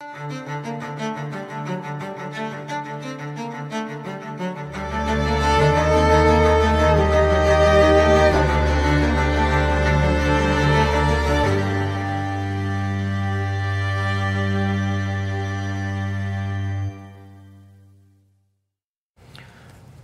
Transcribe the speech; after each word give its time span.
Thank 0.00 1.02
you. 1.02 1.07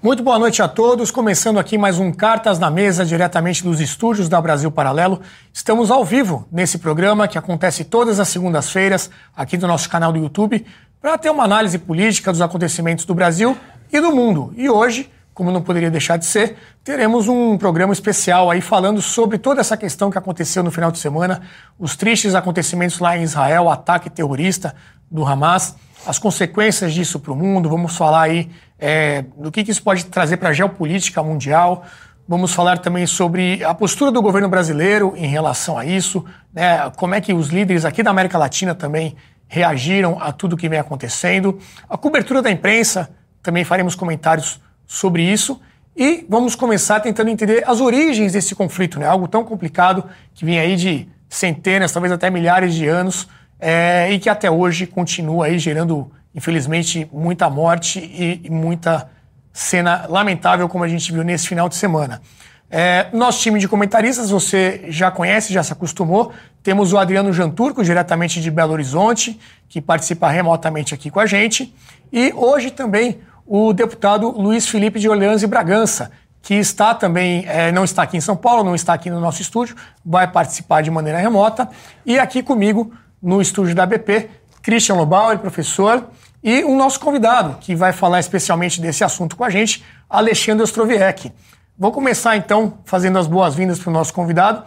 Muito 0.04 0.22
boa 0.22 0.38
noite 0.38 0.60
a 0.60 0.68
todos. 0.68 1.10
Começando 1.10 1.58
aqui 1.58 1.78
mais 1.78 1.98
um 1.98 2.12
Cartas 2.12 2.58
na 2.58 2.70
Mesa, 2.70 3.06
diretamente 3.06 3.64
dos 3.64 3.80
estúdios 3.80 4.28
da 4.28 4.38
Brasil 4.38 4.70
Paralelo. 4.70 5.22
Estamos 5.50 5.90
ao 5.90 6.04
vivo 6.04 6.46
nesse 6.52 6.76
programa 6.76 7.26
que 7.26 7.38
acontece 7.38 7.84
todas 7.84 8.20
as 8.20 8.28
segundas-feiras 8.28 9.08
aqui 9.34 9.56
do 9.56 9.66
nosso 9.66 9.88
canal 9.88 10.12
do 10.12 10.18
YouTube 10.18 10.66
para 11.00 11.16
ter 11.16 11.30
uma 11.30 11.44
análise 11.44 11.78
política 11.78 12.30
dos 12.30 12.42
acontecimentos 12.42 13.06
do 13.06 13.14
Brasil 13.14 13.56
e 13.90 13.98
do 13.98 14.14
mundo. 14.14 14.52
E 14.58 14.68
hoje, 14.68 15.10
como 15.32 15.50
não 15.50 15.62
poderia 15.62 15.90
deixar 15.90 16.18
de 16.18 16.26
ser, 16.26 16.54
teremos 16.84 17.26
um 17.26 17.56
programa 17.56 17.94
especial 17.94 18.50
aí 18.50 18.60
falando 18.60 19.00
sobre 19.00 19.38
toda 19.38 19.62
essa 19.62 19.74
questão 19.74 20.10
que 20.10 20.18
aconteceu 20.18 20.62
no 20.62 20.70
final 20.70 20.92
de 20.92 20.98
semana, 20.98 21.40
os 21.78 21.96
tristes 21.96 22.34
acontecimentos 22.34 22.98
lá 22.98 23.16
em 23.16 23.22
Israel, 23.22 23.62
o 23.62 23.70
ataque 23.70 24.10
terrorista 24.10 24.74
do 25.10 25.24
Hamas, 25.24 25.76
as 26.06 26.18
consequências 26.18 26.92
disso 26.92 27.18
para 27.18 27.32
o 27.32 27.36
mundo. 27.36 27.68
Vamos 27.68 27.96
falar 27.96 28.22
aí 28.22 28.50
é, 28.78 29.24
do 29.36 29.50
que, 29.50 29.64
que 29.64 29.70
isso 29.70 29.82
pode 29.82 30.04
trazer 30.06 30.36
para 30.36 30.50
a 30.50 30.52
geopolítica 30.52 31.22
mundial. 31.22 31.84
Vamos 32.26 32.54
falar 32.54 32.78
também 32.78 33.06
sobre 33.06 33.62
a 33.62 33.74
postura 33.74 34.10
do 34.10 34.22
governo 34.22 34.48
brasileiro 34.48 35.12
em 35.16 35.26
relação 35.26 35.76
a 35.76 35.84
isso, 35.84 36.24
né, 36.54 36.90
como 36.96 37.14
é 37.14 37.20
que 37.20 37.34
os 37.34 37.48
líderes 37.48 37.84
aqui 37.84 38.02
da 38.02 38.10
América 38.10 38.38
Latina 38.38 38.74
também 38.74 39.14
reagiram 39.46 40.18
a 40.18 40.32
tudo 40.32 40.56
que 40.56 40.68
vem 40.68 40.78
acontecendo. 40.78 41.58
A 41.88 41.98
cobertura 41.98 42.40
da 42.40 42.50
imprensa, 42.50 43.10
também 43.42 43.62
faremos 43.62 43.94
comentários 43.94 44.58
sobre 44.86 45.22
isso. 45.22 45.60
E 45.96 46.26
vamos 46.28 46.56
começar 46.56 46.98
tentando 47.00 47.30
entender 47.30 47.62
as 47.68 47.80
origens 47.80 48.32
desse 48.32 48.54
conflito, 48.54 48.98
né? 48.98 49.06
algo 49.06 49.28
tão 49.28 49.44
complicado 49.44 50.04
que 50.34 50.44
vem 50.44 50.58
aí 50.58 50.74
de 50.74 51.08
centenas, 51.28 51.92
talvez 51.92 52.12
até 52.12 52.30
milhares 52.30 52.74
de 52.74 52.88
anos, 52.88 53.28
é, 53.64 54.12
e 54.12 54.18
que 54.18 54.28
até 54.28 54.50
hoje 54.50 54.86
continua 54.86 55.46
aí 55.46 55.58
gerando 55.58 56.10
infelizmente, 56.34 57.08
muita 57.12 57.48
morte 57.48 58.00
e, 58.00 58.40
e 58.44 58.50
muita 58.50 59.08
cena 59.52 60.06
lamentável, 60.08 60.68
como 60.68 60.82
a 60.82 60.88
gente 60.88 61.12
viu 61.12 61.22
nesse 61.22 61.46
final 61.46 61.68
de 61.68 61.76
semana. 61.76 62.20
É, 62.68 63.06
nosso 63.12 63.40
time 63.40 63.60
de 63.60 63.68
comentaristas 63.68 64.30
você 64.30 64.86
já 64.88 65.10
conhece, 65.10 65.52
já 65.52 65.62
se 65.62 65.72
acostumou. 65.72 66.32
Temos 66.62 66.92
o 66.92 66.98
Adriano 66.98 67.32
Janturco, 67.32 67.84
diretamente 67.84 68.40
de 68.40 68.50
Belo 68.50 68.72
Horizonte, 68.72 69.38
que 69.68 69.80
participa 69.80 70.28
remotamente 70.28 70.92
aqui 70.92 71.08
com 71.08 71.20
a 71.20 71.26
gente. 71.26 71.72
E 72.12 72.32
hoje 72.34 72.72
também 72.72 73.20
o 73.46 73.72
deputado 73.72 74.28
Luiz 74.30 74.66
Felipe 74.66 74.98
de 74.98 75.08
Orleans 75.08 75.42
e 75.42 75.46
Bragança, 75.46 76.10
que 76.42 76.54
está 76.54 76.94
também, 76.94 77.44
é, 77.46 77.70
não 77.70 77.84
está 77.84 78.02
aqui 78.02 78.16
em 78.16 78.20
São 78.20 78.34
Paulo, 78.34 78.64
não 78.64 78.74
está 78.74 78.92
aqui 78.92 79.08
no 79.08 79.20
nosso 79.20 79.40
estúdio, 79.40 79.76
vai 80.04 80.26
participar 80.26 80.82
de 80.82 80.90
maneira 80.90 81.18
remota. 81.18 81.68
E 82.04 82.18
aqui 82.18 82.42
comigo, 82.42 82.92
no 83.24 83.40
estúdio 83.40 83.74
da 83.74 83.86
BP, 83.86 84.28
Christian 84.62 84.96
Lobauer, 84.96 85.38
professor, 85.38 86.06
e 86.42 86.62
o 86.62 86.76
nosso 86.76 87.00
convidado, 87.00 87.56
que 87.58 87.74
vai 87.74 87.90
falar 87.90 88.20
especialmente 88.20 88.78
desse 88.80 89.02
assunto 89.02 89.34
com 89.34 89.44
a 89.44 89.48
gente, 89.48 89.82
Alexandre 90.08 90.62
Ostroviec. 90.62 91.32
Vou 91.76 91.90
começar 91.90 92.36
então 92.36 92.74
fazendo 92.84 93.18
as 93.18 93.26
boas-vindas 93.26 93.78
para 93.78 93.88
o 93.88 93.92
nosso 93.92 94.12
convidado, 94.12 94.62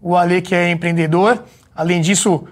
o 0.00 0.16
Ale, 0.16 0.42
que 0.42 0.54
é 0.54 0.70
empreendedor. 0.72 1.44
Além 1.74 2.00
disso, 2.00 2.48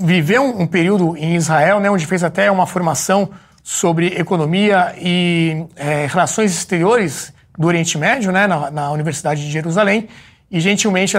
viveu 0.00 0.42
um, 0.42 0.66
período 0.66 1.16
em 1.16 1.36
Israel, 1.36 1.78
né, 1.78 1.88
onde 1.88 2.04
fez 2.04 2.24
até 2.24 2.50
uma 2.50 2.66
formação 2.66 3.30
sobre 3.62 4.08
economia 4.18 4.94
e 4.98 5.64
é, 5.76 6.06
relações 6.06 6.52
exteriores 6.52 7.32
do 7.56 7.68
Oriente 7.68 7.96
Médio, 7.96 8.32
né, 8.32 8.48
na, 8.48 8.70
na 8.70 8.90
Universidade 8.90 9.44
de 9.44 9.50
Jerusalém, 9.50 10.08
e 10.50 10.58
gentilmente 10.60 11.16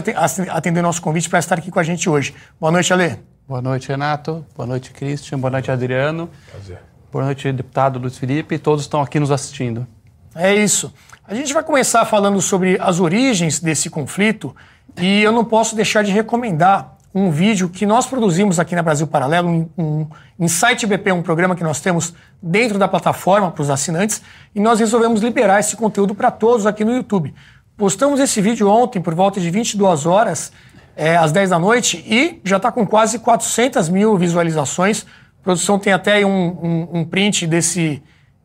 atendeu 0.49 0.83
nosso 0.83 1.01
convite 1.01 1.29
para 1.29 1.39
estar 1.39 1.57
aqui 1.57 1.71
com 1.71 1.79
a 1.79 1.83
gente 1.83 2.09
hoje. 2.09 2.33
Boa 2.59 2.71
noite, 2.71 2.91
Ale. 2.91 3.28
Boa 3.49 3.63
noite, 3.63 3.87
Renato. 3.87 4.45
Boa 4.55 4.67
noite, 4.67 4.91
Christian. 4.91 5.39
Boa 5.39 5.49
noite, 5.49 5.71
Adriano. 5.71 6.29
Prazer. 6.51 6.83
Boa 7.11 7.25
noite, 7.25 7.51
deputado 7.51 7.97
Luiz 7.97 8.15
Felipe. 8.15 8.59
Todos 8.59 8.83
estão 8.83 9.01
aqui 9.01 9.19
nos 9.19 9.31
assistindo. 9.31 9.87
É 10.35 10.53
isso. 10.53 10.93
A 11.27 11.33
gente 11.33 11.51
vai 11.51 11.63
começar 11.63 12.05
falando 12.05 12.39
sobre 12.43 12.77
as 12.79 12.99
origens 12.99 13.59
desse 13.59 13.89
conflito 13.89 14.55
e 15.01 15.23
eu 15.23 15.31
não 15.31 15.43
posso 15.43 15.75
deixar 15.75 16.03
de 16.03 16.11
recomendar 16.11 16.95
um 17.11 17.31
vídeo 17.31 17.69
que 17.69 17.87
nós 17.87 18.05
produzimos 18.05 18.59
aqui 18.59 18.75
na 18.75 18.83
Brasil 18.83 19.07
Paralelo, 19.07 19.49
um, 19.49 19.67
um 19.75 20.07
Insight 20.39 20.85
BP, 20.85 21.11
um 21.11 21.23
programa 21.23 21.55
que 21.55 21.63
nós 21.63 21.81
temos 21.81 22.13
dentro 22.39 22.77
da 22.77 22.87
plataforma 22.87 23.49
para 23.49 23.63
os 23.63 23.71
assinantes, 23.71 24.21
e 24.53 24.59
nós 24.59 24.79
resolvemos 24.79 25.23
liberar 25.23 25.59
esse 25.59 25.75
conteúdo 25.75 26.13
para 26.13 26.29
todos 26.29 26.67
aqui 26.67 26.85
no 26.85 26.93
YouTube. 26.93 27.33
Postamos 27.75 28.19
esse 28.19 28.41
vídeo 28.41 28.69
ontem 28.69 29.01
por 29.01 29.15
volta 29.15 29.39
de 29.39 29.49
22 29.49 30.05
horas, 30.05 30.51
é, 30.95 31.15
às 31.15 31.31
10 31.31 31.49
da 31.49 31.59
noite, 31.59 32.03
e 32.07 32.39
já 32.43 32.57
está 32.57 32.71
com 32.71 32.85
quase 32.85 33.19
400 33.19 33.89
mil 33.89 34.17
visualizações 34.17 35.05
a 35.39 35.43
produção 35.43 35.79
tem 35.79 35.93
até 35.93 36.25
um, 36.25 36.29
um, 36.31 36.99
um 36.99 37.05
print 37.05 37.47
desse, 37.47 38.01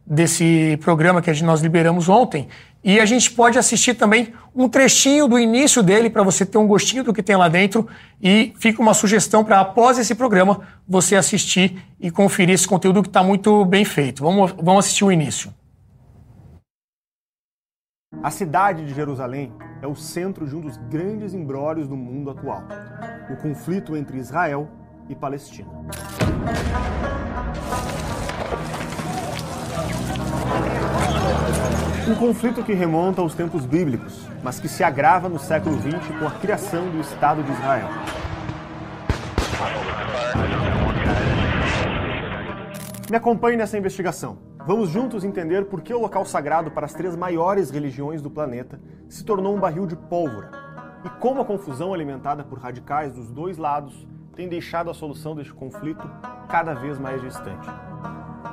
desse 0.07 0.79
programa 0.81 1.21
que 1.21 1.31
nós 1.43 1.61
liberamos 1.61 2.09
ontem. 2.09 2.49
E 2.85 3.01
a 3.01 3.07
gente 3.07 3.31
pode 3.31 3.59
assistir 3.59 3.95
também 3.95 4.33
um 4.55 4.69
trechinho 4.69 5.27
do 5.27 5.39
início 5.39 5.83
dele 5.83 6.09
para 6.09 6.23
você 6.23 6.45
ter 6.47 6.59
um 6.59 6.67
gostinho 6.67 7.03
do 7.03 7.13
que 7.13 7.23
tem 7.23 7.35
lá 7.35 7.49
dentro. 7.49 7.89
E 8.23 8.53
fica 8.59 8.81
uma 8.81 8.95
sugestão 8.95 9.43
para, 9.43 9.59
após 9.61 9.99
esse 9.99 10.15
programa, 10.15 10.61
você 10.87 11.17
assistir 11.17 11.83
e 11.99 12.11
conferir 12.11 12.55
esse 12.55 12.69
conteúdo 12.69 13.03
que 13.03 13.09
está 13.09 13.23
muito 13.23 13.65
bem 13.65 13.85
feito. 13.85 14.23
Vamos, 14.23 14.53
vamos 14.53 14.85
assistir 14.85 15.05
o 15.05 15.11
início. 15.11 15.53
A 18.23 18.31
cidade 18.31 18.87
de 18.87 18.95
Jerusalém 18.95 19.53
é 19.83 19.87
o 19.87 19.95
centro 19.95 20.47
de 20.47 20.57
um 20.57 20.61
dos 20.61 20.77
grandes 20.77 21.35
embrólios 21.35 21.89
do 21.89 21.97
mundo 21.97 22.31
atual: 22.31 22.63
o 23.31 23.37
conflito 23.37 23.97
entre 23.97 24.19
Israel 24.19 24.69
e 25.09 25.15
Palestina. 25.15 25.69
Um 32.07 32.15
conflito 32.15 32.63
que 32.63 32.75
remonta 32.75 33.23
aos 33.23 33.35
tempos 33.35 33.65
bíblicos, 33.65 34.27
mas 34.43 34.61
que 34.61 34.69
se 34.69 34.85
agrava 34.85 35.29
no 35.29 35.39
século 35.39 35.77
XX 35.81 36.19
com 36.19 36.27
a 36.27 36.31
criação 36.33 36.91
do 36.91 37.01
Estado 37.01 37.43
de 37.43 37.51
Israel. 37.51 37.89
Me 43.11 43.17
acompanhe 43.17 43.57
nessa 43.57 43.79
investigação. 43.79 44.54
Vamos 44.67 44.89
juntos 44.89 45.25
entender 45.25 45.67
por 45.67 45.83
que 45.83 45.93
o 45.93 46.01
local 46.01 46.25
sagrado 46.25 46.71
para 46.71 46.87
as 46.87 46.95
três 46.95 47.15
maiores 47.15 47.69
religiões 47.69 48.23
do 48.23 48.31
planeta 48.31 48.81
se 49.11 49.23
tornou 49.23 49.55
um 49.55 49.61
barril 49.61 49.87
de 49.87 49.95
pólvora 49.95 50.51
e 51.05 51.11
como 51.21 51.43
a 51.43 51.45
confusão 51.45 51.93
alimentada 51.93 52.43
por 52.43 52.59
radicais 52.59 53.13
dos 53.13 53.31
dois 53.31 53.59
lados 53.59 54.07
tem 54.35 54.49
deixado 54.49 54.89
a 54.89 54.95
solução 54.95 55.37
deste 55.37 55.53
conflito 55.53 56.11
cada 56.49 56.73
vez 56.73 56.99
mais 56.99 57.21
distante. 57.21 57.69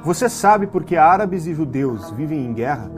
Você 0.03 0.27
sabe 0.27 0.67
por 0.67 0.83
que 0.83 0.97
árabes 0.97 1.47
e 1.47 1.53
judeus 1.53 2.11
vivem 2.11 2.45
em 2.45 2.53
guerra? 2.53 2.91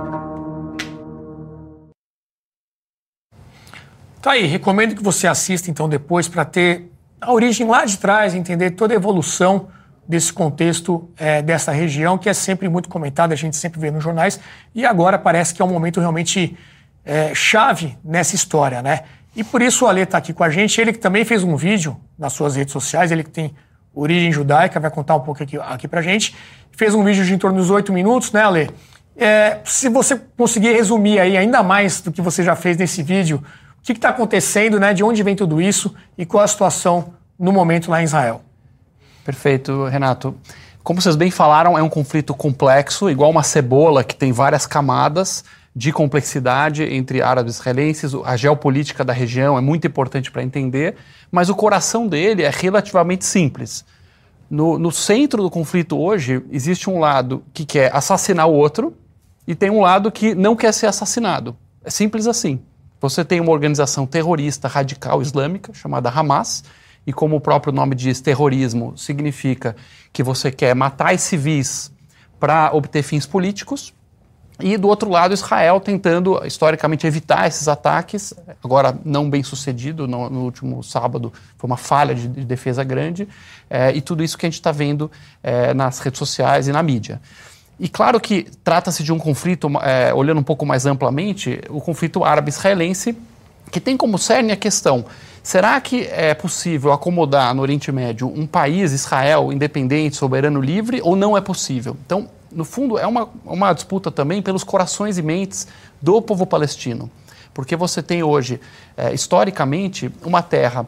Tá 4.19 4.31
aí, 4.31 4.47
recomendo 4.47 4.95
que 4.95 5.03
você 5.03 5.27
assista 5.27 5.69
então 5.69 5.87
depois 5.87 6.27
para 6.27 6.45
ter 6.45 6.91
a 7.21 7.31
origem 7.31 7.67
lá 7.67 7.85
de 7.85 7.99
trás, 7.99 8.33
entender 8.33 8.71
toda 8.71 8.91
a 8.91 8.97
evolução 8.97 9.67
desse 10.07 10.33
contexto 10.33 11.09
é, 11.17 11.41
dessa 11.41 11.71
região, 11.71 12.17
que 12.17 12.29
é 12.29 12.33
sempre 12.33 12.67
muito 12.67 12.89
comentada, 12.89 13.33
a 13.33 13.37
gente 13.37 13.55
sempre 13.55 13.79
vê 13.79 13.89
nos 13.89 14.03
jornais, 14.03 14.39
e 14.75 14.85
agora 14.85 15.17
parece 15.17 15.53
que 15.53 15.61
é 15.61 15.65
um 15.65 15.69
momento 15.69 15.99
realmente 15.99 16.57
é, 17.05 17.33
chave 17.33 17.97
nessa 18.03 18.35
história, 18.35 18.81
né? 18.81 19.01
E 19.35 19.43
por 19.43 19.61
isso 19.61 19.85
o 19.85 19.87
Ale 19.87 20.01
está 20.01 20.17
aqui 20.17 20.31
com 20.31 20.43
a 20.43 20.49
gente. 20.49 20.79
Ele 20.79 20.93
que 20.93 20.99
também 20.99 21.25
fez 21.25 21.43
um 21.43 21.55
vídeo 21.55 21.97
nas 22.17 22.33
suas 22.33 22.55
redes 22.55 22.71
sociais, 22.71 23.11
ele 23.11 23.23
que 23.23 23.31
tem 23.31 23.53
origem 23.93 24.31
judaica, 24.31 24.79
vai 24.79 24.91
contar 24.91 25.15
um 25.15 25.19
pouco 25.19 25.41
aqui, 25.41 25.57
aqui 25.57 25.87
para 25.87 25.99
a 25.99 26.03
gente. 26.03 26.35
Fez 26.71 26.93
um 26.93 27.03
vídeo 27.03 27.25
de 27.25 27.33
em 27.33 27.37
torno 27.37 27.57
dos 27.57 27.69
oito 27.69 27.91
minutos, 27.91 28.31
né, 28.31 28.43
Ale? 28.43 28.69
É, 29.15 29.59
se 29.63 29.89
você 29.89 30.19
conseguir 30.37 30.73
resumir 30.73 31.19
aí 31.19 31.37
ainda 31.37 31.61
mais 31.61 32.01
do 32.01 32.11
que 32.11 32.21
você 32.21 32.43
já 32.43 32.55
fez 32.55 32.77
nesse 32.77 33.03
vídeo, 33.03 33.43
o 33.77 33.81
que 33.83 33.91
está 33.91 34.09
acontecendo, 34.09 34.79
né? 34.79 34.93
De 34.93 35.03
onde 35.03 35.21
vem 35.23 35.35
tudo 35.35 35.61
isso 35.61 35.93
e 36.17 36.25
qual 36.25 36.43
a 36.43 36.47
situação 36.47 37.13
no 37.37 37.51
momento 37.51 37.89
lá 37.89 38.01
em 38.01 38.05
Israel? 38.05 38.41
Perfeito, 39.23 39.85
Renato. 39.85 40.35
Como 40.83 41.01
vocês 41.01 41.15
bem 41.15 41.31
falaram, 41.31 41.77
é 41.77 41.81
um 41.81 41.89
conflito 41.89 42.33
complexo, 42.33 43.09
igual 43.09 43.31
uma 43.31 43.43
cebola 43.43 44.03
que 44.03 44.15
tem 44.15 44.33
várias 44.33 44.65
camadas 44.65 45.45
de 45.75 45.91
complexidade 45.91 46.83
entre 46.83 47.21
árabes 47.21 47.55
e 47.55 47.59
israelenses. 47.59 48.13
A 48.25 48.35
geopolítica 48.35 49.03
da 49.03 49.13
região 49.13 49.57
é 49.57 49.61
muito 49.61 49.87
importante 49.87 50.29
para 50.29 50.43
entender, 50.43 50.95
mas 51.31 51.49
o 51.49 51.55
coração 51.55 52.07
dele 52.07 52.43
é 52.43 52.49
relativamente 52.49 53.25
simples. 53.25 53.85
No, 54.49 54.77
no, 54.77 54.91
centro 54.91 55.41
do 55.41 55.49
conflito 55.49 55.97
hoje, 55.97 56.43
existe 56.51 56.89
um 56.89 56.99
lado 56.99 57.43
que 57.53 57.65
quer 57.65 57.95
assassinar 57.95 58.47
o 58.47 58.53
outro 58.53 58.95
e 59.47 59.55
tem 59.55 59.69
um 59.69 59.81
lado 59.81 60.11
que 60.11 60.35
não 60.35 60.55
quer 60.55 60.71
ser 60.73 60.87
assassinado. 60.87 61.55
É 61.83 61.89
simples 61.89 62.27
assim. 62.27 62.59
Você 63.01 63.25
tem 63.25 63.39
uma 63.39 63.51
organização 63.51 64.05
terrorista 64.05 64.67
radical 64.67 65.21
islâmica 65.21 65.73
chamada 65.73 66.09
Hamas, 66.09 66.63
e 67.05 67.13
como 67.13 67.35
o 67.35 67.41
próprio 67.41 67.73
nome 67.73 67.95
diz, 67.95 68.21
terrorismo, 68.21 68.97
significa 68.97 69.75
que 70.11 70.23
você 70.23 70.51
quer 70.51 70.75
matar 70.75 71.17
civis 71.17 71.91
para 72.39 72.71
obter 72.73 73.03
fins 73.03 73.25
políticos, 73.25 73.93
e 74.59 74.77
do 74.77 74.87
outro 74.87 75.09
lado, 75.09 75.33
Israel 75.33 75.79
tentando 75.79 76.39
historicamente 76.45 77.07
evitar 77.07 77.47
esses 77.47 77.67
ataques, 77.67 78.33
agora 78.63 78.97
não 79.03 79.29
bem 79.29 79.41
sucedido, 79.41 80.07
no, 80.07 80.29
no 80.29 80.43
último 80.43 80.83
sábado 80.83 81.33
foi 81.57 81.67
uma 81.67 81.77
falha 81.77 82.13
de, 82.13 82.27
de 82.27 82.45
defesa 82.45 82.83
grande, 82.83 83.27
é, 83.69 83.91
e 83.91 84.01
tudo 84.01 84.23
isso 84.23 84.37
que 84.37 84.45
a 84.45 84.49
gente 84.49 84.59
está 84.59 84.71
vendo 84.71 85.11
é, 85.41 85.73
nas 85.73 85.99
redes 85.99 86.19
sociais 86.19 86.67
e 86.67 86.71
na 86.71 86.83
mídia. 86.83 87.19
E 87.79 87.89
claro 87.89 88.19
que 88.19 88.43
trata-se 88.63 89.03
de 89.03 89.11
um 89.11 89.17
conflito, 89.17 89.67
é, 89.81 90.13
olhando 90.13 90.39
um 90.39 90.43
pouco 90.43 90.65
mais 90.65 90.85
amplamente, 90.85 91.59
o 91.69 91.81
conflito 91.81 92.23
árabe-israelense, 92.23 93.17
que 93.71 93.79
tem 93.79 93.97
como 93.97 94.19
cerne 94.19 94.51
a 94.51 94.55
questão: 94.55 95.03
será 95.43 95.79
que 95.79 96.07
é 96.07 96.33
possível 96.33 96.91
acomodar 96.91 97.53
no 97.53 97.61
Oriente 97.61 97.91
Médio 97.91 98.27
um 98.27 98.47
país, 98.47 98.93
Israel, 98.93 99.51
independente, 99.51 100.15
soberano, 100.15 100.59
livre, 100.59 101.01
ou 101.03 101.15
não 101.15 101.37
é 101.37 101.41
possível? 101.41 101.95
Então, 102.05 102.29
no 102.51 102.63
fundo, 102.63 102.97
é 102.97 103.05
uma, 103.05 103.29
uma 103.45 103.73
disputa 103.73 104.09
também 104.09 104.41
pelos 104.41 104.63
corações 104.63 105.17
e 105.17 105.21
mentes 105.21 105.67
do 106.01 106.21
povo 106.21 106.45
palestino. 106.45 107.11
Porque 107.53 107.75
você 107.75 108.01
tem 108.01 108.23
hoje, 108.23 108.59
é, 108.97 109.13
historicamente, 109.13 110.11
uma 110.23 110.41
terra 110.41 110.87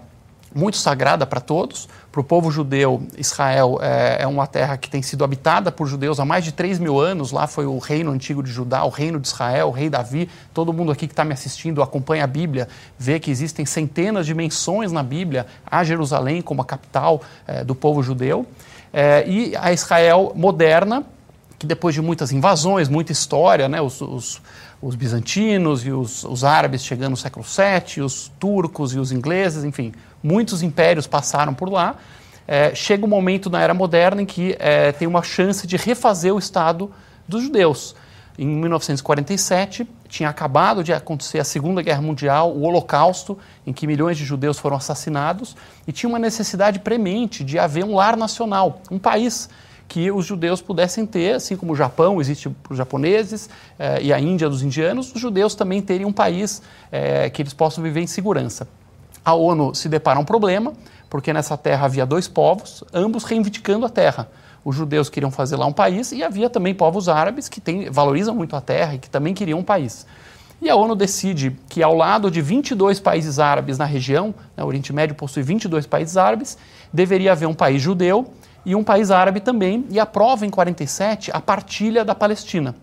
muito 0.54 0.78
sagrada 0.78 1.26
para 1.26 1.42
todos. 1.42 1.88
Para 2.16 2.22
o 2.22 2.24
povo 2.24 2.50
judeu, 2.50 3.06
Israel 3.18 3.78
é, 3.82 4.20
é, 4.22 4.26
uma 4.26 4.48
terra 4.48 4.78
que 4.78 4.90
tem 4.90 5.02
sido 5.02 5.26
habitada 5.26 5.70
por 5.70 5.86
judeus 5.86 6.18
há 6.18 6.24
mais 6.24 6.46
de 6.46 6.54
3 6.54 6.80
mil 6.80 6.98
anos. 6.98 7.34
Lá 7.34 7.46
foi 7.46 7.66
o 7.66 7.78
reino 7.78 8.10
antigo 8.10 8.42
de 8.42 8.50
Judá, 8.50 8.86
o 8.86 8.90
reino 8.90 9.20
de 9.20 9.28
Israel, 9.28 9.68
o 9.68 9.72
rei 9.72 9.90
Davi. 9.90 10.30
Todo 10.54 10.72
mundo 10.72 10.94
aqui 10.94 11.08
que 11.08 11.12
está 11.12 11.26
me 11.26 11.34
assistindo 11.34 11.84
acompanha 11.84 12.24
a 12.24 12.28
Bíblia, 12.28 12.70
vê 12.98 13.20
que 13.20 13.30
existem 13.30 13.66
centenas 13.66 14.26
de 14.26 14.34
menções 14.34 14.94
na 14.94 15.04
Bíblia 15.04 15.46
a 15.70 15.84
Jerusalém 15.84 16.42
como 16.42 16.62
a 16.62 16.66
capital 16.66 17.22
é, 17.46 17.66
do 17.66 17.76
povo 17.76 18.02
judeu. 18.02 18.46
É, 18.94 19.28
e 19.28 19.54
a 19.58 19.74
Israel 19.74 20.32
moderna, 20.38 21.04
que 21.60 21.68
depois 21.68 21.94
de 21.94 22.02
muitas 22.02 22.32
invasões, 22.32 22.88
muita 22.88 23.12
história, 23.12 23.68
né, 23.68 23.82
os, 23.82 24.00
os, 24.00 24.42
os 24.82 24.96
bizantinos 24.96 25.86
e 25.86 25.92
os, 25.92 26.24
os, 26.24 26.46
árabes 26.46 26.86
chegando 26.86 27.12
no 27.12 27.18
século 27.18 27.46
VII, 27.46 28.04
os 28.04 28.32
turcos 28.40 28.94
e 28.94 29.00
os 29.00 29.12
ingleses, 29.12 29.66
enfim, 29.66 29.92
muitos 30.26 30.64
impérios 30.64 31.06
passaram 31.06 31.54
por 31.54 31.70
lá. 31.72 31.96
É, 32.48 32.74
chega 32.74 33.06
um 33.06 33.08
momento 33.08 33.50
na 33.50 33.62
era 33.62 33.74
moderna 33.74 34.24
em 34.24 34.26
que 34.26 34.56
é, 34.60 34.92
tem 34.92 35.08
uma 35.08 35.22
chance 35.22 35.68
de 35.68 35.78
refazer 35.78 36.34
o 36.34 36.40
Estado 36.40 36.92
dos 37.28 37.44
judeus. 37.44 37.96
Em 38.38 38.48
1947, 38.48 39.88
tinha 40.10 40.28
acabado 40.28 40.84
de 40.84 40.92
acontecer 40.92 41.40
a 41.40 41.44
Segunda 41.44 41.82
Guerra 41.82 42.02
Mundial, 42.02 42.52
o 42.52 42.64
Holocausto, 42.64 43.38
em 43.66 43.72
que 43.72 43.88
milhões 43.88 44.18
de 44.18 44.26
judeus 44.26 44.60
foram 44.60 44.76
assassinados, 44.76 45.56
e 45.88 45.92
tinha 45.92 46.10
uma 46.10 46.20
necessidade 46.20 46.80
premente 46.80 47.44
de 47.44 47.58
haver 47.58 47.86
um 47.86 47.96
lar 47.96 48.18
nacional, 48.18 48.82
um 48.92 49.00
país 49.00 49.48
que 49.88 50.12
os 50.12 50.26
judeus 50.26 50.62
pudessem 50.62 51.06
ter, 51.06 51.36
assim 51.36 51.56
como 51.56 51.74
o 51.74 51.76
Japão 51.76 52.20
existe 52.20 52.50
para 52.50 52.72
os 52.72 52.78
japoneses 52.78 53.50
eh, 53.78 54.02
e 54.02 54.14
a 54.14 54.20
Índia 54.20 54.50
dos 54.50 54.64
indianos, 54.64 55.14
os 55.14 55.22
judeus 55.22 55.54
também 55.54 55.82
terem 55.82 56.06
um 56.06 56.12
país 56.12 56.62
eh, 56.92 57.30
que 57.30 57.42
eles 57.42 57.54
possam 57.54 57.84
viver 57.84 58.02
em 58.02 58.08
segurança. 58.08 58.68
A 59.26 59.34
ONU 59.34 59.74
se 59.74 59.90
depara 59.90 60.20
um 60.20 60.24
problema, 60.24 60.72
porque 61.10 61.34
nessa 61.34 61.58
terra 61.58 61.86
havia 61.86 62.06
dois 62.06 62.28
povos, 62.28 62.84
ambos 62.94 63.24
reivindicando 63.24 63.84
a 63.84 63.90
terra. 63.90 64.30
Os 64.64 64.76
judeus 64.76 65.10
queriam 65.10 65.32
fazer 65.32 65.56
lá 65.56 65.66
um 65.66 65.74
país 65.74 66.12
e 66.12 66.24
havia 66.24 66.48
também 66.48 66.76
povos 66.76 67.10
árabes 67.10 67.50
que 67.50 67.60
tem, 67.60 67.90
valorizam 67.90 68.36
muito 68.36 68.56
a 68.56 68.62
terra 68.62 68.94
e 68.94 69.00
que 69.00 69.10
também 69.10 69.34
queriam 69.34 69.58
um 69.58 69.64
país. 69.64 70.06
E 70.62 70.70
a 70.70 70.76
ONU 70.76 70.96
decide 70.96 71.58
que, 71.68 71.82
ao 71.82 71.96
lado 71.96 72.30
de 72.30 72.42
22 72.42 73.00
países 73.00 73.40
árabes 73.40 73.78
na 73.80 73.86
região, 73.86 74.34
né, 74.56 74.64
o 74.64 74.68
Oriente 74.68 74.94
Médio 74.94 75.16
possui 75.16 75.42
22 75.42 75.88
países 75.88 76.18
árabes, 76.18 76.58
deveria 76.94 77.32
haver 77.32 77.48
um 77.48 77.54
país 77.54 77.82
judeu 77.82 78.32
e 78.64 78.76
um 78.76 78.84
país 78.84 79.12
árabe 79.12 79.40
também, 79.40 79.86
e 79.90 80.00
aprova 80.00 80.46
em 80.46 80.50
47 80.50 81.32
a 81.34 81.42
partilha 81.42 82.06
da 82.06 82.16
Palestina. 82.16 82.76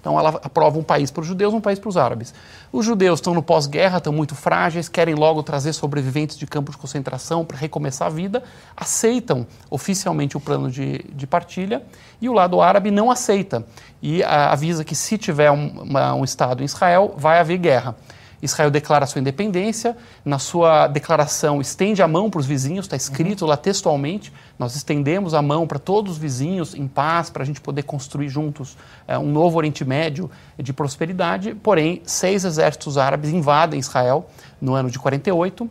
Então 0.00 0.18
ela 0.18 0.30
aprova 0.42 0.78
um 0.78 0.82
país 0.82 1.10
para 1.10 1.20
os 1.20 1.26
judeus, 1.26 1.52
um 1.52 1.60
país 1.60 1.78
para 1.78 1.88
os 1.88 1.96
árabes. 1.96 2.34
Os 2.72 2.84
judeus 2.84 3.18
estão 3.18 3.34
no 3.34 3.42
pós-guerra, 3.42 3.98
estão 3.98 4.12
muito 4.12 4.34
frágeis, 4.34 4.88
querem 4.88 5.14
logo 5.14 5.42
trazer 5.42 5.72
sobreviventes 5.72 6.36
de 6.36 6.46
campos 6.46 6.74
de 6.74 6.80
concentração 6.80 7.44
para 7.44 7.56
recomeçar 7.56 8.08
a 8.08 8.10
vida, 8.10 8.42
aceitam 8.76 9.46
oficialmente 9.68 10.36
o 10.36 10.40
plano 10.40 10.70
de, 10.70 11.04
de 11.12 11.26
partilha, 11.26 11.82
e 12.20 12.28
o 12.28 12.32
lado 12.32 12.60
árabe 12.60 12.90
não 12.90 13.10
aceita 13.10 13.64
e 14.02 14.22
a, 14.22 14.52
avisa 14.52 14.84
que 14.84 14.94
se 14.94 15.18
tiver 15.18 15.50
um, 15.50 15.82
uma, 15.82 16.14
um 16.14 16.24
Estado 16.24 16.62
em 16.62 16.64
Israel, 16.64 17.14
vai 17.16 17.38
haver 17.38 17.58
guerra. 17.58 17.94
Israel 18.42 18.70
declara 18.70 19.06
sua 19.06 19.20
independência, 19.20 19.96
na 20.24 20.38
sua 20.38 20.86
declaração 20.86 21.60
estende 21.60 22.02
a 22.02 22.08
mão 22.08 22.30
para 22.30 22.40
os 22.40 22.46
vizinhos, 22.46 22.86
está 22.86 22.96
escrito 22.96 23.42
uhum. 23.42 23.48
lá 23.48 23.56
textualmente, 23.56 24.32
nós 24.58 24.74
estendemos 24.74 25.34
a 25.34 25.42
mão 25.42 25.66
para 25.66 25.78
todos 25.78 26.12
os 26.12 26.18
vizinhos 26.18 26.74
em 26.74 26.88
paz, 26.88 27.30
para 27.30 27.42
a 27.42 27.46
gente 27.46 27.60
poder 27.60 27.82
construir 27.82 28.28
juntos 28.28 28.76
é, 29.06 29.18
um 29.18 29.30
novo 29.30 29.58
Oriente 29.58 29.84
Médio 29.84 30.30
de 30.58 30.72
prosperidade, 30.72 31.54
porém, 31.54 32.02
seis 32.04 32.44
exércitos 32.44 32.96
árabes 32.96 33.30
invadem 33.30 33.78
Israel 33.78 34.28
no 34.60 34.74
ano 34.74 34.90
de 34.90 34.98
48, 34.98 35.68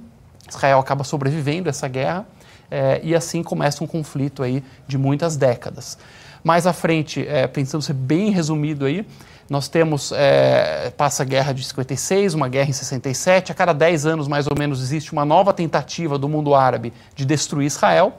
Israel 0.48 0.80
acaba 0.80 1.04
sobrevivendo 1.04 1.70
essa 1.70 1.88
guerra, 1.88 2.26
é, 2.72 3.00
e 3.04 3.16
assim 3.16 3.42
começa 3.42 3.84
um 3.84 3.88
conflito 3.88 4.44
aí 4.44 4.64
de 4.88 4.98
muitas 4.98 5.36
décadas. 5.36 5.98
Mais 6.44 6.66
à 6.66 6.74
frente, 6.74 7.26
é, 7.28 7.48
pensando 7.48 7.82
ser 7.82 7.94
bem 7.94 8.32
resumido 8.32 8.86
aí, 8.86 9.06
nós 9.50 9.68
temos, 9.68 10.12
é, 10.12 10.92
passa 10.96 11.24
a 11.24 11.26
guerra 11.26 11.54
de 11.54 11.64
56, 11.64 12.36
uma 12.36 12.48
guerra 12.48 12.70
em 12.70 12.74
67, 12.74 13.52
a 13.52 13.56
cada 13.56 13.74
10 13.74 14.06
anos 14.06 14.28
mais 14.28 14.46
ou 14.46 14.54
menos 14.58 14.82
existe 14.82 15.12
uma 15.12 15.26
nova 15.26 15.54
tentativa 15.54 16.18
do 16.18 16.30
mundo 16.30 16.54
árabe 16.54 16.94
de 17.16 17.26
destruir 17.26 17.66
Israel, 17.66 18.14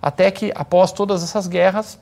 até 0.00 0.30
que 0.30 0.52
após 0.54 0.92
todas 0.92 1.22
essas 1.22 1.48
guerras, 1.48 1.98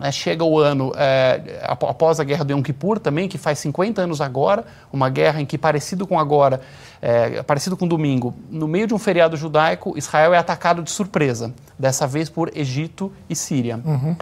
é, 0.00 0.10
chega 0.10 0.42
o 0.42 0.58
ano, 0.58 0.92
é, 0.96 1.60
após 1.62 2.18
a 2.18 2.24
guerra 2.24 2.44
do 2.44 2.52
Yom 2.52 2.62
Kippur 2.62 2.98
também, 2.98 3.28
que 3.28 3.36
faz 3.36 3.58
50 3.58 4.00
anos 4.00 4.20
agora, 4.22 4.64
uma 4.90 5.10
guerra 5.10 5.40
em 5.40 5.44
que, 5.44 5.58
parecido 5.58 6.06
com 6.06 6.18
agora, 6.18 6.62
é, 7.00 7.42
parecido 7.42 7.76
com 7.76 7.86
domingo, 7.86 8.34
no 8.50 8.66
meio 8.66 8.86
de 8.86 8.94
um 8.94 8.98
feriado 8.98 9.36
judaico, 9.36 9.96
Israel 9.96 10.32
é 10.32 10.38
atacado 10.38 10.82
de 10.82 10.90
surpresa, 10.90 11.52
dessa 11.78 12.06
vez 12.06 12.30
por 12.30 12.50
Egito 12.56 13.12
e 13.28 13.36
Síria. 13.36 13.80
Uhum. 13.84 14.16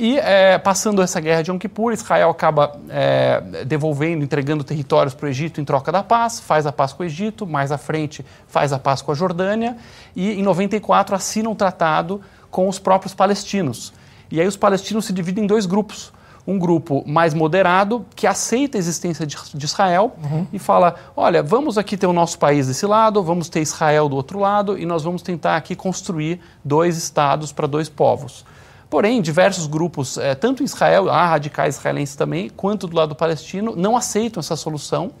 E 0.00 0.16
é, 0.16 0.56
passando 0.58 1.02
essa 1.02 1.18
guerra 1.18 1.42
de 1.42 1.50
Yom 1.50 1.58
Kippur, 1.58 1.92
Israel 1.92 2.30
acaba 2.30 2.78
é, 2.88 3.64
devolvendo, 3.66 4.22
entregando 4.22 4.62
territórios 4.62 5.12
para 5.12 5.26
o 5.26 5.28
Egito 5.28 5.60
em 5.60 5.64
troca 5.64 5.90
da 5.90 6.04
paz, 6.04 6.38
faz 6.38 6.66
a 6.66 6.72
paz 6.72 6.92
com 6.92 7.02
o 7.02 7.06
Egito, 7.06 7.44
mais 7.44 7.72
à 7.72 7.78
frente 7.78 8.24
faz 8.46 8.72
a 8.72 8.78
paz 8.78 9.02
com 9.02 9.10
a 9.10 9.14
Jordânia, 9.16 9.76
e 10.14 10.38
em 10.38 10.42
94 10.44 11.16
assina 11.16 11.50
um 11.50 11.54
tratado 11.56 12.20
com 12.48 12.68
os 12.68 12.78
próprios 12.78 13.12
palestinos. 13.12 13.92
E 14.30 14.40
aí 14.40 14.46
os 14.46 14.56
palestinos 14.56 15.04
se 15.04 15.12
dividem 15.12 15.42
em 15.42 15.46
dois 15.48 15.66
grupos. 15.66 16.12
Um 16.46 16.60
grupo 16.60 17.02
mais 17.04 17.34
moderado, 17.34 18.06
que 18.14 18.24
aceita 18.24 18.78
a 18.78 18.80
existência 18.80 19.26
de, 19.26 19.36
de 19.52 19.64
Israel 19.66 20.14
uhum. 20.22 20.46
e 20.52 20.60
fala: 20.60 20.94
olha, 21.16 21.42
vamos 21.42 21.76
aqui 21.76 21.96
ter 21.96 22.06
o 22.06 22.12
nosso 22.12 22.38
país 22.38 22.68
desse 22.68 22.86
lado, 22.86 23.20
vamos 23.20 23.48
ter 23.48 23.62
Israel 23.62 24.08
do 24.08 24.14
outro 24.14 24.38
lado, 24.38 24.78
e 24.78 24.86
nós 24.86 25.02
vamos 25.02 25.22
tentar 25.22 25.56
aqui 25.56 25.74
construir 25.74 26.40
dois 26.64 26.96
estados 26.96 27.50
para 27.50 27.66
dois 27.66 27.88
povos. 27.88 28.44
Porém, 28.90 29.20
diversos 29.20 29.66
grupos, 29.66 30.16
é, 30.16 30.34
tanto 30.34 30.62
em 30.62 30.64
Israel, 30.64 31.10
há 31.10 31.26
radicais 31.26 31.76
israelenses 31.76 32.16
também, 32.16 32.48
quanto 32.48 32.86
do 32.86 32.96
lado 32.96 33.14
palestino, 33.14 33.74
não 33.76 33.96
aceitam 33.96 34.40
essa 34.40 34.56
solução, 34.56 35.12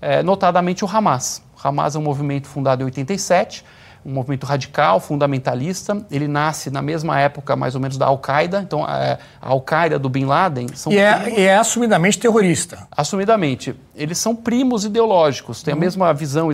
é, 0.00 0.22
notadamente 0.22 0.84
o 0.84 0.88
Hamas. 0.88 1.42
O 1.56 1.68
Hamas 1.68 1.96
é 1.96 1.98
um 1.98 2.02
movimento 2.02 2.46
fundado 2.46 2.82
em 2.82 2.84
87, 2.84 3.64
um 4.04 4.12
movimento 4.12 4.46
radical, 4.46 5.00
fundamentalista. 5.00 6.06
Ele 6.08 6.28
nasce 6.28 6.70
na 6.70 6.80
mesma 6.80 7.18
época, 7.18 7.56
mais 7.56 7.74
ou 7.74 7.80
menos, 7.80 7.98
da 7.98 8.06
Al-Qaeda. 8.06 8.62
Então, 8.62 8.88
é, 8.88 9.18
a 9.42 9.48
Al-Qaeda 9.48 9.98
do 9.98 10.08
Bin 10.08 10.26
Laden 10.26 10.68
são. 10.74 10.92
E 10.92 10.98
é, 10.98 11.34
e 11.36 11.42
é, 11.42 11.56
assumidamente 11.56 12.20
terrorista. 12.20 12.86
Assumidamente. 12.96 13.74
Eles 13.96 14.18
são 14.18 14.36
primos 14.36 14.84
ideológicos, 14.84 15.64
têm 15.64 15.74
uhum. 15.74 15.78
a 15.78 15.80
mesma 15.80 16.14
visão 16.14 16.48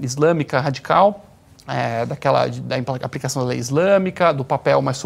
islâmica 0.00 0.58
radical 0.60 1.27
é, 1.68 2.06
daquela 2.06 2.46
da 2.46 2.76
aplicação 3.02 3.42
da 3.42 3.48
lei 3.48 3.58
islâmica, 3.58 4.32
do 4.32 4.44
papel 4.44 4.80
mais 4.80 4.96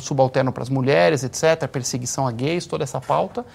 subalterno 0.00 0.52
para 0.52 0.62
as 0.62 0.68
mulheres, 0.68 1.22
etc., 1.22 1.68
perseguição 1.68 2.26
a 2.26 2.32
gays, 2.32 2.66
toda 2.66 2.84
essa 2.84 3.00
pauta. 3.00 3.46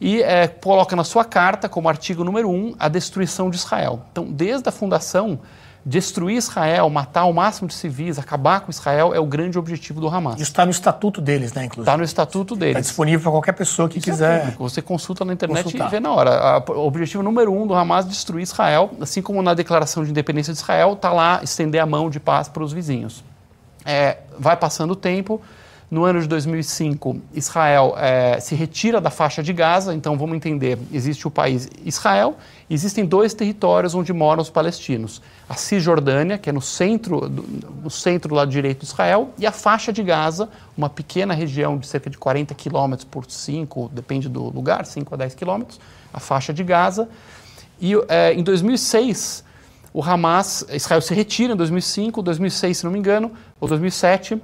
E 0.00 0.20
é, 0.20 0.48
coloca 0.48 0.96
na 0.96 1.04
sua 1.04 1.24
carta, 1.24 1.68
como 1.68 1.88
artigo 1.88 2.24
número 2.24 2.50
um, 2.50 2.74
a 2.78 2.88
destruição 2.88 3.48
de 3.48 3.56
Israel. 3.56 4.02
Então, 4.10 4.24
desde 4.24 4.68
a 4.68 4.72
fundação, 4.72 5.38
destruir 5.84 6.36
Israel, 6.36 6.88
matar 6.88 7.24
o 7.24 7.32
máximo 7.32 7.66
de 7.66 7.74
civis, 7.74 8.18
acabar 8.18 8.60
com 8.60 8.70
Israel 8.70 9.12
é 9.12 9.18
o 9.18 9.26
grande 9.26 9.58
objetivo 9.58 10.00
do 10.00 10.08
Hamas. 10.08 10.34
Isso 10.34 10.44
está 10.44 10.64
no 10.64 10.70
estatuto 10.70 11.20
deles, 11.20 11.52
né, 11.52 11.64
inclusive? 11.64 11.82
Está 11.82 11.96
no 11.96 12.04
estatuto 12.04 12.54
deles. 12.54 12.76
Está 12.76 12.88
disponível 12.88 13.20
para 13.20 13.30
qualquer 13.32 13.52
pessoa 13.52 13.88
que 13.88 13.98
Isso 13.98 14.10
é 14.10 14.12
quiser. 14.12 14.48
É 14.48 14.50
Você 14.58 14.80
consulta 14.80 15.24
na 15.24 15.32
internet 15.32 15.64
consultar. 15.64 15.88
e 15.88 15.90
vê 15.90 16.00
na 16.00 16.12
hora. 16.12 16.62
O 16.68 16.86
objetivo 16.86 17.22
número 17.22 17.52
um 17.52 17.66
do 17.66 17.74
Hamas 17.74 18.06
é 18.06 18.08
destruir 18.08 18.42
Israel, 18.42 18.90
assim 19.00 19.20
como 19.20 19.42
na 19.42 19.54
declaração 19.54 20.04
de 20.04 20.10
independência 20.10 20.52
de 20.52 20.58
Israel, 20.60 20.92
está 20.92 21.12
lá 21.12 21.40
estender 21.42 21.80
a 21.80 21.86
mão 21.86 22.08
de 22.08 22.20
paz 22.20 22.48
para 22.48 22.62
os 22.62 22.72
vizinhos. 22.72 23.24
É, 23.84 24.18
vai 24.38 24.56
passando 24.56 24.92
o 24.92 24.96
tempo, 24.96 25.40
No 25.90 26.04
ano 26.04 26.22
de 26.22 26.26
2005, 26.26 27.20
Israel 27.34 27.94
é, 27.98 28.40
se 28.40 28.54
retira 28.54 28.98
da 28.98 29.10
faixa 29.10 29.42
de 29.42 29.52
Gaza, 29.52 29.94
então 29.94 30.16
vamos 30.16 30.34
entender: 30.34 30.78
existe 30.90 31.28
o 31.28 31.30
país 31.30 31.68
Israel, 31.84 32.34
existem 32.74 33.04
dois 33.04 33.34
territórios 33.34 33.94
onde 33.94 34.12
moram 34.12 34.42
os 34.42 34.50
palestinos: 34.50 35.20
a 35.48 35.54
Cisjordânia, 35.54 36.38
que 36.38 36.48
é 36.48 36.52
no 36.52 36.62
centro, 36.62 37.28
no 37.28 37.90
centro 37.90 38.30
do 38.30 38.34
lado 38.34 38.50
direito 38.50 38.80
de 38.80 38.86
Israel, 38.86 39.30
e 39.38 39.46
a 39.46 39.52
faixa 39.52 39.92
de 39.92 40.02
Gaza, 40.02 40.48
uma 40.76 40.88
pequena 40.88 41.34
região 41.34 41.78
de 41.78 41.86
cerca 41.86 42.08
de 42.08 42.18
40 42.18 42.54
quilômetros 42.54 43.06
por 43.08 43.24
5, 43.28 43.90
depende 43.92 44.28
do 44.28 44.44
lugar, 44.44 44.86
5 44.86 45.14
a 45.14 45.18
10 45.18 45.34
quilômetros, 45.34 45.80
a 46.12 46.20
faixa 46.20 46.52
de 46.52 46.62
Gaza. 46.62 47.08
E 47.80 47.94
é, 48.08 48.32
em 48.32 48.42
2006, 48.42 49.44
o 49.92 50.02
Hamas, 50.02 50.64
Israel 50.70 51.00
se 51.00 51.12
retira 51.14 51.52
em 51.52 51.56
2005, 51.56 52.22
2006, 52.22 52.78
se 52.78 52.84
não 52.84 52.92
me 52.92 52.98
engano, 52.98 53.32
ou 53.60 53.68
2007 53.68 54.40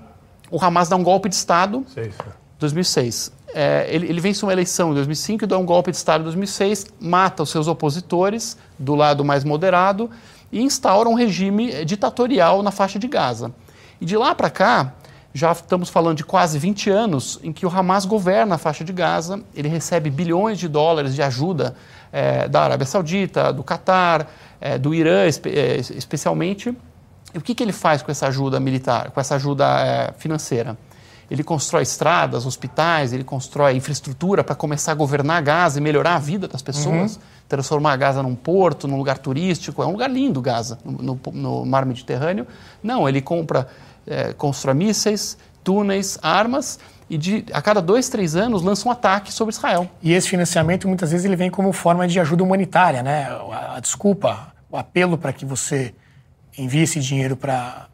o 0.51 0.63
Hamas 0.63 0.89
dá 0.89 0.97
um 0.97 1.03
golpe 1.03 1.29
de 1.29 1.35
Estado 1.35 1.85
em 1.97 2.11
2006. 2.59 3.33
É, 3.55 3.87
ele, 3.89 4.07
ele, 4.07 4.21
vence 4.21 4.43
uma 4.45 4.53
eleição 4.53 4.91
em 4.91 4.95
2005 4.95 5.45
e 5.45 5.47
dá 5.47 5.57
um 5.57 5.65
golpe 5.65 5.91
de 5.91 5.97
Estado 5.97 6.21
em 6.21 6.25
2006, 6.25 6.87
mata 7.01 7.43
os 7.43 7.51
seus 7.51 7.67
opositores 7.67 8.59
do 8.79 8.95
lado 8.95 9.25
mais 9.25 9.43
moderado 9.43 10.11
e 10.53 10.61
instaura 10.61 11.09
um 11.09 11.15
regime 11.15 11.85
ditatorial 11.85 12.63
na 12.63 12.71
faixa 12.71 12.99
de 12.99 13.09
Gaza. 13.09 13.53
E 14.01 14.05
de 14.05 14.17
lá 14.17 14.35
para 14.35 14.51
cá, 14.51 14.93
já 15.33 15.53
estamos 15.53 15.89
falando 15.89 16.17
de 16.19 16.25
quase 16.25 16.59
20 16.59 16.91
anos 16.91 17.39
em 17.43 17.53
que 17.53 17.65
o 17.65 17.69
Hamas 17.69 18.05
governa 18.05 18.57
a 18.57 18.59
faixa 18.59 18.85
de 18.85 18.93
Gaza, 18.93 19.41
ele 19.55 19.69
recebe 19.69 20.11
bilhões 20.11 20.59
de 20.59 20.69
dólares 20.69 21.15
de 21.15 21.23
ajuda 21.23 21.75
é, 22.13 22.49
da 22.49 22.63
Arábia 22.63 22.87
Saudita, 22.87 23.53
do 23.53 23.63
Catar, 23.63 24.31
é, 24.61 24.79
do 24.79 24.95
Irã 24.95 25.27
espe 25.27 25.51
especialmente, 25.97 26.77
e 27.35 27.39
o 27.39 27.41
que, 27.41 27.55
que 27.55 27.63
ele 27.63 27.73
faz 27.73 28.03
com 28.03 28.11
essa 28.11 28.27
ajuda 28.27 28.59
militar, 28.59 29.11
com 29.11 29.21
essa 29.21 29.35
ajuda 29.35 30.15
financeira? 30.19 30.77
Ele 31.31 31.45
constrói 31.45 31.83
estradas, 31.83 32.47
hospitais, 32.47 33.13
ele 33.13 33.25
constrói 33.25 33.77
infraestrutura 33.77 34.43
para 34.43 34.55
começar 34.55 34.93
a 34.93 34.95
governar 34.95 35.43
Gaza 35.43 35.79
e 35.79 35.83
melhorar 35.83 36.15
a 36.15 36.19
vida 36.19 36.49
das 36.49 36.63
pessoas, 36.63 37.17
uhum. 37.17 37.23
transformar 37.49 37.97
Gaza 37.97 38.23
num 38.23 38.35
porto, 38.35 38.89
num 38.89 38.97
lugar 38.97 39.19
turístico. 39.19 39.83
É 39.83 39.87
um 39.87 39.93
lugar 39.93 40.11
lindo, 40.11 40.41
Gaza, 40.41 40.79
no, 40.85 40.99
no, 41.03 41.21
no 41.33 41.67
mar 41.67 41.85
Mediterrâneo. 41.85 42.47
Não, 42.83 43.07
ele 43.07 43.21
compra, 43.21 43.69
é, 44.07 44.33
constrói 44.33 44.75
mísseis, 44.75 45.37
túneis, 45.63 46.19
armas 46.23 46.79
e 47.11 47.19
de, 47.19 47.45
a 47.53 47.61
cada 47.61 47.81
dois, 47.81 48.09
três 48.09 48.37
anos 48.37 48.63
lança 48.63 48.89
um 48.89 48.91
ataque 48.91 49.33
sobre 49.33 49.55
Israel. 49.55 49.91
E 50.03 50.13
esse 50.13 50.29
financiamento 50.29 50.89
muitas 50.89 51.11
vezes 51.11 51.25
ele 51.27 51.37
vem 51.37 51.51
como 51.51 51.73
forma 51.73 52.09
de 52.09 52.19
ajuda 52.21 52.43
humanitária, 52.43 53.03
né? 53.03 53.29
A, 53.53 53.77
a 53.77 53.81
desculpa, 53.81 54.53
o 54.71 54.77
apelo 54.77 55.19
para 55.19 55.33
que 55.33 55.45
você 55.45 55.95
envia 56.57 56.83
esse 56.83 57.01
dinheiro 57.01 57.37
para 57.37 57.88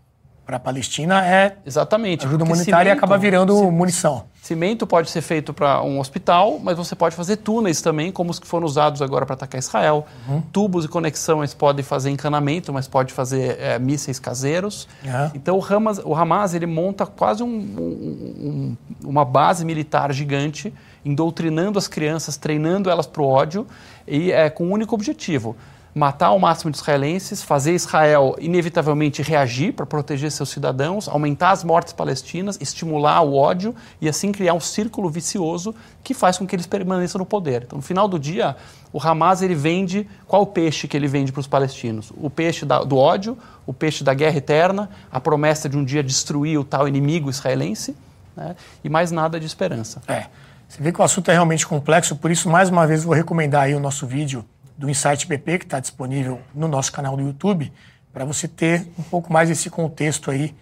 para 0.45 0.57
a 0.57 0.61
Palestina 0.61 1.27
é 1.27 1.57
exatamente 1.65 2.27
ajuda 2.27 2.45
humanitária 2.45 2.91
cimento, 2.91 2.97
e 2.97 2.99
acaba 2.99 3.19
virando 3.19 3.55
cimento, 3.55 3.73
munição. 3.73 4.25
Cimento 4.43 4.87
pode 4.87 5.11
ser 5.11 5.23
feito 5.23 5.55
para 5.55 5.83
um 5.83 5.99
hospital, 5.99 6.61
mas 6.63 6.77
você 6.77 6.95
pode 6.95 7.17
fazer 7.17 7.37
túneis 7.37 7.81
também, 7.81 8.13
como 8.13 8.31
os 8.31 8.39
que 8.39 8.47
foram 8.47 8.67
usados 8.67 9.01
agora 9.01 9.25
para 9.25 9.35
atacar 9.35 9.59
Israel. 9.59 10.07
Uhum. 10.29 10.43
Tubos 10.53 10.85
e 10.85 10.89
conexões 10.89 11.55
podem 11.55 11.83
fazer 11.83 12.11
encanamento, 12.11 12.71
mas 12.73 12.87
pode 12.87 13.13
fazer 13.13 13.59
é, 13.59 13.79
mísseis 13.79 14.19
caseiros. 14.19 14.87
Uhum. 15.03 15.31
Então 15.35 15.59
o 15.59 15.65
Hamas, 15.65 15.99
o 16.05 16.15
Hamas 16.15 16.53
ele 16.53 16.67
monta 16.67 17.07
quase 17.07 17.43
um, 17.43 17.47
um, 17.49 18.77
uma 19.03 19.25
base 19.25 19.65
militar 19.65 20.13
gigante, 20.13 20.75
doutrinando 21.07 21.79
as 21.79 21.89
crianças, 21.89 22.37
treinando 22.37 22.91
elas 22.91 23.07
para 23.07 23.23
o 23.23 23.27
ódio 23.27 23.67
e 24.07 24.31
é, 24.31 24.51
com 24.51 24.67
um 24.67 24.73
único 24.73 24.95
objetivo 24.95 25.57
matar 25.95 26.33
o 26.33 26.41
máximo 26.41 26.73
de 26.73 26.79
israelenses, 26.79 27.41
fazer 27.41 27.73
Israel 27.73 28.35
inevitavelmente 28.41 29.23
reagir 29.23 29.73
para 29.73 29.87
proteger 29.87 30.31
seus 30.33 30.49
cidadãos, 30.49 31.09
aumentar 31.09 31.53
as 31.53 31.63
mortes 31.63 31.93
palestinas, 31.93 32.59
estimular 32.61 33.21
o 33.23 33.37
ódio 33.37 33.75
e 34.01 34.09
assim 34.09 34.33
criar 34.33 34.55
um 34.55 34.61
círculo 34.61 35.09
vicioso 35.09 35.73
que 36.03 36.13
faz 36.13 36.37
com 36.37 36.47
que 36.47 36.57
eles 36.57 36.67
permaneçam 36.67 37.21
no 37.21 37.25
poder. 37.25 37.63
Então, 37.63 37.77
no 37.77 37.83
final 37.83 38.09
do 38.09 38.19
dia, 38.19 38.57
o 38.93 39.01
Hamas 39.01 39.41
ele 39.41 39.55
vende 39.55 40.09
qual 40.27 40.45
peixe 40.45 40.89
que 40.89 40.97
ele 40.97 41.07
vende 41.07 41.31
para 41.31 41.41
os 41.41 41.47
palestinos? 41.47 42.13
O 42.17 42.29
peixe 42.29 42.67
da, 42.67 42.83
do 42.83 42.97
ódio, 42.97 43.39
o 43.65 43.73
peixe 43.73 44.03
da 44.03 44.13
guerra 44.13 44.39
eterna, 44.39 44.91
a 45.13 45.21
promessa 45.21 45.69
de 45.69 45.79
um 45.79 45.85
dia 45.85 46.03
destruir 46.03 46.59
o 46.59 46.65
tal 46.65 46.89
inimigo 46.89 47.31
israelense 47.31 47.97
né? 48.37 48.57
e 48.83 48.89
mais 48.89 49.13
nada 49.13 49.39
de 49.39 49.47
esperança. 49.47 50.03
É. 50.09 50.27
Você 50.69 50.83
vê 50.83 50.91
que 50.91 51.01
o 51.01 51.05
assunto 51.05 51.31
é 51.31 51.35
realmente 51.35 51.65
complexo, 51.65 52.17
por 52.17 52.33
isso, 52.33 52.51
mais 52.51 52.69
uma 52.69 52.85
vez, 52.85 53.05
vou 53.05 53.15
recomendar 53.15 53.63
aí 53.63 53.75
o 53.77 53.81
nosso 53.81 54.07
vídeo 54.09 54.45
do 54.77 54.91
Insight 54.91 55.27
BP, 55.27 55.59
que 55.59 55.65
está 55.65 55.81
disponível 55.81 56.41
no 56.55 56.69
nosso 56.69 56.93
canal 56.93 57.17
do 57.17 57.23
YouTube, 57.23 57.73
para 58.13 58.25
você 58.25 58.47
ter 58.49 58.89
um 58.99 59.03
pouco 59.03 59.33
mais 59.33 59.51
esse 59.51 59.71
contexto 59.71 60.31
aí 60.31 60.55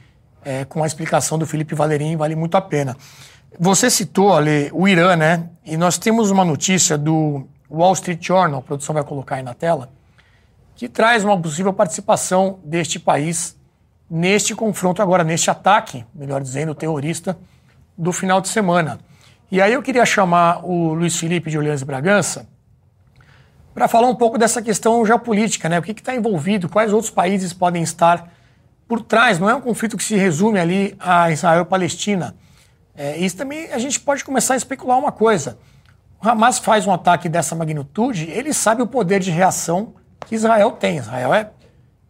é, 0.45 0.64
com 0.64 0.83
a 0.83 0.87
explicação 0.87 1.38
do 1.38 1.47
Felipe 1.47 1.75
Valerim, 1.75 2.16
vale 2.16 2.35
muito 2.35 2.57
a 2.57 2.61
pena. 2.61 2.97
Você 3.59 3.90
citou, 3.90 4.33
Ale, 4.33 4.71
o 4.73 4.88
Irã, 4.88 5.14
né? 5.14 5.49
E 5.64 5.76
nós 5.76 5.99
temos 5.99 6.31
uma 6.31 6.45
notícia 6.45 6.97
do 6.97 7.47
Wall 7.71 7.92
Street 7.92 8.25
Journal, 8.25 8.61
a 8.61 8.62
produção 8.62 8.95
vai 8.95 9.04
colocar 9.04 9.37
aí 9.37 9.42
na 9.42 9.54
tela, 9.54 9.90
que 10.75 10.88
traz 10.88 11.25
uma 11.25 11.38
possível 11.40 11.73
participação 11.73 12.59
deste 12.64 12.99
país 12.99 13.57
neste 14.11 14.54
confronto 14.54 15.00
agora, 15.00 15.25
neste 15.25 15.50
ataque, 15.50 16.04
melhor 16.14 16.42
dizendo, 16.42 16.75
terrorista, 16.75 17.38
do 17.97 18.12
final 18.12 18.42
de 18.42 18.49
semana. 18.49 18.99
E 19.50 19.61
aí 19.61 19.73
eu 19.73 19.83
queria 19.83 20.04
chamar 20.04 20.64
o 20.64 20.92
Luiz 20.92 21.16
Felipe 21.16 21.50
de 21.50 21.57
Orleans 21.57 21.83
Bragança, 21.83 22.47
para 23.75 23.88
falar 23.88 24.09
um 24.09 24.14
pouco 24.14 24.38
dessa 24.38 24.61
questão 24.61 25.05
geopolítica, 25.05 25.69
né? 25.69 25.79
O 25.79 25.83
que 25.83 25.93
está 25.93 26.14
envolvido, 26.14 26.69
quais 26.69 26.93
outros 26.93 27.11
países 27.11 27.52
podem 27.52 27.83
estar 27.83 28.31
por 28.87 29.00
trás. 29.00 29.38
Não 29.38 29.49
é 29.49 29.55
um 29.55 29.61
conflito 29.61 29.97
que 29.97 30.05
se 30.05 30.17
resume 30.17 30.59
ali 30.59 30.95
a 31.00 31.31
Israel-Palestina. 31.31 32.35
É, 32.95 33.17
isso 33.17 33.37
também 33.37 33.73
a 33.73 33.79
gente 33.79 33.99
pode 33.99 34.25
começar 34.25 34.55
a 34.55 34.57
especular 34.57 34.99
uma 34.99 35.12
coisa. 35.12 35.59
O 36.23 36.29
Hamas 36.29 36.59
faz 36.59 36.87
um 36.87 36.93
ataque 36.93 37.29
dessa 37.29 37.55
magnitude, 37.55 38.31
ele 38.31 38.52
sabe 38.52 38.83
o 38.83 38.87
poder 38.87 39.19
de 39.19 39.31
reação 39.31 39.95
que 40.26 40.35
Israel 40.35 40.73
tem. 40.73 40.99
Israel 40.99 41.33
é 41.35 41.50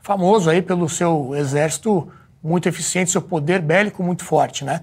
famoso 0.01 0.51
aí 0.51 0.61
pelo 0.61 0.89
seu 0.89 1.35
exército 1.35 2.11
muito 2.43 2.69
eficiente, 2.69 3.11
seu 3.11 3.23
poder 3.23 3.61
bélico 3.61 4.03
muito 4.03 4.25
forte, 4.25 4.65
né? 4.65 4.83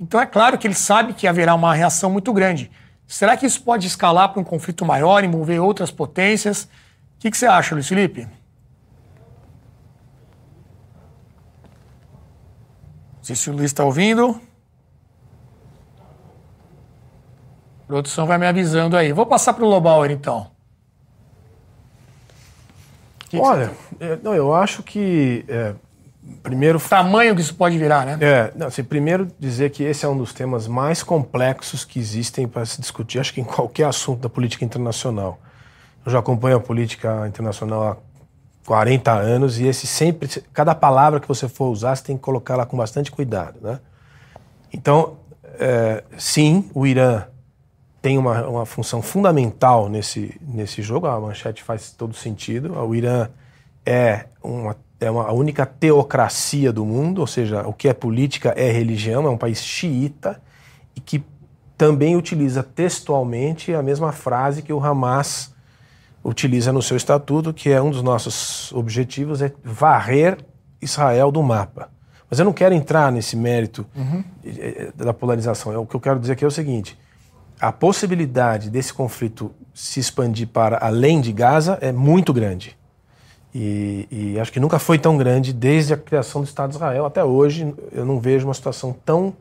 Então 0.00 0.20
é 0.20 0.26
claro 0.26 0.56
que 0.56 0.66
ele 0.66 0.74
sabe 0.74 1.12
que 1.12 1.26
haverá 1.26 1.54
uma 1.54 1.74
reação 1.74 2.08
muito 2.08 2.32
grande. 2.32 2.70
Será 3.06 3.36
que 3.36 3.46
isso 3.46 3.62
pode 3.62 3.86
escalar 3.86 4.30
para 4.30 4.40
um 4.40 4.44
conflito 4.44 4.84
maior, 4.84 5.22
envolver 5.24 5.58
outras 5.58 5.90
potências? 5.90 6.64
O 6.64 6.68
que, 7.20 7.30
que 7.30 7.36
você 7.36 7.46
acha, 7.46 7.74
Luiz 7.74 7.88
Felipe? 7.88 8.22
Não 13.16 13.22
sei 13.22 13.36
se 13.36 13.48
o 13.50 13.52
Luiz 13.52 13.66
está 13.66 13.84
ouvindo. 13.84 14.40
A 17.82 17.86
produção 17.86 18.26
vai 18.26 18.38
me 18.38 18.46
avisando 18.46 18.96
aí. 18.96 19.12
Vou 19.12 19.26
passar 19.26 19.54
para 19.54 19.64
o 19.64 19.68
Lobauer, 19.68 20.10
então. 20.10 20.50
Que 23.28 23.38
Olha, 23.38 23.68
que 23.68 24.04
é, 24.04 24.16
não, 24.22 24.34
eu 24.34 24.54
acho 24.54 24.82
que 24.82 25.44
é, 25.48 25.74
Primeiro. 26.42 26.78
Tamanho 26.78 27.34
que 27.34 27.40
isso 27.40 27.54
pode 27.54 27.78
virar, 27.78 28.04
né? 28.06 28.18
É, 28.20 28.52
não, 28.54 28.66
assim, 28.66 28.82
primeiro 28.82 29.28
dizer 29.38 29.70
que 29.70 29.82
esse 29.82 30.04
é 30.04 30.08
um 30.08 30.16
dos 30.16 30.32
temas 30.32 30.66
mais 30.66 31.02
complexos 31.02 31.84
que 31.84 31.98
existem 31.98 32.46
para 32.46 32.64
se 32.64 32.80
discutir, 32.80 33.18
acho 33.18 33.32
que 33.32 33.40
em 33.40 33.44
qualquer 33.44 33.84
assunto 33.84 34.20
da 34.20 34.28
política 34.28 34.64
internacional. 34.64 35.38
Eu 36.04 36.12
já 36.12 36.18
acompanho 36.18 36.56
a 36.56 36.60
política 36.60 37.26
internacional 37.26 37.82
há 37.82 37.96
40 38.66 39.12
anos 39.12 39.58
e 39.58 39.66
esse 39.66 39.86
sempre, 39.86 40.28
cada 40.52 40.74
palavra 40.74 41.20
que 41.20 41.28
você 41.28 41.48
for 41.48 41.70
usar, 41.70 41.96
você 41.96 42.04
tem 42.04 42.16
que 42.16 42.22
colocá-la 42.22 42.66
com 42.66 42.76
bastante 42.76 43.10
cuidado, 43.10 43.58
né? 43.62 43.80
Então, 44.72 45.16
é, 45.58 46.02
sim, 46.18 46.70
o 46.74 46.86
Irã 46.86 47.24
tem 48.02 48.18
uma, 48.18 48.46
uma 48.46 48.66
função 48.66 49.00
fundamental 49.00 49.88
nesse, 49.88 50.38
nesse 50.42 50.82
jogo, 50.82 51.06
a 51.06 51.18
manchete 51.18 51.62
faz 51.62 51.90
todo 51.92 52.14
sentido. 52.14 52.74
O 52.74 52.94
Irã 52.94 53.28
é 53.86 54.26
uma 54.42 54.76
é 55.00 55.10
uma, 55.10 55.24
a 55.24 55.32
única 55.32 55.66
teocracia 55.66 56.72
do 56.72 56.84
mundo, 56.84 57.20
ou 57.20 57.26
seja, 57.26 57.66
o 57.66 57.72
que 57.72 57.88
é 57.88 57.92
política 57.92 58.54
é 58.56 58.70
religião, 58.70 59.26
é 59.26 59.30
um 59.30 59.36
país 59.36 59.62
xiita 59.62 60.40
e 60.96 61.00
que 61.00 61.24
também 61.76 62.16
utiliza 62.16 62.62
textualmente 62.62 63.74
a 63.74 63.82
mesma 63.82 64.12
frase 64.12 64.62
que 64.62 64.72
o 64.72 64.84
Hamas 64.84 65.52
utiliza 66.22 66.72
no 66.72 66.80
seu 66.80 66.96
estatuto, 66.96 67.52
que 67.52 67.70
é 67.70 67.82
um 67.82 67.90
dos 67.90 68.02
nossos 68.02 68.72
objetivos, 68.72 69.42
é 69.42 69.52
varrer 69.62 70.38
Israel 70.80 71.30
do 71.30 71.42
mapa. 71.42 71.90
Mas 72.30 72.38
eu 72.38 72.44
não 72.44 72.52
quero 72.52 72.74
entrar 72.74 73.12
nesse 73.12 73.36
mérito 73.36 73.86
uhum. 73.94 74.24
da 74.94 75.12
polarização. 75.12 75.80
O 75.80 75.86
que 75.86 75.94
eu 75.94 76.00
quero 76.00 76.18
dizer 76.18 76.32
aqui 76.32 76.44
é 76.44 76.48
o 76.48 76.50
seguinte: 76.50 76.98
a 77.60 77.70
possibilidade 77.70 78.70
desse 78.70 78.92
conflito 78.92 79.52
se 79.72 80.00
expandir 80.00 80.48
para 80.48 80.78
além 80.80 81.20
de 81.20 81.32
Gaza 81.32 81.78
é 81.80 81.92
muito 81.92 82.32
grande. 82.32 82.76
E, 83.54 84.08
e, 84.10 84.40
acho 84.40 84.52
que 84.52 84.58
nunca 84.58 84.80
foi 84.80 84.98
tão 84.98 85.16
grande 85.16 85.52
desde 85.52 85.94
a 85.94 85.96
criação 85.96 86.42
do 86.42 86.44
Estado 86.44 86.70
de 86.70 86.76
Israel 86.76 87.06
até 87.06 87.22
hoje. 87.22 87.72
Eu 87.92 88.04
não 88.04 88.18
vejo 88.18 88.48
uma 88.48 88.54
situação 88.54 88.94
tão 89.04 89.32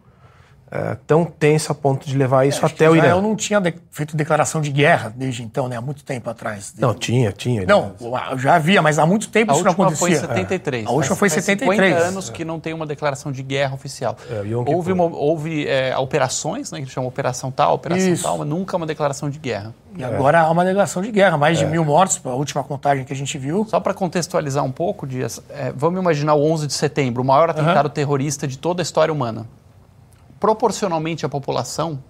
é, 0.76 0.98
tão 1.06 1.24
tensa 1.24 1.72
a 1.72 1.76
ponto 1.76 2.08
de 2.08 2.18
levar 2.18 2.48
isso 2.48 2.64
É, 2.64 2.66
até 2.66 2.90
o 2.90 2.96
Irã. 2.96 3.06
Israel 3.06 3.22
não 3.22 3.36
tinha 3.36 3.62
de- 3.62 3.76
feito 3.92 4.18
declaração 4.18 4.60
de 4.60 4.72
guerra 4.72 5.14
desde 5.16 5.44
então, 5.44 5.68
né? 5.68 5.78
Há 5.78 5.82
muito 5.82 6.04
tempo 6.04 6.28
atrás. 6.32 6.74
Não, 6.80 6.96
tinha, 6.96 7.32
tinha. 7.32 7.64
Não, 7.66 7.92
já 8.38 8.56
havia, 8.56 8.82
mas 8.82 8.98
há 8.98 9.06
muito 9.06 9.30
tempo 9.30 9.52
A 9.52 9.56
isso 9.56 9.64
não 9.64 9.70
última 9.72 9.92
foi 9.96 10.10
em 10.10 10.14
acontecia. 10.16 10.28
73. 10.36 10.88
A 10.88 10.90
última 10.90 11.16
Faz- 11.16 11.20
foi 11.20 11.28
em 11.28 11.32
faz 11.32 11.46
73. 11.46 11.94
50 11.94 12.08
anos 12.10 12.30
que 12.32 12.44
não 12.44 12.60
tem 12.60 12.74
uma 12.74 12.88
declaração 12.88 13.32
de 13.32 13.44
guerra 13.44 13.76
oficial. 13.76 14.18
É, 14.32 14.42
houve 14.74 14.92
uma- 14.92 15.04
houve 15.06 15.68
é, 15.68 15.96
operações, 15.96 16.72
né, 16.72 16.82
que 16.82 16.88
chama 16.90 17.08
operação 17.08 17.52
tal, 17.52 17.76
operação 17.76 18.08
Isso. 18.10 18.24
tal, 18.24 18.40
mas 18.40 18.48
nunca 18.48 18.76
uma 18.76 18.88
declaração 18.88 19.30
de 19.30 19.38
guerra. 19.38 19.76
E 19.96 20.04
agora 20.04 20.40
há 20.42 20.50
uma 20.50 20.66
declaração 20.66 21.04
de 21.04 21.12
guerra, 21.12 21.38
mais 21.38 21.60
É. 21.62 21.66
de 21.66 21.70
mil 21.70 21.86
mortos, 21.86 22.20
a 22.26 22.30
última 22.30 22.64
contagem 22.64 23.06
que 23.06 23.14
a 23.14 23.16
gente 23.16 23.38
viu. 23.38 23.64
Só 23.70 23.80
para 23.80 23.94
contextualizar 23.94 24.64
um 24.64 24.72
pouco, 24.72 25.06
Dias, 25.06 25.40
é, 25.52 25.72
vamos 25.76 26.02
imaginar 26.02 26.34
o 26.34 26.44
11 26.44 26.66
de 26.66 26.74
setembro, 26.74 27.22
o 27.22 27.26
maior 27.26 27.50
atentado 27.52 27.90
terrorista 27.90 28.48
de 28.48 28.58
toda 28.58 28.82
a 28.82 28.84
história 28.84 29.14
humana. 29.14 29.46
Proporcionalmente 30.44 31.26
à 31.26 31.30
população, 31.30 32.04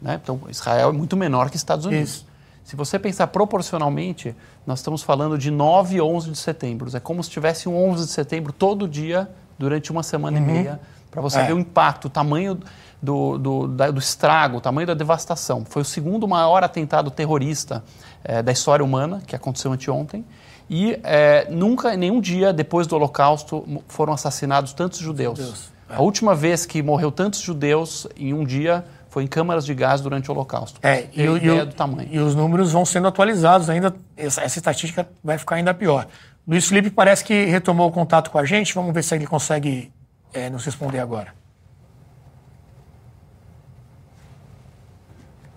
né, 0.00 0.20
então 0.22 0.40
Israel 0.48 0.90
é 0.90 0.92
muito 0.92 1.16
menor 1.16 1.50
que 1.50 1.56
Estados 1.56 1.84
Unidos. 1.84 2.10
Isso. 2.10 2.26
Se 2.62 2.76
você 2.76 2.96
pensar 2.96 3.26
proporcionalmente, 3.26 4.36
nós 4.64 4.78
estamos 4.78 5.02
falando 5.02 5.36
de 5.36 5.50
9 5.50 5.96
e 5.96 6.00
11 6.00 6.30
de 6.30 6.38
setembro. 6.38 6.88
É 6.96 7.00
como 7.00 7.24
se 7.24 7.28
tivesse 7.30 7.68
um 7.68 7.76
11 7.90 8.06
de 8.06 8.12
setembro 8.12 8.52
todo 8.52 8.86
dia 8.86 9.28
durante 9.58 9.90
uma 9.90 10.04
semana 10.04 10.38
e 10.38 10.40
meia, 10.40 10.78
para 11.10 11.20
você 11.20 11.40
É. 11.40 11.44
ver 11.48 11.54
o 11.54 11.58
impacto, 11.58 12.04
o 12.04 12.08
tamanho 12.08 12.56
do, 13.02 13.36
do, 13.36 13.66
da- 13.66 13.90
do 13.90 13.98
estrago, 13.98 14.58
o 14.58 14.60
tamanho 14.60 14.86
da 14.86 14.94
devastação. 14.94 15.64
Foi 15.68 15.82
o 15.82 15.84
segundo 15.84 16.28
maior 16.28 16.62
atentado 16.62 17.10
terrorista 17.10 17.82
eh, 18.22 18.44
da 18.44 18.52
história 18.52 18.84
humana, 18.84 19.20
que 19.26 19.34
aconteceu 19.34 19.72
anteontem. 19.72 20.24
E 20.70 21.00
eh, 21.02 21.48
nunca, 21.50 21.94
em 21.94 21.96
nenhum 21.96 22.20
dia 22.20 22.52
depois 22.52 22.86
do 22.86 22.94
Holocausto, 22.94 23.64
foram 23.88 24.12
assassinados 24.12 24.72
tantos 24.72 25.00
judeus. 25.00 25.74
A 25.88 26.02
última 26.02 26.34
vez 26.34 26.66
que 26.66 26.82
morreu 26.82 27.12
tantos 27.12 27.40
judeus 27.40 28.06
em 28.16 28.32
um 28.34 28.44
dia 28.44 28.84
foi 29.08 29.22
em 29.24 29.26
câmaras 29.26 29.64
de 29.64 29.72
gás 29.74 30.00
durante 30.00 30.28
o 30.30 30.34
Holocausto. 30.34 30.78
É, 30.82 31.08
e, 31.14 31.28
o- 31.28 31.36
ideia 31.36 31.62
o- 31.62 31.66
do 31.66 31.74
tamanho. 31.74 32.08
e 32.10 32.18
os 32.18 32.34
números 32.34 32.72
vão 32.72 32.84
sendo 32.84 33.06
atualizados 33.08 33.70
ainda. 33.70 33.94
Essa, 34.16 34.42
essa 34.42 34.58
estatística 34.58 35.08
vai 35.22 35.38
ficar 35.38 35.56
ainda 35.56 35.72
pior. 35.72 36.06
Luiz 36.46 36.68
Felipe 36.68 36.90
parece 36.90 37.24
que 37.24 37.44
retomou 37.46 37.88
o 37.88 37.92
contato 37.92 38.30
com 38.30 38.38
a 38.38 38.44
gente. 38.44 38.74
Vamos 38.74 38.92
ver 38.92 39.02
se 39.02 39.14
ele 39.14 39.26
consegue 39.26 39.92
é, 40.32 40.50
nos 40.50 40.64
responder 40.64 40.98
agora. 40.98 41.32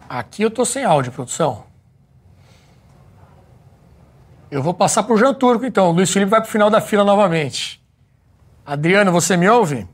Aqui 0.07 0.41
eu 0.43 0.49
tô 0.51 0.65
sem 0.65 0.83
áudio, 0.83 1.11
produção. 1.11 1.63
Eu 4.49 4.63
vou 4.63 4.73
passar 4.73 5.03
para 5.03 5.13
o 5.13 5.17
Jean 5.17 5.33
Turco, 5.33 5.65
então. 5.65 5.89
O 5.89 5.91
Luiz 5.91 6.09
Felipe 6.11 6.31
vai 6.31 6.41
para 6.41 6.47
o 6.47 6.51
final 6.51 6.69
da 6.69 6.81
fila 6.81 7.03
novamente. 7.03 7.83
Adriano, 8.65 9.11
você 9.11 9.37
me 9.37 9.47
ouve? 9.47 9.87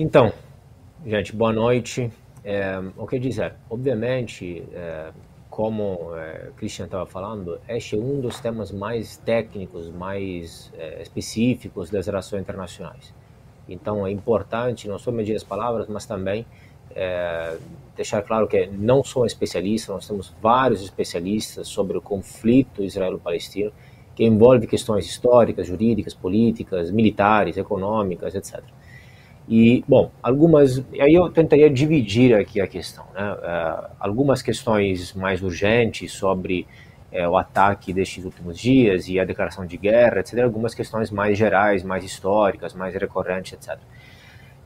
Então, 0.00 0.32
gente, 1.04 1.34
boa 1.34 1.52
noite. 1.52 2.08
É, 2.44 2.80
o 2.96 3.04
que 3.04 3.18
dizer? 3.18 3.54
Obviamente, 3.68 4.62
é, 4.72 5.10
como 5.50 6.14
é, 6.14 6.50
Christian 6.56 6.84
estava 6.84 7.04
falando, 7.04 7.58
este 7.68 7.96
é 7.96 7.98
um 7.98 8.20
dos 8.20 8.38
temas 8.38 8.70
mais 8.70 9.16
técnicos, 9.16 9.90
mais 9.90 10.72
é, 10.78 11.02
específicos 11.02 11.90
das 11.90 12.06
relações 12.06 12.42
internacionais. 12.42 13.12
Então, 13.68 14.06
é 14.06 14.12
importante 14.12 14.86
não 14.86 15.00
só 15.00 15.10
medir 15.10 15.34
as 15.34 15.42
palavras, 15.42 15.88
mas 15.88 16.06
também 16.06 16.46
é, 16.94 17.58
deixar 17.96 18.22
claro 18.22 18.46
que 18.46 18.68
não 18.68 19.02
sou 19.02 19.24
um 19.24 19.26
especialista, 19.26 19.92
nós 19.92 20.06
temos 20.06 20.32
vários 20.40 20.80
especialistas 20.80 21.66
sobre 21.66 21.98
o 21.98 22.00
conflito 22.00 22.84
israelo-palestino, 22.84 23.72
que 24.14 24.24
envolve 24.24 24.68
questões 24.68 25.06
históricas, 25.06 25.66
jurídicas, 25.66 26.14
políticas, 26.14 26.88
militares, 26.92 27.56
econômicas, 27.56 28.36
etc. 28.36 28.62
E, 29.48 29.82
bom, 29.88 30.10
algumas. 30.22 30.84
Aí 31.00 31.14
eu 31.14 31.30
tentaria 31.30 31.70
dividir 31.70 32.34
aqui 32.34 32.60
a 32.60 32.66
questão. 32.66 33.06
Né? 33.14 33.32
Uh, 33.32 33.90
algumas 33.98 34.42
questões 34.42 35.14
mais 35.14 35.42
urgentes 35.42 36.12
sobre 36.12 36.66
uh, 37.10 37.30
o 37.30 37.36
ataque 37.36 37.94
destes 37.94 38.26
últimos 38.26 38.58
dias 38.58 39.08
e 39.08 39.18
a 39.18 39.24
declaração 39.24 39.64
de 39.64 39.78
guerra, 39.78 40.20
etc. 40.20 40.40
Algumas 40.40 40.74
questões 40.74 41.10
mais 41.10 41.38
gerais, 41.38 41.82
mais 41.82 42.04
históricas, 42.04 42.74
mais 42.74 42.94
recorrentes, 42.94 43.54
etc. 43.54 43.78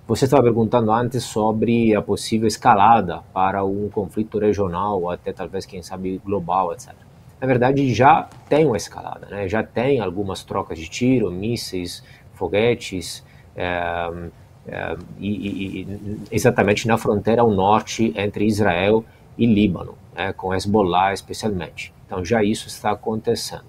Você 0.09 0.25
estava 0.25 0.43
perguntando 0.43 0.91
antes 0.91 1.23
sobre 1.23 1.95
a 1.95 2.03
possível 2.03 2.49
escalada 2.49 3.21
para 3.33 3.65
um 3.65 3.89
conflito 3.89 4.37
regional, 4.37 5.01
ou 5.01 5.11
até 5.11 5.33
talvez, 5.33 5.65
quem 5.65 5.81
sabe, 5.81 6.21
global, 6.25 6.73
etc. 6.73 6.93
Na 7.41 7.47
verdade, 7.47 7.95
já 7.95 8.29
tem 8.49 8.67
uma 8.67 8.77
escalada, 8.77 9.29
né? 9.29 9.49
já 9.49 9.63
tem 9.63 10.01
algumas 10.01 10.43
trocas 10.43 10.77
de 10.77 10.89
tiro, 10.89 11.31
mísseis, 11.31 12.03
foguetes. 12.35 13.25
Eh, 13.55 14.31
é, 14.67 14.97
e, 15.19 15.31
e, 15.81 16.19
exatamente 16.31 16.87
na 16.87 16.97
fronteira 16.97 17.43
ao 17.43 17.51
norte 17.51 18.13
entre 18.17 18.47
Israel 18.47 19.05
e 19.37 19.47
Líbano, 19.47 19.95
né, 20.15 20.33
com 20.33 20.55
Hezbollah 20.55 21.13
especialmente. 21.13 21.93
Então 22.07 22.25
já 22.25 22.43
isso 22.43 22.69
está 22.69 22.93
acontecendo. 22.93 23.65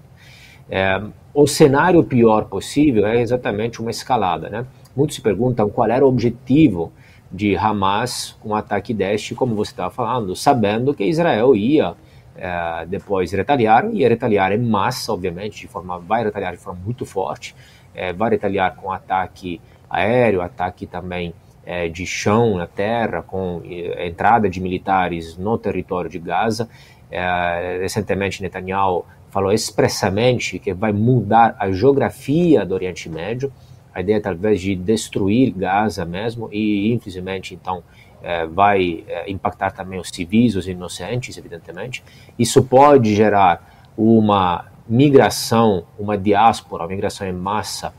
É, 0.70 1.02
o 1.32 1.46
cenário 1.46 2.02
pior 2.04 2.44
possível 2.44 3.06
é 3.06 3.20
exatamente 3.20 3.80
uma 3.80 3.90
escalada. 3.90 4.48
Né? 4.48 4.66
Muitos 4.94 5.16
se 5.16 5.22
perguntam 5.22 5.68
qual 5.68 5.90
era 5.90 6.04
o 6.04 6.08
objetivo 6.08 6.92
de 7.30 7.56
Hamas 7.56 8.36
com 8.40 8.50
um 8.50 8.54
ataque 8.54 8.94
deste, 8.94 9.34
como 9.34 9.54
você 9.56 9.72
estava 9.72 9.90
falando, 9.90 10.36
sabendo 10.36 10.94
que 10.94 11.04
Israel 11.04 11.56
ia 11.56 11.94
é, 12.36 12.86
depois 12.86 13.32
retaliar, 13.32 13.92
ia 13.92 14.08
retaliar 14.08 14.52
em 14.52 14.58
massa, 14.58 15.12
obviamente, 15.12 15.60
de 15.62 15.68
forma, 15.68 15.98
vai 15.98 16.22
retaliar 16.22 16.52
de 16.52 16.58
forma 16.58 16.80
muito 16.84 17.04
forte, 17.04 17.54
é, 17.94 18.12
vai 18.12 18.30
retaliar 18.30 18.76
com 18.76 18.90
ataque 18.92 19.60
aéreo, 19.94 20.42
ataque 20.42 20.86
também 20.86 21.32
é, 21.64 21.88
de 21.88 22.04
chão 22.04 22.56
na 22.56 22.66
terra, 22.66 23.22
com 23.22 23.62
é, 23.64 24.06
entrada 24.06 24.48
de 24.48 24.60
militares 24.60 25.36
no 25.36 25.56
território 25.56 26.10
de 26.10 26.18
Gaza. 26.18 26.68
É, 27.10 27.78
recentemente, 27.80 28.42
Netanyahu 28.42 29.06
falou 29.30 29.52
expressamente 29.52 30.58
que 30.58 30.74
vai 30.74 30.92
mudar 30.92 31.56
a 31.58 31.70
geografia 31.70 32.64
do 32.64 32.74
Oriente 32.74 33.08
Médio, 33.08 33.52
a 33.94 34.00
ideia 34.00 34.20
talvez 34.20 34.60
de 34.60 34.74
destruir 34.74 35.52
Gaza 35.52 36.04
mesmo, 36.04 36.48
e 36.52 36.92
infelizmente, 36.92 37.54
então, 37.54 37.82
é, 38.22 38.46
vai 38.46 39.04
impactar 39.26 39.70
também 39.70 40.00
os 40.00 40.08
civis, 40.08 40.56
os 40.56 40.66
inocentes, 40.66 41.36
evidentemente. 41.36 42.02
Isso 42.38 42.62
pode 42.64 43.14
gerar 43.14 43.92
uma 43.96 44.66
migração, 44.88 45.84
uma 45.98 46.18
diáspora, 46.18 46.82
uma 46.82 46.88
migração 46.88 47.26
em 47.26 47.32
massa 47.32 47.94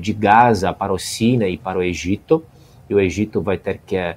de 0.00 0.12
Gaza 0.12 0.72
para 0.72 0.92
o 0.92 0.98
Sina 0.98 1.46
e 1.46 1.56
para 1.56 1.78
o 1.78 1.82
Egito, 1.82 2.42
e 2.88 2.94
o 2.94 3.00
Egito 3.00 3.40
vai 3.40 3.58
ter 3.58 3.80
que, 3.84 3.96
é, 3.96 4.16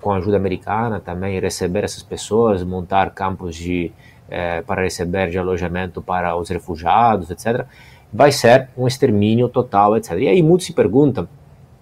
com 0.00 0.12
a 0.12 0.16
ajuda 0.16 0.36
americana 0.36 1.00
também, 1.00 1.38
receber 1.38 1.84
essas 1.84 2.02
pessoas, 2.02 2.62
montar 2.62 3.10
campos 3.10 3.54
de, 3.56 3.92
é, 4.28 4.62
para 4.62 4.82
receber 4.82 5.30
de 5.30 5.38
alojamento 5.38 6.00
para 6.02 6.36
os 6.36 6.48
refugiados, 6.48 7.30
etc. 7.30 7.66
Vai 8.12 8.32
ser 8.32 8.68
um 8.76 8.86
extermínio 8.86 9.48
total, 9.48 9.96
etc. 9.96 10.12
E 10.12 10.28
aí 10.28 10.42
muitos 10.42 10.66
se 10.66 10.72
perguntam, 10.72 11.28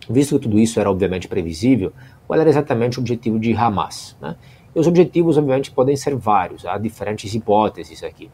visto 0.08 0.38
que 0.38 0.42
tudo 0.42 0.58
isso 0.58 0.80
era 0.80 0.90
obviamente 0.90 1.28
previsível, 1.28 1.92
qual 2.26 2.40
era 2.40 2.48
exatamente 2.48 2.98
o 2.98 3.00
objetivo 3.00 3.38
de 3.38 3.54
Hamas? 3.54 4.16
Né? 4.20 4.34
E 4.74 4.80
os 4.80 4.86
objetivos, 4.86 5.38
obviamente, 5.38 5.70
podem 5.70 5.94
ser 5.94 6.16
vários, 6.16 6.66
há 6.66 6.76
diferentes 6.78 7.32
hipóteses 7.34 8.02
aqui. 8.02 8.30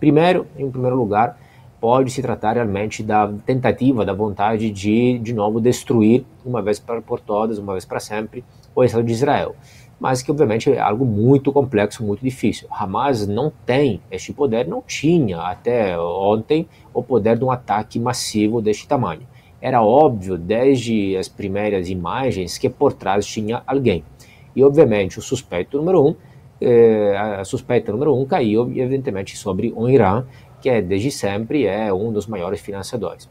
Primeiro, 0.00 0.46
em 0.58 0.70
primeiro 0.70 0.96
lugar, 0.96 1.38
pode 1.80 2.10
se 2.10 2.22
tratar 2.22 2.54
realmente 2.54 3.02
da 3.02 3.30
tentativa, 3.44 4.04
da 4.04 4.12
vontade 4.12 4.70
de, 4.70 5.18
de 5.18 5.32
novo, 5.32 5.60
destruir, 5.60 6.24
uma 6.44 6.62
vez 6.62 6.78
por 6.78 7.20
todas, 7.20 7.58
uma 7.58 7.72
vez 7.72 7.84
para 7.84 8.00
sempre, 8.00 8.44
o 8.74 8.82
Estado 8.82 9.04
de 9.04 9.12
Israel. 9.12 9.54
Mas 9.98 10.20
que, 10.20 10.30
obviamente, 10.30 10.70
é 10.70 10.78
algo 10.78 11.06
muito 11.06 11.50
complexo, 11.52 12.04
muito 12.04 12.22
difícil. 12.22 12.68
Hamas 12.70 13.26
não 13.26 13.50
tem 13.64 14.00
este 14.10 14.32
poder, 14.32 14.68
não 14.68 14.82
tinha 14.82 15.38
até 15.38 15.98
ontem 15.98 16.68
o 16.92 17.02
poder 17.02 17.38
de 17.38 17.44
um 17.44 17.50
ataque 17.50 17.98
massivo 17.98 18.60
deste 18.60 18.86
tamanho. 18.86 19.22
Era 19.60 19.82
óbvio, 19.82 20.36
desde 20.36 21.16
as 21.16 21.28
primeiras 21.28 21.88
imagens, 21.88 22.58
que 22.58 22.68
por 22.68 22.92
trás 22.92 23.26
tinha 23.26 23.62
alguém. 23.66 24.04
E, 24.54 24.62
obviamente, 24.62 25.18
o 25.18 25.22
suspeito 25.22 25.78
número 25.78 26.06
um, 26.06 26.14
eh, 26.60 27.14
a 27.16 27.44
suspeita 27.44 27.90
número 27.90 28.14
um 28.14 28.24
caiu, 28.26 28.70
evidentemente, 28.74 29.36
sobre 29.36 29.72
o 29.74 29.88
Irã, 29.88 30.24
que 30.66 30.70
é, 30.70 30.82
desde 30.82 31.12
sempre 31.12 31.64
é 31.64 31.92
um 31.92 32.12
dos 32.12 32.26
maiores 32.26 32.60
financiadores. 32.60 33.28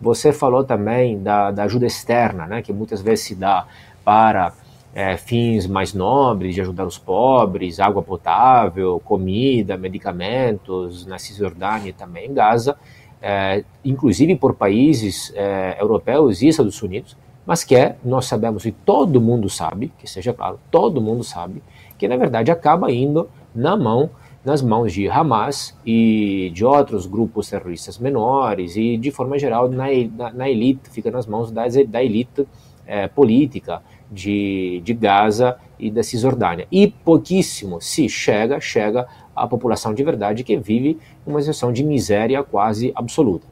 Você 0.00 0.32
falou 0.32 0.64
também 0.64 1.22
da, 1.22 1.50
da 1.50 1.64
ajuda 1.64 1.84
externa, 1.84 2.46
né, 2.46 2.62
que 2.62 2.72
muitas 2.72 3.02
vezes 3.02 3.26
se 3.26 3.34
dá 3.34 3.66
para 4.02 4.54
é, 4.94 5.14
fins 5.18 5.66
mais 5.66 5.92
nobres, 5.92 6.54
de 6.54 6.62
ajudar 6.62 6.86
os 6.86 6.96
pobres, 6.96 7.78
água 7.80 8.02
potável, 8.02 8.98
comida, 9.04 9.76
medicamentos, 9.76 11.04
na 11.04 11.18
Cisjordânia 11.18 11.90
e 11.90 11.92
também 11.92 12.30
em 12.30 12.32
Gaza, 12.32 12.74
é, 13.20 13.62
inclusive 13.84 14.34
por 14.36 14.54
países 14.54 15.30
é, 15.36 15.76
europeus 15.78 16.40
e 16.40 16.48
Estados 16.48 16.80
Unidos, 16.80 17.14
mas 17.44 17.62
que 17.62 17.76
é, 17.76 17.96
nós 18.02 18.24
sabemos 18.24 18.64
e 18.64 18.72
todo 18.72 19.20
mundo 19.20 19.50
sabe, 19.50 19.92
que 19.98 20.08
seja 20.08 20.32
claro, 20.32 20.58
todo 20.70 20.98
mundo 20.98 21.22
sabe, 21.22 21.62
que 21.98 22.08
na 22.08 22.16
verdade 22.16 22.50
acaba 22.50 22.90
indo 22.90 23.28
na 23.54 23.76
mão 23.76 24.08
nas 24.44 24.62
mãos 24.62 24.92
de 24.92 25.08
Hamas 25.08 25.76
e 25.84 26.50
de 26.54 26.64
outros 26.64 27.06
grupos 27.06 27.50
terroristas 27.50 27.98
menores 27.98 28.76
e, 28.76 28.96
de 28.96 29.10
forma 29.10 29.38
geral, 29.38 29.68
na, 29.68 29.86
na, 30.16 30.32
na 30.32 30.48
elite, 30.48 30.88
fica 30.90 31.10
nas 31.10 31.26
mãos 31.26 31.50
da, 31.50 31.64
da 31.86 32.02
elite 32.02 32.46
é, 32.86 33.06
política 33.06 33.82
de, 34.10 34.80
de 34.82 34.94
Gaza 34.94 35.56
e 35.78 35.90
da 35.90 36.02
Cisjordânia. 36.02 36.66
E 36.72 36.88
pouquíssimo 36.88 37.80
se 37.80 38.08
chega, 38.08 38.60
chega 38.60 39.06
à 39.36 39.46
população 39.46 39.94
de 39.94 40.02
verdade 40.02 40.42
que 40.42 40.56
vive 40.56 40.98
uma 41.26 41.40
situação 41.40 41.72
de 41.72 41.84
miséria 41.84 42.42
quase 42.42 42.92
absoluta. 42.94 43.46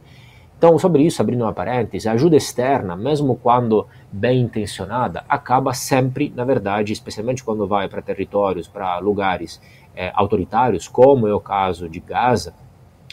Então, 0.59 0.77
sobre 0.77 1.05
isso, 1.05 1.23
abrindo 1.23 1.43
uma 1.43 1.53
parêntese, 1.53 2.09
a 2.09 2.13
ajuda 2.13 2.37
externa, 2.37 2.97
mesmo 2.97 3.37
quando 3.37 3.87
bem 4.11 4.41
intencionada, 4.41 5.25
acaba 5.29 5.73
sempre, 5.73 6.33
na 6.35 6.45
verdade, 6.45 6.93
especialmente 6.93 7.45
quando 7.45 7.65
vai 7.65 7.89
para 7.89 8.03
territórios, 8.03 8.67
para 8.67 8.99
lugares 8.99 9.61
é, 9.95 10.11
autoritários, 10.13 10.89
como 10.89 11.29
é 11.29 11.33
o 11.33 11.39
caso 11.39 11.89
de 11.89 12.01
Gaza, 12.01 12.53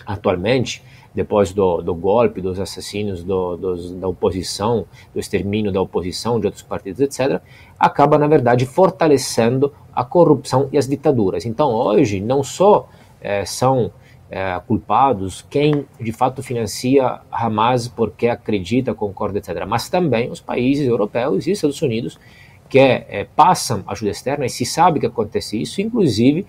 atualmente, 0.08 0.84
depois 1.14 1.54
do, 1.54 1.84
do 1.84 1.94
golpe, 1.94 2.42
dos 2.42 2.60
assassinos 2.60 3.24
do, 3.24 3.56
dos, 3.56 3.92
da 3.92 4.08
oposição, 4.08 4.88
do 5.14 5.20
extermínio 5.20 5.72
da 5.72 5.80
oposição, 5.80 6.40
de 6.40 6.48
outros 6.48 6.64
partidos, 6.64 7.00
etc., 7.00 7.40
acaba, 7.80 8.18
na 8.18 8.26
verdade, 8.26 8.66
fortalecendo 8.66 9.72
a 9.94 10.04
corrupção 10.04 10.68
e 10.72 10.80
as 10.80 10.88
ditaduras. 10.88 11.46
Então, 11.46 11.72
hoje, 11.72 12.20
não 12.20 12.44
só 12.44 12.90
é, 13.22 13.46
são 13.46 13.92
é, 14.30 14.60
culpados 14.66 15.46
quem 15.50 15.86
de 16.00 16.12
fato 16.12 16.42
financia 16.42 17.20
Hamas 17.32 17.88
porque 17.88 18.28
acredita, 18.28 18.94
concorda, 18.94 19.38
etc., 19.38 19.66
mas 19.68 19.90
também 19.90 20.30
os 20.30 20.42
países 20.42 20.88
europeus 20.88 21.46
e 21.46 21.52
Estados 21.52 21.82
Unidos 21.82 22.20
que 22.68 22.80
é, 22.80 23.28
passam 23.36 23.84
ajuda 23.88 24.12
externa 24.12 24.46
e 24.46 24.50
se 24.50 24.66
sabe 24.66 25.00
que 25.00 25.06
acontece 25.06 25.62
isso, 25.62 25.82
inclusive 25.82 26.46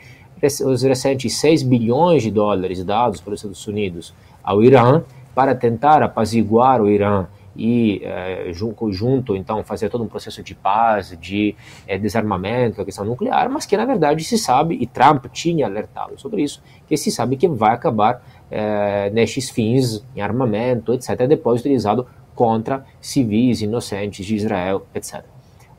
os 0.64 0.82
recentes 0.82 1.38
6 1.38 1.62
bilhões 1.62 2.22
de 2.22 2.30
dólares 2.30 2.84
dados 2.84 3.20
pelos 3.20 3.40
Estados 3.40 3.66
Unidos 3.66 4.14
ao 4.42 4.62
Irã 4.62 5.02
para 5.34 5.54
tentar 5.54 6.02
apaziguar 6.02 6.80
o 6.80 6.88
Irã 6.88 7.26
e 7.58 8.00
é, 8.04 8.50
junto, 8.52 9.36
então 9.36 9.62
fazer 9.64 9.88
todo 9.88 10.04
um 10.04 10.08
processo 10.08 10.42
de 10.42 10.54
paz, 10.54 11.16
de 11.20 11.54
é, 11.86 11.98
desarmamento, 11.98 12.80
a 12.80 12.84
questão 12.84 13.04
nuclear, 13.04 13.50
mas 13.50 13.66
que 13.66 13.76
na 13.76 13.84
verdade 13.84 14.22
se 14.24 14.38
sabe, 14.38 14.76
e 14.80 14.86
Trump 14.86 15.26
tinha 15.32 15.66
alertado 15.66 16.18
sobre 16.18 16.42
isso, 16.42 16.62
que 16.86 16.96
se 16.96 17.10
sabe 17.10 17.36
que 17.36 17.48
vai 17.48 17.74
acabar 17.74 18.22
é, 18.50 19.10
nestes 19.10 19.50
fins 19.50 20.04
em 20.14 20.20
armamento, 20.20 20.92
etc., 20.92 21.26
depois 21.26 21.60
utilizado 21.60 22.06
contra 22.34 22.84
civis 23.00 23.62
inocentes 23.62 24.24
de 24.24 24.36
Israel, 24.36 24.86
etc. 24.94 25.24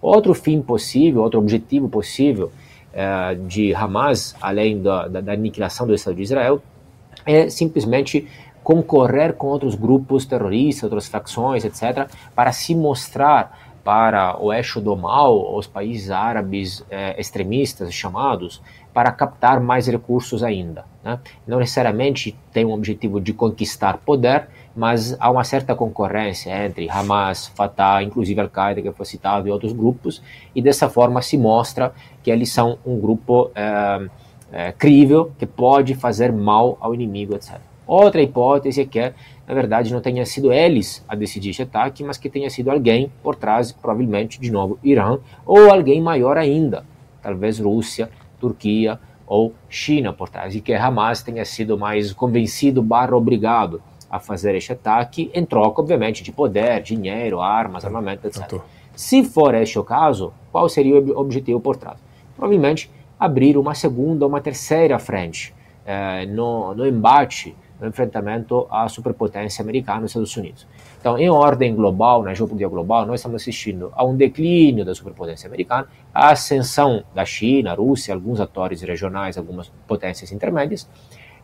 Outro 0.01 0.33
fim 0.33 0.61
possível, 0.61 1.21
outro 1.21 1.39
objetivo 1.39 1.87
possível 1.87 2.51
de 3.47 3.75
Hamas, 3.75 4.35
além 4.41 4.81
da, 4.81 5.07
da, 5.07 5.21
da 5.21 5.33
aniquilação 5.33 5.85
do 5.85 5.93
Estado 5.93 6.15
de 6.15 6.23
Israel, 6.23 6.59
é 7.27 7.49
simplesmente 7.49 8.27
concorrer 8.67 9.31
com 9.31 9.47
outros 9.47 9.75
grupos 9.75 10.25
terroristas, 10.25 10.83
outras 10.83 11.07
facções, 11.07 11.63
etc., 11.63 12.09
para 12.35 12.51
se 12.51 12.75
mostrar 12.75 13.57
para 13.81 14.37
o 14.43 14.51
eixo 14.51 14.81
do 14.81 14.93
mal, 14.93 15.55
os 15.55 15.65
países 15.65 16.11
árabes 16.11 16.85
eh, 16.91 17.15
extremistas 17.17 17.93
chamados, 17.93 18.61
para 18.93 19.09
captar 19.13 19.61
mais 19.61 19.87
recursos 19.87 20.43
ainda. 20.43 20.83
Né? 21.01 21.17
Não 21.47 21.59
necessariamente 21.59 22.37
tem 22.51 22.65
um 22.65 22.73
objetivo 22.73 23.21
de 23.21 23.31
conquistar 23.31 23.99
poder, 23.99 24.49
mas 24.75 25.15
há 25.17 25.31
uma 25.31 25.45
certa 25.45 25.73
concorrência 25.73 26.51
entre 26.65 26.89
Hamas, 26.89 27.47
Fatah, 27.47 28.03
inclusive 28.03 28.41
Al-Qaeda, 28.41 28.81
que 28.81 28.91
foi 28.91 29.05
citado, 29.05 29.47
e 29.47 29.51
outros 29.51 29.71
grupos, 29.71 30.21
e 30.53 30.61
dessa 30.61 30.89
forma 30.89 31.21
se 31.21 31.37
mostra 31.37 31.93
que 32.21 32.29
eles 32.29 32.51
são 32.51 32.79
um 32.85 32.99
grupo 32.99 33.49
eh, 33.55 34.09
eh, 34.51 34.71
crível, 34.73 35.31
que 35.39 35.45
pode 35.45 35.95
fazer 35.95 36.33
mal 36.33 36.77
ao 36.81 36.93
inimigo, 36.93 37.33
etc. 37.33 37.61
Outra 37.87 38.21
hipótese 38.21 38.81
é 38.81 38.85
que, 38.85 39.13
na 39.47 39.53
verdade, 39.53 39.93
não 39.93 40.01
tenha 40.01 40.25
sido 40.25 40.51
eles 40.51 41.03
a 41.07 41.15
decidir 41.15 41.51
esse 41.51 41.61
ataque, 41.61 42.03
mas 42.03 42.17
que 42.17 42.29
tenha 42.29 42.49
sido 42.49 42.69
alguém 42.69 43.09
por 43.23 43.35
trás, 43.35 43.71
provavelmente, 43.71 44.39
de 44.41 44.51
novo, 44.51 44.77
Irã, 44.83 45.19
ou 45.45 45.71
alguém 45.71 46.01
maior 46.01 46.37
ainda, 46.37 46.85
talvez 47.21 47.59
Rússia, 47.59 48.09
Turquia 48.39 48.99
ou 49.25 49.53
China 49.69 50.11
por 50.11 50.27
trás, 50.29 50.53
e 50.53 50.61
que 50.61 50.73
Hamas 50.73 51.23
tenha 51.23 51.45
sido 51.45 51.77
mais 51.77 52.11
convencido 52.11 52.83
barra 52.83 53.15
obrigado 53.15 53.81
a 54.09 54.19
fazer 54.19 54.55
este 54.55 54.73
ataque, 54.73 55.31
em 55.33 55.45
troca, 55.45 55.81
obviamente, 55.81 56.23
de 56.23 56.31
poder, 56.31 56.81
dinheiro, 56.81 57.41
armas, 57.41 57.85
armamento, 57.85 58.27
etc. 58.27 58.61
Se 58.95 59.23
for 59.23 59.53
este 59.53 59.77
o 59.77 59.83
caso, 59.83 60.33
qual 60.51 60.67
seria 60.67 60.95
o 60.95 61.19
objetivo 61.19 61.59
por 61.59 61.77
trás? 61.77 61.97
Provavelmente 62.35 62.89
abrir 63.19 63.57
uma 63.57 63.73
segunda 63.73 64.25
ou 64.25 64.29
uma 64.29 64.41
terceira 64.41 64.97
frente 64.97 65.53
eh, 65.85 66.25
no, 66.25 66.73
no 66.73 66.85
embate 66.87 67.55
no 67.79 67.87
enfrentamento 67.87 68.67
à 68.69 68.87
superpotência 68.89 69.61
americana 69.61 70.03
e 70.03 70.05
Estados 70.05 70.35
Unidos. 70.35 70.67
Então, 70.99 71.17
em 71.17 71.29
ordem 71.29 71.75
global, 71.75 72.23
na 72.23 72.33
geopolítica 72.33 72.69
global, 72.69 73.05
nós 73.05 73.19
estamos 73.19 73.41
assistindo 73.41 73.91
a 73.93 74.03
um 74.03 74.15
declínio 74.15 74.83
da 74.83 74.95
superpotência 74.95 75.47
americana, 75.47 75.87
a 76.13 76.31
ascensão 76.31 77.03
da 77.13 77.23
China, 77.23 77.73
Rússia, 77.73 78.13
alguns 78.13 78.39
atores 78.39 78.81
regionais, 78.81 79.37
algumas 79.37 79.71
potências 79.87 80.31
intermédias. 80.31 80.89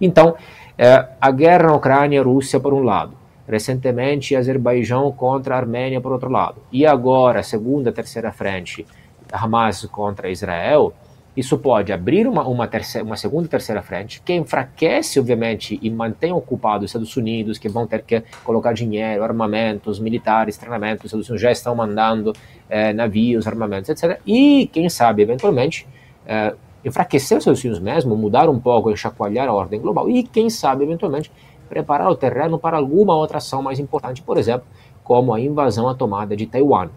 Então, 0.02 0.36
é, 0.78 1.08
a 1.22 1.32
guerra 1.32 1.68
na 1.68 1.76
Ucrânia, 1.76 2.22
Rússia 2.24 2.60
por 2.60 2.74
um 2.74 2.82
lado, 2.82 3.16
recentemente 3.48 4.36
Azerbaijão 4.36 5.12
contra 5.12 5.56
a 5.56 5.60
Armênia 5.60 6.02
por 6.02 6.12
outro 6.12 6.30
lado, 6.30 6.58
e 6.72 6.86
agora, 6.86 7.44
segunda, 7.44 7.92
terceira 7.92 8.32
frente, 8.32 8.86
Hamas 9.32 9.86
contra 9.86 10.30
Israel, 10.30 10.94
isso 11.36 11.58
pode 11.58 11.92
abrir 11.92 12.28
uma, 12.28 12.48
uma, 12.48 12.68
terceira, 12.68 13.06
uma 13.06 13.18
segunda 13.18 13.46
e 13.46 13.50
terceira 13.50 13.82
frente, 13.82 14.22
que 14.22 14.34
enfraquece, 14.34 15.20
obviamente, 15.20 15.80
e 15.82 15.90
mantém 15.90 16.32
ocupado 16.32 16.86
os 16.86 16.90
Estados 16.90 17.16
Unidos, 17.18 17.58
que 17.58 17.68
vão 17.68 17.88
ter 17.88 18.04
que 18.04 18.24
colocar 18.44 18.74
dinheiro, 18.74 19.24
armamentos, 19.24 20.00
militares, 20.00 20.58
treinamentos, 20.58 21.06
os 21.06 21.06
Estados 21.06 21.30
Unidos 21.30 21.42
já 21.42 21.52
estão 21.52 21.76
mandando 21.76 22.34
eh, 22.70 22.94
navios, 22.94 23.48
armamentos, 23.48 23.90
etc. 23.90 24.20
E, 24.28 24.70
quem 24.72 24.88
sabe, 24.90 25.24
eventualmente, 25.24 25.88
eh, 26.28 26.54
enfraquecer 26.86 27.38
os 27.38 27.42
Estados 27.42 27.64
Unidos 27.64 27.80
mesmo, 27.80 28.16
mudar 28.16 28.48
um 28.48 28.60
pouco, 28.60 28.92
enxacoalhar 28.92 29.48
a 29.48 29.54
ordem 29.54 29.82
global, 29.82 30.08
e, 30.10 30.22
quem 30.22 30.52
sabe, 30.52 30.84
eventualmente, 30.84 31.32
preparar 31.68 32.10
o 32.10 32.16
terreno 32.16 32.60
para 32.60 32.78
alguma 32.78 33.16
outra 33.16 33.40
ação 33.40 33.64
mais 33.64 33.80
importante, 33.80 34.22
por 34.22 34.38
exemplo, 34.38 34.68
como 35.04 35.34
a 35.34 35.40
invasão 35.40 35.90
à 35.90 35.96
tomada 35.96 36.36
de 36.36 36.46
Taiwan. 36.46 36.90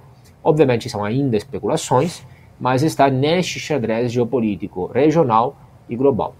Obviamente, 0.44 0.90
são 0.90 1.03
ainda 1.03 1.37
especulações, 1.37 2.22
mas 2.59 2.83
está 2.83 3.09
neste 3.11 3.59
xadrez 3.61 4.12
geopolítico 4.12 4.87
regional 4.87 5.57
e 5.88 5.97
global. 5.97 6.35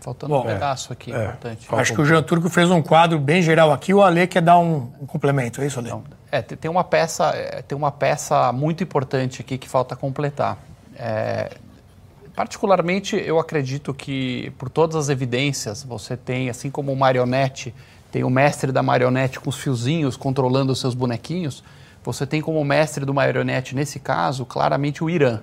Faltando 0.00 0.32
Bom, 0.32 0.40
um 0.40 0.46
pedaço 0.46 0.92
aqui, 0.92 1.12
é, 1.12 1.24
importante. 1.24 1.68
Acho 1.70 1.94
que 1.94 2.00
o 2.00 2.04
Jean 2.04 2.22
Turco 2.22 2.48
fez 2.48 2.70
um 2.70 2.80
quadro 2.80 3.18
bem 3.18 3.42
geral 3.42 3.70
aqui, 3.72 3.92
o 3.92 4.02
Ale 4.02 4.26
quer 4.26 4.40
dar 4.40 4.58
um, 4.58 4.90
um 5.00 5.06
complemento, 5.06 5.60
é 5.60 5.66
isso, 5.66 5.78
Ale? 5.78 5.90
é, 6.30 6.42
tem 6.42 6.70
uma 6.70 6.84
peça, 6.84 7.30
é, 7.34 7.62
tem 7.62 7.76
uma 7.76 7.90
peça 7.90 8.52
muito 8.52 8.82
importante 8.84 9.40
aqui 9.40 9.58
que 9.58 9.68
falta 9.68 9.96
completar. 9.96 10.58
É, 10.96 11.50
particularmente, 12.34 13.16
eu 13.16 13.38
acredito 13.38 13.92
que, 13.92 14.52
por 14.56 14.70
todas 14.70 14.96
as 14.96 15.08
evidências, 15.08 15.82
você 15.82 16.16
tem, 16.16 16.48
assim 16.48 16.70
como 16.70 16.92
o 16.92 16.96
marionete, 16.96 17.74
tem 18.12 18.22
o 18.22 18.30
mestre 18.30 18.70
da 18.70 18.82
marionete 18.82 19.40
com 19.40 19.50
os 19.50 19.56
fiozinhos 19.56 20.16
controlando 20.16 20.72
os 20.72 20.80
seus 20.80 20.94
bonequinhos, 20.94 21.64
você 22.02 22.26
tem 22.26 22.40
como 22.40 22.64
mestre 22.64 23.04
do 23.04 23.12
marionete, 23.12 23.74
nesse 23.74 24.00
caso, 24.00 24.44
claramente 24.44 25.04
o 25.04 25.10
Irã. 25.10 25.40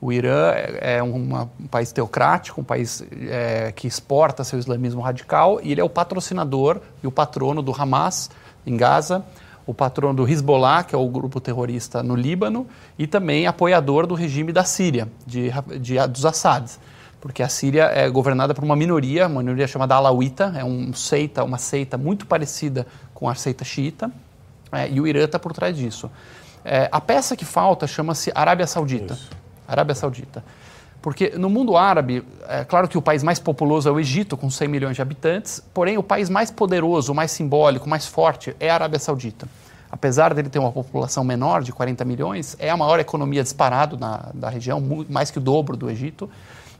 O 0.00 0.12
Irã 0.12 0.50
é, 0.52 0.96
é 0.96 1.02
uma, 1.02 1.48
um 1.60 1.66
país 1.68 1.92
teocrático, 1.92 2.60
um 2.60 2.64
país 2.64 3.04
é, 3.28 3.70
que 3.70 3.86
exporta 3.86 4.42
seu 4.42 4.58
islamismo 4.58 5.00
radical, 5.00 5.60
e 5.62 5.70
ele 5.70 5.80
é 5.80 5.84
o 5.84 5.88
patrocinador 5.88 6.80
e 7.02 7.06
o 7.06 7.12
patrono 7.12 7.62
do 7.62 7.72
Hamas 7.72 8.28
em 8.66 8.76
Gaza, 8.76 9.24
o 9.64 9.72
patrono 9.72 10.14
do 10.14 10.28
Hezbollah, 10.28 10.82
que 10.82 10.92
é 10.92 10.98
o 10.98 11.08
grupo 11.08 11.40
terrorista 11.40 12.02
no 12.02 12.16
Líbano, 12.16 12.66
e 12.98 13.06
também 13.06 13.46
apoiador 13.46 14.06
do 14.06 14.16
regime 14.16 14.52
da 14.52 14.64
Síria, 14.64 15.08
de, 15.24 15.52
de, 15.80 16.04
dos 16.08 16.26
Assad. 16.26 16.68
Porque 17.20 17.40
a 17.40 17.48
Síria 17.48 17.84
é 17.84 18.10
governada 18.10 18.52
por 18.52 18.64
uma 18.64 18.74
minoria, 18.74 19.28
uma 19.28 19.40
minoria 19.40 19.68
chamada 19.68 19.94
Alawita, 19.94 20.52
é 20.56 20.64
um 20.64 20.92
seita, 20.92 21.44
uma 21.44 21.58
seita 21.58 21.96
muito 21.96 22.26
parecida 22.26 22.84
com 23.14 23.28
a 23.28 23.36
seita 23.36 23.64
xiita, 23.64 24.10
é, 24.72 24.90
e 24.90 25.00
o 25.00 25.06
Irã 25.06 25.24
está 25.24 25.38
por 25.38 25.52
trás 25.52 25.76
disso. 25.76 26.10
É, 26.64 26.88
a 26.90 27.00
peça 27.00 27.36
que 27.36 27.44
falta 27.44 27.86
chama-se 27.86 28.32
Arábia 28.34 28.66
Saudita. 28.66 29.14
Isso. 29.14 29.30
Arábia 29.66 29.94
Saudita. 29.94 30.44
Porque 31.00 31.30
no 31.30 31.50
mundo 31.50 31.76
árabe, 31.76 32.24
é 32.48 32.64
claro 32.64 32.86
que 32.86 32.96
o 32.96 33.02
país 33.02 33.24
mais 33.24 33.40
populoso 33.40 33.88
é 33.88 33.92
o 33.92 33.98
Egito, 33.98 34.36
com 34.36 34.48
100 34.48 34.68
milhões 34.68 34.94
de 34.94 35.02
habitantes, 35.02 35.60
porém 35.74 35.98
o 35.98 36.02
país 36.02 36.30
mais 36.30 36.50
poderoso, 36.50 37.12
mais 37.12 37.32
simbólico, 37.32 37.88
mais 37.88 38.06
forte 38.06 38.54
é 38.60 38.70
a 38.70 38.74
Arábia 38.74 39.00
Saudita. 39.00 39.48
Apesar 39.90 40.32
dele 40.32 40.48
ter 40.48 40.60
uma 40.60 40.70
população 40.70 41.24
menor, 41.24 41.62
de 41.62 41.72
40 41.72 42.04
milhões, 42.04 42.56
é 42.58 42.70
a 42.70 42.76
maior 42.76 43.00
economia 43.00 43.42
disparado 43.42 43.98
na, 43.98 44.30
da 44.32 44.48
região, 44.48 44.80
mais 45.10 45.30
que 45.30 45.38
o 45.38 45.40
dobro 45.40 45.76
do 45.76 45.90
Egito 45.90 46.30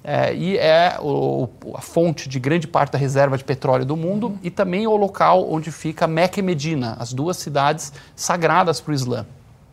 é, 0.04 0.34
e 0.34 0.58
é 0.58 0.96
o, 1.00 1.48
a 1.74 1.80
fonte 1.80 2.28
de 2.28 2.40
grande 2.40 2.66
parte 2.66 2.92
da 2.92 2.98
reserva 2.98 3.38
de 3.38 3.44
petróleo 3.44 3.84
do 3.84 3.96
mundo 3.96 4.28
uhum. 4.28 4.38
e 4.42 4.50
também 4.50 4.86
o 4.86 4.96
local 4.96 5.50
onde 5.52 5.70
fica 5.70 6.06
Meca 6.06 6.40
e 6.40 6.42
Medina, 6.42 6.96
as 6.98 7.12
duas 7.12 7.36
cidades 7.36 7.92
sagradas 8.16 8.80
para 8.80 8.90
o 8.90 8.94
Islã. 8.94 9.26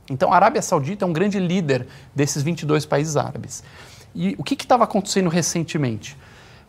Então, 0.09 0.31
a 0.31 0.35
Arábia 0.35 0.61
Saudita 0.61 1.05
é 1.05 1.07
um 1.07 1.13
grande 1.13 1.39
líder 1.39 1.87
desses 2.15 2.41
22 2.41 2.85
países 2.85 3.15
árabes. 3.15 3.63
E 4.15 4.35
o 4.39 4.43
que 4.43 4.55
estava 4.55 4.83
acontecendo 4.83 5.29
recentemente? 5.29 6.17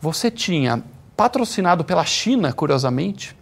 você 0.01 0.31
tinha 0.31 0.83
patrocinado 1.15 1.85
pela 1.85 2.03
China, 2.03 2.51
curiosamente, 2.51 3.37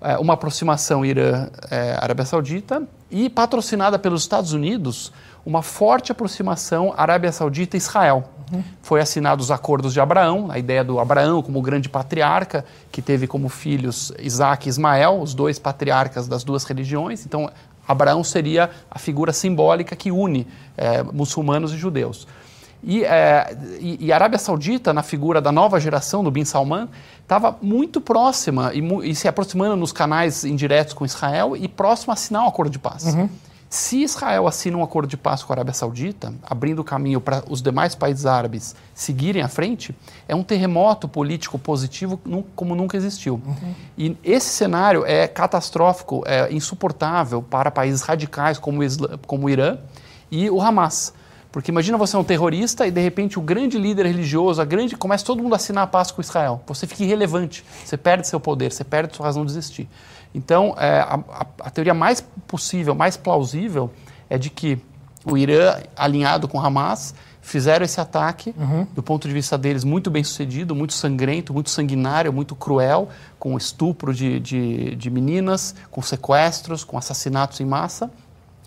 é, 0.00 0.16
uma 0.16 0.34
aproximação 0.34 1.04
Irã-Arábia 1.04 2.22
é, 2.22 2.26
Saudita 2.26 2.82
e 3.10 3.28
patrocinada 3.28 3.98
pelos 3.98 4.22
Estados 4.22 4.52
Unidos 4.52 5.12
uma 5.44 5.62
forte 5.62 6.12
aproximação 6.12 6.94
Arábia 6.96 7.32
Saudita 7.32 7.76
e 7.76 7.78
Israel. 7.78 8.30
Uhum. 8.52 8.62
Foi 8.82 9.00
assinados 9.00 9.46
os 9.46 9.50
acordos 9.50 9.92
de 9.92 10.00
Abraão, 10.00 10.48
a 10.50 10.58
ideia 10.58 10.84
do 10.84 10.98
Abraão 10.98 11.42
como 11.42 11.60
grande 11.60 11.88
patriarca, 11.88 12.64
que 12.90 13.02
teve 13.02 13.26
como 13.26 13.48
filhos 13.48 14.12
Isaac 14.18 14.66
e 14.66 14.70
Ismael, 14.70 15.20
os 15.20 15.34
dois 15.34 15.58
patriarcas 15.58 16.28
das 16.28 16.44
duas 16.44 16.64
religiões. 16.64 17.26
Então, 17.26 17.50
Abraão 17.86 18.24
seria 18.24 18.70
a 18.90 18.98
figura 18.98 19.32
simbólica 19.32 19.94
que 19.94 20.10
une 20.10 20.46
é, 20.76 21.02
muçulmanos 21.02 21.72
e 21.72 21.76
judeus. 21.76 22.26
E, 22.82 23.04
é, 23.04 23.56
e, 23.80 24.06
e, 24.06 24.12
a 24.12 24.14
Arábia 24.14 24.38
Saudita, 24.38 24.92
na 24.92 25.02
figura 25.02 25.40
da 25.40 25.50
nova 25.50 25.80
geração 25.80 26.22
do 26.22 26.30
Bin 26.30 26.44
Salman, 26.44 26.88
estava 27.22 27.56
muito 27.60 28.00
próxima 28.00 28.72
e, 28.74 29.10
e, 29.10 29.14
se 29.14 29.26
aproximando 29.26 29.76
nos 29.76 29.92
canais 29.92 30.44
indiretos 30.44 30.94
com 30.94 31.04
Israel 31.04 31.56
e 31.56 31.66
próximo 31.66 32.12
a 32.12 32.14
assinar 32.14 32.44
um 32.44 32.46
acordo 32.48 32.70
de 32.70 32.78
paz. 32.78 33.04
Uhum. 33.06 33.28
Se 33.68 34.02
Israel 34.02 34.46
assina 34.46 34.76
um 34.76 34.82
acordo 34.82 35.08
de 35.08 35.16
paz 35.16 35.42
com 35.42 35.52
a 35.52 35.56
Arábia 35.56 35.74
Saudita, 35.74 36.32
abrindo 36.44 36.84
caminho 36.84 37.20
para 37.20 37.42
os 37.48 37.60
demais 37.60 37.96
países 37.96 38.24
árabes 38.24 38.76
seguirem 38.94 39.42
à 39.42 39.48
frente, 39.48 39.94
é 40.28 40.36
um 40.36 40.42
terremoto 40.42 41.08
político 41.08 41.58
positivo 41.58 42.20
como 42.54 42.76
nunca 42.76 42.96
existiu. 42.96 43.40
Uhum. 43.44 43.74
E 43.98 44.16
esse 44.22 44.48
cenário 44.48 45.04
é 45.04 45.26
catastrófico, 45.26 46.22
é 46.26 46.52
insuportável 46.52 47.42
para 47.42 47.70
países 47.70 48.02
radicais 48.02 48.56
como 48.58 48.80
o, 48.80 48.84
Isla, 48.84 49.18
como 49.26 49.46
o 49.46 49.50
Irã 49.50 49.78
e 50.30 50.48
o 50.48 50.60
Hamas. 50.60 51.12
Porque 51.50 51.70
imagina 51.70 51.96
você 51.96 52.14
é 52.14 52.18
um 52.18 52.24
terrorista 52.24 52.86
e 52.86 52.90
de 52.90 53.00
repente 53.00 53.38
o 53.38 53.42
grande 53.42 53.78
líder 53.78 54.06
religioso, 54.06 54.60
a 54.60 54.64
grande, 54.64 54.94
começa 54.94 55.24
todo 55.24 55.42
mundo 55.42 55.54
a 55.54 55.56
assinar 55.56 55.84
a 55.84 55.86
paz 55.86 56.10
com 56.10 56.20
Israel. 56.20 56.62
Você 56.66 56.86
fica 56.86 57.02
irrelevante, 57.02 57.64
você 57.82 57.96
perde 57.96 58.28
seu 58.28 58.38
poder, 58.38 58.70
você 58.70 58.84
perde 58.84 59.16
sua 59.16 59.26
razão 59.26 59.44
de 59.44 59.52
existir. 59.52 59.88
Então, 60.36 60.74
é, 60.78 61.00
a, 61.00 61.18
a, 61.60 61.70
teoria 61.70 61.94
mais 61.94 62.20
possível, 62.46 62.94
mais 62.94 63.16
plausível, 63.16 63.90
é 64.28 64.36
de 64.36 64.50
que 64.50 64.78
o 65.24 65.34
Irã, 65.34 65.78
alinhado 65.96 66.46
com 66.46 66.60
Hamas, 66.60 67.14
fizeram 67.40 67.86
esse 67.86 67.98
ataque, 67.98 68.54
uhum. 68.54 68.86
do 68.94 69.02
ponto 69.02 69.26
de 69.26 69.32
vista 69.32 69.56
deles, 69.56 69.82
muito 69.82 70.10
bem 70.10 70.22
sucedido, 70.22 70.74
muito 70.74 70.92
sangrento, 70.92 71.54
muito 71.54 71.70
sanguinário, 71.70 72.30
muito 72.34 72.54
cruel, 72.54 73.08
com 73.38 73.56
estupro 73.56 74.12
de, 74.12 74.38
de, 74.38 74.94
de 74.94 75.10
meninas, 75.10 75.74
com 75.90 76.02
sequestros, 76.02 76.84
com 76.84 76.98
assassinatos 76.98 77.58
em 77.60 77.64
massa. 77.64 78.10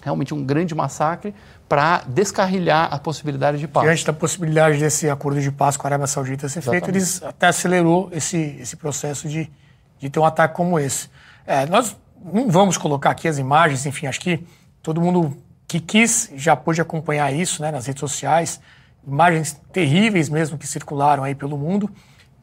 Realmente 0.04 0.34
um 0.34 0.44
grande 0.44 0.74
massacre 0.74 1.36
para 1.68 2.02
descarrilhar 2.08 2.92
a 2.92 2.98
possibilidade 2.98 3.60
de 3.60 3.68
paz. 3.68 3.86
Diante 3.86 4.06
da 4.08 4.14
possibilidade 4.14 4.80
desse 4.80 5.08
acordo 5.08 5.40
de 5.40 5.52
paz 5.52 5.78
com 5.78 5.86
a 5.86 5.90
Arábia 5.90 6.08
Saudita 6.08 6.50
ser 6.50 6.60
Exatamente. 6.60 6.86
feito, 6.86 6.96
eles 6.96 7.22
até 7.22 7.48
acelerou 7.48 8.10
esse, 8.12 8.58
esse 8.60 8.76
processo 8.76 9.30
de, 9.30 9.52
de 10.00 10.10
ter 10.10 10.20
um 10.20 10.26
ataque 10.26 10.56
como 10.56 10.80
esse. 10.80 11.10
É, 11.50 11.66
nós 11.66 11.98
não 12.24 12.48
vamos 12.48 12.78
colocar 12.78 13.10
aqui 13.10 13.28
as 13.28 13.40
imagens, 13.40 13.84
enfim, 13.88 14.06
acho 14.06 14.20
que 14.20 14.46
todo 14.84 15.02
mundo 15.02 15.36
que 15.68 15.80
quis 15.80 16.32
já 16.36 16.56
pôde 16.56 16.80
acompanhar 16.80 17.34
isso 17.34 17.64
né, 17.64 17.72
nas 17.72 17.88
redes 17.88 18.02
sociais, 18.02 18.62
imagens 19.06 19.60
terríveis 19.74 20.30
mesmo 20.30 20.60
que 20.60 20.68
circularam 20.68 21.24
aí 21.24 21.34
pelo 21.34 21.58
mundo, 21.58 21.90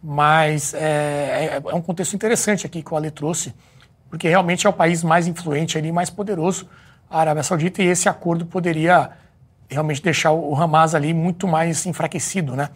mas 0.03 0.75
é, 0.75 0.81
é, 0.81 1.62
é 1.64 1.75
um 1.77 1.81
contexto 1.81 2.14
interessante 2.14 2.66
aqui 2.66 2.83
que 2.83 2.92
o 2.92 2.97
Ale 2.97 3.12
trouxe, 3.12 3.55
porque 4.11 4.29
realmente 4.29 4.66
é 4.66 4.71
o 4.71 4.73
país 4.73 5.05
mais 5.05 5.29
influente 5.29 5.79
ali, 5.79 5.92
mais 5.92 6.11
poderoso, 6.11 6.69
a 7.09 7.21
Arábia 7.21 7.45
Saudita, 7.45 7.81
e 7.81 7.87
esse 7.87 8.09
acordo 8.09 8.45
poderia 8.45 9.11
realmente 9.69 10.03
deixar 10.03 10.33
o 10.33 10.53
Hamas 10.61 10.97
ali 10.97 11.14
muito 11.14 11.47
mais 11.47 11.87
enfraquecido, 11.87 12.57
né? 12.57 12.71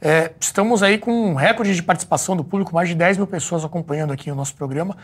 É, 0.00 0.32
estamos 0.40 0.82
aí 0.82 0.98
com 0.98 1.10
um 1.10 1.34
recorde 1.34 1.74
de 1.74 1.82
participação 1.82 2.34
do 2.36 2.44
público, 2.44 2.74
mais 2.74 2.88
de 2.88 2.94
10 2.94 3.18
mil 3.18 3.26
pessoas 3.26 3.64
acompanhando 3.64 4.12
aqui 4.12 4.30
o 4.30 4.34
nosso 4.34 4.54
programa. 4.54 4.96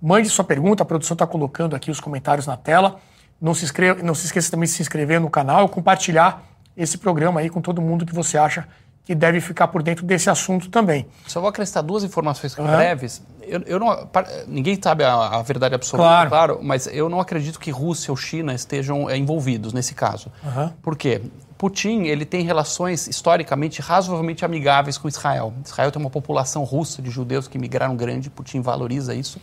Mande 0.00 0.28
sua 0.28 0.44
pergunta, 0.44 0.82
a 0.82 0.86
produção 0.86 1.14
está 1.14 1.26
colocando 1.26 1.74
aqui 1.74 1.90
os 1.90 2.00
comentários 2.00 2.46
na 2.46 2.56
tela. 2.56 2.96
Não 3.40 3.54
se, 3.54 3.64
inscreva, 3.64 4.02
não 4.02 4.14
se 4.14 4.26
esqueça 4.26 4.50
também 4.50 4.66
de 4.66 4.72
se 4.72 4.82
inscrever 4.82 5.20
no 5.20 5.28
canal 5.28 5.66
e 5.66 5.68
compartilhar 5.68 6.42
esse 6.76 6.98
programa 6.98 7.40
aí 7.40 7.48
com 7.48 7.60
todo 7.60 7.80
mundo 7.80 8.04
que 8.04 8.14
você 8.14 8.36
acha 8.36 8.66
que 9.06 9.14
deve 9.14 9.40
ficar 9.40 9.68
por 9.68 9.84
dentro 9.84 10.04
desse 10.04 10.28
assunto 10.28 10.68
também. 10.68 11.06
Só 11.28 11.40
vou 11.40 11.48
acrescentar 11.48 11.82
duas 11.82 12.02
informações 12.02 12.58
uhum. 12.58 12.66
breves. 12.66 13.22
Eu, 13.40 13.62
eu 13.62 13.78
não, 13.78 14.08
ninguém 14.48 14.76
sabe 14.82 15.04
a, 15.04 15.14
a, 15.14 15.42
verdade 15.42 15.76
absoluta, 15.76 16.08
claro. 16.08 16.28
claro, 16.28 16.58
mas 16.60 16.88
eu 16.88 17.08
não 17.08 17.20
acredito 17.20 17.60
que 17.60 17.70
Rússia 17.70 18.10
ou 18.10 18.16
China 18.16 18.52
estejam 18.52 19.08
é, 19.08 19.16
envolvidos 19.16 19.72
nesse 19.72 19.94
caso. 19.94 20.32
Uhum. 20.42 20.72
Por 20.82 20.96
quê? 20.96 21.22
Putin 21.56 22.02
ele 22.02 22.24
tem 22.24 22.44
relações 22.44 23.06
historicamente 23.06 23.80
razoavelmente 23.80 24.44
amigáveis 24.44 24.98
com 24.98 25.06
Israel. 25.06 25.54
Israel 25.64 25.92
tem 25.92 26.02
uma 26.02 26.10
população 26.10 26.64
russa 26.64 27.00
de 27.00 27.08
judeus 27.08 27.46
que 27.46 27.58
migraram 27.58 27.96
grande, 27.96 28.28
Putin 28.28 28.60
valoriza 28.60 29.14
isso. 29.14 29.40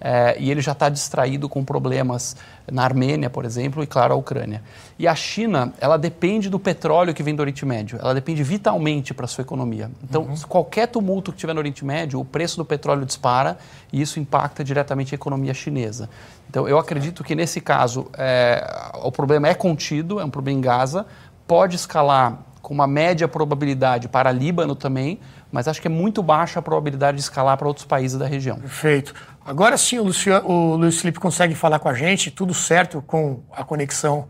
É, 0.00 0.36
e 0.38 0.50
ele 0.50 0.60
já 0.60 0.72
está 0.72 0.88
distraído 0.88 1.48
com 1.48 1.64
problemas 1.64 2.36
na 2.70 2.82
Armênia, 2.82 3.30
por 3.30 3.44
exemplo, 3.44 3.82
e 3.82 3.86
claro, 3.86 4.12
a 4.12 4.16
Ucrânia. 4.16 4.62
E 4.98 5.08
a 5.08 5.14
China, 5.14 5.72
ela 5.80 5.96
depende 5.96 6.50
do 6.50 6.58
petróleo 6.58 7.14
que 7.14 7.22
vem 7.22 7.34
do 7.34 7.40
Oriente 7.40 7.64
Médio, 7.64 7.98
ela 8.00 8.14
depende 8.14 8.42
vitalmente 8.42 9.14
para 9.14 9.24
a 9.24 9.28
sua 9.28 9.42
economia. 9.42 9.90
Então, 10.02 10.22
uhum. 10.22 10.36
qualquer 10.48 10.88
tumulto 10.88 11.32
que 11.32 11.38
tiver 11.38 11.54
no 11.54 11.60
Oriente 11.60 11.84
Médio, 11.84 12.20
o 12.20 12.24
preço 12.24 12.56
do 12.56 12.64
petróleo 12.64 13.06
dispara 13.06 13.56
e 13.92 14.00
isso 14.00 14.20
impacta 14.20 14.62
diretamente 14.62 15.14
a 15.14 15.16
economia 15.16 15.54
chinesa. 15.54 16.10
Então, 16.50 16.68
eu 16.68 16.78
acredito 16.78 17.24
que 17.24 17.34
nesse 17.34 17.60
caso 17.60 18.06
é, 18.16 18.62
o 19.02 19.10
problema 19.10 19.48
é 19.48 19.54
contido, 19.54 20.20
é 20.20 20.24
um 20.24 20.30
problema 20.30 20.58
em 20.58 20.60
Gaza, 20.60 21.06
pode 21.46 21.76
escalar 21.76 22.38
com 22.64 22.72
uma 22.72 22.86
média 22.86 23.28
probabilidade 23.28 24.08
para 24.08 24.32
Líbano 24.32 24.74
também, 24.74 25.20
mas 25.52 25.68
acho 25.68 25.80
que 25.80 25.86
é 25.86 25.90
muito 25.90 26.22
baixa 26.22 26.58
a 26.58 26.62
probabilidade 26.62 27.18
de 27.18 27.22
escalar 27.22 27.56
para 27.56 27.68
outros 27.68 27.86
países 27.86 28.18
da 28.18 28.26
região. 28.26 28.56
Perfeito. 28.56 29.14
Agora 29.44 29.76
sim, 29.76 29.98
o, 29.98 30.04
Luciano, 30.04 30.48
o 30.48 30.76
Luiz 30.76 31.00
Felipe 31.00 31.20
consegue 31.20 31.54
falar 31.54 31.78
com 31.78 31.88
a 31.88 31.94
gente, 31.94 32.30
tudo 32.30 32.54
certo 32.54 33.02
com 33.02 33.42
a 33.52 33.62
conexão 33.62 34.28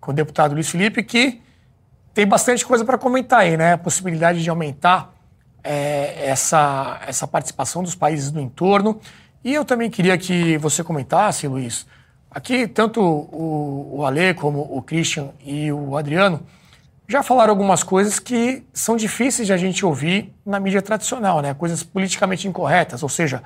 com 0.00 0.10
o 0.10 0.14
deputado 0.14 0.54
Luiz 0.54 0.68
Felipe, 0.68 1.04
que 1.04 1.40
tem 2.12 2.26
bastante 2.26 2.66
coisa 2.66 2.84
para 2.84 2.98
comentar 2.98 3.40
aí, 3.40 3.56
né? 3.56 3.74
A 3.74 3.78
possibilidade 3.78 4.42
de 4.42 4.50
aumentar 4.50 5.14
é, 5.62 6.28
essa, 6.28 7.00
essa 7.06 7.28
participação 7.28 7.82
dos 7.82 7.94
países 7.94 8.30
do 8.30 8.40
entorno. 8.40 9.00
E 9.44 9.54
eu 9.54 9.64
também 9.64 9.88
queria 9.88 10.18
que 10.18 10.58
você 10.58 10.82
comentasse, 10.82 11.46
Luiz, 11.46 11.86
aqui 12.28 12.66
tanto 12.66 13.00
o, 13.00 13.98
o 13.98 14.04
Ale 14.04 14.34
como 14.34 14.60
o 14.60 14.82
Christian 14.82 15.30
e 15.44 15.70
o 15.70 15.96
Adriano 15.96 16.44
já 17.08 17.22
falaram 17.22 17.50
algumas 17.50 17.84
coisas 17.84 18.18
que 18.18 18.64
são 18.72 18.96
difíceis 18.96 19.46
de 19.46 19.52
a 19.52 19.56
gente 19.56 19.86
ouvir 19.86 20.34
na 20.44 20.58
mídia 20.58 20.82
tradicional, 20.82 21.40
né? 21.40 21.54
Coisas 21.54 21.84
politicamente 21.84 22.48
incorretas, 22.48 23.04
ou 23.04 23.08
seja, 23.08 23.44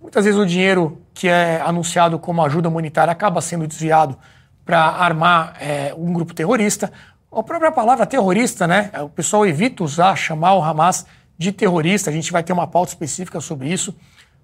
muitas 0.00 0.24
vezes 0.24 0.38
o 0.38 0.46
dinheiro 0.46 0.98
que 1.12 1.28
é 1.28 1.60
anunciado 1.60 2.18
como 2.18 2.42
ajuda 2.42 2.68
humanitária 2.68 3.12
acaba 3.12 3.40
sendo 3.40 3.66
desviado 3.66 4.16
para 4.64 4.80
armar 4.80 5.56
é, 5.60 5.94
um 5.96 6.12
grupo 6.12 6.34
terrorista. 6.34 6.92
A 7.30 7.42
própria 7.42 7.70
palavra 7.70 8.06
terrorista, 8.06 8.66
né? 8.66 8.90
O 9.02 9.08
pessoal 9.08 9.46
evita 9.46 9.84
usar, 9.84 10.16
chamar 10.16 10.54
o 10.54 10.62
Hamas 10.62 11.06
de 11.38 11.52
terrorista. 11.52 12.10
A 12.10 12.12
gente 12.12 12.32
vai 12.32 12.42
ter 12.42 12.52
uma 12.52 12.66
pauta 12.66 12.90
específica 12.90 13.40
sobre 13.40 13.72
isso. 13.72 13.94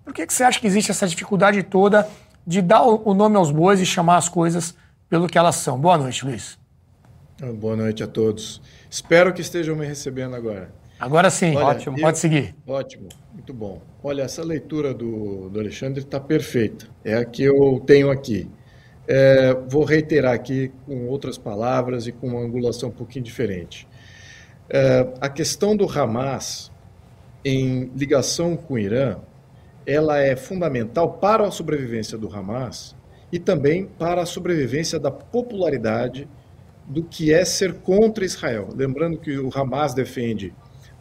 Por 0.05 0.13
que, 0.13 0.27
que 0.27 0.33
você 0.33 0.45
acha 0.45 0.61
que 0.61 0.67
existe 0.67 0.91
essa 0.91 1.07
dificuldade 1.07 1.63
toda 1.63 2.09
de 2.47 2.63
dar 2.63 2.83
o 2.83 3.13
nome 3.13 3.37
aos 3.37 3.51
bois 3.51 3.81
e 3.81 3.87
chamar 3.87 4.17
as 4.17 4.29
coisas 4.29 4.75
pelo 5.09 5.27
que 5.27 5.37
elas 5.37 5.57
são? 5.57 5.79
Boa 5.79 5.99
noite, 5.99 6.25
Luiz. 6.25 6.59
Boa 7.59 7.77
noite 7.77 8.03
a 8.03 8.07
todos. 8.07 8.63
Espero 8.89 9.33
que 9.35 9.41
estejam 9.41 9.75
me 9.75 9.85
recebendo 9.85 10.37
agora. 10.37 10.71
Agora 10.99 11.29
sim, 11.29 11.55
Olha, 11.55 11.67
ótimo, 11.67 12.01
pode 12.01 12.19
seguir. 12.19 12.55
Ótimo, 12.67 13.09
muito 13.33 13.53
bom. 13.53 13.83
Olha, 14.03 14.23
essa 14.23 14.43
leitura 14.43 14.95
do, 14.95 15.51
do 15.51 15.61
Alexandre 15.61 16.01
está 16.01 16.19
perfeita. 16.19 16.87
É 17.05 17.15
a 17.15 17.25
que 17.25 17.43
eu 17.43 17.83
tenho 17.87 18.11
aqui. 18.11 18.49
É, 19.07 19.55
vou 19.69 19.85
reiterar 19.85 20.33
aqui 20.33 20.73
com 20.87 21.07
outras 21.07 21.37
palavras 21.37 22.07
e 22.07 22.13
com 22.13 22.29
uma 22.29 22.41
angulação 22.41 22.89
um 22.89 22.93
pouquinho 22.93 23.25
diferente. 23.25 23.87
É, 24.69 25.07
a 25.21 25.29
questão 25.29 25.77
do 25.77 25.87
Hamas 25.87 26.73
em 27.45 27.91
ligação 27.95 28.57
com 28.57 28.75
o 28.75 28.79
Irã, 28.79 29.19
ela 29.87 30.19
é 30.19 30.35
fundamental 30.35 31.13
para 31.13 31.47
a 31.47 31.51
sobrevivência 31.51 32.19
do 32.19 32.35
Hamas 32.35 32.97
e 33.31 33.39
também 33.39 33.87
para 33.87 34.23
a 34.23 34.27
sobrevivência 34.27 34.99
da 34.99 35.11
popularidade 35.11 36.29
do 36.85 37.05
que 37.05 37.33
é 37.33 37.45
ser 37.45 37.75
contra 37.75 38.25
Israel. 38.25 38.69
Lembrando 38.75 39.19
que 39.19 39.39
o 39.39 39.51
Hamas 39.55 39.95
defende 39.95 40.53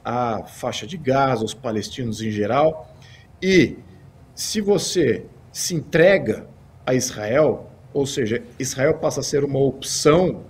a 0.06 0.44
faixa 0.44 0.86
de 0.86 0.98
Gaza, 0.98 1.44
os 1.44 1.56
palestinos 1.56 2.22
em 2.22 2.30
geral, 2.30 2.96
e 3.42 3.78
se 4.36 4.62
você 4.62 5.26
se 5.52 5.74
entrega 5.74 6.48
a 6.86 6.94
Israel, 6.94 7.72
ou 7.92 8.06
seja, 8.06 8.44
Israel 8.60 9.00
passa 9.00 9.22
a 9.22 9.24
ser 9.24 9.44
uma 9.44 9.60
opção 9.60 10.44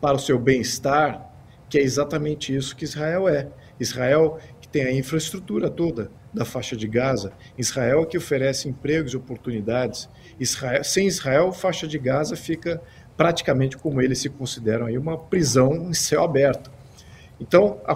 para 0.00 0.16
o 0.16 0.20
seu 0.20 0.38
bem-estar, 0.38 1.32
que 1.68 1.78
é 1.78 1.82
exatamente 1.82 2.54
isso 2.54 2.76
que 2.76 2.84
Israel 2.84 3.28
é. 3.28 3.48
Israel 3.80 4.38
que 4.60 4.68
tem 4.68 4.84
a 4.84 4.92
infraestrutura 4.92 5.70
toda 5.70 6.10
da 6.32 6.44
faixa 6.44 6.76
de 6.76 6.86
Gaza, 6.86 7.32
Israel 7.56 8.04
que 8.04 8.18
oferece 8.18 8.68
empregos 8.68 9.12
e 9.12 9.16
oportunidades. 9.16 10.08
Israel, 10.38 10.84
sem 10.84 11.06
Israel, 11.06 11.52
faixa 11.52 11.86
de 11.86 11.98
Gaza 11.98 12.36
fica 12.36 12.82
praticamente 13.16 13.76
como 13.76 14.02
eles 14.02 14.18
se 14.18 14.28
consideram 14.28 14.86
aí 14.86 14.98
uma 14.98 15.16
prisão 15.16 15.88
em 15.90 15.94
céu 15.94 16.22
aberto. 16.22 16.70
Então, 17.40 17.80
a, 17.86 17.94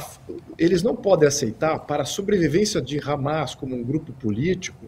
eles 0.59 0.83
não 0.83 0.94
podem 0.94 1.26
aceitar, 1.26 1.78
para 1.81 2.02
a 2.02 2.07
sobrevivência 2.07 2.81
de 2.81 2.98
Hamas 2.98 3.55
como 3.55 3.74
um 3.74 3.83
grupo 3.83 4.12
político, 4.12 4.87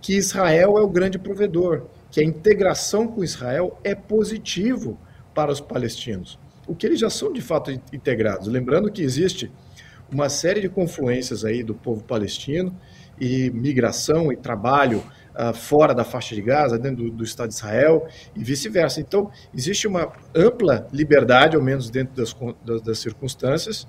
que 0.00 0.16
Israel 0.16 0.78
é 0.78 0.82
o 0.82 0.88
grande 0.88 1.18
provedor, 1.18 1.86
que 2.10 2.20
a 2.20 2.24
integração 2.24 3.06
com 3.06 3.22
Israel 3.22 3.78
é 3.84 3.94
positivo 3.94 4.98
para 5.34 5.52
os 5.52 5.60
palestinos, 5.60 6.38
o 6.66 6.74
que 6.74 6.86
eles 6.86 7.00
já 7.00 7.10
são 7.10 7.32
de 7.32 7.40
fato 7.40 7.70
integrados. 7.92 8.48
Lembrando 8.48 8.90
que 8.90 9.02
existe 9.02 9.50
uma 10.10 10.28
série 10.28 10.60
de 10.60 10.68
confluências 10.68 11.44
aí 11.44 11.62
do 11.62 11.74
povo 11.74 12.02
palestino 12.02 12.74
e 13.20 13.50
migração 13.50 14.32
e 14.32 14.36
trabalho 14.36 15.02
uh, 15.38 15.54
fora 15.54 15.94
da 15.94 16.04
faixa 16.04 16.34
de 16.34 16.42
Gaza, 16.42 16.78
dentro 16.78 17.04
do, 17.04 17.10
do 17.10 17.24
Estado 17.24 17.48
de 17.48 17.54
Israel 17.54 18.06
e 18.34 18.42
vice-versa. 18.42 19.00
Então, 19.00 19.30
existe 19.54 19.86
uma 19.86 20.12
ampla 20.34 20.88
liberdade, 20.92 21.56
ao 21.56 21.62
menos 21.62 21.88
dentro 21.90 22.14
das, 22.16 22.34
das, 22.64 22.82
das 22.82 22.98
circunstâncias, 22.98 23.86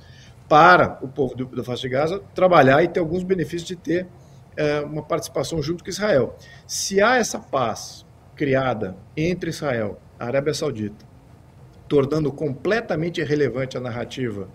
para 0.48 1.00
o 1.02 1.08
povo 1.08 1.36
do, 1.36 1.46
da 1.46 1.64
faixa 1.64 1.82
de 1.82 1.90
Gaza 1.90 2.22
trabalhar 2.34 2.84
e 2.84 2.88
ter 2.88 3.00
alguns 3.00 3.24
benefícios 3.24 3.68
de 3.68 3.76
ter 3.76 4.06
uh, 4.06 4.86
uma 4.86 5.04
participação 5.04 5.62
junto 5.62 5.84
com 5.84 5.90
Israel. 5.90 6.36
Se 6.66 7.02
há 7.02 7.18
essa 7.18 7.40
paz 7.40 8.06
criada 8.36 8.96
entre 9.18 9.50
Israel 9.50 10.00
a 10.18 10.26
Arábia 10.26 10.54
Saudita, 10.54 11.06
tornando 11.88 12.32
completamente 12.32 13.20
irrelevante 13.22 13.78
a 13.78 13.82
narrativa 13.82 14.50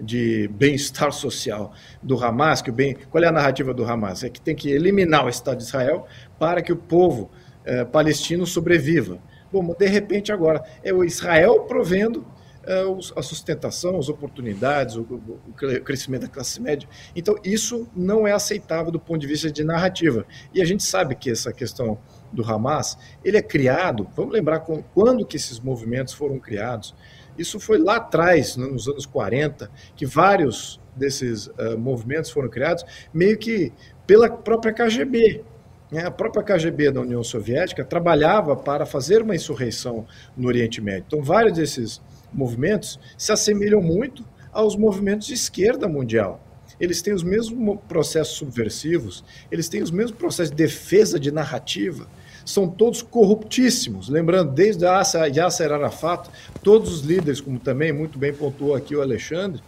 de 0.00 0.48
bem-estar 0.48 1.12
social 1.12 1.72
do 2.02 2.22
Hamas, 2.22 2.60
que 2.60 2.70
o 2.70 2.72
bem, 2.72 2.96
qual 3.10 3.22
é 3.22 3.26
a 3.26 3.32
narrativa 3.32 3.72
do 3.72 3.84
Hamas? 3.84 4.24
É 4.24 4.30
que 4.30 4.40
tem 4.40 4.54
que 4.54 4.70
eliminar 4.70 5.24
o 5.24 5.28
Estado 5.28 5.58
de 5.58 5.64
Israel 5.64 6.06
para 6.42 6.60
que 6.60 6.72
o 6.72 6.76
povo 6.76 7.30
eh, 7.64 7.84
palestino 7.84 8.44
sobreviva. 8.44 9.20
Bom, 9.52 9.72
de 9.78 9.86
repente 9.86 10.32
agora 10.32 10.60
é 10.82 10.92
o 10.92 11.04
Israel 11.04 11.60
provendo 11.68 12.26
eh, 12.64 12.84
a 13.14 13.22
sustentação, 13.22 13.96
as 13.96 14.08
oportunidades, 14.08 14.96
o, 14.96 15.02
o, 15.02 15.80
crescimento 15.84 16.22
da 16.22 16.28
classe 16.28 16.60
média. 16.60 16.88
Então 17.14 17.36
isso 17.44 17.86
não 17.94 18.26
é 18.26 18.32
aceitável 18.32 18.90
do 18.90 18.98
ponto 18.98 19.20
de 19.20 19.28
vista 19.28 19.52
de 19.52 19.62
narrativa. 19.62 20.26
E 20.52 20.60
a 20.60 20.64
gente 20.64 20.82
sabe 20.82 21.14
que 21.14 21.30
essa 21.30 21.52
questão 21.52 21.96
do 22.32 22.42
Hamas, 22.44 22.98
ele 23.24 23.36
é 23.36 23.42
criado, 23.42 24.08
vamos 24.16 24.32
lembrar 24.32 24.60
com, 24.60 24.82
quando 24.82 25.24
que 25.24 25.36
esses 25.36 25.60
movimentos 25.60 26.12
foram 26.12 26.40
criados, 26.40 26.92
isso 27.38 27.60
foi 27.60 27.78
lá 27.78 27.98
atrás, 27.98 28.56
nos 28.56 28.88
anos 28.88 29.06
40, 29.06 29.70
que 29.94 30.04
vários 30.04 30.80
desses 30.96 31.46
uh, 31.46 31.78
movimentos 31.78 32.30
foram 32.30 32.48
criados, 32.48 32.84
meio 33.14 33.38
que 33.38 33.72
pela 34.08 34.28
própria 34.28 34.72
KGB. 34.72 35.44
Né? 35.92 36.06
A 36.06 36.10
própria 36.10 36.42
KGB 36.42 36.90
da 36.90 37.02
União 37.02 37.22
Soviética 37.22 37.84
trabalhava 37.84 38.56
para 38.56 38.86
fazer 38.86 39.20
uma 39.20 39.36
insurreição 39.36 40.06
no 40.34 40.48
Oriente 40.48 40.80
Médio. 40.80 41.04
Então, 41.06 41.22
vários 41.22 41.52
desses 41.52 42.00
movimentos 42.32 42.98
se 43.18 43.30
assemelham 43.30 43.82
muito 43.82 44.24
aos 44.50 44.74
movimentos 44.74 45.26
de 45.26 45.34
esquerda 45.34 45.86
mundial. 45.86 46.40
Eles 46.80 47.02
têm 47.02 47.12
os 47.12 47.22
mesmos 47.22 47.78
processos 47.86 48.36
subversivos, 48.36 49.22
eles 49.50 49.68
têm 49.68 49.82
os 49.82 49.90
mesmos 49.90 50.16
processos 50.16 50.50
de 50.50 50.56
defesa 50.56 51.20
de 51.20 51.30
narrativa, 51.30 52.08
são 52.44 52.66
todos 52.66 53.02
corruptíssimos. 53.02 54.08
Lembrando, 54.08 54.52
desde 54.52 54.84
Yasser 54.84 55.70
Arafat, 55.70 56.28
todos 56.62 56.92
os 56.92 57.00
líderes, 57.02 57.40
como 57.40 57.58
também 57.58 57.92
muito 57.92 58.18
bem 58.18 58.32
pontuou 58.32 58.74
aqui 58.74 58.96
o 58.96 59.02
Alexandre, 59.02 59.62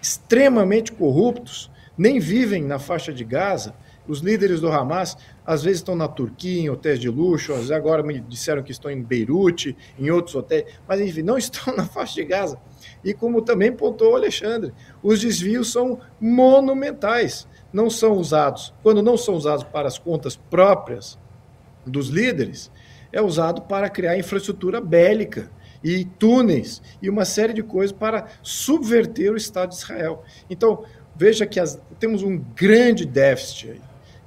extremamente 0.00 0.92
corruptos, 0.92 1.70
nem 1.96 2.20
vivem 2.20 2.62
na 2.62 2.78
faixa 2.78 3.12
de 3.12 3.24
Gaza. 3.24 3.74
Os 4.06 4.20
líderes 4.20 4.60
do 4.60 4.70
Hamas 4.70 5.16
às 5.44 5.62
vezes 5.62 5.78
estão 5.78 5.96
na 5.96 6.08
Turquia, 6.08 6.60
em 6.60 6.70
hotéis 6.70 6.98
de 6.98 7.08
luxo, 7.08 7.52
agora 7.74 8.02
me 8.02 8.20
disseram 8.20 8.62
que 8.62 8.70
estão 8.70 8.90
em 8.90 9.02
Beirute, 9.02 9.76
em 9.98 10.10
outros 10.10 10.34
hotéis, 10.34 10.64
mas 10.86 11.00
enfim, 11.00 11.22
não 11.22 11.36
estão 11.38 11.74
na 11.76 11.84
faixa 11.84 12.14
de 12.14 12.24
Gaza. 12.24 12.58
E 13.04 13.12
como 13.12 13.42
também 13.42 13.72
pontuou 13.72 14.12
o 14.12 14.16
Alexandre, 14.16 14.72
os 15.02 15.20
desvios 15.20 15.72
são 15.72 15.98
monumentais. 16.20 17.48
Não 17.72 17.88
são 17.88 18.12
usados, 18.12 18.72
quando 18.82 19.02
não 19.02 19.16
são 19.16 19.34
usados 19.34 19.64
para 19.64 19.88
as 19.88 19.98
contas 19.98 20.36
próprias 20.36 21.18
dos 21.86 22.08
líderes 22.08 22.70
é 23.12 23.20
usado 23.20 23.62
para 23.62 23.90
criar 23.90 24.18
infraestrutura 24.18 24.80
bélica 24.80 25.50
e 25.82 26.04
túneis 26.04 26.80
e 27.00 27.10
uma 27.10 27.24
série 27.24 27.52
de 27.52 27.62
coisas 27.62 27.92
para 27.92 28.26
subverter 28.42 29.32
o 29.32 29.36
Estado 29.36 29.70
de 29.70 29.76
Israel. 29.76 30.22
Então, 30.48 30.84
veja 31.14 31.46
que 31.46 31.58
as, 31.58 31.80
temos 31.98 32.22
um 32.22 32.38
grande 32.38 33.04
déficit 33.04 33.80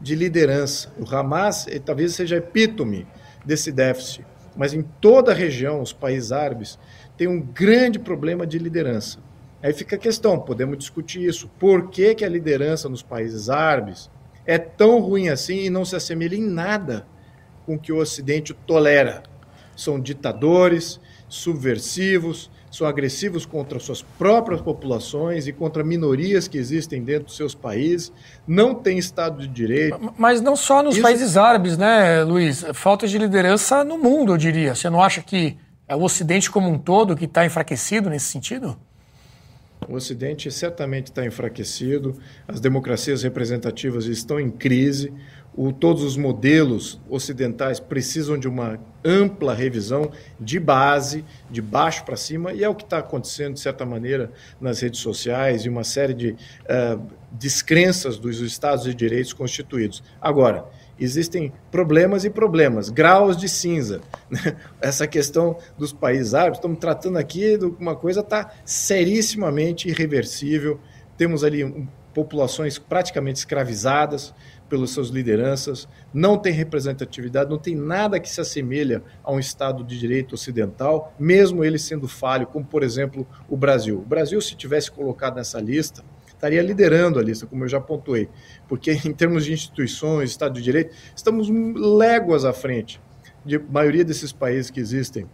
de 0.06 0.14
liderança. 0.14 0.94
O 1.00 1.16
Hamas 1.16 1.66
eh, 1.68 1.80
talvez 1.80 2.14
seja 2.14 2.36
epítome 2.36 3.08
desse 3.44 3.72
déficit, 3.72 4.24
mas 4.56 4.72
em 4.72 4.84
toda 5.02 5.32
a 5.32 5.36
região, 5.36 5.82
os 5.82 5.92
países 5.92 6.32
árabes 6.32 6.78
têm 7.18 7.28
um 7.28 7.42
grande 7.42 7.98
problema 7.98 8.46
de 8.46 8.60
liderança. 8.60 9.18
Aí 9.64 9.74
fica 9.74 9.96
a 9.96 10.00
questão, 10.00 10.38
podemos 10.38 10.78
discutir 10.78 11.28
isso. 11.28 11.50
Por 11.60 11.90
que, 11.90 12.14
que 12.14 12.24
a 12.24 12.30
liderança 12.30 12.88
nos 12.88 13.02
países 13.02 13.50
árabes 13.50 14.12
é 14.46 14.60
tão 14.60 15.00
ruim 15.00 15.30
assim 15.30 15.62
e 15.62 15.72
não 15.72 15.84
se 15.84 15.96
assemelha 15.96 16.36
em 16.36 16.48
nada 16.48 17.08
com 17.66 17.76
que 17.76 17.92
o 17.92 17.98
Ocidente 17.98 18.54
tolera. 18.54 19.24
São 19.76 20.00
ditadores, 20.00 21.00
subversivos, 21.28 22.52
são 22.76 22.86
agressivos 22.86 23.46
contra 23.46 23.80
suas 23.80 24.02
próprias 24.02 24.60
populações 24.60 25.48
e 25.48 25.54
contra 25.54 25.84
minorias 25.84 26.48
que 26.48 26.58
existem 26.58 27.02
dentro 27.02 27.26
dos 27.26 27.38
seus 27.38 27.56
países, 27.56 28.12
não 28.46 28.76
tem 28.76 28.98
Estado 28.98 29.42
de 29.42 29.48
Direito. 29.48 30.14
Mas 30.18 30.42
não 30.42 30.56
só 30.56 30.84
nos 30.84 30.96
Isso... 30.96 31.04
países 31.04 31.38
árabes, 31.38 31.78
né, 31.78 32.24
Luiz? 32.24 32.66
Falta 32.74 33.08
de 33.08 33.18
liderança 33.18 33.84
no 33.84 33.98
mundo, 33.98 34.34
eu 34.34 34.38
diria. 34.38 34.76
Você 34.76 34.90
não 34.90 35.02
acha 35.02 35.22
que 35.22 35.58
é 35.88 35.96
o 35.96 36.02
Ocidente 36.02 36.52
como 36.52 36.70
um 36.70 36.78
todo 36.78 37.16
que 37.16 37.26
está 37.26 37.46
enfraquecido 37.46 38.10
nesse 38.10 38.26
sentido? 38.26 38.78
O 39.88 39.96
Ocidente 39.96 40.52
certamente 40.52 41.08
está 41.08 41.26
enfraquecido, 41.26 42.20
as 42.48 42.60
democracias 42.60 43.24
representativas 43.24 44.06
estão 44.06 44.40
em 44.40 44.50
crise, 44.50 45.14
o, 45.56 45.72
todos 45.72 46.04
os 46.04 46.18
modelos 46.18 47.00
ocidentais 47.10 47.80
precisam 47.80 48.38
de 48.38 48.48
uma 48.48 48.80
ampla 49.04 49.54
revisão 49.54 50.12
de 50.40 50.60
base, 50.60 51.24
de 51.50 51.62
baixo 51.62 52.04
para 52.04 52.18
cima, 52.18 52.52
e 52.52 52.64
é 52.64 52.70
o 52.70 52.76
que 52.76 52.84
está 52.84 52.98
acontecendo, 52.98 53.54
de 53.54 53.62
certa 53.62 53.86
maneira, 53.86 54.32
nas 54.60 54.82
redes 54.82 55.00
sociais 55.00 55.64
e 55.64 55.70
uma 55.70 55.84
série 55.84 56.14
de 56.14 56.32
uh, 56.32 57.02
descrenças 57.32 58.18
dos 58.18 58.40
Estados 58.42 58.84
de 58.84 58.94
Direitos 58.94 59.32
constituídos. 59.32 60.04
Agora, 60.20 60.66
existem 61.00 61.54
problemas 61.72 62.26
e 62.26 62.30
problemas, 62.30 62.90
graus 62.90 63.38
de 63.38 63.48
cinza. 63.48 64.02
Né? 64.30 64.58
Essa 64.82 65.08
questão 65.08 65.58
dos 65.78 65.94
países 65.94 66.34
árabes, 66.34 66.58
estamos 66.58 66.80
tratando 66.80 67.18
aqui 67.18 67.58
de 67.58 67.66
uma 67.66 67.96
coisa 67.96 68.20
está 68.20 68.52
serissimamente 68.66 69.88
irreversível. 69.88 70.80
Temos 71.18 71.44
ali 71.44 71.64
um, 71.64 71.88
populações 72.16 72.80
praticamente 72.80 73.40
escravizadas, 73.40 74.34
pelas 74.70 74.90
suas 74.90 75.10
lideranças, 75.10 75.88
não 76.14 76.38
tem 76.38 76.52
representatividade, 76.52 77.50
não 77.50 77.58
tem 77.58 77.76
nada 77.76 78.20
que 78.20 78.30
se 78.30 78.42
assemelha 78.42 79.04
a 79.24 79.32
um 79.32 79.40
Estado 79.40 79.84
de 79.84 79.98
direito 80.00 80.34
ocidental, 80.34 81.14
mesmo 81.20 81.64
ele 81.64 81.78
sendo 81.78 82.08
falho, 82.08 82.48
como 82.48 82.66
por 82.66 82.84
exemplo 82.84 83.28
o 83.48 83.56
Brasil. 83.56 84.00
O 84.00 84.06
Brasil, 84.06 84.40
se 84.42 84.56
tivesse 84.56 84.92
colocado 84.92 85.36
nessa 85.36 85.60
lista, 85.60 86.04
estaria 86.28 86.62
liderando 86.62 87.20
a 87.20 87.24
lista, 87.24 87.46
como 87.46 87.64
eu 87.64 87.68
já 87.68 87.80
pontuei, 87.80 88.30
porque 88.68 88.92
em 89.06 89.14
termos 89.14 89.46
de 89.46 89.54
instituições, 89.54 90.32
Estado 90.32 90.56
de 90.56 90.62
Direito, 90.62 90.96
estamos 91.16 91.50
léguas 91.50 92.46
à 92.46 92.54
frente 92.54 93.02
de 93.46 93.60
maioria 93.60 94.04
desses 94.04 94.32
países 94.32 94.72
que 94.72 94.80
existem 94.80 95.28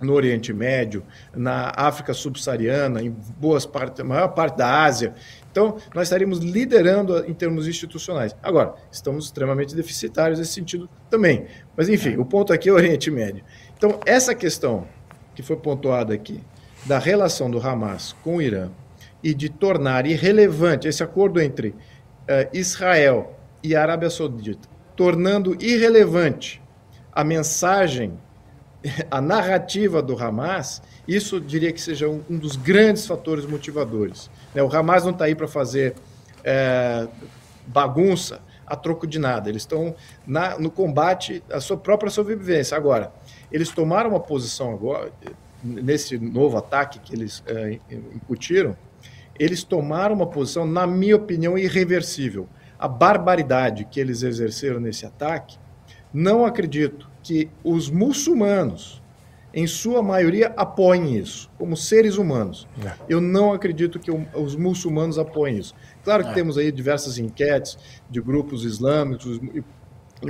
no 0.00 0.12
Oriente 0.12 0.52
Médio, 0.52 1.04
na 1.34 1.72
África 1.74 2.12
subsaariana, 2.12 3.02
em 3.02 3.10
boas 3.10 3.64
partes, 3.64 4.04
maior 4.04 4.28
parte 4.28 4.58
da 4.58 4.84
Ásia. 4.84 5.14
Então, 5.54 5.76
nós 5.94 6.08
estaríamos 6.08 6.40
liderando 6.40 7.24
em 7.30 7.32
termos 7.32 7.68
institucionais. 7.68 8.34
Agora, 8.42 8.74
estamos 8.90 9.26
extremamente 9.26 9.72
deficitários 9.72 10.40
nesse 10.40 10.52
sentido 10.52 10.90
também. 11.08 11.46
Mas, 11.76 11.88
enfim, 11.88 12.16
o 12.16 12.24
ponto 12.24 12.52
aqui 12.52 12.68
é 12.68 12.72
o 12.72 12.74
Oriente 12.74 13.08
Médio. 13.08 13.44
Então, 13.76 14.00
essa 14.04 14.34
questão 14.34 14.84
que 15.32 15.44
foi 15.44 15.54
pontuada 15.54 16.12
aqui, 16.12 16.40
da 16.84 16.98
relação 16.98 17.48
do 17.48 17.64
Hamas 17.64 18.16
com 18.24 18.38
o 18.38 18.42
Irã 18.42 18.68
e 19.22 19.32
de 19.32 19.48
tornar 19.48 20.06
irrelevante 20.06 20.88
esse 20.88 21.04
acordo 21.04 21.40
entre 21.40 21.68
uh, 21.68 21.74
Israel 22.52 23.38
e 23.62 23.76
Arábia 23.76 24.10
Saudita, 24.10 24.68
tornando 24.96 25.56
irrelevante 25.62 26.60
a 27.12 27.22
mensagem, 27.22 28.18
a 29.08 29.20
narrativa 29.20 30.02
do 30.02 30.20
Hamas, 30.20 30.82
isso 31.06 31.40
diria 31.40 31.72
que 31.72 31.80
seja 31.80 32.08
um, 32.08 32.22
um 32.28 32.36
dos 32.36 32.56
grandes 32.56 33.06
fatores 33.06 33.46
motivadores. 33.46 34.28
Né? 34.54 34.62
O 34.62 34.74
Hamas 34.74 35.04
não 35.04 35.12
está 35.12 35.24
aí 35.24 35.34
para 35.34 35.48
fazer 35.48 35.94
é, 36.42 37.08
bagunça 37.66 38.40
a 38.66 38.76
troco 38.76 39.06
de 39.06 39.18
nada. 39.18 39.48
Eles 39.48 39.62
estão 39.62 39.94
no 40.58 40.70
combate 40.70 41.42
à 41.50 41.60
sua 41.60 41.76
própria 41.76 42.10
sobrevivência. 42.10 42.76
Agora, 42.76 43.12
eles 43.52 43.70
tomaram 43.70 44.10
uma 44.10 44.20
posição 44.20 44.72
agora, 44.72 45.12
nesse 45.62 46.18
novo 46.18 46.56
ataque 46.56 46.98
que 46.98 47.14
eles 47.14 47.42
é, 47.46 47.78
incutiram, 47.90 48.76
eles 49.38 49.64
tomaram 49.64 50.14
uma 50.14 50.26
posição, 50.26 50.66
na 50.66 50.86
minha 50.86 51.16
opinião, 51.16 51.58
irreversível. 51.58 52.48
A 52.78 52.86
barbaridade 52.86 53.84
que 53.84 53.98
eles 53.98 54.22
exerceram 54.22 54.80
nesse 54.80 55.06
ataque, 55.06 55.58
não 56.12 56.44
acredito 56.44 57.08
que 57.22 57.50
os 57.62 57.90
muçulmanos 57.90 59.02
em 59.56 59.68
sua 59.68 60.02
maioria, 60.02 60.52
apoiem 60.56 61.16
isso, 61.16 61.48
como 61.56 61.76
seres 61.76 62.16
humanos. 62.16 62.66
É. 62.84 62.92
Eu 63.08 63.20
não 63.20 63.52
acredito 63.52 64.00
que 64.00 64.10
os 64.10 64.56
muçulmanos 64.56 65.16
apoiem 65.16 65.58
isso. 65.58 65.74
Claro 66.02 66.26
que 66.26 66.34
temos 66.34 66.58
aí 66.58 66.72
diversas 66.72 67.18
enquetes 67.18 67.78
de 68.10 68.20
grupos 68.20 68.64
islâmicos 68.64 69.40
e, 69.54 69.62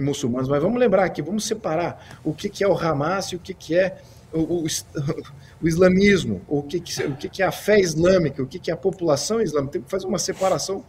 muçulmanos, 0.00 0.48
mas 0.48 0.60
vamos 0.60 0.78
lembrar 0.78 1.04
aqui, 1.04 1.22
vamos 1.22 1.46
separar 1.46 2.18
o 2.22 2.34
que, 2.34 2.48
que 2.48 2.62
é 2.64 2.68
o 2.68 2.76
Hamas 2.76 3.26
e 3.26 3.36
o 3.36 3.38
que, 3.38 3.54
que 3.54 3.76
é 3.76 3.96
o, 4.32 4.40
o 4.40 4.66
o 5.62 5.68
islamismo, 5.68 6.42
o 6.46 6.62
que, 6.62 6.78
que, 6.78 7.02
o 7.04 7.16
que, 7.16 7.28
que 7.28 7.42
é 7.42 7.46
a 7.46 7.52
fé 7.52 7.80
islâmica, 7.80 8.42
o 8.42 8.46
que, 8.46 8.58
que 8.58 8.70
é 8.70 8.74
a 8.74 8.76
população 8.76 9.40
islâmica. 9.40 9.72
Tem 9.72 9.82
que 9.82 9.90
fazer 9.90 10.06
uma 10.06 10.18
separação 10.18 10.84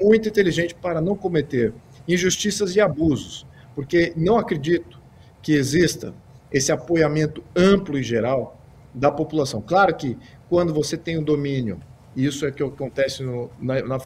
muito 0.00 0.28
inteligente 0.28 0.74
para 0.74 1.00
não 1.00 1.16
cometer 1.16 1.72
injustiças 2.06 2.76
e 2.76 2.80
abusos, 2.80 3.44
porque 3.74 4.12
não 4.16 4.38
acredito 4.38 5.00
que 5.42 5.52
exista 5.52 6.14
esse 6.52 6.70
apoiamento 6.72 7.42
amplo 7.54 7.98
e 7.98 8.02
geral 8.02 8.58
da 8.94 9.10
população. 9.10 9.60
Claro 9.60 9.94
que 9.94 10.16
quando 10.48 10.72
você 10.72 10.96
tem 10.96 11.18
o 11.18 11.22
domínio, 11.22 11.78
e 12.14 12.24
isso 12.24 12.46
é 12.46 12.50
que 12.50 12.62
acontece 12.62 13.22
no, 13.22 13.50
na, 13.60 13.82
na 13.82 13.98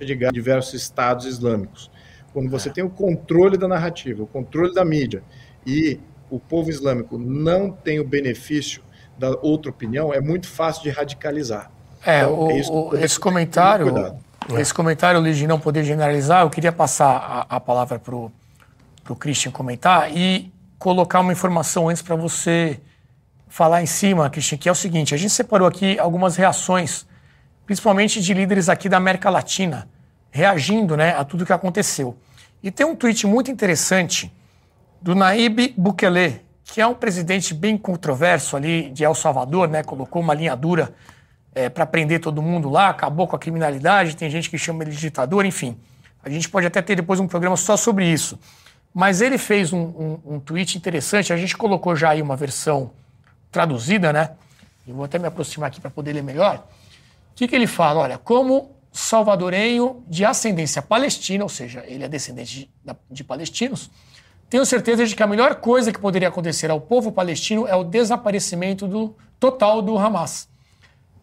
de 0.00 0.14
Gaza, 0.14 0.32
diversos 0.32 0.74
estados 0.74 1.24
islâmicos, 1.26 1.90
quando 2.32 2.48
você 2.50 2.70
tem 2.70 2.84
o 2.84 2.90
controle 2.90 3.56
da 3.56 3.66
narrativa, 3.66 4.22
o 4.22 4.26
controle 4.26 4.72
da 4.74 4.84
mídia, 4.84 5.22
e 5.66 5.98
o 6.30 6.38
povo 6.38 6.68
islâmico 6.70 7.16
não 7.18 7.70
tem 7.70 7.98
o 7.98 8.04
benefício 8.04 8.82
da 9.18 9.30
outra 9.42 9.70
opinião, 9.70 10.12
é 10.12 10.20
muito 10.20 10.46
fácil 10.46 10.82
de 10.84 10.90
radicalizar. 10.90 11.70
É, 12.04 12.20
Então, 12.20 12.38
o- 12.46 12.50
é 12.52 12.58
isso 12.60 12.90
esse 12.96 13.18
comentário, 13.18 13.86
esse 14.56 14.72
comentário, 14.72 15.20
Luiz, 15.20 15.36
de 15.36 15.46
não 15.46 15.58
poder 15.58 15.82
generalizar, 15.84 16.42
eu 16.42 16.50
queria 16.50 16.70
passar 16.70 17.46
a, 17.48 17.56
a 17.56 17.60
palavra 17.60 17.98
para 17.98 18.14
o 18.14 18.30
Christian 19.18 19.50
comentar 19.50 20.14
e 20.16 20.52
colocar 20.78 21.20
uma 21.20 21.32
informação 21.32 21.88
antes 21.88 22.02
para 22.02 22.14
você 22.14 22.80
falar 23.48 23.82
em 23.82 23.86
cima, 23.86 24.30
Christian, 24.30 24.58
que 24.58 24.68
é 24.68 24.72
o 24.72 24.74
seguinte: 24.74 25.14
a 25.14 25.18
gente 25.18 25.30
separou 25.30 25.66
aqui 25.66 25.98
algumas 25.98 26.36
reações, 26.36 27.06
principalmente 27.66 28.20
de 28.20 28.32
líderes 28.32 28.68
aqui 28.68 28.88
da 28.88 28.96
América 28.96 29.28
Latina, 29.30 29.88
reagindo 30.30 30.96
né, 30.96 31.14
a 31.16 31.24
tudo 31.24 31.44
que 31.44 31.52
aconteceu. 31.52 32.16
E 32.62 32.70
tem 32.70 32.86
um 32.86 32.94
tweet 32.94 33.26
muito 33.26 33.50
interessante 33.50 34.32
do 35.00 35.14
Naib 35.14 35.74
Bukele, 35.76 36.40
que 36.64 36.80
é 36.80 36.86
um 36.86 36.94
presidente 36.94 37.54
bem 37.54 37.78
controverso 37.78 38.56
ali 38.56 38.90
de 38.90 39.04
El 39.04 39.14
Salvador, 39.14 39.68
né? 39.68 39.82
Colocou 39.82 40.20
uma 40.20 40.34
linha 40.34 40.56
dura 40.56 40.94
para 41.74 41.84
prender 41.86 42.20
todo 42.20 42.40
mundo 42.40 42.68
lá, 42.68 42.88
acabou 42.88 43.26
com 43.26 43.34
a 43.34 43.38
criminalidade, 43.38 44.16
tem 44.16 44.30
gente 44.30 44.48
que 44.48 44.56
chama 44.56 44.84
ele 44.84 44.92
de 44.92 44.98
ditador, 44.98 45.44
enfim. 45.44 45.76
A 46.22 46.30
gente 46.30 46.48
pode 46.48 46.66
até 46.66 46.80
ter 46.82 46.94
depois 46.94 47.18
um 47.18 47.26
programa 47.26 47.56
só 47.56 47.76
sobre 47.76 48.06
isso. 48.06 48.38
Mas 48.94 49.20
ele 49.20 49.38
fez 49.38 49.72
um, 49.72 49.78
um, 49.78 50.20
um 50.26 50.40
tweet 50.40 50.76
interessante, 50.76 51.32
a 51.32 51.36
gente 51.36 51.56
colocou 51.56 51.94
já 51.94 52.10
aí 52.10 52.22
uma 52.22 52.36
versão 52.36 52.90
traduzida, 53.50 54.12
né? 54.12 54.32
Eu 54.86 54.94
vou 54.94 55.04
até 55.04 55.18
me 55.18 55.26
aproximar 55.26 55.68
aqui 55.68 55.80
para 55.80 55.90
poder 55.90 56.12
ler 56.12 56.22
melhor. 56.22 56.66
O 57.32 57.34
que, 57.34 57.46
que 57.46 57.54
ele 57.54 57.66
fala? 57.66 58.00
Olha, 58.00 58.18
como 58.18 58.74
salvadorenho 58.90 60.02
de 60.08 60.24
ascendência 60.24 60.82
palestina, 60.82 61.44
ou 61.44 61.48
seja, 61.48 61.84
ele 61.86 62.04
é 62.04 62.08
descendente 62.08 62.70
de, 62.84 62.96
de 63.10 63.22
palestinos, 63.22 63.90
tenho 64.48 64.64
certeza 64.64 65.06
de 65.06 65.14
que 65.14 65.22
a 65.22 65.26
melhor 65.26 65.56
coisa 65.56 65.92
que 65.92 65.98
poderia 65.98 66.28
acontecer 66.28 66.70
ao 66.70 66.80
povo 66.80 67.12
palestino 67.12 67.66
é 67.66 67.76
o 67.76 67.84
desaparecimento 67.84 68.88
do, 68.88 69.14
total 69.38 69.82
do 69.82 69.96
Hamas. 69.98 70.48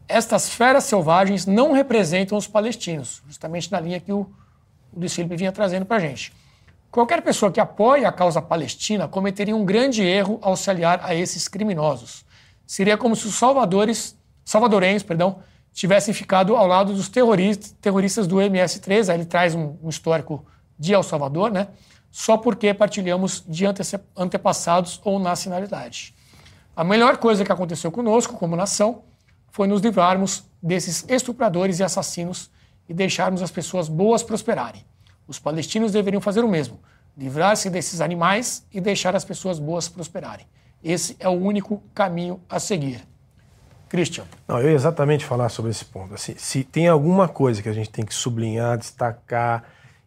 Estas 0.07 0.49
feras 0.49 0.83
selvagens 0.83 1.47
não 1.47 1.71
representam 1.71 2.37
os 2.37 2.47
palestinos, 2.47 3.23
justamente 3.27 3.71
na 3.71 3.79
linha 3.79 3.99
que 3.99 4.13
o, 4.13 4.29
o 4.93 4.99
Luiz 4.99 5.13
Felipe 5.13 5.35
vinha 5.35 5.51
trazendo 5.51 5.85
para 5.85 5.97
a 5.97 5.99
gente. 5.99 6.31
Qualquer 6.95 7.21
pessoa 7.21 7.51
que 7.51 7.59
apoie 7.59 8.05
a 8.05 8.11
causa 8.13 8.41
palestina 8.41 9.05
cometeria 9.05 9.53
um 9.53 9.65
grande 9.65 10.01
erro 10.01 10.39
ao 10.41 10.55
se 10.55 10.69
aliar 10.69 11.01
a 11.03 11.13
esses 11.13 11.45
criminosos. 11.45 12.23
Seria 12.65 12.97
como 12.97 13.17
se 13.17 13.27
os 13.27 13.35
salvadores, 13.35 14.17
salvadorenhos 14.45 15.03
perdão, 15.03 15.39
tivessem 15.73 16.13
ficado 16.13 16.55
ao 16.55 16.65
lado 16.65 16.93
dos 16.93 17.09
terroristas, 17.09 17.75
terroristas 17.81 18.25
do 18.27 18.37
MS-3. 18.37 19.09
Aí 19.09 19.17
ele 19.17 19.25
traz 19.25 19.53
um, 19.53 19.75
um 19.83 19.89
histórico 19.89 20.45
de 20.79 20.93
El 20.93 21.03
Salvador, 21.03 21.51
né? 21.51 21.67
só 22.09 22.37
porque 22.37 22.73
partilhamos 22.73 23.43
de 23.45 23.65
ante 23.65 23.81
antepassados 24.15 25.01
ou 25.03 25.19
nacionalidade. 25.19 26.15
A 26.73 26.85
melhor 26.85 27.17
coisa 27.17 27.43
que 27.43 27.51
aconteceu 27.51 27.91
conosco, 27.91 28.37
como 28.37 28.55
nação, 28.55 29.03
foi 29.51 29.67
nos 29.67 29.81
livrarmos 29.81 30.45
desses 30.63 31.03
estupradores 31.09 31.79
e 31.79 31.83
assassinos 31.83 32.49
e 32.87 32.93
deixarmos 32.93 33.41
as 33.41 33.51
pessoas 33.51 33.89
boas 33.89 34.23
prosperarem. 34.23 34.85
Os 35.27 35.39
palestinos 35.39 35.91
deveriam 35.91 36.21
fazer 36.21 36.43
o 36.43 36.47
mesmo, 36.47 36.79
livrar-se 37.17 37.69
desses 37.69 38.01
animais 38.01 38.65
e 38.71 38.79
deixar 38.79 39.15
as 39.15 39.25
pessoas 39.25 39.59
boas 39.59 39.87
prosperarem. 39.87 40.45
Esse 40.83 41.15
é 41.19 41.27
o 41.27 41.31
único 41.31 41.81
caminho 41.93 42.39
a 42.49 42.59
seguir. 42.59 43.01
Christian. 43.89 44.25
Não, 44.47 44.59
eu 44.59 44.69
ia 44.69 44.75
exatamente 44.75 45.25
falar 45.25 45.49
sobre 45.49 45.71
esse 45.71 45.85
ponto. 45.85 46.13
Assim, 46.13 46.35
se 46.37 46.63
tem 46.63 46.87
alguma 46.87 47.27
coisa 47.27 47.61
que 47.61 47.69
a 47.69 47.73
gente 47.73 47.89
tem 47.89 48.05
que 48.05 48.13
sublinhar, 48.13 48.77
destacar 48.77 49.63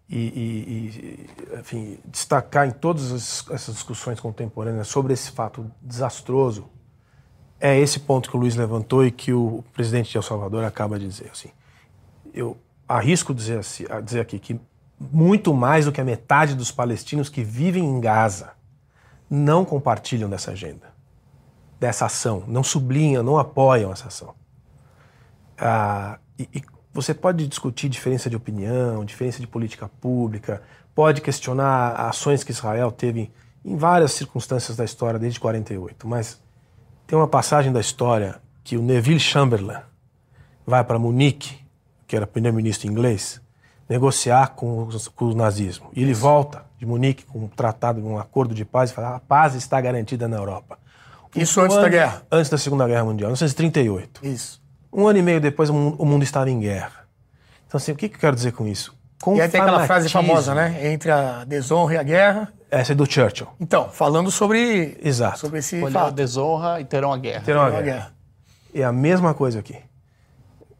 e, 0.08 0.16
e, 0.16 1.50
e 1.54 1.58
enfim, 1.58 1.98
destacar 2.04 2.66
em 2.66 2.70
todas 2.70 3.44
essas 3.50 3.74
discussões 3.74 4.20
contemporâneas 4.20 4.88
sobre 4.88 5.12
esse 5.12 5.30
fato 5.30 5.70
desastroso, 5.80 6.68
é 7.60 7.78
esse 7.78 8.00
ponto 8.00 8.30
que 8.30 8.36
o 8.36 8.40
Luiz 8.40 8.54
levantou 8.54 9.04
e 9.04 9.10
que 9.10 9.32
o 9.32 9.64
presidente 9.72 10.10
de 10.10 10.16
El 10.16 10.22
Salvador 10.22 10.64
acaba 10.64 10.98
de 10.98 11.06
dizer. 11.06 11.30
Assim, 11.32 11.50
eu 12.32 12.56
arrisco 12.86 13.34
dizer, 13.34 13.58
assim, 13.58 13.84
dizer 14.04 14.20
aqui 14.20 14.38
que 14.38 14.60
muito 15.00 15.54
mais 15.54 15.84
do 15.84 15.92
que 15.92 16.00
a 16.00 16.04
metade 16.04 16.54
dos 16.54 16.72
palestinos 16.72 17.28
que 17.28 17.42
vivem 17.42 17.84
em 17.84 18.00
Gaza 18.00 18.52
não 19.30 19.64
compartilham 19.64 20.28
dessa 20.28 20.52
agenda, 20.52 20.92
dessa 21.78 22.06
ação, 22.06 22.44
não 22.46 22.64
sublinham, 22.64 23.22
não 23.22 23.38
apoiam 23.38 23.92
essa 23.92 24.08
ação. 24.08 24.34
Ah, 25.58 26.18
e, 26.38 26.48
e 26.54 26.62
você 26.92 27.14
pode 27.14 27.46
discutir 27.46 27.88
diferença 27.88 28.28
de 28.28 28.36
opinião, 28.36 29.04
diferença 29.04 29.38
de 29.38 29.46
política 29.46 29.88
pública, 30.00 30.62
pode 30.94 31.20
questionar 31.20 31.92
ações 31.92 32.42
que 32.42 32.50
Israel 32.50 32.90
teve 32.90 33.30
em 33.64 33.76
várias 33.76 34.12
circunstâncias 34.12 34.76
da 34.76 34.84
história 34.84 35.18
desde 35.18 35.38
48, 35.38 36.08
mas 36.08 36.40
tem 37.06 37.16
uma 37.16 37.28
passagem 37.28 37.72
da 37.72 37.80
história 37.80 38.40
que 38.64 38.76
o 38.76 38.82
Neville 38.82 39.20
Chamberlain 39.20 39.80
vai 40.66 40.82
para 40.82 40.98
Munique, 40.98 41.58
que 42.06 42.16
era 42.16 42.26
primeiro-ministro 42.26 42.88
inglês, 42.88 43.40
negociar 43.88 44.48
com, 44.48 44.84
os, 44.86 45.08
com 45.08 45.26
o 45.26 45.34
nazismo. 45.34 45.90
E 45.94 46.02
ele 46.02 46.14
volta 46.14 46.64
de 46.78 46.84
Munique 46.86 47.24
com 47.24 47.38
um 47.40 47.48
tratado, 47.48 48.04
um 48.06 48.18
acordo 48.18 48.54
de 48.54 48.64
paz 48.64 48.90
e 48.90 48.94
fala: 48.94 49.16
a 49.16 49.20
paz 49.20 49.54
está 49.54 49.80
garantida 49.80 50.28
na 50.28 50.36
Europa. 50.36 50.78
Isso 51.34 51.60
um 51.60 51.64
antes 51.64 51.76
ano, 51.76 51.84
da 51.84 51.90
guerra? 51.90 52.22
Antes 52.30 52.50
da 52.50 52.58
Segunda 52.58 52.86
Guerra 52.86 53.04
Mundial, 53.04 53.28
1938. 53.28 54.26
Isso. 54.26 54.62
Um 54.92 55.06
ano 55.06 55.18
e 55.18 55.22
meio 55.22 55.40
depois, 55.40 55.68
o 55.68 55.74
mundo, 55.74 55.96
o 55.98 56.06
mundo 56.06 56.22
estava 56.22 56.50
em 56.50 56.58
guerra. 56.58 57.06
Então, 57.66 57.76
assim, 57.76 57.92
o 57.92 57.96
que, 57.96 58.08
que 58.08 58.16
eu 58.16 58.20
quero 58.20 58.34
dizer 58.34 58.52
com 58.52 58.66
isso? 58.66 58.96
Com 59.20 59.36
e 59.36 59.40
aí 59.40 59.48
tem 59.48 59.60
aquela 59.60 59.86
frase 59.86 60.08
famosa, 60.08 60.54
né? 60.54 60.90
Entre 60.92 61.10
a 61.10 61.44
desonra 61.44 61.94
e 61.94 61.96
a 61.98 62.02
guerra. 62.02 62.52
Essa 62.70 62.92
é 62.92 62.94
do 62.94 63.10
Churchill. 63.10 63.48
Então, 63.60 63.90
falando 63.90 64.30
sobre, 64.30 64.96
Exato. 65.02 65.38
sobre 65.38 65.58
esse 65.58 65.76
Olhar 65.76 66.00
a 66.00 66.04
fato. 66.04 66.14
desonra 66.14 66.80
e 66.80 66.84
terão 66.84 67.12
a 67.12 67.18
guerra. 67.18 67.42
Terão 67.44 67.62
a 67.62 67.70
guerra. 67.70 67.82
guerra. 67.82 68.12
É 68.74 68.84
a 68.84 68.92
mesma 68.92 69.34
coisa 69.34 69.58
aqui. 69.58 69.76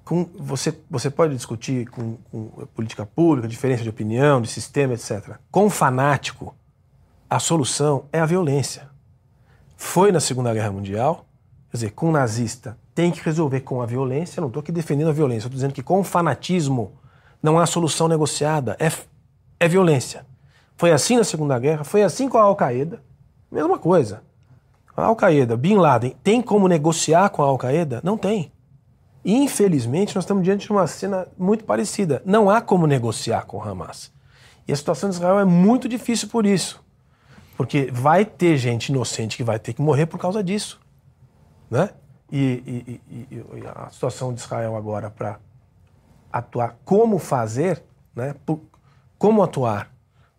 Com, 0.08 0.24
você, 0.38 0.74
você 0.90 1.10
pode 1.10 1.34
discutir 1.34 1.86
com, 1.88 2.16
com 2.30 2.46
política 2.74 3.04
pública, 3.04 3.46
diferença 3.46 3.82
de 3.82 3.90
opinião, 3.90 4.40
de 4.40 4.48
sistema, 4.48 4.94
etc. 4.94 5.36
Com 5.50 5.66
o 5.66 5.70
fanático, 5.70 6.56
a 7.28 7.38
solução 7.38 8.06
é 8.10 8.18
a 8.18 8.24
violência. 8.24 8.88
Foi 9.76 10.10
na 10.10 10.18
Segunda 10.18 10.54
Guerra 10.54 10.72
Mundial, 10.72 11.26
quer 11.70 11.76
dizer, 11.76 11.90
com 11.90 12.08
o 12.08 12.12
nazista 12.12 12.78
tem 12.94 13.10
que 13.10 13.20
resolver 13.20 13.60
com 13.60 13.82
a 13.82 13.86
violência. 13.86 14.38
Eu 14.38 14.40
não 14.40 14.48
estou 14.48 14.62
aqui 14.62 14.72
defendendo 14.72 15.10
a 15.10 15.12
violência, 15.12 15.46
estou 15.46 15.54
dizendo 15.54 15.74
que 15.74 15.82
com 15.82 16.00
o 16.00 16.02
fanatismo 16.02 16.94
não 17.42 17.58
há 17.58 17.66
solução 17.66 18.08
negociada, 18.08 18.78
é, 18.80 18.90
é 19.60 19.68
violência. 19.68 20.24
Foi 20.74 20.90
assim 20.90 21.18
na 21.18 21.24
Segunda 21.24 21.58
Guerra, 21.58 21.84
foi 21.84 22.02
assim 22.02 22.30
com 22.30 22.38
a 22.38 22.44
Al-Qaeda, 22.44 23.02
mesma 23.52 23.78
coisa. 23.78 24.22
A 24.96 25.04
Al-Qaeda, 25.04 25.54
Bin 25.54 25.76
Laden, 25.76 26.16
tem 26.24 26.40
como 26.40 26.66
negociar 26.66 27.28
com 27.28 27.42
a 27.42 27.46
Al-Qaeda? 27.46 28.00
Não 28.02 28.16
tem. 28.16 28.50
Infelizmente, 29.30 30.14
nós 30.14 30.24
estamos 30.24 30.42
diante 30.42 30.64
de 30.64 30.72
uma 30.72 30.86
cena 30.86 31.28
muito 31.36 31.62
parecida. 31.62 32.22
Não 32.24 32.48
há 32.48 32.62
como 32.62 32.86
negociar 32.86 33.44
com 33.44 33.58
o 33.58 33.62
Hamas. 33.62 34.10
E 34.66 34.72
a 34.72 34.76
situação 34.76 35.10
de 35.10 35.16
Israel 35.16 35.38
é 35.38 35.44
muito 35.44 35.86
difícil 35.86 36.28
por 36.28 36.46
isso. 36.46 36.82
Porque 37.54 37.90
vai 37.92 38.24
ter 38.24 38.56
gente 38.56 38.88
inocente 38.88 39.36
que 39.36 39.44
vai 39.44 39.58
ter 39.58 39.74
que 39.74 39.82
morrer 39.82 40.06
por 40.06 40.18
causa 40.18 40.42
disso. 40.42 40.80
Né? 41.70 41.90
E, 42.32 42.40
e- 42.66 43.00
e- 43.10 43.44
e 43.58 43.66
a 43.66 43.90
situação 43.90 44.32
de 44.32 44.40
Israel 44.40 44.74
agora 44.74 45.10
para 45.10 45.38
atuar, 46.32 46.78
como 46.82 47.18
fazer, 47.18 47.82
né? 48.16 48.34
Por- 48.46 48.62
como 49.18 49.42
atuar. 49.42 49.90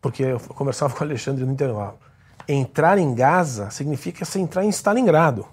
Porque 0.02 0.24
eu 0.24 0.40
conversava 0.40 0.94
com 0.98 1.02
o 1.04 1.08
Alexandre 1.08 1.46
no 1.46 1.52
intervalo. 1.52 2.00
Entrar 2.48 2.98
em 2.98 3.14
Gaza 3.14 3.70
significa 3.70 4.26
você 4.26 4.40
entrar 4.40 4.66
em 4.66 4.70
Stalingrado 4.70 5.46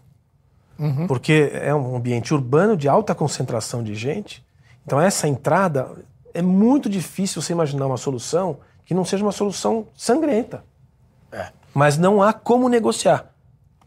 porque 1.07 1.51
é 1.55 1.75
um 1.75 1.97
ambiente 1.97 2.35
urbano 2.35 2.77
de 2.77 2.89
alta 2.89 3.15
concentração 3.15 3.83
de 3.83 3.95
gente. 3.95 4.45
Então, 4.85 5.01
essa 5.01 5.27
entrada 5.27 5.91
é 6.35 6.43
muito 6.43 6.89
difícil 6.89 7.41
você 7.41 7.53
imaginar 7.53 7.87
uma 7.87 7.97
solução 7.97 8.59
que 8.85 8.95
não 8.95 9.05
seja 9.05 9.25
uma 9.25 9.33
solução 9.33 9.87
sangrenta. 9.97 10.65
É. 11.33 11.49
Mas 11.75 11.99
não 11.99 12.23
há 12.23 12.33
como 12.33 12.69
negociar. 12.69 13.33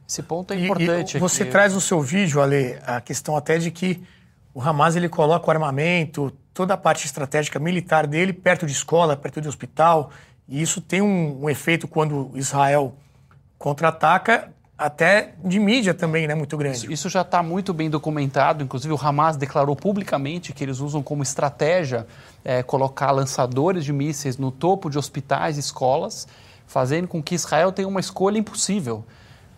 Esse 0.08 0.24
ponto 0.24 0.54
é 0.54 0.60
importante. 0.60 1.14
E, 1.14 1.18
e 1.18 1.20
você 1.20 1.46
traz 1.46 1.74
no 1.74 1.82
seu 1.82 2.02
vídeo, 2.02 2.42
Ale, 2.42 2.78
a 2.86 3.00
questão 3.00 3.38
até 3.38 3.58
de 3.58 3.72
que 3.72 4.04
o 4.54 4.62
Hamas 4.62 4.96
ele 4.96 5.08
coloca 5.08 5.48
o 5.48 5.52
armamento, 5.52 6.34
toda 6.54 6.74
a 6.74 6.78
parte 6.78 7.06
estratégica 7.06 7.60
militar 7.60 8.08
dele 8.08 8.34
perto 8.34 8.66
de 8.66 8.72
escola, 8.72 9.16
perto 9.16 9.40
de 9.40 9.48
hospital, 9.48 10.10
e 10.48 10.62
isso 10.62 10.82
tem 10.82 11.02
um, 11.02 11.44
um 11.44 11.50
efeito 11.50 11.88
quando 11.88 12.32
Israel 12.34 12.96
contra-ataca, 13.58 14.52
até 14.80 15.34
de 15.44 15.60
mídia 15.60 15.94
também, 15.94 16.26
né, 16.26 16.34
muito 16.34 16.56
grande. 16.56 16.92
Isso 16.92 17.10
já 17.10 17.20
está 17.20 17.44
muito 17.44 17.74
bem 17.74 17.90
documentado. 17.90 18.64
Inclusive, 18.64 18.94
o 18.94 18.98
Hamas 18.98 19.36
declarou 19.36 19.76
publicamente 19.76 20.54
que 20.54 20.64
eles 20.64 20.80
usam 20.80 21.04
como 21.04 21.22
estratégia 21.22 22.08
é, 22.46 22.64
colocar 22.64 23.12
lançadores 23.12 23.84
de 23.84 23.92
mísseis 23.92 24.38
no 24.38 24.52
topo 24.52 24.90
de 24.90 24.98
hospitais 24.98 25.58
e 25.58 25.60
escolas, 25.60 26.26
fazendo 26.66 27.10
com 27.10 27.22
que 27.22 27.36
Israel 27.36 27.74
tenha 27.74 27.90
uma 27.90 28.00
escolha 28.00 28.38
impossível. 28.38 29.04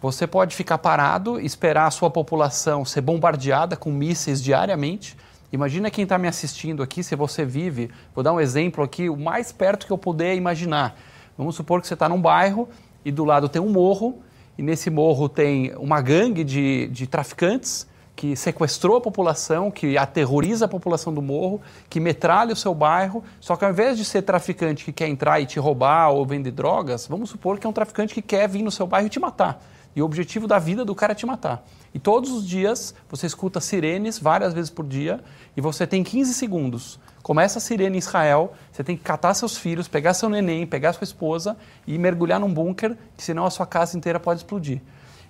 Você 0.01 0.26
pode 0.26 0.55
ficar 0.55 0.80
parado, 0.80 1.39
esperar 1.39 1.86
a 1.86 1.91
sua 1.91 2.09
população 2.09 2.84
ser 2.84 3.01
bombardeada 3.01 3.78
com 3.78 3.91
mísseis 3.91 4.41
diariamente. 4.41 5.15
Imagina 5.53 5.91
quem 5.91 6.01
está 6.01 6.17
me 6.17 6.28
assistindo 6.28 6.82
aqui, 6.82 7.03
se 7.03 7.15
você 7.15 7.45
vive, 7.45 7.91
vou 8.15 8.24
dar 8.24 8.34
um 8.34 8.39
exemplo 8.39 8.84
aqui, 8.84 9.07
o 9.07 9.15
mais 9.15 9.51
perto 9.51 9.86
que 9.86 9.93
eu 9.93 9.99
puder 9.99 10.36
imaginar. 10.36 10.97
Vamos 11.38 11.55
supor 11.55 11.80
que 11.80 11.86
você 11.86 11.93
está 11.93 12.09
num 12.09 12.19
bairro 12.19 12.67
e 13.05 13.11
do 13.11 13.24
lado 13.24 13.47
tem 13.47 13.61
um 13.61 13.69
morro, 13.69 14.24
e 14.62 14.64
nesse 14.64 14.91
morro 14.91 15.28
tem 15.28 15.74
uma 15.76 15.99
gangue 16.01 16.43
de, 16.43 16.88
de 16.89 17.07
traficantes 17.07 17.88
que 18.16 18.36
sequestrou 18.36 18.97
a 18.97 19.01
população, 19.01 19.72
que 19.72 19.97
aterroriza 19.97 20.66
a 20.66 20.68
população 20.68 21.12
do 21.12 21.20
morro, 21.20 21.59
que 21.89 21.99
metralha 21.99 22.53
o 22.53 22.55
seu 22.55 22.76
bairro, 22.76 23.24
só 23.39 23.55
que 23.55 23.66
ao 23.66 23.72
invés 23.72 23.97
de 23.97 24.05
ser 24.05 24.22
traficante 24.22 24.86
que 24.86 24.91
quer 24.91 25.07
entrar 25.07 25.39
e 25.39 25.47
te 25.47 25.59
roubar 25.59 26.12
ou 26.12 26.24
vender 26.28 26.51
drogas, 26.51 27.07
vamos 27.07 27.32
supor 27.32 27.57
que 27.57 27.66
é 27.66 27.70
um 27.72 27.74
traficante 27.74 28.14
que 28.14 28.22
quer 28.22 28.47
vir 28.47 28.62
no 28.62 28.70
seu 28.70 28.86
bairro 28.86 29.07
e 29.07 29.09
te 29.09 29.20
matar. 29.20 29.59
E 29.95 30.01
o 30.03 30.05
objetivo 30.05 30.45
da 30.45 30.59
vida 30.59 30.86
do 30.86 30.93
cara 30.93 31.14
é 31.14 31.16
te 31.16 31.26
matar. 31.26 31.66
E 31.91 31.97
todos 31.97 32.30
os 32.30 32.47
dias 32.47 32.93
você 33.09 33.26
escuta 33.26 33.59
sirenes 33.59 34.20
várias 34.20 34.53
vezes 34.53 34.70
por 34.70 34.86
dia 34.86 35.22
e 35.57 35.62
você 35.62 35.88
tem 35.88 36.03
15 36.03 36.36
segundos 36.36 36.99
Começa 37.22 37.59
a 37.59 37.61
sirene 37.61 37.97
em 37.97 37.99
Israel, 37.99 38.53
você 38.72 38.84
tem 38.84 38.97
que 38.97 39.03
catar 39.03 39.34
seus 39.34 39.57
filhos, 39.57 39.88
pegar 39.88 40.13
seu 40.13 40.30
neném, 40.30 40.65
pegar 40.65 40.93
sua 40.93 41.03
esposa 41.03 41.55
e 41.86 41.97
mergulhar 41.97 42.39
num 42.39 42.51
bunker, 42.51 42.97
que 43.15 43.24
senão 43.24 43.45
a 43.45 43.49
sua 43.49 43.65
casa 43.65 43.97
inteira 43.97 44.19
pode 44.19 44.39
explodir. 44.39 44.82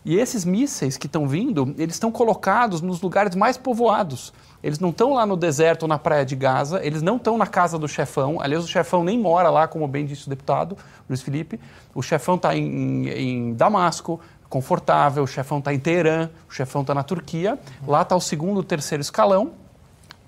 E 0.04 0.18
esses 0.18 0.44
mísseis 0.44 0.98
que 0.98 1.06
estão 1.06 1.28
vindo, 1.28 1.76
eles 1.78 1.96
estão 1.96 2.12
colocados 2.12 2.82
nos 2.82 3.02
lugares 3.02 3.36
mais 3.36 3.56
povoados. 3.56 4.34
Eles 4.64 4.80
não 4.80 4.90
estão 4.90 5.14
lá 5.14 5.26
no 5.28 5.38
deserto 5.38 5.84
ou 5.84 5.88
na 5.88 6.00
praia 6.00 6.26
de 6.26 6.36
Gaza, 6.36 6.84
eles 6.84 7.04
não 7.04 7.18
estão 7.18 7.38
na 7.38 7.46
casa 7.46 7.78
do 7.78 7.88
chefão. 7.88 8.42
Aliás, 8.42 8.64
o 8.64 8.68
chefão 8.68 9.04
nem 9.04 9.20
mora 9.20 9.50
lá, 9.50 9.68
como 9.68 9.88
bem 9.88 10.06
disse 10.06 10.26
o 10.26 10.30
deputado 10.30 10.76
Luiz 11.08 11.22
Felipe. 11.22 11.60
O 11.94 12.02
chefão 12.02 12.36
está 12.36 12.56
em, 12.56 13.10
em, 13.10 13.54
Damasco, 13.54 14.20
confortável, 14.50 15.24
o 15.24 15.28
chefão 15.28 15.60
está 15.60 15.72
em 15.72 15.80
Teherã, 15.80 16.30
o 16.50 16.54
chefão 16.54 16.82
está 16.82 16.96
na 16.96 17.04
Turquia. 17.04 17.60
Lá 17.88 18.02
está 18.02 18.16
o 18.16 18.22
segundo, 18.22 18.64
terceiro 18.64 19.02
escalão 19.02 19.61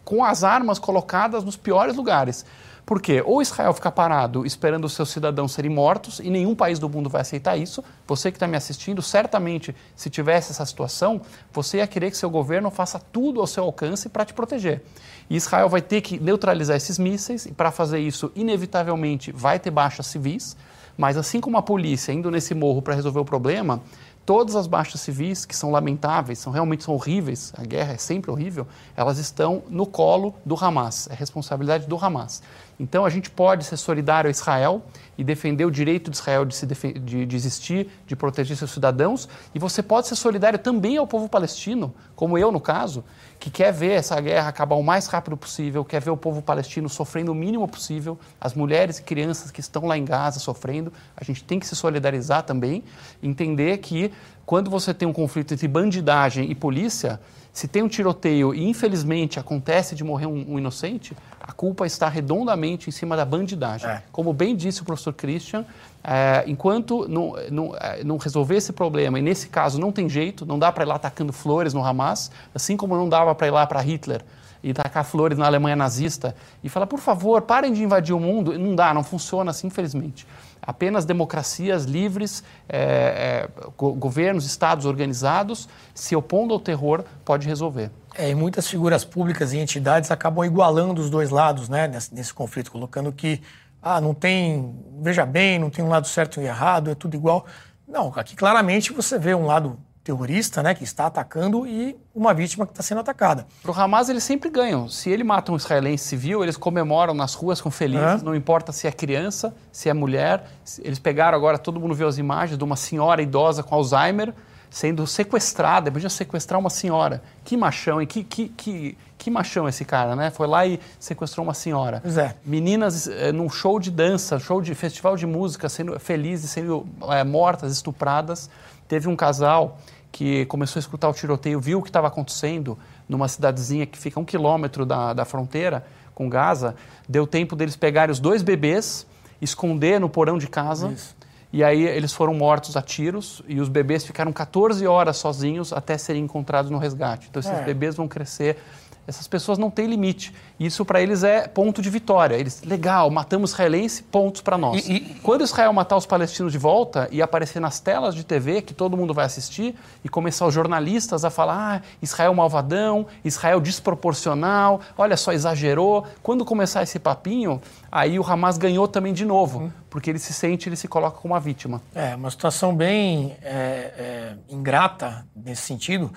com 0.03 0.23
as 0.23 0.43
armas 0.43 0.79
colocadas 0.79 1.43
nos 1.43 1.57
piores 1.57 1.95
lugares. 1.95 2.45
Por 2.85 3.01
quê? 3.01 3.23
Ou 3.25 3.41
Israel 3.41 3.73
fica 3.73 3.89
parado 3.89 4.45
esperando 4.45 4.83
os 4.85 4.93
seus 4.93 5.09
cidadãos 5.09 5.53
serem 5.53 5.71
mortos, 5.71 6.19
e 6.19 6.29
nenhum 6.29 6.53
país 6.53 6.79
do 6.79 6.89
mundo 6.89 7.09
vai 7.09 7.21
aceitar 7.21 7.55
isso. 7.55 7.81
Você 8.05 8.29
que 8.29 8.35
está 8.35 8.45
me 8.45 8.57
assistindo, 8.57 9.01
certamente, 9.01 9.73
se 9.95 10.09
tivesse 10.09 10.51
essa 10.51 10.65
situação, 10.65 11.21
você 11.53 11.77
ia 11.77 11.87
querer 11.87 12.11
que 12.11 12.17
seu 12.17 12.29
governo 12.29 12.69
faça 12.69 12.99
tudo 12.99 13.39
ao 13.39 13.47
seu 13.47 13.63
alcance 13.63 14.09
para 14.09 14.25
te 14.25 14.33
proteger. 14.33 14.83
E 15.29 15.37
Israel 15.37 15.69
vai 15.69 15.81
ter 15.81 16.01
que 16.01 16.19
neutralizar 16.19 16.75
esses 16.75 16.99
mísseis, 16.99 17.45
e 17.45 17.53
para 17.53 17.71
fazer 17.71 17.99
isso, 17.99 18.31
inevitavelmente, 18.35 19.31
vai 19.31 19.59
ter 19.59 19.71
baixas 19.71 20.07
civis. 20.07 20.57
Mas 20.97 21.17
assim 21.17 21.39
como 21.39 21.57
a 21.57 21.61
polícia 21.61 22.11
indo 22.11 22.29
nesse 22.29 22.53
morro 22.53 22.81
para 22.81 22.93
resolver 22.93 23.19
o 23.19 23.25
problema, 23.25 23.81
todas 24.25 24.55
as 24.55 24.67
baixas 24.67 25.01
civis, 25.01 25.45
que 25.45 25.55
são 25.55 25.71
lamentáveis, 25.71 26.39
são 26.39 26.51
realmente 26.51 26.83
são 26.83 26.93
horríveis, 26.93 27.53
a 27.57 27.63
guerra 27.63 27.93
é 27.93 27.97
sempre 27.97 28.31
horrível, 28.31 28.67
elas 28.95 29.17
estão 29.17 29.63
no 29.69 29.85
colo 29.85 30.35
do 30.45 30.55
Hamas, 30.55 31.07
é 31.09 31.13
responsabilidade 31.13 31.87
do 31.87 31.97
Hamas. 31.97 32.41
Então 32.79 33.05
a 33.05 33.09
gente 33.09 33.29
pode 33.29 33.63
ser 33.65 33.77
solidário 33.77 34.27
a 34.27 34.31
Israel 34.31 34.83
e 35.17 35.23
defender 35.23 35.65
o 35.65 35.71
direito 35.71 36.09
de 36.09 36.17
Israel 36.17 36.43
de, 36.43 36.55
se 36.55 36.65
de, 36.65 37.25
de 37.25 37.35
existir, 37.35 37.89
de 38.07 38.15
proteger 38.15 38.57
seus 38.57 38.71
cidadãos, 38.71 39.29
e 39.53 39.59
você 39.59 39.83
pode 39.83 40.07
ser 40.07 40.15
solidário 40.15 40.57
também 40.57 40.97
ao 40.97 41.05
povo 41.05 41.29
palestino, 41.29 41.93
como 42.15 42.37
eu 42.37 42.51
no 42.51 42.59
caso, 42.59 43.03
que 43.39 43.49
quer 43.49 43.71
ver 43.71 43.91
essa 43.91 44.19
guerra 44.19 44.49
acabar 44.49 44.75
o 44.75 44.83
mais 44.83 45.07
rápido 45.07 45.37
possível, 45.37 45.83
quer 45.85 46.01
ver 46.01 46.09
o 46.09 46.17
povo 46.17 46.41
palestino 46.41 46.89
sofrendo 46.89 47.31
o 47.31 47.35
mínimo 47.35 47.67
possível, 47.67 48.17
as 48.39 48.53
mulheres 48.53 48.99
e 48.99 49.03
crianças 49.03 49.51
que 49.51 49.59
estão 49.59 49.85
lá 49.85 49.97
em 49.97 50.05
Gaza 50.05 50.39
sofrendo, 50.39 50.91
a 51.15 51.23
gente 51.23 51.43
tem 51.43 51.59
que 51.59 51.67
se 51.67 51.75
solidarizar 51.75 52.43
também, 52.43 52.83
entender 53.21 53.77
que 53.77 54.11
quando 54.45 54.69
você 54.69 54.93
tem 54.93 55.07
um 55.07 55.13
conflito 55.13 55.53
entre 55.53 55.67
bandidagem 55.67 56.49
e 56.49 56.55
polícia, 56.55 57.19
se 57.53 57.67
tem 57.67 57.83
um 57.83 57.87
tiroteio 57.87 58.53
e 58.53 58.67
infelizmente 58.67 59.39
acontece 59.39 59.93
de 59.93 60.03
morrer 60.03 60.25
um, 60.25 60.53
um 60.53 60.57
inocente, 60.57 61.15
a 61.39 61.51
culpa 61.51 61.85
está 61.85 62.09
redondamente 62.09 62.89
em 62.89 62.91
cima 62.91 63.15
da 63.15 63.23
bandidagem. 63.23 63.87
É. 63.87 64.01
Como 64.11 64.33
bem 64.33 64.55
disse 64.55 64.81
o 64.81 64.85
professor 64.85 65.13
Christian, 65.13 65.63
é, 66.03 66.43
enquanto 66.47 67.07
não, 67.07 67.35
não, 67.51 67.75
é, 67.79 68.03
não, 68.03 68.17
resolver 68.17 68.55
esse 68.55 68.73
problema, 68.73 69.19
e 69.19 69.21
nesse 69.21 69.49
caso 69.49 69.79
não 69.79 69.91
tem 69.91 70.09
jeito, 70.09 70.47
não 70.47 70.57
dá 70.57 70.71
para 70.71 70.83
ir 70.83 70.87
lá 70.87 70.95
atacando 70.95 71.31
flores 71.31 71.75
no 71.75 71.85
Hamas, 71.85 72.31
assim 72.55 72.75
como 72.75 72.95
não 72.95 73.07
dava 73.07 73.35
para 73.35 73.45
ir 73.45 73.51
lá 73.51 73.67
para 73.67 73.79
Hitler 73.81 74.23
e 74.63 74.73
tacar 74.73 75.03
flores 75.03 75.37
na 75.37 75.45
Alemanha 75.45 75.75
nazista 75.75 76.35
e 76.63 76.69
falar, 76.69 76.87
por 76.87 76.99
favor, 76.99 77.41
parem 77.43 77.71
de 77.71 77.83
invadir 77.83 78.15
o 78.15 78.19
mundo. 78.19 78.57
Não 78.57 78.73
dá, 78.73 78.93
não 78.93 79.03
funciona 79.03 79.51
assim, 79.51 79.67
infelizmente. 79.67 80.25
Apenas 80.65 81.03
democracias 81.03 81.83
livres, 81.83 82.43
é, 82.69 83.49
é, 83.49 83.49
governos, 83.77 84.45
estados 84.45 84.85
organizados, 84.85 85.67
se 85.93 86.15
opondo 86.15 86.53
ao 86.53 86.59
terror, 86.59 87.03
pode 87.25 87.47
resolver. 87.47 87.91
É, 88.15 88.29
e 88.29 88.35
muitas 88.35 88.67
figuras 88.67 89.03
públicas 89.03 89.51
e 89.51 89.57
entidades 89.57 90.09
acabam 90.09 90.45
igualando 90.45 91.01
os 91.01 91.09
dois 91.09 91.29
lados 91.29 91.67
né, 91.67 91.87
nesse, 91.87 92.15
nesse 92.15 92.33
conflito, 92.33 92.71
colocando 92.71 93.11
que 93.11 93.41
ah, 93.81 93.99
não 93.99 94.13
tem, 94.13 94.73
veja 95.01 95.25
bem, 95.25 95.59
não 95.59 95.69
tem 95.69 95.83
um 95.83 95.89
lado 95.89 96.07
certo 96.07 96.39
e 96.39 96.45
errado, 96.45 96.89
é 96.89 96.95
tudo 96.95 97.15
igual. 97.15 97.45
Não, 97.85 98.13
aqui 98.15 98.35
claramente 98.35 98.93
você 98.93 99.19
vê 99.19 99.35
um 99.35 99.45
lado 99.45 99.77
terrorista, 100.03 100.61
né, 100.61 100.75
que 100.75 100.83
está 100.83 101.05
atacando 101.05 101.65
e 101.65 101.95
uma 102.13 102.33
vítima 102.33 102.65
que 102.65 102.73
está 102.73 102.83
sendo 102.83 102.99
atacada. 102.99 103.47
Para 103.61 103.71
o 103.71 103.79
Hamas 103.79 104.09
eles 104.09 104.23
sempre 104.23 104.49
ganham. 104.49 104.89
Se 104.89 105.09
ele 105.09 105.23
mata 105.23 105.51
um 105.51 105.55
israelense 105.55 106.03
civil, 106.05 106.43
eles 106.43 106.57
comemoram 106.57 107.13
nas 107.13 107.33
ruas 107.33 107.61
com 107.61 107.71
felizes, 107.71 108.21
é. 108.21 108.25
não 108.25 108.35
importa 108.35 108.71
se 108.71 108.85
é 108.85 108.91
criança, 108.91 109.55
se 109.71 109.89
é 109.89 109.93
mulher. 109.93 110.45
Eles 110.79 110.99
pegaram 110.99 111.37
agora, 111.37 111.57
todo 111.57 111.79
mundo 111.79 111.95
viu 111.95 112.07
as 112.07 112.17
imagens 112.17 112.57
de 112.57 112.63
uma 112.63 112.75
senhora 112.75 113.21
idosa 113.21 113.63
com 113.63 113.73
Alzheimer 113.75 114.33
sendo 114.73 115.05
sequestrada. 115.05 115.89
Imagina 115.89 116.09
sequestrar 116.09 116.59
uma 116.59 116.69
senhora. 116.69 117.21
Que 117.45 117.55
machão, 117.55 118.01
e 118.01 118.07
que, 118.07 118.23
que, 118.23 118.49
que, 118.49 118.97
que 119.19 119.29
machão 119.29 119.69
esse 119.69 119.85
cara, 119.85 120.15
né? 120.15 120.31
Foi 120.31 120.47
lá 120.47 120.65
e 120.65 120.79
sequestrou 120.99 121.45
uma 121.45 121.53
senhora. 121.53 121.99
Pois 122.01 122.17
é. 122.17 122.35
Meninas 122.43 123.07
eh, 123.07 123.31
num 123.31 123.47
show 123.51 123.79
de 123.79 123.91
dança, 123.91 124.39
show 124.39 124.59
de 124.61 124.73
festival 124.73 125.15
de 125.15 125.27
música, 125.27 125.69
sendo 125.69 125.99
felizes, 125.99 126.49
sendo 126.49 126.87
eh, 127.11 127.23
mortas, 127.23 127.71
estupradas. 127.71 128.49
Teve 128.87 129.07
um 129.07 129.15
casal 129.15 129.77
que 130.13 130.45
começou 130.45 130.79
a 130.79 130.81
escutar 130.81 131.09
o 131.09 131.13
tiroteio, 131.13 131.59
viu 131.59 131.79
o 131.79 131.81
que 131.81 131.89
estava 131.89 132.07
acontecendo 132.07 132.77
numa 133.09 133.27
cidadezinha 133.27 133.83
que 133.87 133.97
fica 133.97 134.19
a 134.19 134.21
um 134.21 134.23
quilômetro 134.23 134.85
da, 134.85 135.11
da 135.11 135.25
fronteira 135.25 135.83
com 136.13 136.29
Gaza. 136.29 136.75
Deu 137.09 137.25
tempo 137.25 137.55
deles 137.55 137.75
pegarem 137.75 138.11
os 138.11 138.19
dois 138.19 138.43
bebês, 138.43 139.07
esconder 139.41 139.99
no 139.99 140.07
porão 140.07 140.37
de 140.37 140.47
casa. 140.47 140.91
Isso. 140.91 141.15
E 141.51 141.63
aí 141.63 141.83
eles 141.83 142.13
foram 142.13 142.35
mortos 142.35 142.77
a 142.77 142.81
tiros 142.81 143.41
e 143.47 143.59
os 143.59 143.69
bebês 143.69 144.05
ficaram 144.05 144.31
14 144.31 144.85
horas 144.85 145.17
sozinhos 145.17 145.73
até 145.73 145.97
serem 145.97 146.23
encontrados 146.23 146.69
no 146.69 146.77
resgate. 146.77 147.27
Então 147.29 147.39
esses 147.39 147.51
é. 147.51 147.63
bebês 147.63 147.95
vão 147.95 148.07
crescer 148.07 148.57
essas 149.05 149.27
pessoas 149.27 149.57
não 149.57 149.69
têm 149.69 149.87
limite. 149.87 150.33
Isso 150.59 150.85
para 150.85 151.01
eles 151.01 151.23
é 151.23 151.47
ponto 151.47 151.81
de 151.81 151.89
vitória. 151.89 152.35
Eles, 152.35 152.61
legal, 152.63 153.09
matamos 153.09 153.51
israelense, 153.51 154.03
pontos 154.03 154.41
para 154.41 154.57
nós. 154.57 154.87
E, 154.87 154.93
e, 154.93 154.99
Quando 155.15 155.43
Israel 155.43 155.73
matar 155.73 155.97
os 155.97 156.05
palestinos 156.05 156.51
de 156.51 156.57
volta 156.57 157.09
e 157.11 157.21
aparecer 157.21 157.59
nas 157.59 157.79
telas 157.79 158.15
de 158.15 158.23
TV, 158.23 158.61
que 158.61 158.73
todo 158.73 158.95
mundo 158.95 159.13
vai 159.13 159.25
assistir, 159.25 159.75
e 160.03 160.09
começar 160.09 160.45
os 160.45 160.53
jornalistas 160.53 161.25
a 161.25 161.29
falar: 161.29 161.81
ah, 161.81 161.81
Israel 162.01 162.33
malvadão, 162.33 163.05
Israel 163.25 163.59
desproporcional, 163.59 164.79
olha 164.97 165.17
só, 165.17 165.33
exagerou. 165.33 166.05
Quando 166.21 166.45
começar 166.45 166.81
esse 166.83 166.97
papinho, 166.97 167.61
aí 167.91 168.17
o 168.17 168.23
Hamas 168.23 168.57
ganhou 168.57 168.87
também 168.87 169.11
de 169.11 169.25
novo, 169.25 169.63
hum. 169.63 169.71
porque 169.89 170.09
ele 170.09 170.19
se 170.19 170.33
sente, 170.33 170.69
ele 170.69 170.77
se 170.77 170.87
coloca 170.87 171.17
como 171.19 171.33
uma 171.33 171.39
vítima. 171.39 171.81
É, 171.93 172.15
uma 172.15 172.31
situação 172.31 172.73
bem 172.73 173.35
é, 173.41 173.49
é, 173.49 174.33
ingrata 174.49 175.25
nesse 175.35 175.63
sentido. 175.63 176.11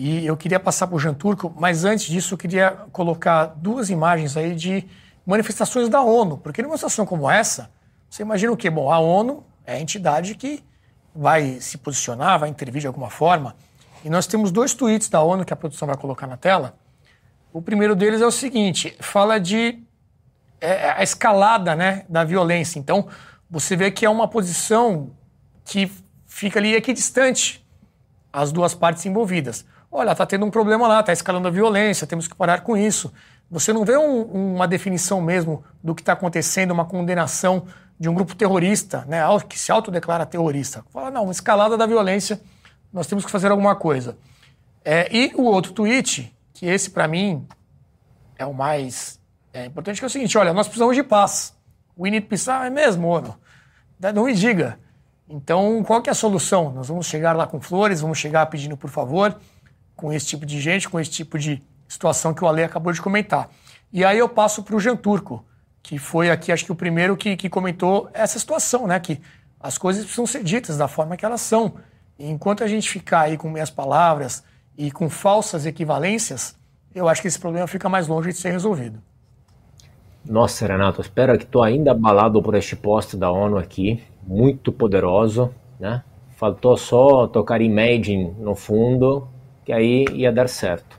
E 0.00 0.24
eu 0.24 0.36
queria 0.36 0.60
passar 0.60 0.86
para 0.86 0.94
o 0.94 0.98
Jean 1.00 1.12
Turco, 1.12 1.52
mas 1.58 1.84
antes 1.84 2.06
disso 2.06 2.34
eu 2.34 2.38
queria 2.38 2.70
colocar 2.92 3.46
duas 3.46 3.90
imagens 3.90 4.36
aí 4.36 4.54
de 4.54 4.86
manifestações 5.26 5.88
da 5.88 6.00
ONU, 6.00 6.38
porque 6.38 6.62
numa 6.62 6.76
situação 6.76 7.04
como 7.04 7.28
essa, 7.28 7.68
você 8.08 8.22
imagina 8.22 8.52
o 8.52 8.56
quê? 8.56 8.70
Bom, 8.70 8.92
a 8.92 9.00
ONU 9.00 9.44
é 9.66 9.74
a 9.74 9.80
entidade 9.80 10.36
que 10.36 10.62
vai 11.12 11.58
se 11.60 11.76
posicionar, 11.78 12.38
vai 12.38 12.48
intervir 12.48 12.80
de 12.80 12.86
alguma 12.86 13.10
forma. 13.10 13.56
E 14.04 14.08
nós 14.08 14.28
temos 14.28 14.52
dois 14.52 14.72
tweets 14.72 15.08
da 15.08 15.20
ONU 15.20 15.44
que 15.44 15.52
a 15.52 15.56
produção 15.56 15.88
vai 15.88 15.96
colocar 15.96 16.28
na 16.28 16.36
tela. 16.36 16.78
O 17.52 17.60
primeiro 17.60 17.96
deles 17.96 18.20
é 18.20 18.26
o 18.26 18.30
seguinte: 18.30 18.96
fala 19.00 19.40
de 19.40 19.82
é, 20.60 20.90
a 20.90 21.02
escalada 21.02 21.74
né, 21.74 22.06
da 22.08 22.22
violência. 22.22 22.78
Então, 22.78 23.08
você 23.50 23.74
vê 23.74 23.90
que 23.90 24.06
é 24.06 24.08
uma 24.08 24.28
posição 24.28 25.10
que 25.64 25.90
fica 26.24 26.60
ali 26.60 26.76
equidistante 26.76 27.66
as 28.32 28.52
duas 28.52 28.76
partes 28.76 29.04
envolvidas. 29.04 29.66
Olha, 29.90 30.12
está 30.12 30.26
tendo 30.26 30.44
um 30.44 30.50
problema 30.50 30.86
lá, 30.86 31.00
está 31.00 31.12
escalando 31.12 31.48
a 31.48 31.50
violência, 31.50 32.06
temos 32.06 32.28
que 32.28 32.34
parar 32.34 32.60
com 32.60 32.76
isso. 32.76 33.12
Você 33.50 33.72
não 33.72 33.84
vê 33.84 33.96
um, 33.96 34.22
uma 34.54 34.68
definição 34.68 35.20
mesmo 35.20 35.64
do 35.82 35.94
que 35.94 36.02
está 36.02 36.12
acontecendo, 36.12 36.72
uma 36.72 36.84
condenação 36.84 37.66
de 37.98 38.08
um 38.08 38.14
grupo 38.14 38.34
terrorista, 38.34 39.04
né, 39.08 39.22
que 39.48 39.58
se 39.58 39.72
autodeclara 39.72 40.26
terrorista. 40.26 40.84
Fala, 40.90 41.10
não, 41.10 41.24
uma 41.24 41.32
escalada 41.32 41.76
da 41.76 41.86
violência, 41.86 42.40
nós 42.92 43.06
temos 43.06 43.24
que 43.24 43.30
fazer 43.30 43.50
alguma 43.50 43.74
coisa. 43.74 44.16
É, 44.84 45.08
e 45.14 45.32
o 45.34 45.42
outro 45.42 45.72
tweet, 45.72 46.34
que 46.52 46.66
esse 46.66 46.90
para 46.90 47.08
mim 47.08 47.46
é 48.36 48.46
o 48.46 48.54
mais 48.54 49.18
é, 49.52 49.66
importante, 49.66 49.98
que 49.98 50.04
é 50.04 50.06
o 50.06 50.10
seguinte: 50.10 50.36
olha, 50.38 50.52
nós 50.52 50.66
precisamos 50.66 50.94
de 50.94 51.02
paz. 51.02 51.54
We 51.98 52.10
need 52.10 52.26
peace. 52.26 52.48
Ah, 52.50 52.66
é 52.66 52.70
mesmo, 52.70 53.08
Ono? 53.08 53.36
Não 54.14 54.24
me 54.24 54.34
diga. 54.34 54.78
Então, 55.28 55.82
qual 55.84 56.00
que 56.00 56.08
é 56.08 56.12
a 56.12 56.14
solução? 56.14 56.70
Nós 56.70 56.88
vamos 56.88 57.06
chegar 57.06 57.36
lá 57.36 57.46
com 57.46 57.60
flores, 57.60 58.00
vamos 58.00 58.18
chegar 58.18 58.46
pedindo 58.46 58.76
por 58.76 58.88
favor, 58.88 59.36
com 59.98 60.12
esse 60.12 60.26
tipo 60.26 60.46
de 60.46 60.60
gente, 60.60 60.88
com 60.88 61.00
esse 61.00 61.10
tipo 61.10 61.36
de 61.36 61.60
situação 61.88 62.32
que 62.32 62.44
o 62.44 62.46
Ale 62.46 62.62
acabou 62.62 62.92
de 62.92 63.02
comentar. 63.02 63.50
E 63.92 64.04
aí 64.04 64.16
eu 64.16 64.28
passo 64.28 64.62
para 64.62 64.76
o 64.76 64.80
Jean 64.80 64.94
Turco, 64.94 65.44
que 65.82 65.98
foi 65.98 66.30
aqui, 66.30 66.52
acho 66.52 66.64
que 66.64 66.70
o 66.70 66.76
primeiro 66.76 67.16
que, 67.16 67.36
que 67.36 67.48
comentou 67.48 68.08
essa 68.14 68.38
situação, 68.38 68.86
né? 68.86 69.00
Que 69.00 69.20
as 69.58 69.76
coisas 69.76 70.04
precisam 70.04 70.24
ser 70.24 70.44
ditas 70.44 70.76
da 70.76 70.86
forma 70.86 71.16
que 71.16 71.24
elas 71.24 71.40
são. 71.40 71.74
E 72.16 72.30
enquanto 72.30 72.62
a 72.62 72.68
gente 72.68 72.88
ficar 72.88 73.22
aí 73.22 73.36
com 73.36 73.50
meias 73.50 73.70
palavras 73.70 74.44
e 74.76 74.88
com 74.92 75.10
falsas 75.10 75.66
equivalências, 75.66 76.56
eu 76.94 77.08
acho 77.08 77.20
que 77.20 77.26
esse 77.26 77.38
problema 77.38 77.66
fica 77.66 77.88
mais 77.88 78.06
longe 78.06 78.28
de 78.28 78.38
ser 78.38 78.52
resolvido. 78.52 79.02
Nossa, 80.24 80.64
Renato, 80.64 81.00
espero 81.00 81.36
que 81.36 81.44
estou 81.44 81.64
ainda 81.64 81.90
abalado 81.90 82.40
por 82.40 82.54
este 82.54 82.76
post 82.76 83.16
da 83.16 83.32
ONU 83.32 83.58
aqui, 83.58 84.00
muito 84.22 84.70
poderoso, 84.70 85.52
né? 85.80 86.04
Faltou 86.36 86.76
só 86.76 87.26
tocar 87.26 87.60
Imagine 87.60 88.30
no 88.38 88.54
fundo, 88.54 89.26
que 89.68 89.72
aí 89.74 90.06
ia 90.14 90.32
dar 90.32 90.48
certo. 90.48 90.98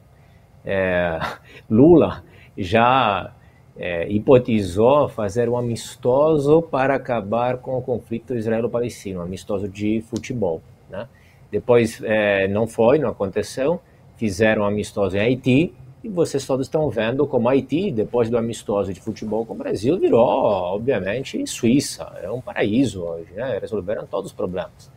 É, 0.63 1.19
Lula 1.67 2.23
já 2.55 3.33
é, 3.75 4.07
hipotizou 4.07 5.09
fazer 5.09 5.49
um 5.49 5.57
amistoso 5.57 6.61
para 6.61 6.93
acabar 6.93 7.57
com 7.57 7.75
o 7.79 7.81
conflito 7.81 8.35
israelo-palestino, 8.35 9.21
um 9.21 9.23
amistoso 9.23 9.67
de 9.67 10.01
futebol, 10.01 10.61
né? 10.87 11.07
Depois 11.51 11.99
é, 12.03 12.47
não 12.47 12.67
foi, 12.67 12.99
não 12.99 13.09
aconteceu, 13.09 13.81
fizeram 14.17 14.61
um 14.61 14.65
amistoso 14.65 15.17
em 15.17 15.19
Haiti, 15.19 15.73
e 16.03 16.07
vocês 16.07 16.45
todos 16.45 16.67
estão 16.67 16.91
vendo 16.91 17.25
como 17.25 17.49
Haiti, 17.49 17.89
depois 17.89 18.29
do 18.29 18.37
amistoso 18.37 18.93
de 18.93 19.01
futebol 19.01 19.47
com 19.47 19.55
o 19.55 19.57
Brasil, 19.57 19.97
virou, 19.97 20.21
obviamente, 20.21 21.43
Suíça. 21.47 22.07
É 22.21 22.29
um 22.29 22.39
paraíso 22.39 23.01
hoje, 23.01 23.33
né? 23.33 23.57
Resolveram 23.59 24.05
todos 24.05 24.29
os 24.29 24.37
problemas. 24.37 24.91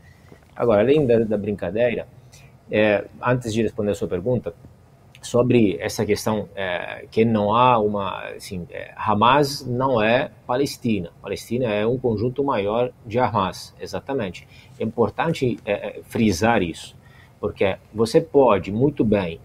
Agora, 0.55 0.83
além 0.83 1.07
da, 1.07 1.21
da 1.21 1.39
brincadeira, 1.39 2.07
é, 2.73 3.07
antes 3.23 3.53
de 3.53 3.63
responder 3.63 3.93
a 3.93 3.95
sua 3.95 4.09
pergunta, 4.09 4.53
sobre 5.21 5.77
essa 5.79 6.05
questão 6.05 6.49
é, 6.57 7.07
que 7.09 7.25
não 7.25 7.55
há 7.55 7.79
uma 7.79 8.31
assim, 8.35 8.67
é, 8.71 8.93
Hamas 8.97 9.65
não 9.65 10.03
é 10.03 10.33
Palestina 10.45 11.13
Palestina 11.23 11.67
é 11.67 11.87
um 11.87 11.97
conjunto 11.97 12.43
maior 12.43 12.91
de 13.07 13.21
Hamas 13.21 13.73
exatamente 13.81 14.49
é 14.81 14.83
importante 14.83 15.61
é, 15.65 15.99
é 16.01 16.03
frisar 16.03 16.61
isso 16.61 16.97
porque 17.39 17.77
você 17.93 18.21
pode 18.21 18.73
muito 18.73 19.05
bem 19.05 19.41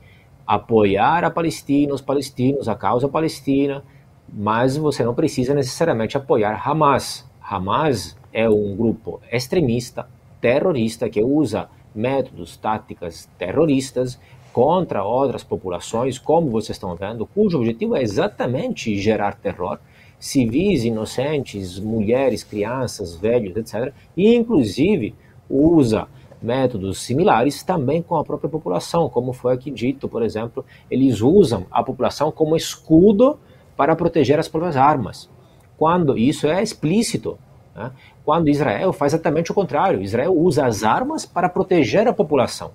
apoiar 0.47 1.25
a 1.25 1.29
Palestina, 1.29 1.93
os 1.93 2.01
palestinos, 2.01 2.69
a 2.69 2.75
causa 2.75 3.09
palestina, 3.09 3.83
mas 4.31 4.77
você 4.77 5.03
não 5.03 5.13
precisa 5.13 5.53
necessariamente 5.53 6.15
apoiar 6.15 6.61
Hamas. 6.63 7.29
Hamas 7.41 8.15
é 8.31 8.49
um 8.49 8.75
grupo 8.75 9.19
extremista, 9.31 10.07
terrorista, 10.39 11.09
que 11.09 11.21
usa 11.21 11.69
métodos, 11.97 12.55
táticas 12.55 13.27
terroristas 13.37 14.19
contra 14.53 15.03
outras 15.03 15.43
populações, 15.43 16.17
como 16.17 16.49
vocês 16.49 16.75
estão 16.75 16.95
vendo, 16.95 17.25
cujo 17.25 17.57
objetivo 17.57 17.95
é 17.95 18.01
exatamente 18.01 18.97
gerar 18.97 19.35
terror, 19.35 19.79
civis 20.19 20.83
inocentes, 20.83 21.79
mulheres, 21.79 22.43
crianças, 22.43 23.15
velhos, 23.15 23.55
etc. 23.55 23.93
E, 24.15 24.33
inclusive, 24.33 25.13
usa 25.49 26.07
métodos 26.41 26.99
similares 27.01 27.63
também 27.63 28.01
com 28.01 28.15
a 28.15 28.23
própria 28.23 28.49
população, 28.49 29.09
como 29.09 29.33
foi 29.33 29.53
aqui 29.53 29.71
dito, 29.71 30.07
por 30.07 30.23
exemplo, 30.23 30.63
eles 30.89 31.21
usam 31.21 31.65
a 31.71 31.83
população 31.83 32.31
como 32.31 32.55
escudo 32.55 33.39
para 33.75 33.95
proteger 33.95 34.39
as 34.39 34.47
próprias 34.47 34.75
armas. 34.75 35.29
Quando 35.77 36.17
isso 36.17 36.47
é 36.47 36.61
explícito, 36.61 37.37
né? 37.75 37.91
Quando 38.27 38.49
Israel 38.49 38.91
faz 38.91 39.13
exatamente 39.13 39.51
o 39.51 39.53
contrário, 39.53 40.01
Israel 40.01 40.35
usa 40.37 40.65
as 40.65 40.83
armas 40.83 41.25
para 41.25 41.47
proteger 41.47 42.05
a 42.09 42.11
população 42.11 42.73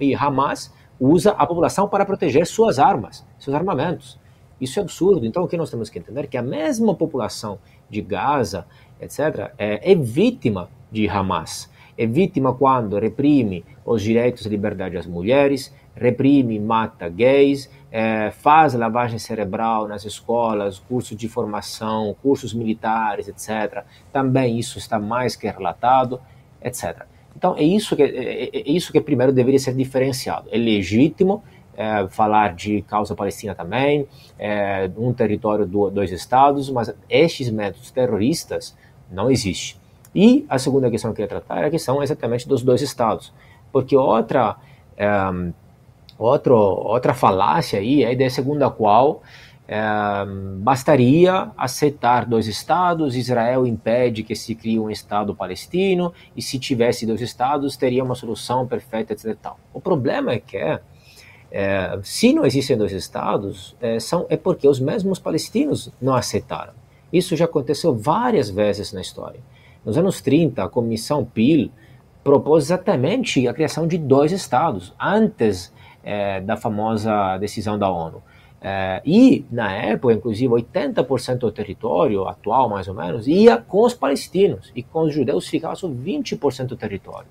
e 0.00 0.14
Hamas 0.14 0.72
usa 0.98 1.32
a 1.32 1.46
população 1.46 1.86
para 1.86 2.06
proteger 2.06 2.46
suas 2.46 2.78
armas, 2.78 3.22
seus 3.38 3.54
armamentos. 3.54 4.18
Isso 4.58 4.78
é 4.78 4.82
absurdo. 4.82 5.26
Então, 5.26 5.44
o 5.44 5.46
que 5.46 5.58
nós 5.58 5.70
temos 5.70 5.90
que 5.90 5.98
entender 5.98 6.22
é 6.22 6.26
que 6.26 6.38
a 6.38 6.42
mesma 6.42 6.94
população 6.94 7.58
de 7.90 8.00
Gaza, 8.00 8.64
etc., 8.98 9.52
é, 9.58 9.92
é 9.92 9.94
vítima 9.94 10.70
de 10.90 11.06
Hamas 11.06 11.70
é 11.96 12.06
vítima 12.06 12.54
quando 12.54 12.98
reprime 12.98 13.64
os 13.84 14.02
direitos 14.02 14.46
e 14.46 14.48
liberdade 14.48 14.94
das 14.94 15.06
mulheres, 15.06 15.72
reprime 15.94 16.58
mata 16.58 17.08
gays, 17.08 17.70
é, 17.92 18.30
faz 18.30 18.72
lavagem 18.72 19.18
cerebral 19.18 19.86
nas 19.86 20.06
escolas, 20.06 20.78
cursos 20.78 21.14
de 21.14 21.28
formação, 21.28 22.16
cursos 22.22 22.54
militares, 22.54 23.28
etc. 23.28 23.84
Também 24.10 24.58
isso 24.58 24.78
está 24.78 24.98
mais 24.98 25.36
que 25.36 25.46
relatado, 25.46 26.18
etc. 26.62 27.02
Então 27.36 27.54
é 27.54 27.62
isso 27.62 27.94
que 27.94 28.02
é, 28.02 28.06
é, 28.06 28.56
é 28.56 28.70
isso 28.70 28.90
que 28.90 29.00
primeiro 29.00 29.30
deveria 29.30 29.58
ser 29.58 29.74
diferenciado. 29.74 30.48
É 30.50 30.56
legítimo 30.56 31.44
é, 31.76 32.08
falar 32.08 32.54
de 32.54 32.80
causa 32.82 33.14
palestina 33.14 33.54
também, 33.54 34.08
é, 34.38 34.90
um 34.96 35.12
território 35.12 35.66
do, 35.66 35.90
dois 35.90 36.10
estados, 36.10 36.70
mas 36.70 36.94
estes 37.10 37.50
métodos 37.50 37.90
terroristas 37.90 38.74
não 39.10 39.30
existem. 39.30 39.80
E 40.14 40.46
a 40.48 40.58
segunda 40.58 40.90
questão 40.90 41.10
que 41.10 41.22
eu 41.22 41.26
queria 41.28 41.40
tratar 41.40 41.62
é 41.62 41.66
a 41.66 41.70
questão 41.70 42.02
exatamente 42.02 42.48
dos 42.48 42.62
dois 42.62 42.80
estados, 42.80 43.32
porque 43.70 43.96
outra 43.96 44.56
ehm, 44.96 45.52
outro, 46.22 46.54
outra 46.54 47.14
falácia 47.14 47.78
aí 47.78 48.04
é 48.04 48.14
de 48.14 48.30
segundo 48.30 48.62
a 48.62 48.70
qual 48.70 49.22
ehm, 49.68 50.58
bastaria 50.58 51.50
aceitar 51.56 52.26
dois 52.26 52.46
estados, 52.46 53.16
Israel 53.16 53.66
impede 53.66 54.22
que 54.22 54.34
se 54.34 54.54
crie 54.54 54.78
um 54.78 54.90
estado 54.90 55.34
palestino 55.34 56.12
e 56.36 56.42
se 56.42 56.58
tivesse 56.58 57.06
dois 57.06 57.20
estados 57.20 57.76
teria 57.76 58.04
uma 58.04 58.14
solução 58.14 58.66
perfeita, 58.66 59.12
etc. 59.12 59.52
O 59.72 59.80
problema 59.80 60.32
é 60.32 60.38
que 60.38 60.56
é, 61.54 61.98
se 62.02 62.32
não 62.32 62.46
existem 62.46 62.78
dois 62.78 62.92
estados, 62.92 63.76
é, 63.78 64.00
são, 64.00 64.24
é 64.30 64.38
porque 64.38 64.66
os 64.66 64.80
mesmos 64.80 65.18
palestinos 65.18 65.92
não 66.00 66.14
aceitaram. 66.14 66.72
Isso 67.12 67.36
já 67.36 67.44
aconteceu 67.44 67.94
várias 67.94 68.48
vezes 68.48 68.90
na 68.90 69.02
história. 69.02 69.38
Nos 69.84 69.98
anos 69.98 70.22
30, 70.22 70.64
a 70.64 70.68
Comissão 70.68 71.24
Peel 71.24 71.68
propôs 72.24 72.64
exatamente 72.64 73.46
a 73.46 73.52
criação 73.52 73.86
de 73.86 73.98
dois 73.98 74.32
estados, 74.32 74.94
antes 74.98 75.70
é, 76.02 76.40
da 76.40 76.56
famosa 76.56 77.36
decisão 77.38 77.78
da 77.78 77.90
ONU. 77.90 78.22
É, 78.64 79.02
e, 79.04 79.44
na 79.50 79.72
época, 79.72 80.14
inclusive, 80.14 80.52
80% 80.52 81.38
do 81.38 81.50
território 81.50 82.28
atual, 82.28 82.68
mais 82.68 82.86
ou 82.86 82.94
menos, 82.94 83.26
ia 83.26 83.56
com 83.56 83.84
os 83.84 83.92
palestinos, 83.92 84.70
e 84.74 84.82
com 84.82 85.02
os 85.02 85.12
judeus 85.12 85.48
ficava 85.48 85.74
só 85.74 85.88
20% 85.88 86.66
do 86.66 86.76
território. 86.76 87.28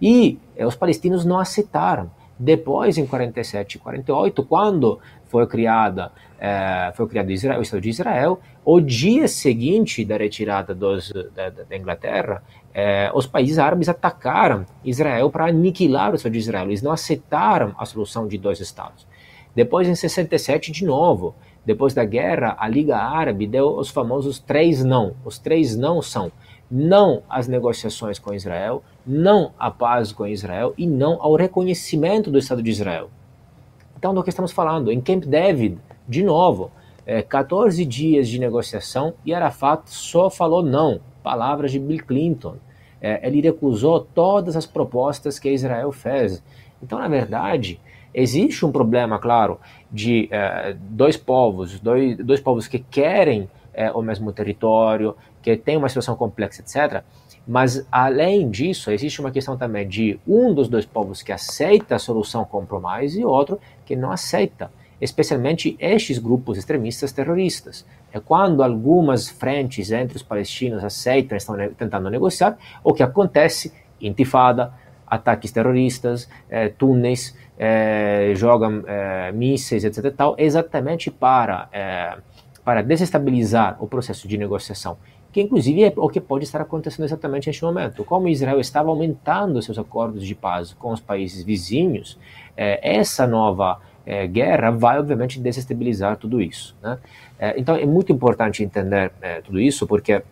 E 0.00 0.38
é, 0.56 0.66
os 0.66 0.74
palestinos 0.74 1.24
não 1.24 1.38
aceitaram. 1.38 2.10
Depois, 2.38 2.96
em 2.96 3.06
47 3.06 3.74
e 3.74 3.78
48, 3.78 4.42
quando 4.44 4.98
foi 5.30 5.46
criada 5.46 6.12
é, 6.40 6.90
foi 6.94 7.06
criado 7.06 7.30
Israel, 7.30 7.58
o 7.58 7.62
Estado 7.62 7.82
de 7.82 7.90
Israel. 7.90 8.40
O 8.64 8.80
dia 8.80 9.28
seguinte 9.28 10.04
da 10.06 10.16
retirada 10.16 10.74
dos, 10.74 11.12
da, 11.34 11.50
da 11.50 11.76
Inglaterra, 11.76 12.42
é, 12.72 13.10
os 13.14 13.26
países 13.26 13.58
árabes 13.58 13.90
atacaram 13.90 14.64
Israel 14.82 15.30
para 15.30 15.46
aniquilar 15.46 16.12
o 16.12 16.14
Estado 16.14 16.32
de 16.32 16.38
Israel. 16.38 16.64
Eles 16.64 16.80
não 16.80 16.92
aceitaram 16.92 17.74
a 17.78 17.84
solução 17.84 18.26
de 18.26 18.38
dois 18.38 18.58
estados. 18.58 19.06
Depois, 19.54 19.86
em 19.86 19.94
67, 19.94 20.72
de 20.72 20.84
novo, 20.84 21.34
depois 21.66 21.92
da 21.92 22.04
guerra, 22.04 22.56
a 22.58 22.66
Liga 22.66 22.96
Árabe 22.96 23.46
deu 23.46 23.76
os 23.76 23.90
famosos 23.90 24.38
três 24.38 24.82
não. 24.82 25.14
Os 25.24 25.38
três 25.38 25.76
não 25.76 26.00
são 26.00 26.32
não 26.70 27.22
às 27.28 27.48
negociações 27.48 28.18
com 28.18 28.32
Israel, 28.32 28.82
não 29.04 29.52
à 29.58 29.70
paz 29.70 30.12
com 30.12 30.26
Israel 30.26 30.72
e 30.78 30.86
não 30.86 31.20
ao 31.20 31.34
reconhecimento 31.34 32.30
do 32.30 32.38
Estado 32.38 32.62
de 32.62 32.70
Israel. 32.70 33.10
Então, 34.00 34.14
do 34.14 34.22
que 34.22 34.30
estamos 34.30 34.50
falando? 34.50 34.90
Em 34.90 34.98
Camp 34.98 35.26
David, 35.26 35.76
de 36.08 36.22
novo, 36.22 36.70
é, 37.04 37.20
14 37.20 37.84
dias 37.84 38.30
de 38.30 38.38
negociação 38.38 39.12
e 39.26 39.34
Arafat 39.34 39.90
só 39.90 40.30
falou 40.30 40.62
não. 40.62 41.02
Palavras 41.22 41.70
de 41.70 41.78
Bill 41.78 42.02
Clinton. 42.06 42.56
É, 42.98 43.20
ele 43.28 43.42
recusou 43.42 44.00
todas 44.00 44.56
as 44.56 44.64
propostas 44.64 45.38
que 45.38 45.50
Israel 45.50 45.92
fez. 45.92 46.42
Então, 46.82 46.98
na 46.98 47.08
verdade, 47.08 47.78
existe 48.14 48.64
um 48.64 48.72
problema, 48.72 49.18
claro, 49.18 49.60
de 49.92 50.30
é, 50.30 50.74
dois 50.80 51.18
povos, 51.18 51.78
dois, 51.78 52.16
dois 52.16 52.40
povos 52.40 52.66
que 52.66 52.78
querem 52.78 53.50
é, 53.74 53.92
o 53.92 54.00
mesmo 54.00 54.32
território, 54.32 55.14
que 55.42 55.54
tem 55.58 55.76
uma 55.76 55.90
situação 55.90 56.16
complexa, 56.16 56.62
etc. 56.62 57.04
Mas, 57.50 57.84
além 57.90 58.48
disso, 58.48 58.92
existe 58.92 59.20
uma 59.20 59.32
questão 59.32 59.56
também 59.56 59.88
de 59.88 60.20
um 60.24 60.54
dos 60.54 60.68
dois 60.68 60.86
povos 60.86 61.20
que 61.20 61.32
aceita 61.32 61.96
a 61.96 61.98
solução 61.98 62.44
compromise 62.44 63.20
e 63.20 63.24
outro 63.24 63.58
que 63.84 63.96
não 63.96 64.12
aceita, 64.12 64.70
especialmente 65.00 65.76
estes 65.80 66.18
grupos 66.18 66.56
extremistas 66.56 67.10
terroristas. 67.10 67.84
É 68.12 68.20
quando 68.20 68.62
algumas 68.62 69.28
frentes 69.28 69.90
entre 69.90 70.16
os 70.16 70.22
palestinos 70.22 70.84
aceitam, 70.84 71.36
estão 71.36 71.56
tentando 71.76 72.08
negociar, 72.08 72.56
o 72.84 72.94
que 72.94 73.02
acontece, 73.02 73.72
intifada, 74.00 74.72
ataques 75.04 75.50
terroristas, 75.50 76.28
eh, 76.48 76.68
túneis, 76.68 77.36
eh, 77.58 78.32
jogam 78.36 78.84
eh, 78.86 79.32
mísseis, 79.32 79.82
etc. 79.82 80.14
Tal, 80.16 80.36
exatamente 80.38 81.10
para, 81.10 81.68
para 82.64 82.80
desestabilizar 82.80 83.76
o 83.82 83.88
processo 83.88 84.28
de 84.28 84.38
negociação 84.38 84.98
que 85.32 85.40
inclusive 85.40 85.84
é 85.84 85.92
o 85.96 86.08
que 86.08 86.20
pode 86.20 86.44
estar 86.44 86.60
acontecendo 86.60 87.04
exatamente 87.04 87.46
neste 87.46 87.62
momento. 87.62 88.04
Como 88.04 88.28
Israel 88.28 88.60
estava 88.60 88.88
aumentando 88.90 89.62
seus 89.62 89.78
acordos 89.78 90.26
de 90.26 90.34
paz 90.34 90.72
com 90.74 90.92
os 90.92 91.00
países 91.00 91.44
vizinhos, 91.44 92.18
eh, 92.56 92.80
essa 92.82 93.26
nova 93.26 93.80
eh, 94.04 94.26
guerra 94.26 94.70
vai 94.70 94.98
obviamente 94.98 95.38
desestabilizar 95.38 96.16
tudo 96.16 96.40
isso. 96.40 96.76
Né? 96.82 96.98
Eh, 97.38 97.54
então 97.58 97.76
é 97.76 97.86
muito 97.86 98.12
importante 98.12 98.62
entender 98.62 99.12
tudo 99.44 99.60
isso, 99.60 99.86
porque 99.86 100.22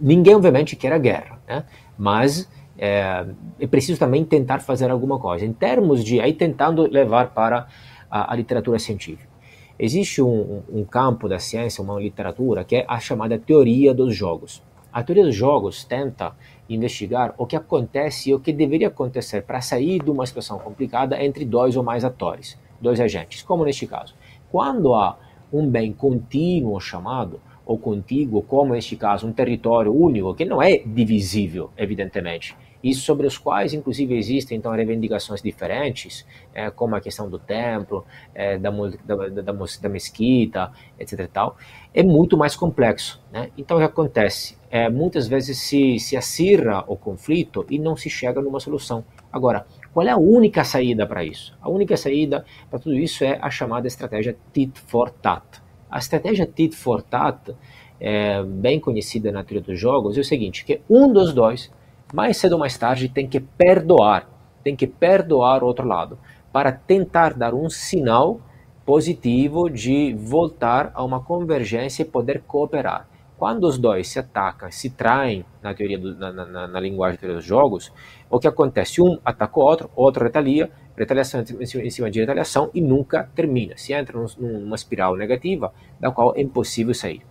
ninguém 0.00 0.34
obviamente 0.34 0.76
quer 0.76 0.92
a 0.92 0.98
guerra, 0.98 1.38
né? 1.46 1.64
mas 1.98 2.48
é, 2.78 3.26
é, 3.60 3.66
preciso 3.66 3.98
também 3.98 4.24
tentar 4.24 4.60
fazer 4.60 4.90
alguma 4.90 5.18
coisa, 5.18 5.44
em 5.44 5.52
termos 5.52 6.02
de, 6.02 6.20
aí 6.20 6.32
tentando 6.32 6.90
levar 6.90 7.30
para 7.30 7.68
a, 8.10 8.32
a 8.32 8.36
literatura 8.36 8.78
científica. 8.78 9.33
Existe 9.78 10.22
um, 10.22 10.62
um, 10.72 10.84
campo 10.84 11.28
da 11.28 11.40
ciência, 11.40 11.82
uma 11.82 12.00
literatura, 12.00 12.62
que 12.62 12.76
é 12.76 12.84
a 12.86 13.00
chamada 13.00 13.36
teoria 13.38 13.92
dos 13.92 14.14
jogos. 14.14 14.62
A 14.92 15.02
teoria 15.02 15.24
dos 15.24 15.34
jogos 15.34 15.82
tenta 15.82 16.32
investigar 16.68 17.34
o 17.36 17.44
que 17.44 17.56
acontece 17.56 18.30
e 18.30 18.34
o 18.34 18.38
que 18.38 18.52
deveria 18.52 18.86
acontecer 18.86 19.42
para 19.42 19.60
sair 19.60 20.00
de 20.00 20.10
uma 20.10 20.24
situação 20.24 20.60
complicada 20.60 21.20
entre 21.20 21.44
dois 21.44 21.76
ou 21.76 21.82
mais 21.82 22.04
atores, 22.04 22.56
dois 22.80 23.00
agentes, 23.00 23.42
como 23.42 23.64
neste 23.64 23.84
caso. 23.86 24.14
Quando 24.48 24.94
há 24.94 25.18
um 25.52 25.68
bem 25.68 25.92
contínuo 25.92 26.80
chamado, 26.80 27.40
ou 27.66 27.76
contíguo, 27.76 28.42
como 28.42 28.74
neste 28.74 28.94
caso, 28.94 29.26
um 29.26 29.32
território 29.32 29.92
único, 29.92 30.34
que 30.34 30.44
não 30.44 30.62
é 30.62 30.78
divisível, 30.78 31.70
evidentemente, 31.76 32.56
e 32.84 32.92
sobre 32.92 33.26
os 33.26 33.38
quais, 33.38 33.72
inclusive, 33.72 34.14
existem 34.14 34.58
então 34.58 34.70
reivindicações 34.70 35.40
diferentes, 35.40 36.26
é, 36.52 36.70
como 36.70 36.94
a 36.94 37.00
questão 37.00 37.30
do 37.30 37.38
templo, 37.38 38.04
é, 38.34 38.58
da, 38.58 38.70
da, 38.70 39.28
da, 39.42 39.52
da, 39.52 39.88
mesquita, 39.88 40.70
etc. 41.00 41.26
Tal, 41.32 41.56
é 41.94 42.02
muito 42.02 42.36
mais 42.36 42.54
complexo. 42.54 43.24
Né? 43.32 43.48
Então, 43.56 43.78
o 43.78 43.80
que 43.80 43.86
acontece? 43.86 44.58
É, 44.70 44.90
muitas 44.90 45.26
vezes 45.26 45.56
se, 45.60 45.98
se 45.98 46.14
acirra 46.14 46.84
o 46.86 46.94
conflito 46.94 47.64
e 47.70 47.78
não 47.78 47.96
se 47.96 48.10
chega 48.10 48.42
numa 48.42 48.60
solução. 48.60 49.02
Agora, 49.32 49.66
qual 49.94 50.06
é 50.06 50.10
a 50.10 50.18
única 50.18 50.62
saída 50.62 51.06
para 51.06 51.24
isso? 51.24 51.56
A 51.62 51.70
única 51.70 51.96
saída 51.96 52.44
para 52.68 52.78
tudo 52.78 52.96
isso 52.96 53.24
é 53.24 53.38
a 53.40 53.48
chamada 53.48 53.86
estratégia 53.86 54.36
tit 54.52 54.78
for 54.78 55.08
tat. 55.08 55.42
A 55.90 55.96
estratégia 55.96 56.44
tit 56.44 56.76
for 56.76 57.00
tat, 57.00 57.50
é, 57.98 58.42
bem 58.42 58.78
conhecida 58.78 59.32
na 59.32 59.42
teoria 59.42 59.62
dos 59.62 59.80
jogos, 59.80 60.18
é 60.18 60.20
o 60.20 60.24
seguinte, 60.24 60.66
que 60.66 60.82
um 60.90 61.10
dos 61.10 61.32
dois 61.32 61.72
mais 62.14 62.36
cedo 62.36 62.52
ou 62.52 62.58
mais 62.60 62.78
tarde 62.78 63.08
tem 63.08 63.26
que 63.26 63.40
perdoar, 63.40 64.28
tem 64.62 64.76
que 64.76 64.86
perdoar 64.86 65.64
o 65.64 65.66
outro 65.66 65.84
lado, 65.84 66.16
para 66.52 66.70
tentar 66.70 67.34
dar 67.34 67.52
um 67.52 67.68
sinal 67.68 68.40
positivo 68.86 69.68
de 69.68 70.14
voltar 70.14 70.92
a 70.94 71.02
uma 71.02 71.20
convergência 71.20 72.02
e 72.02 72.06
poder 72.06 72.42
cooperar. 72.46 73.08
Quando 73.36 73.64
os 73.64 73.78
dois 73.78 74.06
se 74.06 74.20
atacam, 74.20 74.70
se 74.70 74.90
traem 74.90 75.44
na 75.60 75.74
teoria 75.74 75.98
do, 75.98 76.14
na, 76.14 76.32
na, 76.32 76.68
na, 76.68 76.80
linguagem 76.80 77.18
dos 77.20 77.44
jogos, 77.44 77.92
o 78.30 78.38
que 78.38 78.46
acontece? 78.46 79.02
Um 79.02 79.18
ataca 79.24 79.58
o 79.58 79.62
outro, 79.64 79.90
outro 79.96 80.22
retalia, 80.22 80.70
retaliação 80.96 81.42
em 81.42 81.90
cima, 81.90 82.08
de 82.12 82.20
retaliação 82.20 82.70
e 82.72 82.80
nunca 82.80 83.28
termina. 83.34 83.76
Se 83.76 83.92
entra 83.92 84.16
num, 84.16 84.26
numa 84.38 84.76
espiral 84.76 85.16
negativa 85.16 85.74
da 85.98 86.12
qual 86.12 86.32
é 86.36 86.42
impossível 86.42 86.94
sair. 86.94 87.22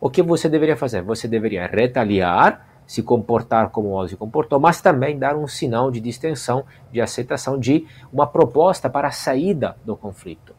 O 0.00 0.10
que 0.10 0.20
você 0.20 0.48
deveria 0.48 0.76
fazer? 0.76 1.00
Você 1.02 1.28
deveria 1.28 1.64
retaliar 1.68 2.71
se 2.86 3.02
comportar 3.02 3.70
como 3.70 3.98
o 3.98 4.08
se 4.08 4.16
comportou, 4.16 4.60
mas 4.60 4.80
também 4.80 5.18
dar 5.18 5.36
um 5.36 5.46
sinal 5.46 5.90
de 5.90 6.00
distensão, 6.00 6.64
de 6.90 7.00
aceitação 7.00 7.58
de 7.58 7.86
uma 8.12 8.26
proposta 8.26 8.90
para 8.90 9.08
a 9.08 9.12
saída 9.12 9.76
do 9.84 9.96
conflito. 9.96 10.54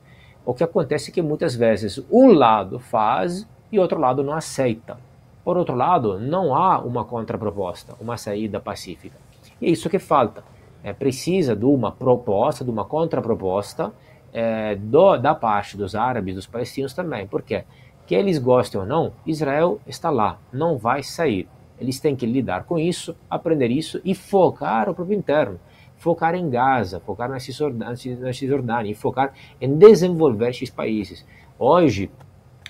O 0.46 0.54
que 0.54 0.64
acontece 0.64 1.10
é 1.10 1.14
que 1.14 1.22
muitas 1.22 1.56
vezes 1.56 2.04
um 2.12 2.28
lado 2.34 2.80
faz 2.80 3.48
e 3.72 3.80
outro 3.80 4.00
lado 4.00 4.24
não 4.24 4.34
aceita. 4.34 4.98
Por 5.44 5.58
outro 5.58 5.76
lado, 5.76 6.20
não 6.20 6.56
há 6.56 6.80
uma 6.80 7.04
contraproposta, 7.04 7.96
uma 8.00 8.18
saída 8.18 8.60
pacífica. 8.60 9.18
E 9.62 9.68
é 9.68 9.70
isso 9.70 9.90
que 9.90 10.00
falta. 10.00 10.44
É, 10.84 10.92
precisa 10.94 11.56
de 11.56 11.66
uma 11.66 11.92
proposta, 11.92 12.64
de 12.64 12.70
uma 12.70 12.86
contraproposta 12.86 13.94
é, 14.34 14.76
do, 14.76 15.18
da 15.18 15.34
parte 15.34 15.78
dos 15.78 15.96
árabes, 15.96 16.36
dos 16.36 16.48
palestinos 16.48 16.94
também. 16.94 17.28
Porque, 17.28 17.64
que 18.06 18.16
eles 18.16 18.38
gostem 18.38 18.82
ou 18.82 18.88
não, 18.88 19.14
Israel 19.26 19.80
está 19.88 20.10
lá, 20.10 20.40
não 20.52 20.78
vai 20.78 21.04
sair. 21.04 21.48
Eles 21.80 22.00
têm 22.00 22.16
que 22.16 22.26
lidar 22.26 22.64
com 22.66 22.78
isso, 22.80 23.16
aprender 23.30 23.70
isso 23.70 24.00
e 24.04 24.14
focar 24.14 24.90
o 24.90 24.94
próprio 24.94 25.18
interno. 25.18 25.60
Focar 25.98 26.36
em 26.36 26.50
Gaza, 26.50 27.00
focar 27.00 27.30
na 27.30 27.40
Cisjordânia 27.40 28.92
e 28.92 28.94
focar 28.94 29.34
em 29.62 29.78
desenvolver 29.78 30.50
esses 30.50 30.70
países. 30.70 31.26
Hoje, 31.58 32.12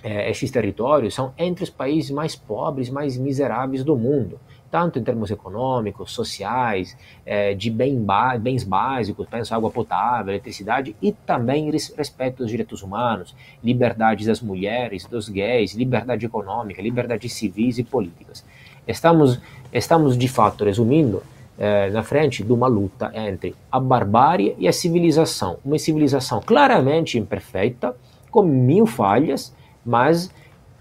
eh, 0.04 0.30
esses 0.30 0.52
territórios 0.52 1.16
são 1.16 1.34
entre 1.38 1.64
os 1.64 1.70
países 1.70 2.12
mais 2.12 2.36
pobres, 2.36 2.90
mais 2.90 3.18
miseráveis 3.18 3.84
do 3.84 3.96
mundo 3.96 4.40
tanto 4.74 4.98
em 4.98 5.04
termos 5.04 5.30
econômicos, 5.30 6.12
sociais, 6.12 6.98
eh, 7.24 7.54
de 7.54 7.70
bens 7.70 8.64
básicos, 8.64 9.28
penso 9.30 9.54
água 9.54 9.70
potável, 9.70 10.34
eletricidade, 10.34 10.96
e 11.00 11.12
também 11.12 11.70
respeito 11.70 12.42
aos 12.42 12.50
direitos 12.50 12.82
humanos, 12.82 13.36
liberdades 13.64 14.26
das 14.26 14.42
mulheres, 14.42 15.06
dos 15.06 15.30
gays, 15.30 15.76
liberdade 15.76 16.26
econômica, 16.26 16.82
liberdades 16.82 17.34
civis 17.34 17.78
e 17.78 17.84
políticas. 17.84 18.44
Estamos, 18.88 19.40
estamos 19.72 20.18
de 20.18 20.28
fato, 20.28 20.66
resumindo, 20.66 21.24
eh, 21.58 21.90
na 21.92 22.04
frente 22.04 22.44
de 22.44 22.52
uma 22.52 22.68
luta 22.68 23.12
entre 23.14 23.56
a 23.72 23.80
barbárie 23.80 24.56
e 24.58 24.68
a 24.68 24.74
civilização. 24.74 25.58
Uma 25.64 25.78
civilização 25.78 26.42
claramente 26.42 27.18
imperfeita, 27.18 27.96
com 28.32 28.42
mil 28.42 28.86
falhas, 28.86 29.54
mas 29.86 30.32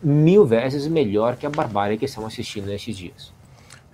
mil 0.02 0.44
vezes 0.44 0.86
melhor 0.88 1.36
que 1.36 1.46
a 1.46 1.50
barbárie 1.50 1.98
que 1.98 2.06
estamos 2.06 2.32
assistindo 2.32 2.66
nesses 2.66 2.96
dias. 2.96 3.32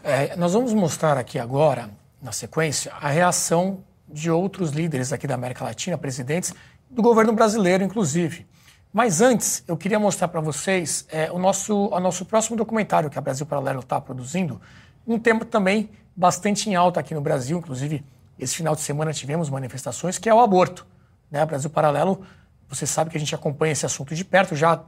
É, 0.02 0.36
nós 0.36 0.52
vamos 0.52 0.72
mostrar 0.72 1.18
aqui 1.18 1.38
agora, 1.38 1.90
na 2.22 2.32
sequência, 2.32 2.92
a 3.00 3.08
reação 3.08 3.78
de 4.08 4.30
outros 4.30 4.70
líderes 4.70 5.12
aqui 5.12 5.26
da 5.26 5.34
América 5.34 5.64
Latina, 5.64 5.98
presidentes 5.98 6.54
do 6.88 7.02
governo 7.02 7.32
brasileiro, 7.32 7.84
inclusive. 7.84 8.46
Mas 8.92 9.20
antes, 9.20 9.62
eu 9.68 9.76
queria 9.76 9.98
mostrar 9.98 10.28
para 10.28 10.40
vocês 10.40 11.06
é, 11.10 11.30
o, 11.30 11.38
nosso, 11.38 11.88
o 11.88 12.00
nosso 12.00 12.24
próximo 12.24 12.56
documentário 12.56 13.10
que 13.10 13.18
a 13.18 13.20
Brasil 13.20 13.44
Paralelo 13.44 13.80
está 13.80 14.00
produzindo, 14.00 14.60
um 15.06 15.18
tema 15.18 15.44
também 15.44 15.90
bastante 16.16 16.68
em 16.70 16.74
alta 16.74 17.00
aqui 17.00 17.14
no 17.14 17.20
Brasil, 17.20 17.58
inclusive 17.58 18.04
esse 18.38 18.56
final 18.56 18.74
de 18.74 18.80
semana 18.80 19.12
tivemos 19.12 19.50
manifestações, 19.50 20.16
que 20.18 20.28
é 20.28 20.34
o 20.34 20.40
aborto. 20.40 20.86
Né? 21.30 21.44
Brasil 21.44 21.68
Paralelo, 21.68 22.22
você 22.68 22.86
sabe 22.86 23.10
que 23.10 23.16
a 23.16 23.20
gente 23.20 23.34
acompanha 23.34 23.72
esse 23.72 23.84
assunto 23.84 24.14
de 24.14 24.24
perto, 24.24 24.56
já 24.56 24.82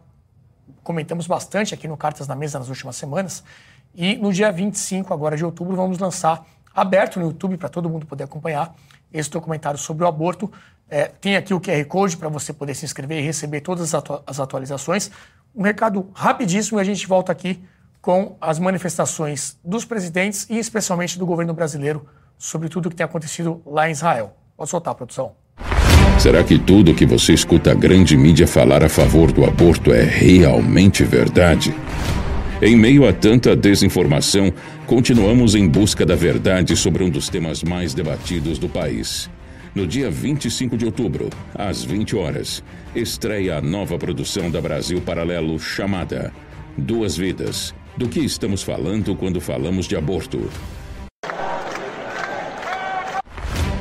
comentamos 0.83 1.27
bastante 1.27 1.75
aqui 1.75 1.87
no 1.87 1.97
Cartas 1.97 2.27
na 2.27 2.35
Mesa 2.35 2.59
nas 2.59 2.69
últimas 2.69 2.97
semanas, 2.97 3.45
e 3.95 4.17
no 4.17 4.33
dia 4.33 4.51
25 4.51 5.13
agora 5.13 5.37
de 5.37 5.45
outubro 5.45 5.77
vamos 5.77 5.99
lançar, 5.99 6.45
aberto 6.75 7.19
no 7.19 7.27
YouTube 7.27 7.57
para 7.59 7.69
todo 7.69 7.89
mundo 7.89 8.07
poder 8.07 8.25
acompanhar, 8.25 8.75
esse 9.13 9.29
documentário 9.29 9.79
sobre 9.79 10.05
o 10.05 10.07
aborto, 10.07 10.51
é, 10.91 11.05
tem 11.05 11.37
aqui 11.37 11.55
o 11.55 11.61
QR 11.61 11.85
Code 11.87 12.17
para 12.17 12.29
você 12.29 12.53
poder 12.53 12.75
se 12.75 12.85
inscrever 12.85 13.19
e 13.19 13.23
receber 13.23 13.61
todas 13.61 13.83
as, 13.83 13.95
atu 13.95 14.23
as 14.27 14.41
atualizações. 14.41 15.11
Um 15.55 15.63
recado 15.63 16.11
rapidíssimo 16.15 16.79
e 16.79 16.81
a 16.81 16.85
gente 16.85 17.07
volta 17.07 17.31
aqui 17.33 17.63
com 18.01 18.37
as 18.41 18.59
manifestações 18.59 19.57
dos 19.65 19.85
presidentes 19.85 20.47
e 20.49 20.59
especialmente 20.59 21.19
do 21.19 21.27
governo 21.27 21.55
brasileiro 21.55 22.07
sobre 22.39 22.69
tudo 22.69 22.87
o 22.87 22.91
que 22.91 22.97
tem 22.97 23.05
acontecido 23.05 23.63
lá 23.67 23.89
em 23.89 23.93
Israel. 23.93 24.35
Pode 24.57 24.71
soltar, 24.71 24.95
produção. 24.95 25.33
Será 26.19 26.43
que 26.43 26.59
tudo 26.59 26.95
que 26.95 27.07
você 27.07 27.33
escuta 27.33 27.71
a 27.71 27.75
grande 27.75 28.17
mídia 28.17 28.47
falar 28.47 28.83
a 28.83 28.89
favor 28.89 29.33
do 29.33 29.45
aborto 29.45 29.93
é 29.93 30.03
realmente 30.03 31.05
verdade? 31.05 31.75
Em 32.61 32.77
meio 32.77 33.09
a 33.09 33.13
tanta 33.13 33.57
desinformação, 33.57 34.53
continuamos 34.87 35.55
em 35.55 35.67
busca 35.67 36.05
da 36.05 36.15
verdade 36.15 36.77
sobre 36.77 37.03
um 37.03 37.09
dos 37.09 37.29
temas 37.29 37.63
mais 37.63 37.95
debatidos 37.95 38.59
do 38.59 38.69
país. 38.69 39.31
No 39.73 39.87
dia 39.87 40.11
25 40.11 40.77
de 40.77 40.85
outubro, 40.85 41.31
às 41.55 41.85
20 41.85 42.17
horas, 42.17 42.63
estreia 42.93 43.59
a 43.59 43.61
nova 43.61 43.97
produção 43.97 44.51
da 44.51 44.61
Brasil 44.61 45.01
Paralelo 45.01 45.61
chamada 45.61 46.33
Duas 46.77 47.17
Vidas. 47.17 47.73
Do 47.97 48.09
que 48.09 48.19
estamos 48.19 48.65
falando 48.65 49.15
quando 49.15 49.41
falamos 49.41 49.87
de 49.87 49.95
aborto? 49.95 50.51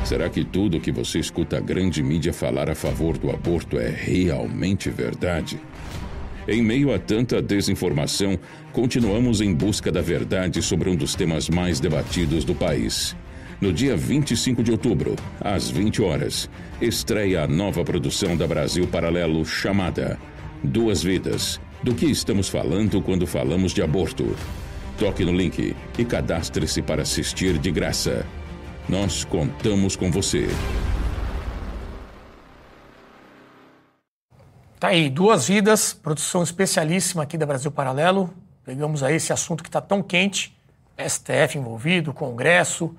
Será 0.04 0.28
que 0.28 0.44
tudo 0.44 0.80
que 0.80 0.92
você 0.92 1.18
escuta 1.18 1.56
a 1.56 1.60
grande 1.60 2.04
mídia 2.04 2.32
falar 2.32 2.70
a 2.70 2.74
favor 2.76 3.18
do 3.18 3.28
aborto 3.28 3.76
é 3.76 3.88
realmente 3.88 4.90
verdade? 4.90 5.60
Em 6.46 6.62
meio 6.62 6.94
a 6.94 7.00
tanta 7.00 7.42
desinformação, 7.42 8.38
continuamos 8.72 9.40
em 9.40 9.52
busca 9.52 9.90
da 9.90 10.00
verdade 10.00 10.62
sobre 10.62 10.88
um 10.88 10.94
dos 10.94 11.16
temas 11.16 11.48
mais 11.48 11.80
debatidos 11.80 12.44
do 12.44 12.54
país. 12.54 13.16
No 13.60 13.74
dia 13.74 13.94
25 13.94 14.62
de 14.62 14.72
outubro, 14.72 15.14
às 15.38 15.68
20 15.68 16.00
horas, 16.00 16.48
estreia 16.80 17.42
a 17.42 17.46
nova 17.46 17.84
produção 17.84 18.34
da 18.34 18.46
Brasil 18.46 18.88
Paralelo 18.88 19.44
chamada 19.44 20.18
Duas 20.64 21.02
Vidas. 21.02 21.60
Do 21.82 21.94
que 21.94 22.06
estamos 22.06 22.48
falando 22.48 23.02
quando 23.02 23.26
falamos 23.26 23.72
de 23.74 23.82
aborto? 23.82 24.34
Toque 24.98 25.26
no 25.26 25.32
link 25.32 25.76
e 25.98 26.04
cadastre-se 26.06 26.80
para 26.80 27.02
assistir 27.02 27.58
de 27.58 27.70
graça. 27.70 28.24
Nós 28.88 29.24
contamos 29.24 29.94
com 29.94 30.10
você. 30.10 30.48
Tá 34.78 34.88
aí, 34.88 35.10
Duas 35.10 35.48
Vidas, 35.48 35.92
produção 35.92 36.42
especialíssima 36.42 37.24
aqui 37.24 37.36
da 37.36 37.44
Brasil 37.44 37.70
Paralelo. 37.70 38.32
Pegamos 38.64 39.02
aí 39.02 39.16
esse 39.16 39.34
assunto 39.34 39.62
que 39.62 39.68
está 39.68 39.82
tão 39.82 40.02
quente, 40.02 40.58
STF 40.98 41.58
envolvido, 41.58 42.14
Congresso, 42.14 42.96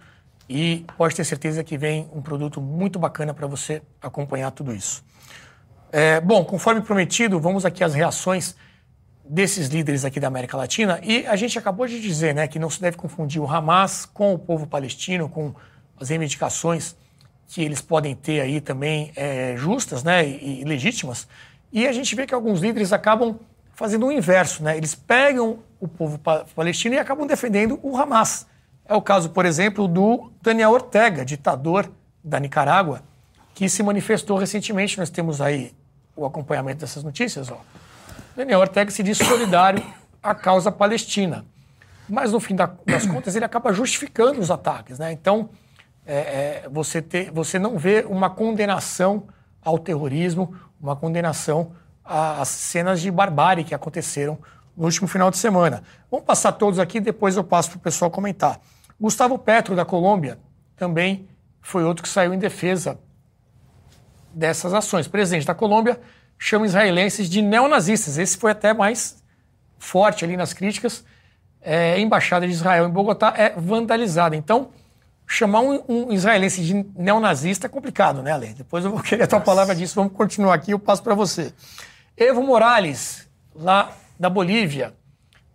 e 0.52 0.86
pode 0.98 1.16
ter 1.16 1.24
certeza 1.24 1.64
que 1.64 1.78
vem 1.78 2.10
um 2.14 2.22
produto 2.22 2.60
muito 2.60 3.00
bacana 3.00 3.34
para 3.34 3.48
você 3.48 3.82
acompanhar 4.02 4.52
tudo 4.52 4.74
isso. 4.74 5.02
É, 5.94 6.20
bom, 6.20 6.44
conforme 6.44 6.82
prometido, 6.82 7.40
vamos 7.40 7.66
aqui 7.66 7.82
às 7.86 7.94
reações 7.94 8.54
desses 9.24 9.70
líderes 9.70 10.04
aqui 10.04 10.20
da 10.20 10.28
América 10.28 10.58
Latina. 10.58 11.00
E 11.04 11.26
a 11.26 11.38
gente 11.38 11.58
acabou 11.58 11.88
de 11.88 12.02
dizer 12.02 12.36
né, 12.36 12.50
que 12.50 12.60
não 12.60 12.70
se 12.70 12.82
deve 12.82 12.98
confundir 12.98 13.42
o 13.42 13.50
Hamas 13.50 14.06
com 14.06 14.34
o 14.34 14.40
povo 14.40 14.68
palestino, 14.68 15.30
com 15.30 15.54
as 15.98 16.10
reivindicações 16.10 16.98
que 17.48 17.64
eles 17.64 17.80
podem 17.80 18.14
ter 18.14 18.42
aí 18.42 18.60
também 18.60 19.14
é, 19.16 19.56
justas 19.56 20.04
né, 20.04 20.28
e, 20.28 20.66
legítimas. 20.66 21.30
E 21.72 21.88
a 21.88 21.94
gente 21.94 22.14
vê 22.14 22.28
que 22.28 22.34
alguns 22.34 22.60
líderes 22.60 22.92
acabam 22.92 23.40
fazendo 23.74 24.06
o 24.06 24.12
inverso, 24.12 24.64
né? 24.64 24.76
Eles 24.76 24.96
pegam 24.96 25.60
o 25.80 25.88
povo 25.88 26.20
palestino 26.54 26.96
e 26.96 27.00
acabam 27.00 27.26
defendendo 27.26 27.80
o 27.82 27.96
Hamas. 27.98 28.51
É 28.92 28.94
o 28.94 29.02
caso, 29.02 29.30
por 29.30 29.46
exemplo, 29.46 29.88
do 29.88 30.34
Daniel 30.42 30.72
Ortega, 30.72 31.24
ditador 31.24 31.90
da 32.22 32.38
Nicarágua, 32.42 33.02
que 33.56 33.70
se 33.70 33.82
manifestou 33.82 34.38
recentemente. 34.38 34.98
Nós 34.98 35.10
temos 35.10 35.40
aí 35.40 35.74
o 36.14 36.26
acompanhamento 36.26 36.82
dessas 36.82 37.02
notícias. 37.02 37.50
Ó. 37.50 37.58
Daniel 38.36 38.60
Ortega 38.60 38.92
se 38.92 39.02
diz 39.02 39.18
solidário 39.18 39.82
à 40.22 40.36
causa 40.36 40.70
palestina. 40.70 41.46
Mas, 42.10 42.34
no 42.34 42.42
fim 42.42 42.54
das 42.54 43.06
contas, 43.10 43.34
ele 43.34 43.46
acaba 43.46 43.72
justificando 43.72 44.42
os 44.42 44.52
ataques. 44.52 45.00
Né? 45.00 45.14
Então, 45.14 45.52
é, 46.06 46.18
é, 46.18 46.70
você, 46.70 47.02
ter, 47.02 47.32
você 47.32 47.58
não 47.58 47.78
vê 47.78 48.06
uma 48.06 48.30
condenação 48.30 49.24
ao 49.62 49.80
terrorismo, 49.80 50.54
uma 50.82 50.98
condenação 50.98 51.72
às 52.04 52.50
cenas 52.50 53.00
de 53.00 53.10
barbárie 53.10 53.64
que 53.64 53.74
aconteceram 53.74 54.38
no 54.76 54.84
último 54.84 55.08
final 55.08 55.32
de 55.32 55.38
semana. 55.38 55.82
Vamos 56.10 56.26
passar 56.26 56.52
todos 56.52 56.78
aqui, 56.78 57.00
depois 57.00 57.38
eu 57.38 57.44
passo 57.46 57.70
para 57.70 57.78
o 57.78 57.82
pessoal 57.82 58.12
comentar. 58.12 58.60
Gustavo 59.02 59.40
Petro, 59.40 59.76
da 59.76 59.84
Colômbia, 59.84 60.38
também 60.76 61.28
foi 61.60 61.84
outro 61.84 62.04
que 62.04 62.10
saiu 62.10 62.36
em 62.36 62.38
defesa 62.38 63.00
dessas 64.32 64.76
ações. 64.76 65.08
O 65.08 65.10
presidente 65.10 65.48
da 65.48 65.56
Colômbia 65.56 66.00
chama 66.38 66.68
israelenses 66.68 67.28
de 67.28 67.42
neonazistas. 67.42 68.20
Esse 68.20 68.38
foi 68.38 68.52
até 68.52 68.76
mais 68.76 69.24
forte 69.80 70.24
ali 70.24 70.38
nas 70.38 70.54
críticas. 70.54 71.04
É, 71.60 71.94
a 71.94 72.00
embaixada 72.00 72.46
de 72.46 72.54
Israel 72.54 72.88
em 72.88 72.92
Bogotá 72.92 73.34
é 73.36 73.50
vandalizada. 73.50 74.36
Então, 74.36 74.70
chamar 75.26 75.62
um, 75.62 75.82
um, 75.90 76.12
israelense 76.12 76.64
de 76.64 76.86
neonazista 76.96 77.66
é 77.66 77.70
complicado, 77.70 78.22
né, 78.22 78.32
Ale? 78.32 78.54
Depois 78.54 78.86
eu 78.86 78.92
vou 78.92 79.02
querer 79.02 79.24
a 79.24 79.28
tua 79.28 79.42
palavra 79.42 79.74
disso, 79.74 79.96
vamos 79.96 80.14
continuar 80.14 80.54
aqui, 80.54 80.72
eu 80.72 80.80
passo 80.80 81.02
para 81.02 81.16
você. 81.16 81.52
Evo 82.16 82.44
Morales, 82.44 83.28
lá 83.56 83.96
da 84.20 84.30
Bolívia, 84.30 84.94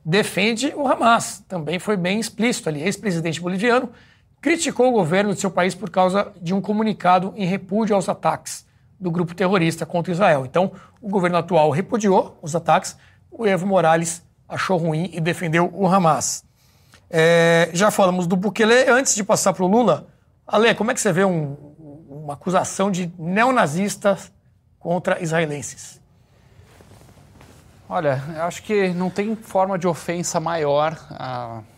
defende 0.08 0.72
o 0.76 0.86
Hamas, 0.86 1.42
também 1.48 1.80
foi 1.80 1.96
bem 1.96 2.20
explícito 2.20 2.68
ali. 2.68 2.80
Ex-presidente 2.80 3.40
boliviano 3.40 3.90
criticou 4.40 4.88
o 4.88 4.92
governo 4.92 5.34
de 5.34 5.40
seu 5.40 5.50
país 5.50 5.74
por 5.74 5.90
causa 5.90 6.32
de 6.40 6.54
um 6.54 6.60
comunicado 6.60 7.34
em 7.34 7.44
repúdio 7.44 7.96
aos 7.96 8.08
ataques 8.08 8.64
do 9.00 9.10
grupo 9.10 9.34
terrorista 9.34 9.84
contra 9.84 10.12
Israel. 10.12 10.46
Então, 10.46 10.70
o 11.02 11.08
governo 11.08 11.36
atual 11.36 11.70
repudiou 11.70 12.38
os 12.40 12.54
ataques, 12.54 12.96
o 13.32 13.44
Evo 13.44 13.66
Morales 13.66 14.22
achou 14.48 14.78
ruim 14.78 15.10
e 15.12 15.20
defendeu 15.20 15.68
o 15.74 15.88
Hamas. 15.88 16.44
É, 17.10 17.70
já 17.72 17.90
falamos 17.90 18.28
do 18.28 18.36
Bukele. 18.36 18.88
Antes 18.88 19.12
de 19.12 19.24
passar 19.24 19.52
para 19.52 19.64
o 19.64 19.66
Lula, 19.66 20.06
Ale, 20.46 20.72
como 20.76 20.92
é 20.92 20.94
que 20.94 21.00
você 21.00 21.12
vê 21.12 21.24
um, 21.24 21.56
uma 22.08 22.34
acusação 22.34 22.92
de 22.92 23.12
neonazistas 23.18 24.30
contra 24.78 25.20
israelenses? 25.20 26.00
Olha, 27.88 28.20
acho 28.44 28.62
que 28.64 28.88
não 28.88 29.08
tem 29.08 29.36
forma 29.36 29.78
de 29.78 29.86
ofensa 29.86 30.40
maior, 30.40 30.98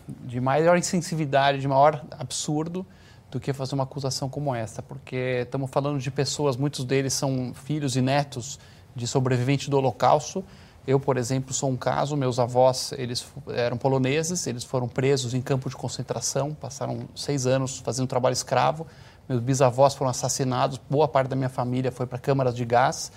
de 0.07 0.41
maior 0.41 0.77
insensibilidade, 0.77 1.59
de 1.59 1.67
maior 1.67 2.03
absurdo 2.17 2.85
do 3.29 3.39
que 3.39 3.53
fazer 3.53 3.75
uma 3.75 3.83
acusação 3.83 4.27
como 4.27 4.55
essa, 4.55 4.81
porque 4.81 5.41
estamos 5.43 5.69
falando 5.69 5.99
de 5.99 6.09
pessoas, 6.09 6.57
muitos 6.57 6.83
deles 6.83 7.13
são 7.13 7.53
filhos 7.53 7.95
e 7.95 8.01
netos 8.01 8.59
de 8.95 9.05
sobreviventes 9.05 9.69
do 9.69 9.77
Holocausto, 9.77 10.43
eu, 10.87 10.99
por 10.99 11.17
exemplo, 11.17 11.53
sou 11.53 11.69
um 11.69 11.77
caso. 11.77 12.17
Meus 12.17 12.39
avós, 12.39 12.93
eles 12.97 13.23
eram 13.49 13.77
poloneses, 13.77 14.47
eles 14.47 14.63
foram 14.63 14.87
presos 14.87 15.35
em 15.35 15.41
campo 15.41 15.69
de 15.69 15.75
concentração, 15.75 16.55
passaram 16.55 17.07
seis 17.15 17.45
anos 17.45 17.77
fazendo 17.77 18.07
trabalho 18.07 18.33
escravo. 18.33 18.87
Meus 19.27 19.39
bisavós 19.39 19.93
foram 19.93 20.09
assassinados. 20.09 20.81
Boa 20.89 21.07
parte 21.07 21.27
da 21.27 21.35
minha 21.35 21.49
família 21.49 21.91
foi 21.91 22.07
para 22.07 22.17
câmaras 22.17 22.55
de 22.55 22.65
gás. 22.65 23.11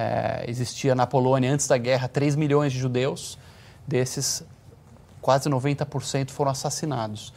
É, 0.00 0.44
existia 0.46 0.94
na 0.94 1.08
Polônia, 1.08 1.52
antes 1.52 1.66
da 1.66 1.76
guerra, 1.76 2.06
3 2.06 2.36
milhões 2.36 2.72
de 2.72 2.78
judeus. 2.78 3.36
Desses, 3.84 4.44
quase 5.20 5.50
90% 5.50 6.30
foram 6.30 6.52
assassinados. 6.52 7.32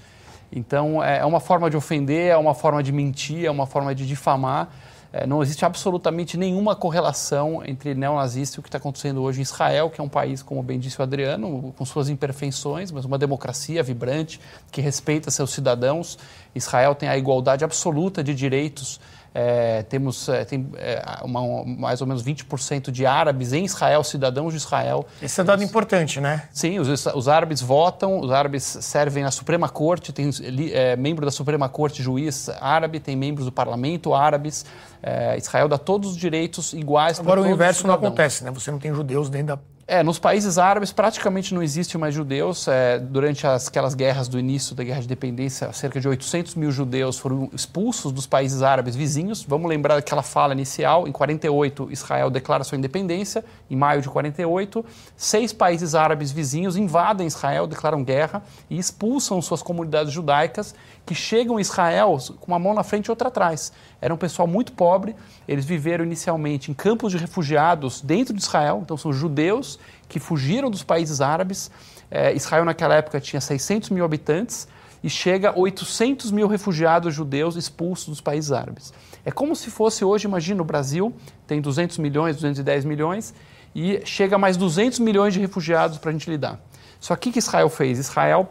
Então, 0.51 1.03
é, 1.03 1.19
é 1.19 1.25
uma 1.25 1.39
forma 1.39 1.71
de 1.71 1.77
ofender, 1.77 2.29
é 2.29 2.37
uma 2.37 2.53
forma 2.53 2.83
de 2.83 2.91
mentir, 2.91 3.45
é 3.45 3.49
uma 3.49 3.65
forma 3.65 3.95
de 3.95 4.05
difamar. 4.05 4.69
É, 5.11 5.25
não 5.25 5.41
existe 5.41 5.65
absolutamente 5.65 6.37
nenhuma 6.37 6.75
correlação 6.75 7.63
entre 7.65 7.95
neonazista 7.95 8.57
e 8.57 8.59
o 8.59 8.63
que 8.63 8.69
está 8.69 8.77
acontecendo 8.77 9.23
hoje 9.23 9.39
em 9.39 9.41
Israel, 9.41 9.89
que 9.89 9.99
é 9.99 10.03
um 10.03 10.09
país, 10.09 10.43
como 10.43 10.61
bem 10.61 10.79
disse 10.79 10.99
o 10.99 11.03
Adriano, 11.03 11.73
com 11.75 11.83
suas 11.83 12.09
imperfeições, 12.09 12.91
mas 12.91 13.05
uma 13.05 13.17
democracia 13.17 13.81
vibrante, 13.81 14.39
que 14.71 14.81
respeita 14.81 15.31
seus 15.31 15.51
cidadãos. 15.51 16.17
Israel 16.53 16.93
tem 16.93 17.09
a 17.09 17.17
igualdade 17.17 17.65
absoluta 17.65 18.23
de 18.23 18.35
direitos 18.35 19.01
é, 19.33 19.83
temos 19.83 20.27
é, 20.27 20.43
tem, 20.43 20.69
é, 20.75 21.01
uma, 21.23 21.63
mais 21.63 22.01
ou 22.01 22.07
menos 22.07 22.23
20% 22.23 22.91
de 22.91 23.05
árabes 23.05 23.53
em 23.53 23.63
Israel, 23.63 24.03
cidadãos 24.03 24.51
de 24.51 24.57
Israel. 24.57 25.05
Esse 25.21 25.39
é 25.39 25.43
um 25.43 25.45
dado 25.45 25.63
importante, 25.63 26.19
né? 26.19 26.43
Sim, 26.51 26.79
os, 26.79 27.05
os 27.05 27.27
árabes 27.27 27.61
votam, 27.61 28.19
os 28.19 28.31
árabes 28.31 28.63
servem 28.63 29.23
na 29.23 29.31
Suprema 29.31 29.69
Corte, 29.69 30.11
tem 30.11 30.29
é, 30.73 30.95
membro 30.95 31.25
da 31.25 31.31
Suprema 31.31 31.69
Corte 31.69 32.03
juiz 32.03 32.49
árabe, 32.59 32.99
tem 32.99 33.15
membros 33.15 33.45
do 33.45 33.51
parlamento 33.51 34.13
árabes. 34.13 34.65
É, 35.01 35.37
Israel 35.37 35.67
dá 35.67 35.77
todos 35.77 36.11
os 36.11 36.17
direitos 36.17 36.73
iguais 36.73 37.17
para 37.17 37.25
todos 37.25 37.39
Agora 37.39 37.49
o 37.49 37.53
inverso 37.53 37.87
não 37.87 37.95
acontece, 37.95 38.43
né? 38.43 38.51
Você 38.51 38.69
não 38.69 38.79
tem 38.79 38.93
judeus 38.93 39.29
dentro 39.29 39.55
da 39.55 39.59
é, 39.91 40.01
nos 40.01 40.17
países 40.17 40.57
árabes 40.57 40.93
praticamente 40.93 41.53
não 41.53 41.61
existe 41.61 41.97
mais 41.97 42.15
judeus. 42.15 42.65
É, 42.65 42.97
durante 42.97 43.45
as, 43.45 43.67
aquelas 43.67 43.93
guerras 43.93 44.29
do 44.29 44.39
início 44.39 44.73
da 44.73 44.85
Guerra 44.85 44.99
de 44.99 45.05
Independência, 45.05 45.69
cerca 45.73 45.99
de 45.99 46.07
800 46.07 46.55
mil 46.55 46.71
judeus 46.71 47.19
foram 47.19 47.49
expulsos 47.51 48.13
dos 48.13 48.25
países 48.25 48.61
árabes 48.61 48.95
vizinhos. 48.95 49.43
Vamos 49.43 49.67
lembrar 49.67 49.95
daquela 49.95 50.23
fala 50.23 50.53
inicial. 50.53 51.09
Em 51.09 51.11
48, 51.11 51.89
Israel 51.91 52.29
declara 52.29 52.63
sua 52.63 52.77
independência. 52.77 53.43
Em 53.69 53.75
maio 53.75 54.01
de 54.01 54.07
48, 54.07 54.85
seis 55.17 55.51
países 55.51 55.93
árabes 55.93 56.31
vizinhos 56.31 56.77
invadem 56.77 57.27
Israel, 57.27 57.67
declaram 57.67 58.01
guerra 58.01 58.41
e 58.69 58.79
expulsam 58.79 59.41
suas 59.41 59.61
comunidades 59.61 60.13
judaicas 60.13 60.73
que 61.05 61.15
chegam 61.15 61.57
a 61.57 61.61
Israel 61.61 62.17
com 62.39 62.51
uma 62.51 62.59
mão 62.59 62.73
na 62.73 62.83
frente 62.83 63.07
e 63.07 63.11
outra 63.11 63.27
atrás. 63.27 63.71
Era 63.99 64.13
um 64.13 64.17
pessoal 64.17 64.47
muito 64.47 64.71
pobre, 64.71 65.15
eles 65.47 65.65
viveram 65.65 66.05
inicialmente 66.05 66.71
em 66.71 66.73
campos 66.73 67.11
de 67.11 67.17
refugiados 67.17 68.01
dentro 68.01 68.33
de 68.33 68.41
Israel, 68.41 68.81
então 68.83 68.97
são 68.97 69.11
judeus 69.11 69.79
que 70.07 70.19
fugiram 70.19 70.69
dos 70.69 70.83
países 70.83 71.21
árabes. 71.21 71.71
É, 72.09 72.33
Israel, 72.33 72.65
naquela 72.65 72.95
época, 72.95 73.19
tinha 73.19 73.41
600 73.41 73.89
mil 73.89 74.05
habitantes 74.05 74.67
e 75.03 75.09
chega 75.09 75.49
a 75.49 75.57
800 75.57 76.31
mil 76.31 76.47
refugiados 76.47 77.13
judeus 77.13 77.55
expulsos 77.55 78.07
dos 78.07 78.21
países 78.21 78.51
árabes. 78.51 78.93
É 79.25 79.31
como 79.31 79.55
se 79.55 79.69
fosse 79.69 80.03
hoje, 80.05 80.25
imagina, 80.25 80.61
o 80.61 80.65
Brasil 80.65 81.13
tem 81.47 81.61
200 81.61 81.97
milhões, 81.97 82.35
210 82.35 82.85
milhões 82.85 83.33
e 83.73 84.01
chega 84.05 84.37
mais 84.37 84.57
200 84.57 84.99
milhões 84.99 85.33
de 85.33 85.39
refugiados 85.39 85.97
para 85.97 86.09
a 86.09 86.13
gente 86.13 86.29
lidar. 86.29 86.59
Só 86.99 87.15
que 87.15 87.29
o 87.29 87.33
que 87.33 87.39
Israel 87.39 87.69
fez? 87.69 87.97
Israel 87.97 88.49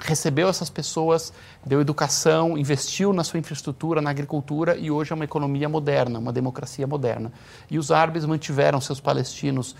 recebeu 0.00 0.48
essas 0.48 0.70
pessoas, 0.70 1.32
deu 1.64 1.80
educação, 1.80 2.56
investiu 2.56 3.12
na 3.12 3.22
sua 3.22 3.38
infraestrutura, 3.38 4.00
na 4.00 4.10
agricultura 4.10 4.76
e 4.76 4.90
hoje 4.90 5.12
é 5.12 5.14
uma 5.14 5.24
economia 5.24 5.68
moderna, 5.68 6.18
uma 6.18 6.32
democracia 6.32 6.86
moderna. 6.86 7.32
E 7.70 7.78
os 7.78 7.90
árabes 7.90 8.24
mantiveram 8.24 8.80
seus 8.80 9.00
palestinos 9.00 9.76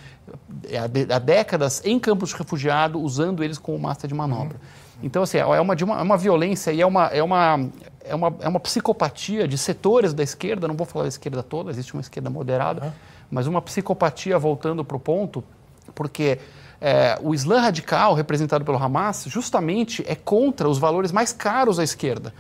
eh, 0.65 0.79
há 0.79 1.19
décadas 1.19 1.83
em 1.85 1.99
campos 1.99 2.31
de 2.31 2.37
refugiado, 2.37 3.01
usando 3.01 3.43
eles 3.43 3.59
como 3.59 3.79
massa 3.79 4.07
de 4.07 4.15
manobra. 4.15 4.61
Então, 5.03 5.23
assim, 5.23 5.39
é 5.39 5.61
uma, 5.61 5.75
é 5.75 6.03
uma 6.03 6.17
violência 6.17 6.71
e 6.73 6.81
é 6.81 6.87
uma, 6.87 7.07
é, 7.07 7.23
uma, 7.23 7.71
é, 8.05 8.15
uma, 8.15 8.37
é 8.41 8.49
uma 8.49 8.61
psicopatia 8.61 9.49
de 9.49 9.57
setores 9.57 10.13
da 10.13 10.23
esquerda, 10.23 10.69
não 10.69 10.77
vou 10.77 10.87
falar 10.87 11.05
da 11.05 11.09
esquerda 11.09 11.43
toda, 11.43 11.71
existe 11.71 11.95
uma 11.95 12.03
esquerda 12.03 12.29
moderada, 12.29 12.95
mas 13.31 13.47
uma 13.47 13.63
psicopatia, 13.63 14.39
voltando 14.39 14.85
para 14.85 14.97
o 14.97 15.01
ponto, 15.01 15.43
porque 15.95 16.39
é, 16.81 17.19
o 17.23 17.35
Islã 17.35 17.61
radical, 17.61 18.15
representado 18.15 18.65
pelo 18.65 18.83
Hamas, 18.83 19.25
justamente 19.27 20.05
é 20.07 20.15
contra 20.15 20.69
os 20.69 20.79
valores 20.79 21.13
mais 21.13 21.33
caros 21.33 21.79
à 21.79 21.85
esquerda. 21.85 22.33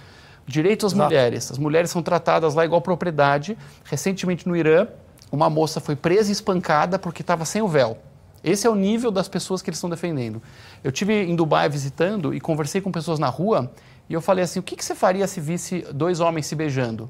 Direito 0.46 0.86
às 0.86 0.92
Exato. 0.92 1.08
mulheres. 1.08 1.50
As 1.50 1.58
mulheres 1.58 1.90
são 1.90 2.02
tratadas 2.02 2.54
lá 2.54 2.64
igual 2.64 2.80
propriedade. 2.80 3.56
Recentemente 3.84 4.48
no 4.48 4.56
Irã, 4.56 4.88
uma 5.30 5.50
moça 5.50 5.78
foi 5.80 5.94
presa 5.94 6.30
e 6.30 6.32
espancada 6.32 6.98
porque 6.98 7.22
estava 7.22 7.44
sem 7.44 7.62
o 7.62 7.68
véu. 7.68 7.98
Esse 8.42 8.66
é 8.66 8.70
o 8.70 8.74
nível 8.74 9.10
das 9.10 9.28
pessoas 9.28 9.60
que 9.60 9.68
eles 9.68 9.76
estão 9.76 9.90
defendendo. 9.90 10.42
Eu 10.82 10.90
tive 10.90 11.22
em 11.22 11.36
Dubai 11.36 11.68
visitando 11.68 12.34
e 12.34 12.40
conversei 12.40 12.80
com 12.80 12.90
pessoas 12.90 13.18
na 13.18 13.28
rua 13.28 13.70
e 14.08 14.14
eu 14.14 14.20
falei 14.20 14.42
assim: 14.42 14.58
o 14.58 14.62
que, 14.62 14.74
que 14.74 14.84
você 14.84 14.94
faria 14.94 15.26
se 15.26 15.40
visse 15.40 15.86
dois 15.92 16.20
homens 16.20 16.46
se 16.46 16.56
beijando? 16.56 17.08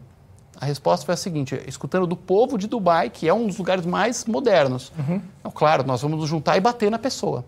A 0.60 0.66
resposta 0.66 1.06
foi 1.06 1.14
a 1.14 1.16
seguinte: 1.16 1.58
escutando 1.66 2.06
do 2.06 2.16
povo 2.16 2.58
de 2.58 2.66
Dubai, 2.66 3.08
que 3.08 3.26
é 3.26 3.32
um 3.32 3.46
dos 3.46 3.56
lugares 3.56 3.86
mais 3.86 4.26
modernos. 4.26 4.92
Uhum. 4.98 5.20
Então, 5.40 5.50
claro, 5.50 5.84
nós 5.86 6.02
vamos 6.02 6.20
nos 6.20 6.28
juntar 6.28 6.56
e 6.56 6.60
bater 6.60 6.90
na 6.90 6.98
pessoa. 6.98 7.44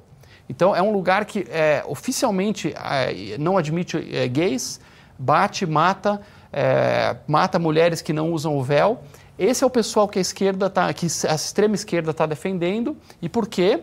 Então, 0.49 0.75
é 0.75 0.83
um 0.83 0.93
lugar 0.93 1.25
que 1.25 1.47
é, 1.51 1.85
oficialmente 1.87 2.75
é, 2.77 3.37
não 3.39 3.57
admite 3.57 3.97
é, 4.15 4.27
gays, 4.27 4.81
bate, 5.19 5.67
mata, 5.67 6.21
é, 6.53 7.17
mata 7.27 7.59
mulheres 7.59 8.01
que 8.01 8.13
não 8.13 8.33
usam 8.33 8.57
o 8.57 8.63
véu. 8.63 9.03
Esse 9.39 9.63
é 9.65 9.67
o 9.67 9.71
pessoal 9.71 10.09
que 10.09 10.19
a 10.19 10.23
esquerda 10.23 10.69
tá, 10.69 10.93
que 10.93 11.07
a 11.29 11.35
extrema 11.35 11.75
esquerda 11.75 12.11
está 12.11 12.27
defendendo. 12.27 12.97
E 13.21 13.29
por 13.29 13.47
quê? 13.47 13.83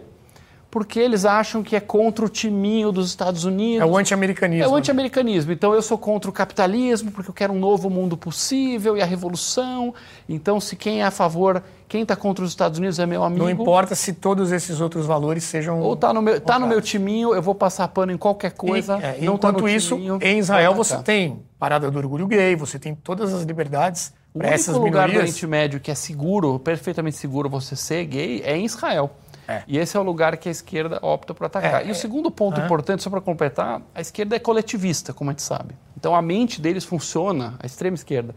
Porque 0.72 1.00
eles 1.00 1.26
acham 1.26 1.64
que 1.64 1.76
é 1.76 1.80
contra 1.80 2.24
o 2.24 2.30
timinho 2.30 2.92
dos 2.92 3.08
Estados 3.10 3.44
Unidos. 3.44 3.82
É 3.82 3.86
o 3.86 3.98
anti-americanismo. 3.98 4.64
É 4.64 4.68
o 4.68 4.76
anti-americanismo. 4.76 5.52
Então 5.52 5.74
eu 5.74 5.82
sou 5.82 5.98
contra 5.98 6.30
o 6.30 6.34
capitalismo 6.34 7.12
porque 7.12 7.30
eu 7.30 7.34
quero 7.34 7.54
um 7.54 7.60
novo 7.60 7.90
mundo 7.90 8.16
possível 8.16 8.96
e 8.96 9.02
a 9.02 9.06
revolução. 9.06 9.94
Então 10.28 10.60
se 10.60 10.76
quem 10.76 11.02
é 11.02 11.06
a 11.06 11.12
favor, 11.12 11.64
quem 11.88 12.04
está 12.04 12.16
contra 12.16 12.46
os 12.46 12.52
Estados 12.52 12.78
Unidos 12.78 13.00
é 13.00 13.06
meu 13.08 13.24
amigo. 13.24 13.44
Não 13.44 13.50
importa 13.50 13.96
se 13.96 14.14
todos 14.14 14.52
esses 14.52 14.80
outros 14.80 15.08
valores 15.08 15.44
sejam. 15.44 15.80
Ou 15.82 15.96
está 15.96 16.14
no 16.14 16.22
meu, 16.22 16.40
tá 16.40 16.60
no 16.60 16.68
meu 16.68 16.82
timinho, 16.82 17.34
eu 17.34 17.42
vou 17.42 17.56
passar 17.56 17.88
pano 17.88 18.12
em 18.12 18.18
qualquer 18.18 18.52
coisa. 18.52 19.00
E, 19.00 19.04
é, 19.04 19.18
não 19.22 19.40
tá 19.40 19.50
enquanto 19.50 19.64
tá 19.64 19.72
isso, 19.72 19.96
timinho, 19.96 20.20
em 20.22 20.38
Israel 20.38 20.76
você 20.76 20.98
tem 21.00 21.40
parada 21.58 21.90
do 21.90 21.98
orgulho 21.98 22.28
gay, 22.28 22.56
você 22.56 22.78
tem 22.78 22.94
todas 22.94 23.34
as 23.34 23.42
liberdades 23.42 24.14
para 24.32 24.50
essas 24.50 24.76
minorias. 24.76 24.82
O 24.82 24.86
lugar 24.86 25.10
do 25.10 25.18
Oriente 25.18 25.48
Médio 25.48 25.80
que 25.80 25.90
é 25.90 25.96
seguro, 25.96 26.60
perfeitamente 26.60 27.18
seguro 27.18 27.50
você 27.50 27.76
ser 27.76 28.06
gay, 28.06 28.44
é 28.46 28.56
em 28.56 28.66
Israel. 28.66 29.10
É. 29.50 29.64
E 29.68 29.78
esse 29.78 29.98
é 29.98 30.00
o 30.00 30.04
lugar 30.04 30.38
que 30.38 30.48
a 30.48 30.52
esquerda 30.52 31.00
opta 31.02 31.34
por 31.34 31.46
atacar. 31.46 31.84
É, 31.84 31.88
e 31.88 31.92
o 31.92 31.96
segundo 31.96 32.30
ponto 32.30 32.62
é. 32.62 32.66
importante, 32.66 33.02
só 33.02 33.10
para 33.10 33.20
completar, 33.20 33.82
a 33.96 34.00
esquerda 34.00 34.36
é 34.36 34.40
coletivista, 34.40 35.12
como 35.12 35.32
a 35.32 35.34
gente 35.34 35.42
sabe. 35.42 35.76
Então 35.98 36.16
a 36.16 36.22
mente 36.22 36.62
deles 36.62 36.86
funciona, 36.86 37.56
a 37.60 37.66
extrema 37.66 37.96
esquerda, 37.96 38.36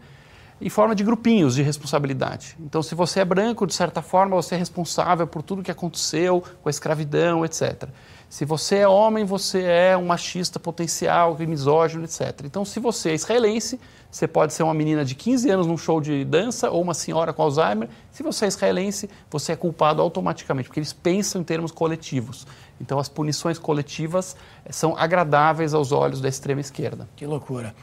em 0.59 0.69
forma 0.69 0.95
de 0.95 1.03
grupinhos 1.03 1.55
de 1.55 1.61
responsabilidade. 1.61 2.55
Então, 2.59 2.81
se 2.81 2.95
você 2.95 3.19
é 3.19 3.25
branco, 3.25 3.67
de 3.67 3.73
certa 3.73 4.01
forma, 4.01 4.35
você 4.35 4.55
é 4.55 4.57
responsável 4.57 5.27
por 5.27 5.41
tudo 5.43 5.61
que 5.61 5.71
aconteceu 5.71 6.41
com 6.61 6.69
a 6.69 6.71
escravidão, 6.71 7.43
etc. 7.43 7.89
Se 8.29 8.45
você 8.45 8.77
é 8.77 8.87
homem, 8.87 9.25
você 9.25 9.61
é 9.63 9.97
um 9.97 10.05
machista 10.05 10.59
potencial, 10.59 11.37
misógino, 11.37 12.05
etc. 12.05 12.41
Então, 12.45 12.63
se 12.63 12.79
você 12.79 13.09
é 13.11 13.13
israelense, 13.13 13.79
você 14.13 14.27
pode 14.27 14.53
ser 14.53 14.61
uma 14.61 14.75
menina 14.75 15.03
de 15.03 15.15
15 15.15 15.49
anos 15.49 15.65
num 15.65 15.75
show 15.75 15.99
de 15.99 16.23
dança 16.23 16.69
ou 16.69 16.83
uma 16.83 16.93
senhora 16.93 17.33
com 17.33 17.41
Alzheimer. 17.41 17.89
Se 18.11 18.21
você 18.21 18.45
é 18.45 18.47
israelense, 18.47 19.09
você 19.27 19.53
é 19.53 19.55
culpado 19.55 20.03
automaticamente, 20.03 20.69
porque 20.69 20.79
eles 20.79 20.93
pensam 20.93 21.41
em 21.41 21.43
termos 21.43 21.71
coletivos. 21.71 22.45
Então, 22.79 22.99
as 22.99 23.09
punições 23.09 23.57
coletivas 23.57 24.35
eh, 24.65 24.71
são 24.71 24.95
agradáveis 24.95 25.73
aos 25.73 25.91
olhos 25.91 26.21
da 26.21 26.29
extrema 26.29 26.61
esquerda. 26.61 27.09
Que 27.15 27.25
loucura. 27.25 27.73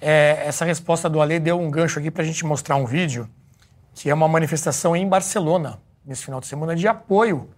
É, 0.00 0.44
essa 0.46 0.64
resposta 0.64 1.10
do 1.10 1.20
Ale 1.20 1.40
deu 1.40 1.58
um 1.58 1.68
gancho 1.68 1.98
aqui 1.98 2.08
para 2.08 2.22
a 2.22 2.26
gente 2.26 2.46
mostrar 2.46 2.76
um 2.76 2.86
vídeo 2.86 3.28
que 3.92 4.08
é 4.08 4.14
uma 4.14 4.28
manifestação 4.28 4.94
em 4.94 5.08
Barcelona, 5.08 5.80
nesse 6.06 6.24
final 6.24 6.38
de 6.38 6.46
semana, 6.46 6.76
de 6.76 6.86
apoio 6.86 7.50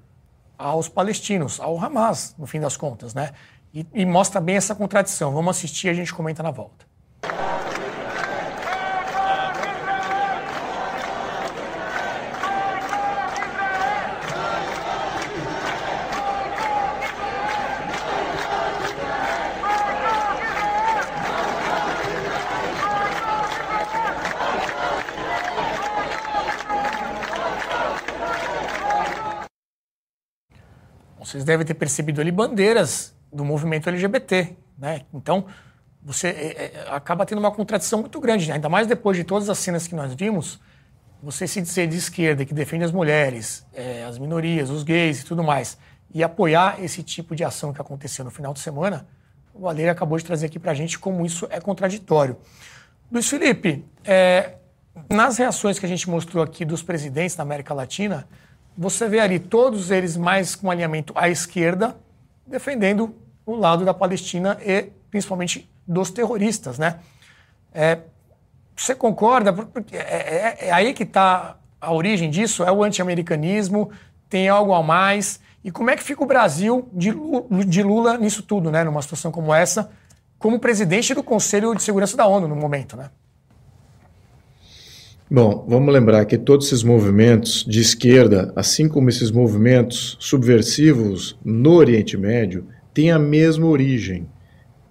aos 0.56 0.88
palestinos, 0.88 1.60
ao 1.60 1.78
Hamas, 1.78 2.34
no 2.38 2.46
fim 2.46 2.60
das 2.60 2.78
contas, 2.78 3.12
né? 3.12 3.32
E, 3.74 3.86
e 3.92 4.06
mostra 4.06 4.40
bem 4.40 4.56
essa 4.56 4.74
contradição. 4.74 5.34
Vamos 5.34 5.54
assistir 5.58 5.88
e 5.88 5.90
a 5.90 5.94
gente 5.94 6.14
comenta 6.14 6.42
na 6.42 6.50
volta. 6.50 6.91
Vocês 31.42 31.44
devem 31.44 31.66
ter 31.66 31.74
percebido 31.74 32.20
ali 32.20 32.30
bandeiras 32.30 33.12
do 33.32 33.44
movimento 33.44 33.88
LGBT, 33.88 34.54
né? 34.78 35.02
Então, 35.12 35.46
você 36.00 36.28
é, 36.28 36.32
é, 36.32 36.86
acaba 36.88 37.26
tendo 37.26 37.38
uma 37.40 37.50
contradição 37.50 37.98
muito 37.98 38.20
grande, 38.20 38.46
né? 38.46 38.54
ainda 38.54 38.68
mais 38.68 38.86
depois 38.86 39.16
de 39.16 39.24
todas 39.24 39.50
as 39.50 39.58
cenas 39.58 39.88
que 39.88 39.94
nós 39.94 40.14
vimos, 40.14 40.60
você 41.20 41.48
se 41.48 41.60
dizer 41.60 41.88
de 41.88 41.96
esquerda 41.96 42.44
que 42.44 42.54
defende 42.54 42.84
as 42.84 42.92
mulheres, 42.92 43.66
é, 43.74 44.04
as 44.04 44.18
minorias, 44.18 44.70
os 44.70 44.84
gays 44.84 45.22
e 45.22 45.24
tudo 45.24 45.42
mais, 45.42 45.76
e 46.14 46.22
apoiar 46.22 46.80
esse 46.80 47.02
tipo 47.02 47.34
de 47.34 47.42
ação 47.42 47.72
que 47.72 47.80
aconteceu 47.80 48.24
no 48.24 48.30
final 48.30 48.52
de 48.54 48.60
semana, 48.60 49.04
o 49.52 49.62
Valeria 49.62 49.90
acabou 49.90 50.16
de 50.18 50.24
trazer 50.24 50.46
aqui 50.46 50.60
para 50.60 50.70
a 50.70 50.74
gente 50.74 50.96
como 50.96 51.26
isso 51.26 51.48
é 51.50 51.60
contraditório. 51.60 52.36
Luiz 53.10 53.28
Felipe, 53.28 53.84
é, 54.04 54.58
nas 55.10 55.38
reações 55.38 55.76
que 55.80 55.86
a 55.86 55.88
gente 55.88 56.08
mostrou 56.08 56.42
aqui 56.42 56.64
dos 56.64 56.84
presidentes 56.84 57.34
da 57.34 57.42
América 57.42 57.74
Latina, 57.74 58.28
você 58.76 59.08
vê 59.08 59.20
ali 59.20 59.38
todos 59.38 59.90
eles 59.90 60.16
mais 60.16 60.54
com 60.54 60.70
alinhamento 60.70 61.12
à 61.16 61.28
esquerda, 61.28 61.96
defendendo 62.46 63.14
o 63.44 63.54
lado 63.54 63.84
da 63.84 63.92
Palestina 63.92 64.58
e 64.64 64.90
principalmente 65.10 65.70
dos 65.86 66.10
terroristas, 66.10 66.78
né? 66.78 66.98
É, 67.74 67.98
você 68.74 68.94
concorda? 68.94 69.52
Porque 69.52 69.96
é, 69.96 70.56
é, 70.60 70.68
é 70.68 70.72
aí 70.72 70.94
que 70.94 71.02
está 71.02 71.56
a 71.80 71.92
origem 71.92 72.30
disso, 72.30 72.62
é 72.62 72.72
o 72.72 72.82
anti-americanismo, 72.82 73.90
tem 74.28 74.48
algo 74.48 74.72
a 74.72 74.82
mais. 74.82 75.40
E 75.64 75.70
como 75.70 75.90
é 75.90 75.96
que 75.96 76.02
fica 76.02 76.22
o 76.22 76.26
Brasil 76.26 76.88
de 76.92 77.12
de 77.66 77.82
Lula 77.82 78.16
nisso 78.16 78.42
tudo, 78.42 78.70
né? 78.70 78.82
Numa 78.84 79.02
situação 79.02 79.30
como 79.30 79.52
essa, 79.52 79.90
como 80.38 80.58
presidente 80.58 81.14
do 81.14 81.22
Conselho 81.22 81.74
de 81.74 81.82
Segurança 81.82 82.16
da 82.16 82.26
ONU 82.26 82.48
no 82.48 82.56
momento, 82.56 82.96
né? 82.96 83.10
Bom, 85.34 85.64
vamos 85.66 85.94
lembrar 85.94 86.26
que 86.26 86.36
todos 86.36 86.66
esses 86.66 86.82
movimentos 86.82 87.64
de 87.64 87.80
esquerda, 87.80 88.52
assim 88.54 88.86
como 88.86 89.08
esses 89.08 89.30
movimentos 89.30 90.14
subversivos 90.20 91.38
no 91.42 91.72
Oriente 91.72 92.18
Médio, 92.18 92.66
têm 92.92 93.10
a 93.10 93.18
mesma 93.18 93.66
origem. 93.66 94.28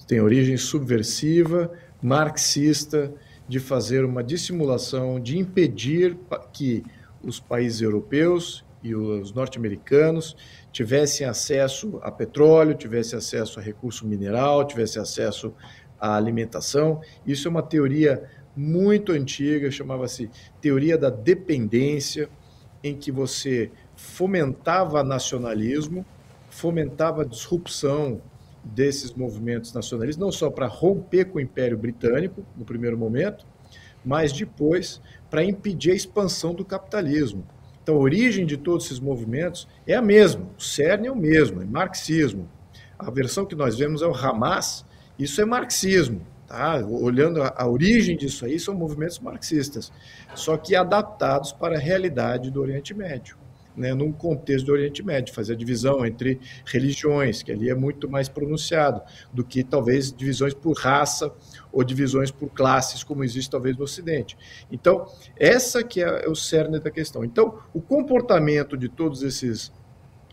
Tem 0.07 0.19
origem 0.19 0.57
subversiva, 0.57 1.71
marxista, 2.01 3.13
de 3.47 3.59
fazer 3.59 4.03
uma 4.03 4.23
dissimulação, 4.23 5.19
de 5.19 5.37
impedir 5.37 6.17
que 6.51 6.83
os 7.23 7.39
países 7.39 7.79
europeus 7.79 8.65
e 8.81 8.95
os 8.95 9.31
norte-americanos 9.33 10.35
tivessem 10.71 11.27
acesso 11.27 11.99
a 12.01 12.09
petróleo, 12.09 12.73
tivessem 12.73 13.19
acesso 13.19 13.59
a 13.59 13.61
recurso 13.61 14.07
mineral, 14.07 14.65
tivessem 14.65 14.99
acesso 14.99 15.53
à 15.99 16.15
alimentação. 16.15 16.99
Isso 17.27 17.47
é 17.47 17.51
uma 17.51 17.61
teoria 17.61 18.23
muito 18.55 19.11
antiga, 19.11 19.71
chamava-se 19.71 20.29
teoria 20.59 20.97
da 20.97 21.09
dependência, 21.09 22.29
em 22.83 22.95
que 22.95 23.11
você 23.11 23.71
fomentava 23.95 25.03
nacionalismo, 25.03 26.05
fomentava 26.49 27.21
a 27.21 27.25
disrupção 27.25 28.21
desses 28.63 29.13
movimentos 29.13 29.73
nacionalistas, 29.73 30.21
não 30.21 30.31
só 30.31 30.49
para 30.49 30.67
romper 30.67 31.25
com 31.25 31.37
o 31.37 31.41
Império 31.41 31.77
Britânico, 31.77 32.45
no 32.55 32.65
primeiro 32.65 32.97
momento, 32.97 33.45
mas 34.03 34.31
depois 34.31 35.01
para 35.29 35.43
impedir 35.43 35.91
a 35.91 35.95
expansão 35.95 36.53
do 36.53 36.65
capitalismo. 36.65 37.45
Então, 37.81 37.95
a 37.95 37.99
origem 37.99 38.45
de 38.45 38.57
todos 38.57 38.85
esses 38.85 38.99
movimentos 38.99 39.67
é 39.87 39.95
a 39.95 40.01
mesma, 40.01 40.45
o 40.57 40.61
cerne 40.61 41.07
é 41.07 41.11
o 41.11 41.15
mesmo, 41.15 41.61
é 41.61 41.65
marxismo. 41.65 42.47
A 42.97 43.09
versão 43.09 43.45
que 43.45 43.55
nós 43.55 43.77
vemos 43.77 44.01
é 44.01 44.07
o 44.07 44.13
Hamas, 44.13 44.85
isso 45.17 45.41
é 45.41 45.45
marxismo. 45.45 46.21
Tá? 46.51 46.85
Olhando 46.85 47.41
a, 47.41 47.53
a, 47.55 47.65
origem 47.65 48.17
disso 48.17 48.43
aí, 48.43 48.59
são 48.59 48.75
movimentos 48.75 49.19
marxistas, 49.19 49.89
só 50.35 50.57
que 50.57 50.75
adaptados 50.75 51.53
para 51.53 51.77
a 51.77 51.79
realidade 51.79 52.51
do 52.51 52.59
Oriente 52.59 52.93
Médio, 52.93 53.37
né? 53.73 53.93
num 53.93 54.11
contexto 54.11 54.65
do 54.65 54.73
Oriente 54.73 55.01
Médio, 55.01 55.33
fazer 55.33 55.53
a 55.53 55.55
divisão 55.55 56.05
entre 56.05 56.41
religiões, 56.65 57.41
que 57.41 57.53
ali 57.53 57.69
é 57.69 57.73
muito 57.73 58.09
mais 58.09 58.27
pronunciado, 58.27 59.01
do 59.31 59.45
que 59.45 59.63
talvez 59.63 60.11
divisões 60.11 60.53
por 60.53 60.73
raça 60.73 61.33
ou 61.71 61.85
divisões 61.85 62.31
por 62.31 62.49
classes, 62.49 63.01
como 63.01 63.23
existe 63.23 63.49
talvez 63.49 63.77
no 63.77 63.85
Ocidente. 63.85 64.37
Então, 64.69 65.05
essa 65.37 65.81
que 65.85 66.01
é 66.01 66.27
o 66.27 66.35
cerne 66.35 66.81
da 66.81 66.91
questão. 66.91 67.23
Então, 67.23 67.59
o 67.73 67.79
comportamento 67.79 68.75
de 68.75 68.89
todos 68.89 69.23
esses 69.23 69.71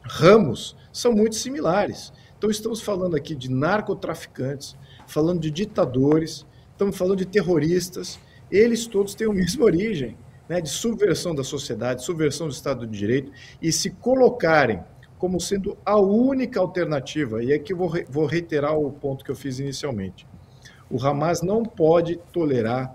ramos 0.02 0.76
são 0.92 1.12
muito 1.12 1.36
similares. 1.36 2.12
Então, 2.36 2.50
estamos 2.50 2.80
falando 2.80 3.14
aqui 3.14 3.36
de 3.36 3.48
narcotraficantes, 3.48 4.76
falando 5.08 5.40
de 5.40 5.50
ditadores, 5.50 6.46
estamos 6.70 6.96
falando 6.96 7.16
de 7.16 7.26
terroristas, 7.26 8.20
eles 8.50 8.86
todos 8.86 9.14
têm 9.14 9.26
a 9.26 9.32
mesma 9.32 9.64
origem, 9.64 10.16
né, 10.48 10.60
de 10.60 10.68
subversão 10.68 11.34
da 11.34 11.42
sociedade, 11.42 12.04
subversão 12.04 12.46
do 12.46 12.52
Estado 12.52 12.86
de 12.86 12.96
Direito, 12.96 13.32
e 13.60 13.72
se 13.72 13.90
colocarem 13.90 14.80
como 15.18 15.40
sendo 15.40 15.76
a 15.84 15.98
única 15.98 16.60
alternativa. 16.60 17.42
E 17.42 17.52
aqui 17.52 17.74
vou, 17.74 17.92
vou 18.08 18.24
reiterar 18.24 18.78
o 18.78 18.90
ponto 18.92 19.24
que 19.24 19.30
eu 19.30 19.36
fiz 19.36 19.58
inicialmente. 19.58 20.26
O 20.88 21.04
Hamas 21.04 21.42
não 21.42 21.62
pode 21.64 22.16
tolerar 22.32 22.94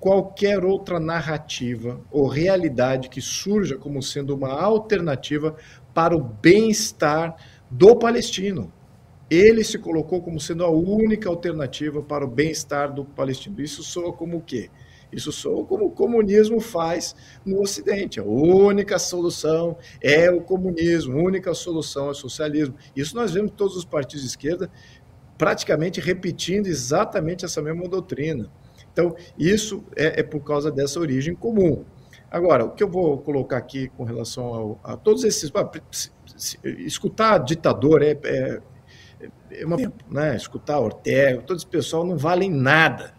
qualquer 0.00 0.64
outra 0.64 0.98
narrativa 0.98 2.00
ou 2.10 2.26
realidade 2.26 3.10
que 3.10 3.20
surja 3.20 3.76
como 3.76 4.02
sendo 4.02 4.34
uma 4.34 4.50
alternativa 4.50 5.54
para 5.92 6.16
o 6.16 6.20
bem-estar 6.20 7.36
do 7.70 7.94
palestino. 7.94 8.72
Ele 9.30 9.62
se 9.62 9.78
colocou 9.78 10.20
como 10.20 10.40
sendo 10.40 10.64
a 10.64 10.70
única 10.70 11.28
alternativa 11.28 12.02
para 12.02 12.24
o 12.24 12.28
bem-estar 12.28 12.92
do 12.92 13.04
palestino. 13.04 13.60
Isso 13.60 13.82
soa 13.82 14.12
como 14.12 14.38
o 14.38 14.40
quê? 14.40 14.68
Isso 15.12 15.32
soa 15.32 15.64
como 15.64 15.86
o 15.86 15.90
comunismo 15.90 16.60
faz 16.60 17.14
no 17.44 17.60
Ocidente. 17.60 18.20
A 18.20 18.24
única 18.24 18.98
solução 18.98 19.76
é 20.00 20.30
o 20.30 20.40
comunismo, 20.40 21.18
a 21.18 21.22
única 21.22 21.54
solução 21.54 22.08
é 22.08 22.10
o 22.10 22.14
socialismo. 22.14 22.74
Isso 22.94 23.14
nós 23.14 23.32
vemos 23.32 23.52
todos 23.56 23.76
os 23.76 23.84
partidos 23.84 24.22
de 24.22 24.28
esquerda 24.28 24.70
praticamente 25.38 26.00
repetindo 26.00 26.66
exatamente 26.66 27.46
essa 27.46 27.62
mesma 27.62 27.88
doutrina. 27.88 28.50
Então, 28.92 29.16
isso 29.38 29.82
é, 29.96 30.20
é 30.20 30.22
por 30.22 30.40
causa 30.40 30.70
dessa 30.70 31.00
origem 31.00 31.34
comum. 31.34 31.84
Agora, 32.30 32.64
o 32.64 32.70
que 32.70 32.82
eu 32.82 32.88
vou 32.88 33.18
colocar 33.18 33.56
aqui 33.56 33.88
com 33.96 34.04
relação 34.04 34.44
ao, 34.44 34.80
a 34.84 34.96
todos 34.96 35.24
esses. 35.24 35.50
Escutar 36.62 37.38
ditador 37.38 38.02
é, 38.02 38.18
é 38.22 38.60
uma. 39.64 39.76
Né? 40.10 40.36
Escutar 40.36 40.78
Ortega, 40.78 41.42
todo 41.42 41.56
esse 41.56 41.66
pessoal 41.66 42.04
não 42.04 42.16
valem 42.16 42.50
nada. 42.50 43.14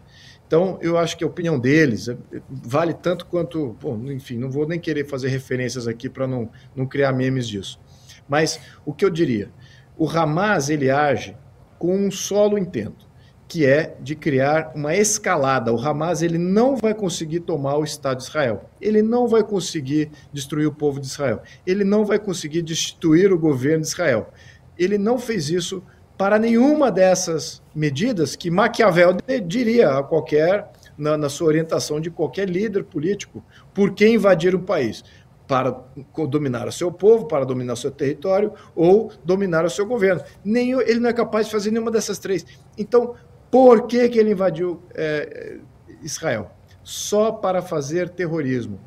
Então, 0.46 0.78
eu 0.82 0.98
acho 0.98 1.16
que 1.16 1.24
a 1.24 1.26
opinião 1.26 1.58
deles 1.58 2.08
é, 2.08 2.16
vale 2.50 2.92
tanto 2.92 3.24
quanto. 3.26 3.76
Bom, 3.80 3.98
enfim, 4.10 4.36
não 4.36 4.50
vou 4.50 4.66
nem 4.66 4.78
querer 4.78 5.06
fazer 5.06 5.28
referências 5.28 5.88
aqui 5.88 6.08
para 6.08 6.26
não, 6.26 6.50
não 6.76 6.86
criar 6.86 7.12
memes 7.12 7.48
disso. 7.48 7.80
Mas 8.28 8.60
o 8.84 8.92
que 8.92 9.04
eu 9.04 9.10
diria? 9.10 9.50
O 9.96 10.08
Hamas 10.08 10.68
ele 10.68 10.90
age 10.90 11.36
com 11.78 11.96
um 11.96 12.10
solo 12.10 12.58
intento 12.58 13.10
que 13.52 13.66
é 13.66 13.96
de 14.00 14.14
criar 14.14 14.72
uma 14.74 14.94
escalada. 14.94 15.70
O 15.70 15.78
Hamas 15.78 16.22
ele 16.22 16.38
não 16.38 16.74
vai 16.74 16.94
conseguir 16.94 17.40
tomar 17.40 17.76
o 17.76 17.84
Estado 17.84 18.16
de 18.16 18.22
Israel. 18.24 18.70
Ele 18.80 19.02
não 19.02 19.28
vai 19.28 19.42
conseguir 19.42 20.10
destruir 20.32 20.66
o 20.66 20.72
povo 20.72 20.98
de 20.98 21.06
Israel. 21.06 21.42
Ele 21.66 21.84
não 21.84 22.02
vai 22.02 22.18
conseguir 22.18 22.62
destituir 22.62 23.30
o 23.30 23.38
governo 23.38 23.82
de 23.82 23.88
Israel. 23.88 24.30
Ele 24.78 24.96
não 24.96 25.18
fez 25.18 25.50
isso 25.50 25.82
para 26.22 26.38
nenhuma 26.38 26.88
dessas 26.88 27.60
medidas 27.74 28.36
que 28.36 28.48
Maquiavel 28.48 29.16
diria 29.44 29.98
a 29.98 30.04
qualquer 30.04 30.70
na, 30.96 31.16
na 31.16 31.28
sua 31.28 31.48
orientação 31.48 32.00
de 32.00 32.12
qualquer 32.12 32.48
líder 32.48 32.84
político 32.84 33.44
por 33.74 33.92
que 33.92 34.06
invadir 34.06 34.54
um 34.54 34.62
país 34.62 35.02
para 35.48 35.82
dominar 36.28 36.68
o 36.68 36.70
seu 36.70 36.92
povo, 36.92 37.26
para 37.26 37.44
dominar 37.44 37.72
o 37.72 37.76
seu 37.76 37.90
território 37.90 38.52
ou 38.72 39.10
dominar 39.24 39.64
o 39.64 39.68
seu 39.68 39.84
governo. 39.84 40.22
Nem 40.44 40.70
ele 40.82 41.00
não 41.00 41.10
é 41.10 41.12
capaz 41.12 41.46
de 41.46 41.52
fazer 41.52 41.72
nenhuma 41.72 41.90
dessas 41.90 42.20
três. 42.20 42.46
Então, 42.78 43.16
por 43.50 43.88
que, 43.88 44.08
que 44.08 44.16
ele 44.16 44.30
invadiu 44.30 44.80
é, 44.94 45.56
Israel? 46.04 46.52
Só 46.84 47.32
para 47.32 47.60
fazer 47.60 48.08
terrorismo. 48.10 48.78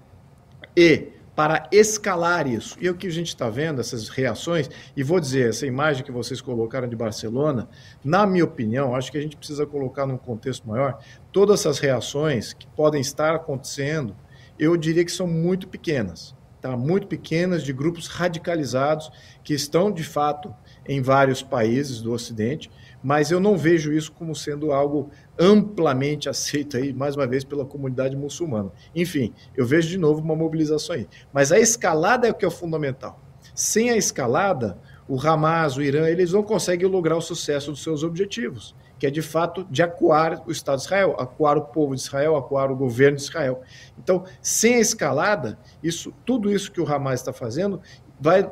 E 0.73 1.09
para 1.35 1.67
escalar 1.71 2.47
isso. 2.47 2.77
E 2.79 2.89
o 2.89 2.95
que 2.95 3.07
a 3.07 3.11
gente 3.11 3.27
está 3.27 3.49
vendo, 3.49 3.81
essas 3.81 4.07
reações, 4.07 4.69
e 4.95 5.03
vou 5.03 5.19
dizer, 5.19 5.49
essa 5.49 5.67
imagem 5.67 6.03
que 6.03 6.11
vocês 6.11 6.39
colocaram 6.39 6.87
de 6.87 6.95
Barcelona, 6.95 7.67
na 8.03 8.25
minha 8.25 8.45
opinião, 8.45 8.95
acho 8.95 9.11
que 9.11 9.17
a 9.17 9.21
gente 9.21 9.35
precisa 9.35 9.65
colocar 9.65 10.05
num 10.05 10.17
contexto 10.17 10.67
maior, 10.67 10.99
todas 11.31 11.59
essas 11.59 11.79
reações 11.79 12.53
que 12.53 12.65
podem 12.67 13.01
estar 13.01 13.35
acontecendo, 13.35 14.15
eu 14.57 14.77
diria 14.77 15.03
que 15.03 15.11
são 15.11 15.27
muito 15.27 15.67
pequenas, 15.67 16.33
tá? 16.61 16.77
muito 16.77 17.07
pequenas, 17.07 17.63
de 17.63 17.73
grupos 17.73 18.07
radicalizados 18.07 19.11
que 19.43 19.53
estão, 19.53 19.91
de 19.91 20.03
fato, 20.03 20.55
em 20.87 21.01
vários 21.01 21.43
países 21.43 22.01
do 22.01 22.13
Ocidente, 22.13 22.71
mas 23.03 23.29
eu 23.29 23.39
não 23.39 23.57
vejo 23.57 23.91
isso 23.91 24.11
como 24.11 24.33
sendo 24.33 24.71
algo 24.71 25.11
amplamente 25.37 26.29
aceito 26.29 26.77
aí, 26.77 26.93
mais 26.93 27.15
uma 27.15 27.27
vez, 27.27 27.43
pela 27.43 27.65
comunidade 27.65 28.15
muçulmana. 28.15 28.71
Enfim, 28.95 29.33
eu 29.55 29.65
vejo 29.65 29.89
de 29.89 29.97
novo 29.97 30.21
uma 30.21 30.35
mobilização 30.35 30.95
aí. 30.95 31.07
Mas 31.33 31.51
a 31.51 31.59
escalada 31.59 32.27
é 32.27 32.31
o 32.31 32.33
que 32.33 32.45
é 32.45 32.49
fundamental. 32.49 33.19
Sem 33.53 33.89
a 33.89 33.97
escalada, 33.97 34.77
o 35.07 35.19
Hamas, 35.19 35.77
o 35.77 35.81
Irã, 35.81 36.07
eles 36.07 36.31
não 36.31 36.43
conseguem 36.43 36.87
lograr 36.87 37.15
o 37.15 37.21
sucesso 37.21 37.71
dos 37.71 37.83
seus 37.83 38.03
objetivos, 38.03 38.75
que 38.97 39.05
é 39.05 39.11
de 39.11 39.21
fato 39.21 39.65
de 39.69 39.83
acuar 39.83 40.43
o 40.47 40.51
Estado 40.51 40.77
de 40.77 40.83
Israel, 40.83 41.15
acuar 41.19 41.57
o 41.57 41.61
povo 41.61 41.95
de 41.95 42.01
Israel, 42.01 42.35
acuar 42.35 42.71
o 42.71 42.75
governo 42.75 43.17
de 43.17 43.23
Israel. 43.23 43.61
Então, 43.97 44.25
sem 44.41 44.75
a 44.75 44.79
escalada, 44.79 45.59
isso, 45.83 46.13
tudo 46.25 46.51
isso 46.51 46.71
que 46.71 46.81
o 46.81 46.91
Hamas 46.91 47.19
está 47.19 47.31
fazendo 47.31 47.81
vai 48.19 48.49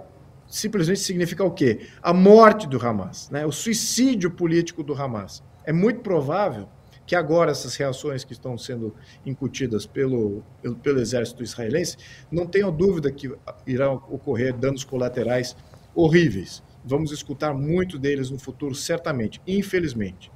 simplesmente 0.48 1.00
significa 1.00 1.44
o 1.44 1.50
quê? 1.50 1.88
A 2.02 2.14
morte 2.14 2.68
do 2.68 2.78
Hamas, 2.86 3.30
né? 3.32 3.44
o 3.46 3.52
suicídio 3.52 4.30
político 4.30 4.84
do 4.84 4.94
Hamas. 4.94 5.44
É 5.66 5.74
muito 5.74 6.02
provável 6.02 6.68
que 7.06 7.16
agora 7.16 7.52
essas 7.52 7.76
reações 7.76 8.24
que 8.24 8.34
estão 8.34 8.58
sendo 8.58 8.96
incutidas 9.26 9.86
pelo, 9.86 10.44
pelo, 10.62 10.76
pelo 10.76 11.00
exército 11.00 11.44
israelense, 11.44 11.98
não 12.32 12.46
tenham 12.46 12.72
dúvida 12.72 13.12
que 13.12 13.32
irão 13.68 14.04
ocorrer 14.10 14.56
danos 14.56 14.84
colaterais 14.84 15.56
horríveis. 15.94 16.64
Vamos 16.86 17.12
escutar 17.12 17.54
muito 17.54 17.98
deles 17.98 18.30
no 18.30 18.40
futuro, 18.40 18.76
certamente, 18.76 19.42
infelizmente. 19.48 20.32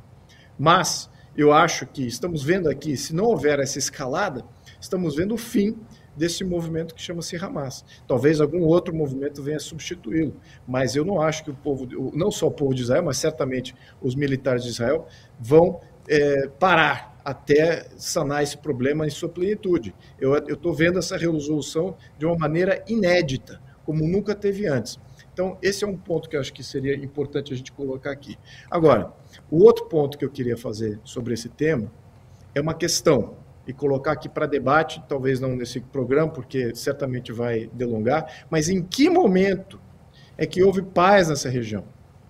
Mas 0.57 1.09
eu 1.35 1.53
acho 1.53 1.85
que 1.85 2.05
estamos 2.05 2.43
vendo 2.43 2.69
aqui, 2.69 2.97
se 2.97 3.13
não 3.13 3.25
houver 3.25 3.59
essa 3.59 3.77
escalada, 3.77 4.43
estamos 4.79 5.15
vendo 5.15 5.35
o 5.35 5.37
fim 5.37 5.77
desse 6.15 6.43
movimento 6.43 6.95
que 6.95 7.01
chama-se 7.01 7.35
Hamas. 7.37 7.85
Talvez 8.07 8.41
algum 8.41 8.63
outro 8.63 8.93
movimento 8.93 9.43
venha 9.43 9.59
substituí-lo, 9.59 10.35
mas 10.67 10.95
eu 10.95 11.05
não 11.05 11.21
acho 11.21 11.43
que 11.43 11.51
o 11.51 11.53
povo, 11.53 11.87
não 12.13 12.31
só 12.31 12.47
o 12.47 12.51
povo 12.51 12.73
de 12.73 12.81
Israel, 12.81 13.03
mas 13.03 13.17
certamente 13.17 13.75
os 14.01 14.15
militares 14.15 14.63
de 14.63 14.69
Israel 14.69 15.05
vão 15.39 15.79
é, 16.07 16.47
parar 16.59 17.17
até 17.23 17.87
sanar 17.97 18.41
esse 18.41 18.57
problema 18.57 19.05
em 19.05 19.09
sua 19.09 19.27
plenitude. 19.27 19.93
Eu 20.17 20.37
estou 20.37 20.73
vendo 20.73 20.97
essa 20.97 21.17
resolução 21.17 21.97
de 22.17 22.25
uma 22.25 22.37
maneira 22.37 22.81
inédita, 22.87 23.61
como 23.85 24.07
nunca 24.07 24.33
teve 24.33 24.65
antes. 24.65 24.97
Então, 25.33 25.57
esse 25.61 25.83
é 25.83 25.87
um 25.87 25.97
ponto 25.97 26.29
que 26.29 26.37
eu 26.37 26.39
acho 26.39 26.53
que 26.53 26.63
seria 26.63 26.95
importante 26.95 27.53
a 27.53 27.57
gente 27.57 27.71
colocar 27.71 28.11
aqui. 28.11 28.39
Agora, 28.71 29.11
o 29.51 29.61
outro 29.63 29.85
ponto 29.85 30.17
que 30.17 30.23
eu 30.23 30.29
queria 30.29 30.55
fazer 30.55 30.99
sobre 31.03 31.33
esse 31.33 31.49
tema 31.49 31.91
é 32.55 32.61
uma 32.61 32.73
questão 32.73 33.35
e 33.67 33.73
colocar 33.73 34.13
aqui 34.13 34.29
para 34.29 34.45
debate, 34.45 35.03
talvez 35.07 35.41
não 35.41 35.53
nesse 35.53 35.81
programa, 35.81 36.31
porque 36.31 36.73
certamente 36.73 37.33
vai 37.33 37.69
delongar, 37.73 38.45
mas 38.49 38.69
em 38.69 38.81
que 38.81 39.09
momento 39.09 39.79
é 40.37 40.45
que 40.45 40.63
houve 40.63 40.81
paz 40.81 41.27
nessa 41.27 41.49
região? 41.49 41.83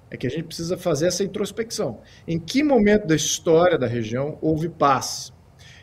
É 0.09 0.17
que 0.17 0.27
a 0.27 0.29
gente 0.29 0.43
precisa 0.43 0.77
fazer 0.77 1.07
essa 1.07 1.23
introspecção. 1.23 1.99
Em 2.27 2.39
que 2.39 2.63
momento 2.63 3.07
da 3.07 3.15
história 3.15 3.77
da 3.77 3.87
região 3.87 4.37
houve 4.41 4.69
paz? 4.69 5.33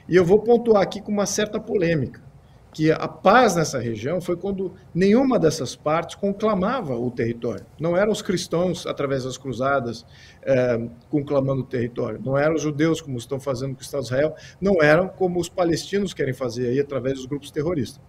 E 0.09 0.17
eu 0.17 0.25
vou 0.25 0.41
pontuar 0.41 0.83
aqui 0.83 1.01
com 1.01 1.13
uma 1.13 1.27
certa 1.27 1.61
polêmica 1.61 2.25
que 2.75 2.91
a 2.91 3.07
paz 3.07 3.55
nessa 3.55 3.79
região 3.79 4.21
foi 4.21 4.37
quando 4.37 4.75
nenhuma 4.93 5.39
dessas 5.39 5.77
partes 5.77 6.17
conclamava 6.17 6.97
o 6.97 7.09
território. 7.09 7.65
Não 7.79 7.97
eram 7.97 8.11
os 8.11 8.21
cristãos, 8.21 8.85
através 8.85 9.23
das 9.23 9.39
cruzadas, 9.39 10.05
é, 10.43 10.89
conclamando 11.09 11.63
o 11.63 11.65
território. 11.65 12.21
Não 12.23 12.37
eram 12.37 12.57
os 12.57 12.63
judeus, 12.63 13.01
como 13.01 13.17
estão 13.17 13.39
fazendo 13.39 13.75
com 13.75 13.81
o 13.81 13.83
Estado 13.83 14.01
de 14.01 14.07
Israel. 14.09 14.35
Não 14.61 14.83
eram 14.83 15.07
como 15.07 15.39
os 15.39 15.49
palestinos 15.49 16.13
querem 16.13 16.35
fazer 16.35 16.67
aí, 16.67 16.81
através 16.81 17.15
dos 17.15 17.27
grupos 17.27 17.53
terroristas. 17.53 18.03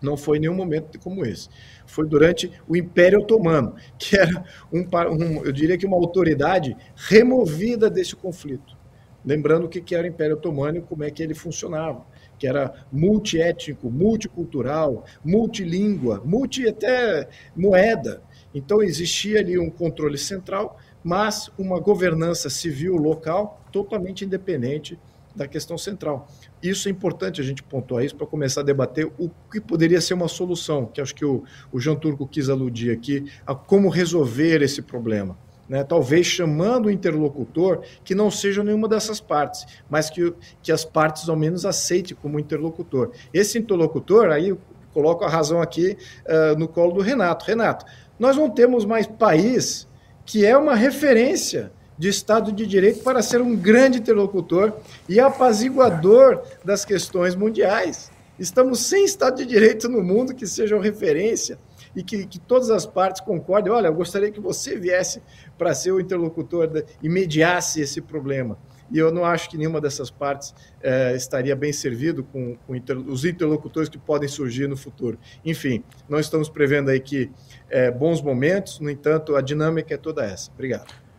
Não 0.00 0.16
foi 0.16 0.38
em 0.38 0.40
nenhum 0.40 0.54
momento 0.54 0.98
como 0.98 1.24
esse. 1.24 1.48
Foi 1.86 2.06
durante 2.06 2.50
o 2.68 2.76
Império 2.76 3.20
Otomano, 3.20 3.74
que 3.98 4.16
era, 4.16 4.44
um, 4.72 4.80
um 4.80 5.44
eu 5.44 5.52
diria 5.52 5.76
que 5.76 5.86
uma 5.86 5.96
autoridade 5.96 6.76
removida 6.96 7.90
desse 7.90 8.16
conflito. 8.16 8.78
Lembrando 9.24 9.66
o 9.66 9.68
que 9.68 9.94
era 9.94 10.04
o 10.04 10.10
Império 10.10 10.36
Otomano 10.36 10.78
e 10.78 10.82
como 10.82 11.04
é 11.04 11.10
que 11.10 11.22
ele 11.22 11.34
funcionava 11.34 12.06
que 12.40 12.46
era 12.46 12.72
multiétnico, 12.90 13.90
multicultural, 13.90 15.04
multilíngua, 15.22 16.22
multi 16.24 16.66
até 16.66 17.28
moeda. 17.54 18.22
Então 18.54 18.82
existia 18.82 19.40
ali 19.40 19.58
um 19.58 19.68
controle 19.68 20.16
central, 20.16 20.78
mas 21.04 21.50
uma 21.58 21.78
governança 21.78 22.48
civil 22.48 22.96
local 22.96 23.60
totalmente 23.70 24.24
independente 24.24 24.98
da 25.36 25.46
questão 25.46 25.76
central. 25.76 26.26
Isso 26.62 26.88
é 26.88 26.90
importante 26.90 27.40
a 27.40 27.44
gente 27.44 27.62
pontuar 27.62 28.04
isso 28.04 28.16
para 28.16 28.26
começar 28.26 28.60
a 28.60 28.64
debater 28.64 29.10
o 29.18 29.30
que 29.50 29.60
poderia 29.60 30.00
ser 30.00 30.14
uma 30.14 30.28
solução, 30.28 30.86
que 30.86 31.00
acho 31.00 31.14
que 31.14 31.24
o, 31.24 31.44
o 31.72 31.80
João 31.80 31.96
Turco 31.96 32.26
quis 32.26 32.48
aludir 32.48 32.90
aqui, 32.90 33.24
a 33.46 33.54
como 33.54 33.88
resolver 33.88 34.62
esse 34.62 34.82
problema 34.82 35.36
né, 35.70 35.84
talvez 35.84 36.26
chamando 36.26 36.86
o 36.86 36.90
interlocutor 36.90 37.84
que 38.02 38.12
não 38.12 38.28
seja 38.28 38.64
nenhuma 38.64 38.88
dessas 38.88 39.20
partes, 39.20 39.64
mas 39.88 40.10
que, 40.10 40.34
que 40.60 40.72
as 40.72 40.84
partes 40.84 41.28
ao 41.28 41.36
menos 41.36 41.64
aceitem 41.64 42.16
como 42.20 42.40
interlocutor. 42.40 43.12
Esse 43.32 43.56
interlocutor, 43.56 44.30
aí 44.30 44.52
coloco 44.92 45.24
a 45.24 45.28
razão 45.28 45.62
aqui 45.62 45.96
uh, 46.26 46.58
no 46.58 46.66
colo 46.66 46.94
do 46.94 47.00
Renato. 47.00 47.44
Renato, 47.44 47.84
nós 48.18 48.36
não 48.36 48.50
temos 48.50 48.84
mais 48.84 49.06
país 49.06 49.88
que 50.26 50.44
é 50.44 50.56
uma 50.56 50.74
referência 50.74 51.72
de 52.00 52.08
Estado 52.08 52.50
de 52.50 52.66
Direito 52.66 53.02
para 53.02 53.20
ser 53.20 53.42
um 53.42 53.54
grande 53.54 53.98
interlocutor 53.98 54.72
e 55.06 55.20
apaziguador 55.20 56.42
das 56.64 56.82
questões 56.82 57.34
mundiais. 57.34 58.10
Estamos 58.38 58.86
sem 58.86 59.04
Estado 59.04 59.36
de 59.36 59.44
Direito 59.44 59.86
no 59.86 60.02
mundo 60.02 60.34
que 60.34 60.46
seja 60.46 60.80
referência 60.80 61.58
e 61.94 62.02
que, 62.02 62.24
que 62.24 62.38
todas 62.38 62.70
as 62.70 62.86
partes 62.86 63.20
concordem. 63.20 63.70
Olha, 63.70 63.88
eu 63.88 63.94
gostaria 63.94 64.30
que 64.30 64.40
você 64.40 64.78
viesse 64.78 65.20
para 65.58 65.74
ser 65.74 65.92
o 65.92 66.00
interlocutor 66.00 66.70
e 67.02 67.08
mediasse 67.10 67.82
esse 67.82 68.00
problema. 68.00 68.56
E 68.90 68.98
eu 68.98 69.12
não 69.12 69.22
acho 69.22 69.50
que 69.50 69.58
nenhuma 69.58 69.78
dessas 69.78 70.10
partes 70.10 70.54
é, 70.82 71.14
estaria 71.14 71.54
bem 71.54 71.70
servido 71.70 72.24
com, 72.24 72.56
com 72.66 72.74
inter, 72.74 72.96
os 72.96 73.26
interlocutores 73.26 73.90
que 73.90 73.98
podem 73.98 74.26
surgir 74.26 74.66
no 74.66 74.76
futuro. 74.76 75.18
Enfim, 75.44 75.84
nós 76.08 76.24
estamos 76.24 76.48
prevendo 76.48 76.88
aí 76.88 76.98
que 76.98 77.30
é, 77.68 77.90
bons 77.90 78.22
momentos, 78.22 78.80
no 78.80 78.88
entanto, 78.88 79.36
a 79.36 79.42
dinâmica 79.42 79.92
é 79.92 79.98
toda 79.98 80.24
essa. 80.24 80.50
Obrigado. 80.50 81.09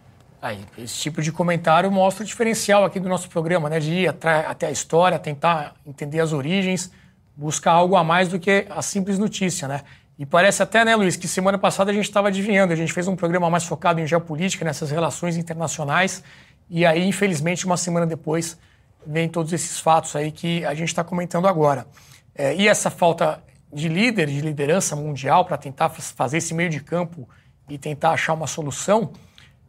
Aí, 0.42 0.60
esse 0.78 0.96
tipo 0.96 1.22
de 1.22 1.32
comentário 1.32 1.92
mostra 1.92 2.24
o 2.24 2.26
diferencial 2.26 2.84
aqui 2.84 3.00
do 3.00 3.08
nosso 3.08 3.30
programa, 3.30 3.70
né? 3.70 3.80
De 3.80 3.92
ir 3.92 4.08
até 4.08 4.66
a 4.66 4.72
história, 4.72 5.20
tentar 5.20 5.76
entender 5.86 6.20
as 6.20 6.34
origens, 6.34 6.92
buscar 7.36 7.74
algo 7.74 7.96
a 7.96 8.04
mais 8.04 8.28
do 8.28 8.40
que 8.40 8.66
a 8.70 8.82
simples 8.82 9.20
notícia, 9.20 9.68
né? 9.68 9.82
E 10.18 10.26
parece 10.26 10.62
até, 10.62 10.84
né, 10.84 10.96
Luiz, 10.96 11.16
que 11.16 11.28
semana 11.28 11.58
passada 11.58 11.92
a 11.92 11.94
gente 11.94 12.06
estava 12.06 12.28
adivinhando, 12.28 12.74
a 12.74 12.76
gente 12.76 12.94
fez 12.94 13.08
um 13.08 13.16
programa 13.16 13.50
mais 13.50 13.66
focado 13.66 14.00
em 14.00 14.08
geopolítica, 14.08 14.66
nessas 14.66 14.92
relações 14.92 15.38
internacionais, 15.38 16.24
e 16.70 16.86
aí, 16.86 17.08
infelizmente, 17.08 17.66
uma 17.66 17.78
semana 17.78 18.06
depois, 18.06 18.58
vem 19.06 19.28
todos 19.28 19.52
esses 19.52 19.80
fatos 19.80 20.16
aí 20.16 20.32
que 20.32 20.64
a 20.66 20.74
gente 20.74 20.90
está 20.90 21.04
comentando 21.04 21.48
agora. 21.48 21.88
É, 22.36 22.56
e 22.56 22.68
essa 22.68 22.90
falta 22.90 23.44
de 23.74 23.88
líder, 23.88 24.28
de 24.28 24.42
liderança 24.42 24.96
mundial 24.96 25.46
para 25.46 25.58
tentar 25.58 25.90
fazer 25.90 26.38
esse 26.38 26.54
meio 26.54 26.70
de 26.70 26.82
campo 26.82 27.28
e 27.70 27.78
tentar 27.78 28.12
achar 28.12 28.34
uma 28.34 28.48
solução, 28.48 29.12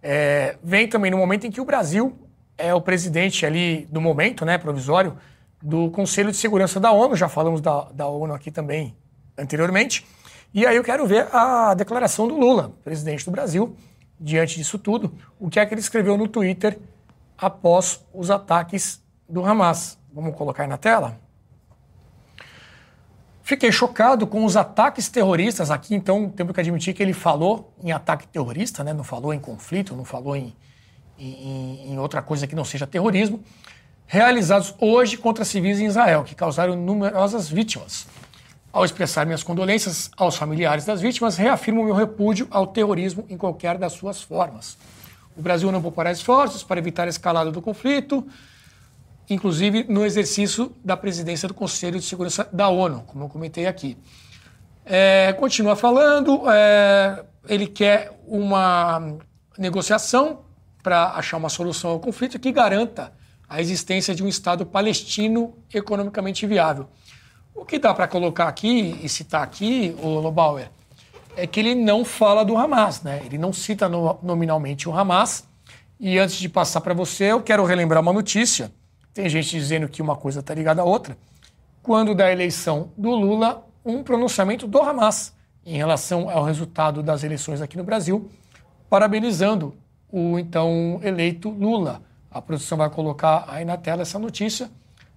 é, 0.03 0.57
vem 0.63 0.89
também 0.89 1.11
no 1.11 1.17
momento 1.17 1.47
em 1.47 1.51
que 1.51 1.61
o 1.61 1.65
Brasil 1.65 2.19
é 2.59 2.75
o 2.75 2.81
presidente 2.81 3.47
ali 3.47 3.87
do 3.91 4.01
momento, 4.01 4.45
né, 4.45 4.59
provisório, 4.59 5.17
do 5.63 5.91
Conselho 5.91 6.31
de 6.31 6.37
Segurança 6.37 6.81
da 6.81 6.91
ONU, 6.91 7.15
já 7.15 7.29
falamos 7.29 7.61
da, 7.61 7.85
da 7.93 8.07
ONU 8.07 8.35
aqui 8.35 8.51
também 8.51 8.97
anteriormente, 9.39 10.05
e 10.53 10.67
aí 10.67 10.77
eu 10.77 10.85
quero 10.85 11.07
ver 11.07 11.29
a 11.35 11.73
declaração 11.73 12.27
do 12.27 12.37
Lula, 12.37 12.73
presidente 12.85 13.25
do 13.25 13.31
Brasil, 13.31 13.75
diante 14.21 14.57
disso 14.57 14.79
tudo, 14.79 15.15
o 15.39 15.49
que 15.49 15.59
é 15.59 15.65
que 15.65 15.73
ele 15.73 15.81
escreveu 15.81 16.17
no 16.19 16.29
Twitter 16.29 16.79
após 17.39 18.05
os 18.13 18.31
ataques 18.31 19.03
do 19.29 19.45
Hamas. 19.45 19.99
Vamos 20.13 20.37
colocar 20.37 20.67
na 20.69 20.77
tela? 20.77 21.19
Fiquei 23.53 23.71
chocado 23.71 24.27
com 24.27 24.47
os 24.47 24.57
ataques 24.57 25.11
terroristas 25.11 25.71
aqui, 25.71 25.95
então 25.95 26.31
temos 26.31 26.55
que 26.55 26.61
admitir 26.61 26.95
que 26.95 27.03
ele 27.03 27.13
falou 27.13 27.71
em 27.85 27.93
ataque 27.93 28.27
terrorista, 28.27 28.83
né? 28.83 28.95
não 28.95 29.05
falou 29.05 29.35
em 29.35 29.39
conflito, 29.39 29.95
não 29.95 30.07
falou 30.07 30.35
em, 30.35 30.57
em, 31.19 31.93
em 31.93 31.99
outra 31.99 32.23
coisa 32.23 32.47
que 32.47 32.55
não 32.55 32.65
seja 32.65 32.87
terrorismo, 32.87 33.45
realizados 34.07 34.75
hoje 34.81 35.19
contra 35.19 35.45
civis 35.45 35.79
em 35.81 35.85
Israel, 35.85 36.25
que 36.25 36.35
causaram 36.35 36.75
numerosas 36.75 37.47
vítimas. 37.47 38.07
Ao 38.73 38.87
expressar 38.87 39.27
minhas 39.27 39.43
condolências 39.43 40.11
aos 40.17 40.35
familiares 40.35 40.87
das 40.87 41.03
vítimas, 41.03 41.37
reafirmo 41.37 41.85
meu 41.85 41.95
repúdio 41.95 42.49
ao 42.51 42.67
terrorismo 42.67 43.27
em 43.29 43.37
qualquer 43.37 43.77
das 43.77 43.93
suas 43.93 44.23
formas. 44.23 44.79
O 45.37 45.43
Brasil 45.43 45.71
não 45.71 45.83
poupará 45.83 46.11
esforços 46.11 46.63
para 46.63 46.81
evitar 46.81 47.05
a 47.05 47.11
escalada 47.11 47.53
do 47.53 47.61
conflito, 47.61 48.27
inclusive 49.29 49.85
no 49.89 50.05
exercício 50.05 50.75
da 50.85 50.97
presidência 50.97 51.49
do 51.49 51.55
Conselho 51.55 51.99
de 51.99 52.05
Segurança 52.05 52.49
da 52.53 52.69
ONU, 52.69 53.03
como 53.07 53.25
eu 53.25 53.29
comentei 53.29 53.67
aqui. 53.67 53.97
É, 54.85 55.33
continua 55.35 55.77
falando, 55.77 56.43
é, 56.51 57.25
ele 57.49 57.67
quer 57.67 58.19
uma 58.27 59.17
negociação 59.57 60.41
para 60.83 61.11
achar 61.11 61.37
uma 61.37 61.49
solução 61.49 61.91
ao 61.91 62.01
conflito 62.01 62.39
que 62.39 62.51
garanta 62.51 63.13
a 63.49 63.61
existência 63.61 64.15
de 64.15 64.25
um 64.25 64.29
Estado 64.29 64.67
palestino 64.67 65.55
economicamente 65.73 66.47
viável. 66.47 66.89
O 67.55 67.65
que 67.65 67.79
dá 67.79 67.93
para 67.93 68.09
colocar 68.09 68.49
aqui 68.49 68.99
e 69.03 69.09
citar 69.09 69.43
aqui, 69.43 69.95
o 70.03 70.09
Lobauer, 70.21 70.71
é 71.37 71.47
que 71.47 71.61
ele 71.61 71.75
não 71.75 72.05
fala 72.05 72.45
do 72.45 72.57
Hamas, 72.57 73.03
né? 73.03 73.23
Ele 73.25 73.39
não 73.39 73.53
cita 73.53 73.89
no, 73.89 74.19
nominalmente 74.23 74.89
o 74.89 74.99
Hamas. 74.99 75.45
E 76.01 76.19
antes 76.19 76.37
de 76.37 76.49
passar 76.49 76.81
para 76.81 76.95
você, 76.95 77.25
eu 77.25 77.43
quero 77.43 77.65
relembrar 77.65 78.03
uma 78.03 78.13
notícia. 78.13 78.73
Tem 79.13 79.29
gente 79.29 79.51
dizendo 79.51 79.89
que 79.89 80.01
uma 80.01 80.17
coisa 80.17 80.41
está 80.41 80.55
ligada 80.55 80.83
à 80.83 80.85
outra. 80.85 81.17
Quando 81.83 82.15
da 82.15 82.31
eleição 82.31 82.91
do 82.97 83.11
Lula, 83.11 83.67
um 83.85 84.03
pronunciamento 84.03 84.67
do 84.67 84.81
Hamas 84.81 85.35
em 85.65 85.77
relação 85.77 86.31
ao 86.31 86.45
resultado 86.45 87.03
das 87.03 87.23
eleições 87.23 87.61
aqui 87.61 87.77
no 87.77 87.85
Brasil, 87.85 88.31
parabenizando 88.89 89.75
o 90.11 90.39
então 90.39 91.01
eleito 91.03 91.51
Lula. 91.51 92.03
A 92.31 92.41
produção 92.41 92.79
vai 92.79 92.89
colocar 92.89 93.45
aí 93.49 93.65
na 93.65 93.77
tela 93.77 94.03
essa 94.03 94.19
notícia 94.19 94.71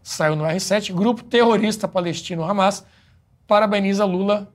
saiu 0.06 0.36
no 0.36 0.44
R7, 0.44 0.94
grupo 0.94 1.24
terrorista 1.24 1.88
palestino 1.88 2.44
Hamas 2.44 2.86
parabeniza 3.48 4.06
Lula 4.06 4.48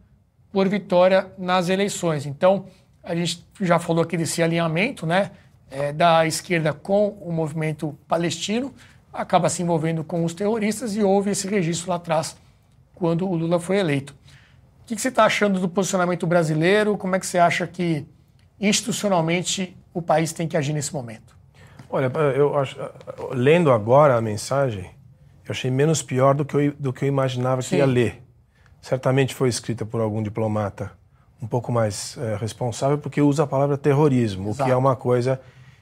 por 0.53 0.69
vitória 0.69 1.27
nas 1.37 1.69
eleições. 1.69 2.25
Então, 2.25 2.67
a 3.03 3.17
gente 3.17 3.45
já 3.61 3.81
falou 3.81 4.05
aqui 4.05 4.17
desse 4.17 4.41
alinhamento 4.45 5.05
né, 5.05 5.33
é, 5.69 5.93
da 5.93 6.25
esquerda 6.25 6.73
com 6.73 7.09
o 7.21 7.33
movimento 7.33 7.99
palestino, 8.07 8.73
acaba 9.13 9.49
se 9.49 9.63
envolvendo 9.63 10.05
com 10.05 10.25
os 10.25 10.35
terroristas 10.35 10.97
e 10.97 11.03
houve 11.03 11.31
esse 11.31 11.49
registro 11.49 11.91
lá 11.91 11.97
atrás, 11.97 12.37
quando 12.95 13.29
o 13.29 13.35
Lula 13.35 13.59
foi 13.59 13.79
eleito. 13.79 14.15
O 14.83 14.87
que, 14.87 14.95
que 14.97 15.01
você 15.01 15.09
está 15.09 15.25
achando 15.25 15.61
do 15.61 15.69
posicionamento 15.69 16.27
brasileiro? 16.27 16.97
Como 16.97 17.15
é 17.15 17.21
que 17.21 17.27
você 17.27 17.39
acha 17.39 17.67
que 17.67 18.07
institucionalmente 18.61 19.77
o 19.95 20.03
país 20.03 20.33
tem 20.33 20.47
que 20.49 20.57
agir 20.57 20.73
nesse 20.73 20.93
momento? 20.93 21.37
Olha, 21.89 22.07
eu 22.37 22.57
acho, 22.57 22.77
lendo 23.33 23.73
agora 23.73 24.17
a 24.17 24.21
mensagem, 24.21 24.85
eu 25.45 25.51
achei 25.51 25.71
menos 25.71 26.03
pior 26.03 26.35
do 26.35 26.45
que 26.45 26.57
eu, 26.57 26.73
do 26.79 26.93
que 26.93 27.05
eu 27.05 27.09
imaginava 27.09 27.63
Sim. 27.63 27.69
que 27.71 27.77
ia 27.77 27.87
ler. 27.87 28.23
Certamente 28.81 29.35
foi 29.35 29.49
escrita 29.49 29.85
por 29.85 30.01
algum 30.01 30.23
diplomata 30.23 30.93
um 31.43 31.47
pouco 31.47 31.73
mais 31.73 32.17
é, 32.19 32.37
responsável, 32.37 32.99
porque 32.99 33.21
usa 33.21 33.45
a 33.45 33.47
palavra 33.47 33.77
terrorismo, 33.77 34.51
Exato. 34.51 34.63
o 34.63 34.67
que 34.67 34.71
é 34.71 34.77
uma 34.77 34.95
coisa 34.95 35.41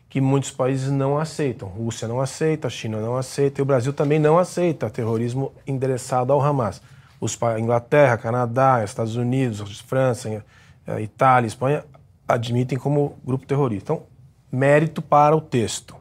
que 0.09 0.21
muitos 0.21 0.51
países 0.51 0.91
não 0.91 1.19
aceitam. 1.19 1.69
Rússia 1.69 2.09
não 2.09 2.21
aceita, 2.21 2.71
China 2.71 3.01
não 3.01 3.17
aceita 3.17 3.61
e 3.61 3.63
o 3.63 3.67
Brasil 3.67 3.93
também 3.93 4.19
não 4.19 4.39
aceita 4.39 4.89
terrorismo 4.89 5.53
endereçado 5.67 6.33
ao 6.33 6.41
Hamas. 6.41 6.81
Os 7.21 7.39
Inglaterra, 7.59 8.17
Canadá, 8.17 8.83
Estados 8.85 9.17
Unidos, 9.17 9.81
França, 9.81 10.45
eh, 10.87 11.01
Itália, 11.03 11.47
Espanha 11.47 11.85
admitem 12.27 12.79
como 12.79 13.19
grupo 13.25 13.47
terrorista. 13.47 13.93
Então, 13.93 14.07
mérito 14.51 15.03
para 15.03 15.37
o 15.37 15.41
texto. 15.41 15.97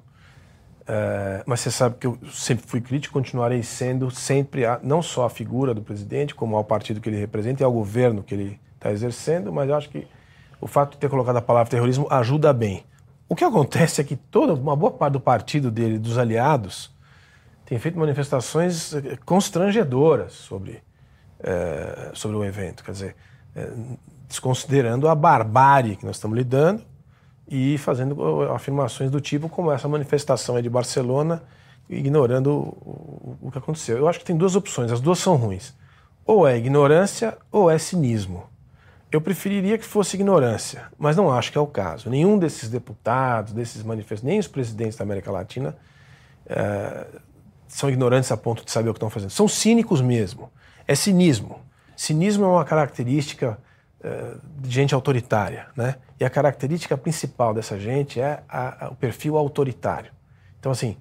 É, 0.87 1.43
mas 1.45 1.59
você 1.59 1.69
sabe 1.69 1.95
que 1.99 2.07
eu 2.07 2.17
sempre 2.31 2.65
fui 2.65 2.79
crítico, 2.79 3.13
continuarei 3.13 3.61
sendo 3.61 4.09
sempre, 4.09 4.65
a, 4.65 4.79
não 4.81 5.01
só 5.01 5.25
a 5.25 5.29
figura 5.29 5.73
do 5.73 5.81
presidente, 5.81 6.33
como 6.33 6.55
ao 6.55 6.63
partido 6.63 7.01
que 7.01 7.09
ele 7.09 7.19
representa 7.19 7.61
e 7.61 7.65
ao 7.65 7.71
governo 7.71 8.23
que 8.23 8.33
ele 8.33 8.59
está 8.75 8.91
exercendo, 8.91 9.51
mas 9.51 9.67
eu 9.67 9.75
acho 9.75 9.89
que 9.89 10.07
o 10.61 10.67
fato 10.67 10.91
de 10.91 10.97
ter 10.97 11.09
colocado 11.09 11.37
a 11.37 11.41
palavra 11.41 11.69
terrorismo 11.69 12.07
ajuda 12.09 12.53
bem. 12.53 12.85
O 13.29 13.35
que 13.35 13.43
acontece 13.43 13.99
é 13.99 14.03
que 14.03 14.15
toda 14.15 14.53
uma 14.53 14.75
boa 14.75 14.91
parte 14.91 15.13
do 15.13 15.19
partido 15.19 15.69
dele, 15.69 15.99
dos 15.99 16.17
aliados, 16.17 16.89
tem 17.65 17.77
feito 17.77 17.99
manifestações 17.99 18.93
eh, 18.93 19.17
constrangedoras 19.25 20.31
sobre, 20.31 20.81
é, 21.41 22.11
sobre 22.13 22.37
o 22.37 22.45
evento. 22.45 22.83
Quer 22.83 22.91
dizer, 22.91 23.15
é, 23.53 23.69
desconsiderando 24.27 25.09
a 25.09 25.13
barbárie 25.13 25.97
que 25.97 26.05
nós 26.05 26.15
estamos 26.15 26.37
lidando 26.37 26.83
e 27.49 27.77
fazendo 27.77 28.43
afirmações 28.53 29.11
do 29.11 29.19
tipo 29.19 29.49
como 29.49 29.71
essa 29.71 29.87
manifestação 29.87 30.57
é 30.57 30.61
de 30.61 30.69
Barcelona, 30.69 31.43
ignorando 31.89 32.51
o, 32.51 33.37
o, 33.41 33.51
que 33.51 33.57
aconteceu. 33.57 33.97
Eu 33.97 34.07
acho 34.07 34.19
que 34.19 34.25
tem 34.25 34.37
duas 34.37 34.55
opções, 34.55 34.91
as 34.91 35.01
duas 35.01 35.19
são 35.19 35.35
ruins. 35.35 35.73
Ou 36.25 36.47
é 36.47 36.57
ignorância 36.57 37.37
ou 37.51 37.69
é 37.69 37.77
cinismo. 37.77 38.43
Eu 39.11 39.21
preferiria 39.21 39.77
que 39.77 39.85
fosse 39.85 40.17
ignorância, 40.17 40.87
mas 40.97 41.15
não 41.15 41.31
acho 41.31 41.51
que 41.51 41.57
é 41.57 41.61
o 41.61 41.67
caso. 41.67 42.09
Nenhum 42.09 42.37
desses 42.37 42.69
deputados, 42.69 43.53
desses 43.53 43.81
manifestantes, 43.81 44.23
nem 44.23 44.39
os 44.39 44.47
presidentes 44.47 44.97
da 44.97 45.03
América 45.03 45.31
Latina 45.31 45.77
é, 46.45 47.05
são 47.67 47.89
ignorantes 47.89 48.31
a 48.31 48.37
ponto 48.37 48.65
de 48.65 48.71
saber 48.71 48.89
o 48.89 48.93
que 48.93 48.97
estão 48.97 49.09
fazendo. 49.09 49.29
São 49.29 49.47
cínicos 49.47 50.01
mesmo. 50.01 50.51
É 50.85 50.93
cinismo. 50.93 51.61
Cinismo 51.95 52.45
é 52.45 52.47
uma 52.47 52.65
característica 52.65 53.57
é, 54.03 54.35
de 54.59 54.69
gente 54.69 54.93
autoritária, 54.93 55.67
né? 55.75 55.95
E 56.19 56.25
a 56.25 56.29
característica 56.29 56.97
principal 56.97 57.53
dessa 57.53 57.79
gente 57.79 58.19
é 58.19 58.43
a, 58.49 58.85
a, 58.85 58.89
o 58.89 58.95
perfil 58.95 59.37
autoritário. 59.37 60.11
Então, 60.59 60.71
assim, 60.71 60.97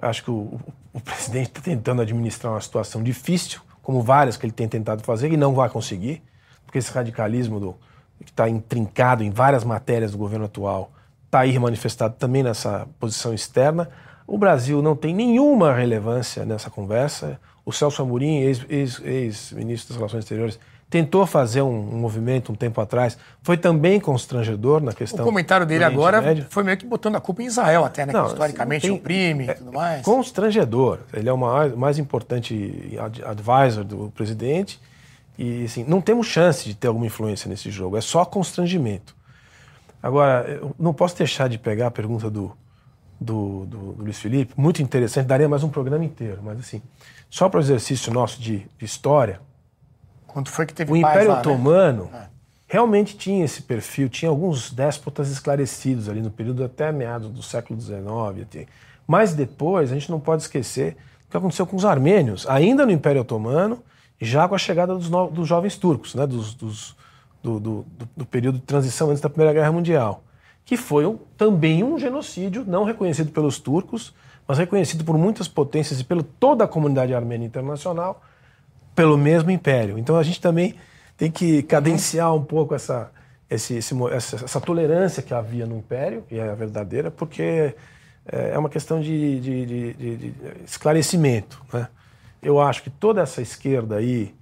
acho 0.00 0.22
que 0.22 0.30
o, 0.30 0.60
o 0.92 1.00
presidente 1.04 1.48
está 1.48 1.60
tentando 1.60 2.00
administrar 2.00 2.52
uma 2.52 2.60
situação 2.60 3.02
difícil, 3.02 3.60
como 3.82 4.02
várias 4.02 4.36
que 4.36 4.46
ele 4.46 4.52
tem 4.52 4.68
tentado 4.68 5.02
fazer, 5.02 5.32
e 5.32 5.36
não 5.36 5.54
vai 5.54 5.68
conseguir, 5.68 6.22
porque 6.70 6.78
esse 6.78 6.92
radicalismo 6.92 7.58
do, 7.58 7.76
que 8.24 8.30
está 8.30 8.48
intrincado 8.48 9.24
em 9.24 9.30
várias 9.30 9.64
matérias 9.64 10.12
do 10.12 10.18
governo 10.18 10.44
atual 10.44 10.92
está 11.26 11.40
aí 11.40 11.58
manifestado 11.58 12.14
também 12.16 12.44
nessa 12.44 12.86
posição 13.00 13.34
externa. 13.34 13.90
O 14.24 14.38
Brasil 14.38 14.80
não 14.80 14.94
tem 14.94 15.12
nenhuma 15.12 15.74
relevância 15.74 16.44
nessa 16.44 16.70
conversa. 16.70 17.40
O 17.66 17.72
Celso 17.72 18.00
Amorim, 18.02 18.38
ex-ministro 18.38 19.08
ex, 19.08 19.52
ex 19.52 19.84
das 19.84 19.96
Relações 19.96 20.20
Exteriores, 20.20 20.60
tentou 20.88 21.26
fazer 21.26 21.62
um, 21.62 21.76
um, 21.76 21.98
movimento 21.98 22.52
um 22.52 22.54
tempo 22.54 22.80
atrás, 22.80 23.18
foi 23.42 23.56
também 23.56 23.98
constrangedor 23.98 24.80
na 24.80 24.92
questão. 24.92 25.24
O 25.24 25.28
comentário 25.28 25.66
dele 25.66 25.82
agora 25.82 26.20
Médio. 26.20 26.46
foi 26.50 26.62
meio 26.62 26.76
que 26.76 26.86
botando 26.86 27.16
a 27.16 27.20
culpa 27.20 27.42
em 27.42 27.46
Israel, 27.46 27.84
até, 27.84 28.06
né? 28.06 28.12
Não, 28.12 28.26
que 28.26 28.32
historicamente 28.32 28.82
tem, 28.82 28.90
oprime 28.92 29.46
e 29.46 29.50
é, 29.50 29.54
tudo 29.54 29.72
mais. 29.72 30.02
Constrangedor. 30.02 31.00
Ele 31.12 31.28
é 31.28 31.32
o 31.32 31.38
mais, 31.38 31.74
mais 31.74 31.98
importante 31.98 32.96
advisor 33.24 33.84
do 33.84 34.12
presidente 34.14 34.80
E 35.38 35.64
assim, 35.64 35.84
não 35.84 36.00
temos 36.00 36.26
chance 36.26 36.64
de 36.64 36.74
ter 36.74 36.88
alguma 36.88 37.06
influência 37.06 37.48
nesse 37.48 37.70
jogo, 37.70 37.96
é 37.96 38.00
só 38.00 38.24
constrangimento. 38.24 39.16
Agora, 40.02 40.48
eu 40.48 40.74
não 40.78 40.92
posso 40.92 41.16
deixar 41.16 41.48
de 41.48 41.58
pegar 41.58 41.88
a 41.88 41.90
pergunta 41.90 42.30
do, 42.30 42.56
do, 43.20 43.66
do, 43.66 43.92
do 43.92 44.02
Luiz 44.02 44.18
Felipe, 44.18 44.54
muito 44.56 44.82
interessante, 44.82 45.26
daria 45.26 45.48
mais 45.48 45.62
um 45.62 45.68
programa 45.68 46.04
inteiro, 46.04 46.40
mas 46.42 46.58
assim, 46.58 46.82
só 47.28 47.48
para 47.48 47.58
o 47.58 47.60
exercício 47.60 48.12
nosso 48.12 48.40
de, 48.40 48.66
de 48.78 48.84
história, 48.84 49.40
Quanto 50.32 50.50
foi 50.50 50.64
que 50.64 50.72
teve 50.72 50.92
o 50.92 50.96
Império 50.96 51.28
lá, 51.30 51.34
né? 51.34 51.40
Otomano 51.40 52.08
É. 52.14 52.28
realmente 52.66 53.16
tinha 53.16 53.44
esse 53.44 53.62
perfil, 53.62 54.08
tinha 54.08 54.30
alguns 54.30 54.70
déspotas 54.70 55.28
esclarecidos 55.28 56.08
ali 56.08 56.20
no 56.20 56.30
período 56.30 56.64
até 56.64 56.92
meados 56.92 57.30
do 57.30 57.42
século 57.42 57.80
XIX. 57.80 58.66
Mas 59.06 59.34
depois, 59.34 59.90
a 59.90 59.94
gente 59.94 60.10
não 60.10 60.20
pode 60.20 60.42
esquecer 60.42 60.96
o 61.26 61.30
que 61.30 61.36
aconteceu 61.36 61.66
com 61.66 61.76
os 61.76 61.84
armênios, 61.84 62.46
ainda 62.48 62.86
no 62.86 62.92
Império 62.92 63.22
Otomano, 63.22 63.82
já 64.20 64.46
com 64.48 64.54
a 64.54 64.58
chegada 64.58 64.94
dos, 64.94 65.08
no- 65.08 65.30
dos 65.30 65.48
jovens 65.48 65.76
turcos, 65.76 66.14
né, 66.14 66.26
dos, 66.26 66.54
dos- 66.54 66.96
do, 67.42 67.58
do- 67.58 67.86
do- 67.98 68.08
do 68.18 68.26
período 68.26 68.56
de 68.58 68.64
transição 68.64 69.08
antes 69.08 69.20
da 69.20 69.30
Primeira 69.30 69.52
Guerra 69.54 69.72
Mundial, 69.72 70.22
que 70.64 70.76
foi 70.76 71.06
um- 71.06 71.18
também 71.38 71.82
um 71.82 71.98
genocídio 71.98 72.64
não 72.66 72.84
reconhecido 72.84 73.30
pelos 73.32 73.58
turcos, 73.58 74.12
mas 74.46 74.58
reconhecido 74.58 75.04
por 75.04 75.16
muitas 75.16 75.48
potências 75.48 76.00
e 76.00 76.04
pela 76.04 76.22
toda 76.38 76.64
a 76.64 76.68
comunidade 76.68 77.14
armênia 77.14 77.46
internacional, 77.46 78.22
pelo 78.94 79.16
mesmo 79.16 79.50
império. 79.50 79.98
Então 79.98 80.16
a 80.16 80.22
gente 80.22 80.40
também 80.40 80.74
tem 81.16 81.30
que 81.30 81.62
cadenciar 81.62 82.34
um 82.34 82.44
pouco 82.44 82.74
essa, 82.74 83.10
esse- 83.48 83.74
esse 83.76 83.94
essa, 84.12 84.36
essa 84.44 84.60
tolerância 84.60 85.22
que 85.22 85.32
havia 85.32 85.64
no 85.66 85.76
império, 85.78 86.24
e 86.30 86.38
é 86.38 86.54
verdadeira, 86.54 87.10
porque 87.10 87.42
é 87.42 87.74
é 88.52 88.58
uma 88.58 88.68
questão 88.68 89.00
de- 89.00 89.40
de- 89.40 89.66
de- 89.66 90.16
de 90.16 90.34
esclarecimento. 90.64 91.60
Né? 91.72 91.88
Eu 92.42 92.60
acho 92.60 92.82
que 92.82 92.90
toda 92.90 93.20
essa 93.20 93.42
esquerda 93.42 93.96
aí, 93.96 94.34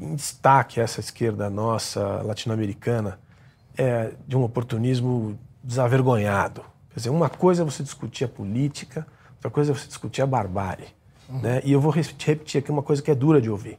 em 0.00 0.14
destaque 0.14 0.80
essa 0.80 1.00
esquerda 1.00 1.48
nossa 1.48 2.22
latino-americana, 2.22 3.18
é 3.76 4.12
de 4.26 4.36
um 4.36 4.42
oportunismo 4.42 5.38
desavergonhado. 5.62 6.62
Quer 6.90 6.96
dizer, 6.96 7.10
uma 7.10 7.28
coisa 7.28 7.62
é 7.62 7.64
você 7.64 7.82
discutir 7.82 8.24
a 8.24 8.28
política, 8.28 9.06
outra 9.36 9.50
coisa 9.50 9.72
é 9.72 9.74
você 9.74 9.86
discutir 9.86 10.22
a 10.22 10.26
barbárie. 10.26 10.88
Né? 11.28 11.60
E 11.64 11.72
eu 11.72 11.80
vou 11.80 11.92
re- 11.92 12.02
repetir 12.18 12.58
aqui 12.58 12.70
uma 12.70 12.82
coisa 12.82 13.00
que 13.02 13.10
é 13.10 13.14
dura 13.14 13.40
de 13.40 13.48
ouvir. 13.50 13.78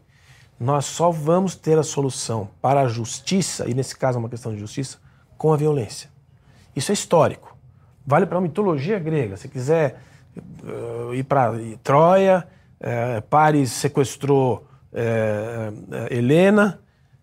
Nós 0.60 0.85
só 0.85 1.10
vamos 1.11 1.56
ter 1.56 1.77
a 1.77 1.84
solução 1.84 2.49
para 2.61 2.81
a 2.81 2.88
justiça, 2.88 3.69
e 3.69 3.73
nesse 3.73 3.95
caso 3.95 4.18
é 4.18 4.19
uma 4.19 4.30
questão 4.30 4.53
de 4.53 4.60
justiça, 4.60 4.97
com 5.38 5.53
a 5.53 5.57
violência. 5.57 6.10
Isso 6.76 6.91
é 6.91 6.93
histórico. 6.93 7.57
Vale 8.06 8.26
para 8.26 8.38
a 8.38 8.41
mitologia 8.41 8.99
grega. 8.99 9.38
Se 9.38 9.47
quiser 9.47 10.01
eh, 10.38 11.15
ir 11.15 11.23
para 11.23 11.53
Troia, 11.84 12.47
eh, 12.80 13.22
Paris 13.30 13.72
sequestrou 13.72 14.68
eh, 14.93 15.72
eh, 15.91 16.18
Helena, 16.18 16.80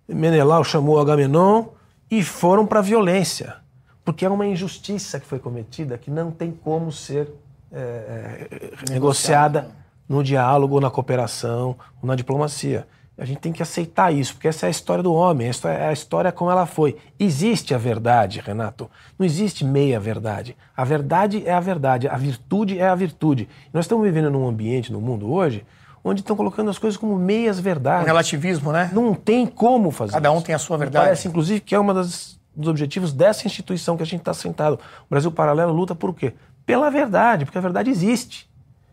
Menelau 0.08 0.62
chamou 0.62 1.00
Agamenon 1.00 1.66
e 2.10 2.22
foram 2.22 2.66
para 2.66 2.78
a 2.78 2.82
violência. 2.82 3.56
Porque 4.04 4.24
é 4.24 4.28
uma 4.28 4.46
injustiça 4.46 5.18
que 5.18 5.26
foi 5.26 5.38
cometida 5.38 5.98
que 5.98 6.10
não 6.10 6.30
tem 6.30 6.52
como 6.52 6.92
ser 6.92 7.28
eh, 7.72 8.46
eh, 8.50 8.70
negociada 8.90 9.68
no 10.08 10.22
diálogo, 10.22 10.80
na 10.80 10.90
cooperação, 10.90 11.76
na 12.00 12.14
diplomacia. 12.14 12.86
A 13.18 13.24
gente 13.24 13.38
tem 13.38 13.50
que 13.52 13.62
aceitar 13.62 14.12
isso, 14.12 14.34
porque 14.34 14.46
essa 14.48 14.66
é 14.66 14.68
a 14.68 14.70
história 14.70 15.02
do 15.02 15.12
homem, 15.14 15.48
essa 15.48 15.70
é 15.70 15.88
a 15.88 15.92
história 15.92 16.30
como 16.30 16.50
ela 16.50 16.66
foi. 16.66 16.96
Existe 17.18 17.74
a 17.74 17.78
verdade, 17.78 18.40
Renato. 18.44 18.90
Não 19.18 19.24
existe 19.24 19.64
meia 19.64 19.98
verdade. 19.98 20.54
A 20.76 20.84
verdade 20.84 21.42
é 21.46 21.52
a 21.54 21.60
verdade, 21.60 22.08
a 22.08 22.16
virtude 22.18 22.78
é 22.78 22.86
a 22.86 22.94
virtude. 22.94 23.48
Nós 23.72 23.86
estamos 23.86 24.04
vivendo 24.04 24.30
num 24.30 24.46
ambiente 24.46 24.92
no 24.92 25.00
mundo 25.00 25.32
hoje 25.32 25.64
onde 26.04 26.20
estão 26.20 26.36
colocando 26.36 26.70
as 26.70 26.78
coisas 26.78 26.96
como 26.96 27.16
meias 27.16 27.58
Um 27.58 27.62
verdades. 27.62 28.06
relativismo, 28.06 28.70
né? 28.70 28.90
Não 28.92 29.12
tem 29.14 29.44
como 29.46 29.90
fazer. 29.90 30.12
Cada 30.12 30.30
um 30.30 30.36
isso. 30.36 30.44
tem 30.46 30.54
a 30.54 30.58
sua 30.58 30.76
Me 30.76 30.84
verdade. 30.84 31.06
Parece, 31.06 31.26
inclusive, 31.26 31.60
que 31.60 31.74
é 31.74 31.80
um 31.80 31.86
dos 31.94 32.38
objetivos 32.68 33.12
dessa 33.12 33.44
instituição 33.46 33.96
que 33.96 34.02
a 34.02 34.06
gente 34.06 34.20
está 34.20 34.32
sentado. 34.34 34.74
O 34.74 35.10
Brasil 35.10 35.32
Paralelo 35.32 35.72
luta 35.72 35.94
por 35.96 36.14
quê? 36.14 36.34
Pela 36.64 36.90
verdade, 36.90 37.44
porque 37.44 37.58
a 37.58 37.60
verdade 37.62 37.90
existe. 37.90 38.48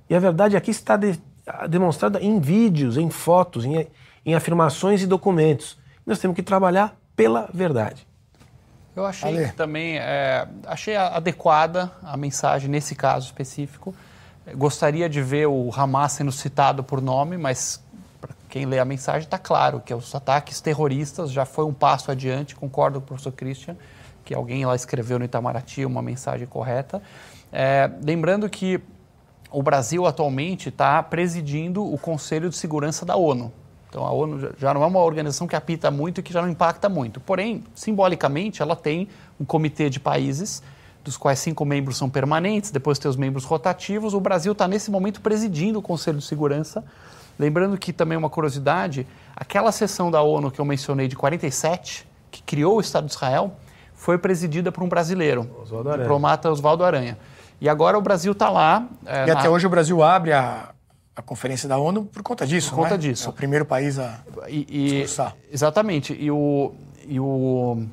E 0.10 0.16
a 0.16 0.20
verdade 0.20 0.56
aqui 0.58 0.72
está 0.72 0.96
de- 0.98 1.20
demonstrada 1.70 2.20
em 2.20 2.40
vídeos, 2.40 2.98
em 2.98 3.10
fotos, 3.10 3.64
em, 3.66 3.86
em 4.26 4.36
afirmações 4.36 5.02
e 5.02 5.08
documentos. 5.08 5.78
Nós 6.06 6.20
temos 6.20 6.36
que 6.36 6.44
trabalhar 6.44 6.96
pela 7.16 7.50
verdade. 7.54 8.08
Eu 8.96 9.06
achei 9.06 9.36
Ale. 9.36 9.50
que 9.50 9.56
também 9.56 9.98
é, 9.98 10.48
achei 10.68 10.96
adequada 10.96 11.92
a 12.04 12.16
mensagem 12.16 12.70
nesse 12.70 12.94
caso 12.96 13.26
específico. 13.26 13.94
Gostaria 14.56 15.10
de 15.10 15.22
ver 15.22 15.48
o 15.48 15.72
Hamas 15.76 16.12
sendo 16.12 16.32
citado 16.32 16.84
por 16.84 17.02
nome, 17.02 17.38
mas 17.38 17.82
para 18.22 18.36
quem 18.50 18.66
lê 18.66 18.78
a 18.78 18.86
mensagem 18.86 19.24
está 19.24 19.40
claro 19.40 19.80
que 19.80 19.94
os 19.94 20.14
ataques 20.14 20.62
terroristas 20.62 21.32
já 21.32 21.46
foi 21.46 21.66
um 21.66 21.74
passo 21.74 22.12
adiante. 22.12 22.56
Concordo 22.56 23.00
com 23.00 23.06
o 23.06 23.08
professor 23.08 23.32
Christian 23.32 23.76
que 24.24 24.34
alguém 24.34 24.66
lá 24.66 24.76
escreveu 24.76 25.20
no 25.20 25.26
Itamaraty 25.26 25.86
uma 25.86 26.02
mensagem 26.02 26.48
correta. 26.48 27.02
É, 27.52 27.90
lembrando 28.04 28.50
que 28.50 28.82
o 29.52 29.62
Brasil 29.62 30.06
atualmente 30.06 30.70
está 30.70 31.02
presidindo 31.04 31.84
o 31.84 31.98
Conselho 31.98 32.50
de 32.50 32.56
Segurança 32.56 33.06
da 33.06 33.16
ONU. 33.16 33.52
Então 33.94 34.08
a 34.08 34.12
ONU 34.12 34.50
já- 34.58 34.74
não 34.74 34.82
é 34.82 34.88
uma 34.88 35.00
organização 35.02 35.46
que 35.46 35.56
apita 35.56 35.92
muito 35.92 36.20
e 36.20 36.24
que 36.24 36.34
já 36.34 36.42
não 36.42 36.50
impacta 36.50 36.90
muito. 36.90 37.20
Porém, 37.20 37.64
simbolicamente, 37.76 38.60
ela 38.60 38.76
tem 38.76 39.08
um 39.40 39.46
comitê 39.46 39.88
de 39.88 40.00
países, 40.00 40.64
dos 41.04 41.16
quais 41.16 41.38
cinco 41.38 41.64
membros 41.64 41.96
são 41.96 42.10
permanentes, 42.10 42.72
depois 42.72 42.98
tem 42.98 43.08
os 43.08 43.16
membros 43.16 43.44
rotativos. 43.46 44.16
O 44.16 44.20
Brasil 44.20 44.54
está 44.54 44.68
nesse 44.68 44.90
momento 44.90 45.22
presidindo 45.22 45.78
o 45.78 45.82
Conselho 45.82 46.18
de 46.18 46.24
Segurança. 46.26 46.84
Lembrando 47.38 47.78
que 47.78 47.94
também 47.94 48.18
uma 48.18 48.32
curiosidade, 48.32 49.06
aquela 49.36 49.72
sessão 49.72 50.10
da 50.10 50.24
ONU 50.24 50.50
que 50.50 50.60
eu 50.60 50.66
mencionei 50.66 51.08
de 51.08 51.16
47, 51.16 52.08
que 52.32 52.42
criou 52.42 52.78
o 52.78 52.82
Estado 52.82 53.06
de 53.06 53.12
Israel, 53.14 53.54
foi 53.94 54.18
presidida 54.18 54.72
por 54.72 54.84
um 54.84 54.90
brasileiro, 54.90 55.48
Oswaldo 55.62 55.90
o 55.92 55.98
diplomata 56.00 56.50
Oswaldo 56.52 56.84
Aranha. 56.84 57.16
E 57.62 57.70
agora 57.70 57.96
o 57.96 58.02
Brasil 58.02 58.32
está 58.32 58.50
lá. 58.50 58.88
é, 59.06 59.24
E 59.24 59.28
na- 59.28 59.40
até 59.40 59.50
hoje 59.50 59.68
o 59.68 59.70
Brasil 59.70 60.02
abre 60.02 60.34
a, 60.34 60.70
a 61.16 61.22
conferência 61.22 61.70
da 61.70 61.78
ONU 61.78 62.06
por 62.06 62.24
conta 62.24 62.46
disso, 62.46 62.70
Por 62.72 62.78
conta 62.78 62.92
né? 62.92 62.98
disso. 62.98 63.28
É 63.28 63.30
o 63.30 63.34
primeiro 63.34 63.66
país 63.66 64.00
a... 64.00 64.20
E, 64.48 64.66
e- 64.70 65.06
exatamente. 65.52 66.14
E 66.20 66.32
o, 66.32 66.74
e 67.08 67.20
o, 67.20 67.86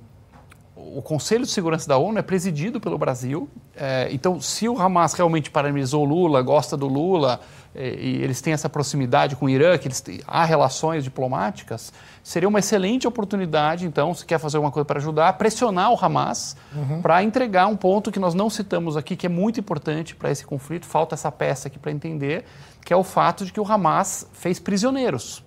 o 0.74 1.02
Conselho 1.02 1.44
de 1.44 1.50
Segurança 1.50 1.86
da 1.86 1.98
ONU 1.98 2.18
é 2.18 2.22
presidido 2.22 2.80
pelo 2.80 2.96
Brasil. 2.96 3.48
É, 3.76 4.08
então, 4.10 4.40
se 4.40 4.68
o 4.68 4.80
Hamas 4.80 5.12
realmente 5.12 5.50
parabenizou 5.50 6.02
o 6.02 6.08
Lula, 6.08 6.40
gosta 6.40 6.76
do 6.76 6.86
Lula, 6.86 7.40
é, 7.74 7.94
e 7.94 8.22
eles 8.22 8.40
têm 8.40 8.52
essa 8.52 8.68
proximidade 8.68 9.36
com 9.36 9.46
o 9.46 9.50
Irã, 9.50 9.76
que 9.76 9.86
eles 9.86 10.00
têm, 10.00 10.20
há 10.26 10.44
relações 10.44 11.04
diplomáticas, 11.04 11.92
seria 12.22 12.48
uma 12.48 12.58
excelente 12.58 13.06
oportunidade, 13.06 13.86
então, 13.86 14.12
se 14.14 14.24
quer 14.26 14.38
fazer 14.38 14.56
alguma 14.56 14.72
coisa 14.72 14.84
para 14.84 14.98
ajudar, 14.98 15.32
pressionar 15.34 15.92
o 15.92 15.98
Hamas 16.04 16.56
para 17.02 17.22
entregar 17.22 17.66
um 17.66 17.76
ponto 17.76 18.10
que 18.10 18.18
nós 18.18 18.34
não 18.34 18.50
citamos 18.50 18.96
aqui, 18.96 19.14
que 19.14 19.26
é 19.26 19.30
muito 19.30 19.60
importante 19.60 20.16
para 20.16 20.30
esse 20.30 20.44
conflito, 20.44 20.86
falta 20.86 21.14
essa 21.14 21.30
peça 21.30 21.68
aqui 21.68 21.78
para 21.78 21.92
entender, 21.92 22.44
que 22.84 22.92
é 22.92 22.96
o 22.96 23.04
fato 23.04 23.44
de 23.44 23.52
que 23.52 23.60
o 23.60 23.66
Hamas 23.66 24.26
fez 24.32 24.58
prisioneiros. 24.58 25.44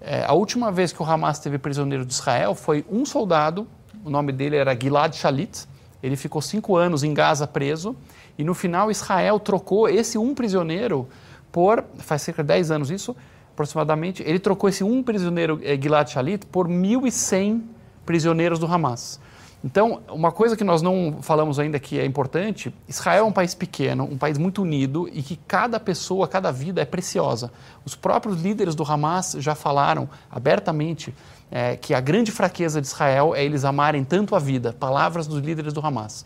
É, 0.00 0.24
a 0.24 0.32
última 0.32 0.70
vez 0.70 0.92
que 0.92 1.02
o 1.02 1.04
Hamas 1.04 1.38
teve 1.38 1.58
prisioneiro 1.58 2.04
de 2.04 2.12
Israel 2.12 2.54
foi 2.54 2.84
um 2.90 3.04
soldado, 3.04 3.66
o 4.04 4.10
nome 4.10 4.32
dele 4.32 4.56
era 4.56 4.78
Gilad 4.78 5.14
Shalit. 5.14 5.66
Ele 6.00 6.14
ficou 6.16 6.40
cinco 6.40 6.76
anos 6.76 7.02
em 7.02 7.12
Gaza 7.12 7.46
preso 7.46 7.96
e 8.38 8.44
no 8.44 8.54
final 8.54 8.90
Israel 8.90 9.40
trocou 9.40 9.88
esse 9.88 10.16
um 10.16 10.34
prisioneiro 10.34 11.08
por, 11.50 11.84
faz 11.98 12.22
cerca 12.22 12.42
de 12.42 12.48
10 12.48 12.70
anos 12.70 12.90
isso, 12.90 13.16
aproximadamente, 13.52 14.22
ele 14.24 14.38
trocou 14.38 14.68
esse 14.70 14.84
um 14.84 15.02
prisioneiro, 15.02 15.58
eh, 15.64 15.76
Gilad 15.80 16.08
Shalit, 16.08 16.46
por 16.46 16.68
1.100 16.68 17.62
prisioneiros 18.06 18.58
do 18.60 18.66
Hamas. 18.66 19.18
Então, 19.62 20.00
uma 20.08 20.30
coisa 20.30 20.56
que 20.56 20.62
nós 20.62 20.82
não 20.82 21.18
falamos 21.20 21.58
ainda 21.58 21.80
que 21.80 21.98
é 21.98 22.04
importante, 22.04 22.72
Israel 22.86 23.24
é 23.24 23.28
um 23.28 23.32
país 23.32 23.54
pequeno, 23.54 24.04
um 24.04 24.16
país 24.16 24.38
muito 24.38 24.62
unido 24.62 25.08
e 25.12 25.20
que 25.20 25.36
cada 25.48 25.80
pessoa, 25.80 26.28
cada 26.28 26.52
vida 26.52 26.80
é 26.80 26.84
preciosa. 26.84 27.50
Os 27.84 27.96
próprios 27.96 28.40
líderes 28.40 28.76
do 28.76 28.84
Hamas 28.84 29.34
já 29.38 29.56
falaram 29.56 30.08
abertamente 30.30 31.12
eh, 31.50 31.76
que 31.76 31.92
a 31.92 32.00
grande 32.00 32.30
fraqueza 32.30 32.80
de 32.80 32.86
Israel 32.86 33.34
é 33.34 33.44
eles 33.44 33.64
amarem 33.64 34.04
tanto 34.04 34.36
a 34.36 34.38
vida. 34.38 34.72
Palavras 34.78 35.26
dos 35.26 35.42
líderes 35.42 35.72
do 35.72 35.84
Hamas. 35.84 36.24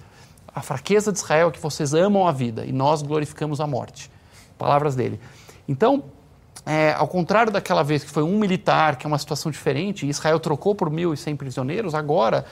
A 0.54 0.60
fraqueza 0.60 1.10
de 1.10 1.16
Israel 1.16 1.48
é 1.48 1.50
que 1.50 1.60
vocês 1.60 1.94
amam 1.94 2.28
a 2.28 2.32
vida 2.32 2.66
e 2.66 2.72
nós 2.72 3.00
glorificamos 3.00 3.60
a 3.60 3.66
morte. 3.66 4.10
Palavras 4.58 4.94
dele. 4.94 5.18
Então, 5.66 6.04
é, 6.64 6.92
ao 6.92 7.08
contrário 7.08 7.50
daquela 7.50 7.82
vez 7.82 8.04
que 8.04 8.10
foi 8.10 8.22
um 8.22 8.38
militar, 8.38 8.96
que 8.96 9.06
é 9.06 9.08
uma 9.08 9.18
situação 9.18 9.50
diferente, 9.50 10.06
Israel 10.06 10.38
trocou 10.38 10.74
por 10.74 10.88
1.100 10.90 11.36
prisioneiros, 11.36 11.94
agora 11.94 12.44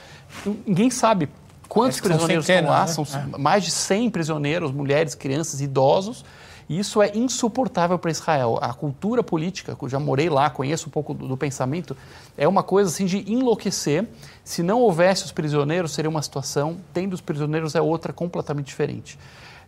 ninguém 0.67 0.89
sabe 0.89 1.29
quantos 1.69 1.97
são 1.97 2.09
prisioneiros 2.09 2.49
estão 2.49 2.69
lá, 2.69 2.85
centenas, 2.87 3.09
são 3.09 3.21
né? 3.21 3.37
mais 3.37 3.63
de 3.63 3.71
100 3.71 4.09
prisioneiros, 4.09 4.71
mulheres, 4.71 5.15
crianças, 5.15 5.61
idosos, 5.61 6.25
e 6.67 6.79
isso 6.79 7.01
é 7.01 7.11
insuportável 7.15 7.97
para 7.97 8.11
Israel. 8.11 8.57
A 8.61 8.73
cultura 8.73 9.23
política, 9.23 9.75
que 9.75 9.83
eu 9.83 9.89
já 9.89 9.99
morei 9.99 10.29
lá, 10.29 10.49
conheço 10.49 10.87
um 10.87 10.91
pouco 10.91 11.13
do, 11.13 11.27
do 11.27 11.37
pensamento, 11.37 11.95
é 12.37 12.47
uma 12.47 12.63
coisa 12.63 12.89
assim 12.89 13.05
de 13.05 13.29
enlouquecer. 13.31 14.07
Se 14.43 14.61
não 14.63 14.79
houvesse 14.79 15.25
os 15.25 15.31
prisioneiros, 15.31 15.91
seria 15.91 16.09
uma 16.09 16.21
situação, 16.21 16.77
tendo 16.93 17.13
os 17.13 17.21
prisioneiros 17.21 17.75
é 17.75 17.81
outra 17.81 18.13
completamente 18.13 18.67
diferente. 18.67 19.19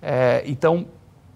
É, 0.01 0.43
então, 0.45 0.85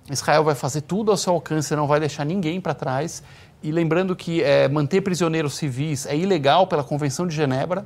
Israel 0.10 0.44
vai 0.44 0.56
fazer 0.56 0.82
tudo 0.82 1.12
ao 1.12 1.18
seu 1.18 1.34
alcance, 1.34 1.76
não 1.76 1.88
vai 1.88 2.00
deixar 2.00 2.26
ninguém 2.26 2.62
para 2.62 2.74
trás. 2.74 3.22
E 3.62 3.72
lembrando 3.72 4.16
que 4.16 4.42
é, 4.44 4.68
manter 4.68 5.02
prisioneiros 5.02 5.56
civis 5.56 6.06
é 6.06 6.16
ilegal 6.16 6.68
pela 6.68 6.84
Convenção 6.84 7.28
de 7.28 7.36
Genebra. 7.36 7.86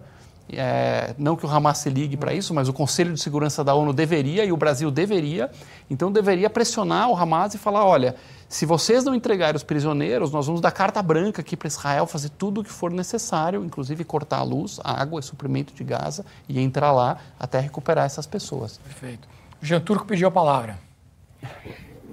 É, 0.53 1.15
não 1.17 1.37
que 1.37 1.45
o 1.45 1.49
Hamas 1.49 1.77
se 1.77 1.89
ligue 1.89 2.17
para 2.17 2.33
isso, 2.33 2.53
mas 2.53 2.67
o 2.67 2.73
Conselho 2.73 3.13
de 3.13 3.21
Segurança 3.21 3.63
da 3.63 3.73
ONU 3.73 3.93
deveria 3.93 4.43
e 4.43 4.51
o 4.51 4.57
Brasil 4.57 4.91
deveria. 4.91 5.49
Então 5.89 6.11
deveria 6.11 6.49
pressionar 6.49 7.09
o 7.09 7.15
Hamas 7.15 7.53
e 7.53 7.57
falar: 7.57 7.85
olha, 7.85 8.15
se 8.49 8.65
vocês 8.65 9.05
não 9.05 9.15
entregarem 9.15 9.55
os 9.55 9.63
prisioneiros, 9.63 10.29
nós 10.31 10.45
vamos 10.45 10.59
dar 10.59 10.71
carta 10.71 11.01
branca 11.01 11.41
aqui 11.41 11.55
para 11.55 11.69
Israel 11.69 12.05
fazer 12.05 12.29
tudo 12.29 12.59
o 12.59 12.63
que 12.65 12.71
for 12.71 12.91
necessário, 12.91 13.63
inclusive 13.63 14.03
cortar 14.03 14.39
a 14.39 14.43
luz, 14.43 14.77
a 14.83 15.01
água 15.01 15.21
e 15.21 15.23
suprimento 15.23 15.73
de 15.73 15.85
Gaza 15.85 16.25
e 16.49 16.59
entrar 16.59 16.91
lá 16.91 17.17
até 17.39 17.59
recuperar 17.59 18.05
essas 18.05 18.27
pessoas. 18.27 18.77
Perfeito. 18.79 19.27
Jean 19.61 19.79
Turco 19.79 20.05
pediu 20.05 20.27
a 20.27 20.31
palavra. 20.31 20.77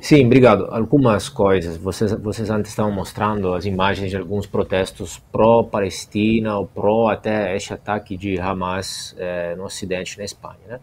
Sim, 0.00 0.26
obrigado. 0.26 0.66
Algumas 0.70 1.28
coisas. 1.28 1.76
Vocês, 1.76 2.12
vocês 2.12 2.48
antes 2.50 2.70
estavam 2.70 2.92
mostrando 2.92 3.52
as 3.52 3.64
imagens 3.64 4.10
de 4.10 4.16
alguns 4.16 4.46
protestos 4.46 5.18
pró-Palestina 5.32 6.56
ou 6.56 6.66
pró 6.66 7.08
até 7.08 7.56
este 7.56 7.74
ataque 7.74 8.16
de 8.16 8.38
Hamas 8.38 9.14
eh, 9.18 9.56
no 9.56 9.64
Ocidente, 9.64 10.16
na 10.16 10.24
Espanha. 10.24 10.60
Né? 10.68 10.80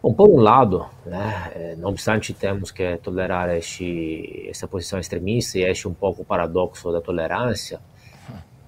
Bom, 0.00 0.14
por 0.14 0.28
um 0.30 0.36
lado, 0.36 0.86
né, 1.04 1.50
eh, 1.56 1.76
não 1.78 1.90
obstante 1.90 2.32
temos 2.32 2.70
que 2.70 2.96
tolerar 2.98 3.50
este, 3.56 4.46
essa 4.48 4.68
posição 4.68 5.00
extremista 5.00 5.58
e 5.58 5.64
este 5.64 5.88
um 5.88 5.94
pouco 5.94 6.24
paradoxo 6.24 6.92
da 6.92 7.00
tolerância, 7.00 7.80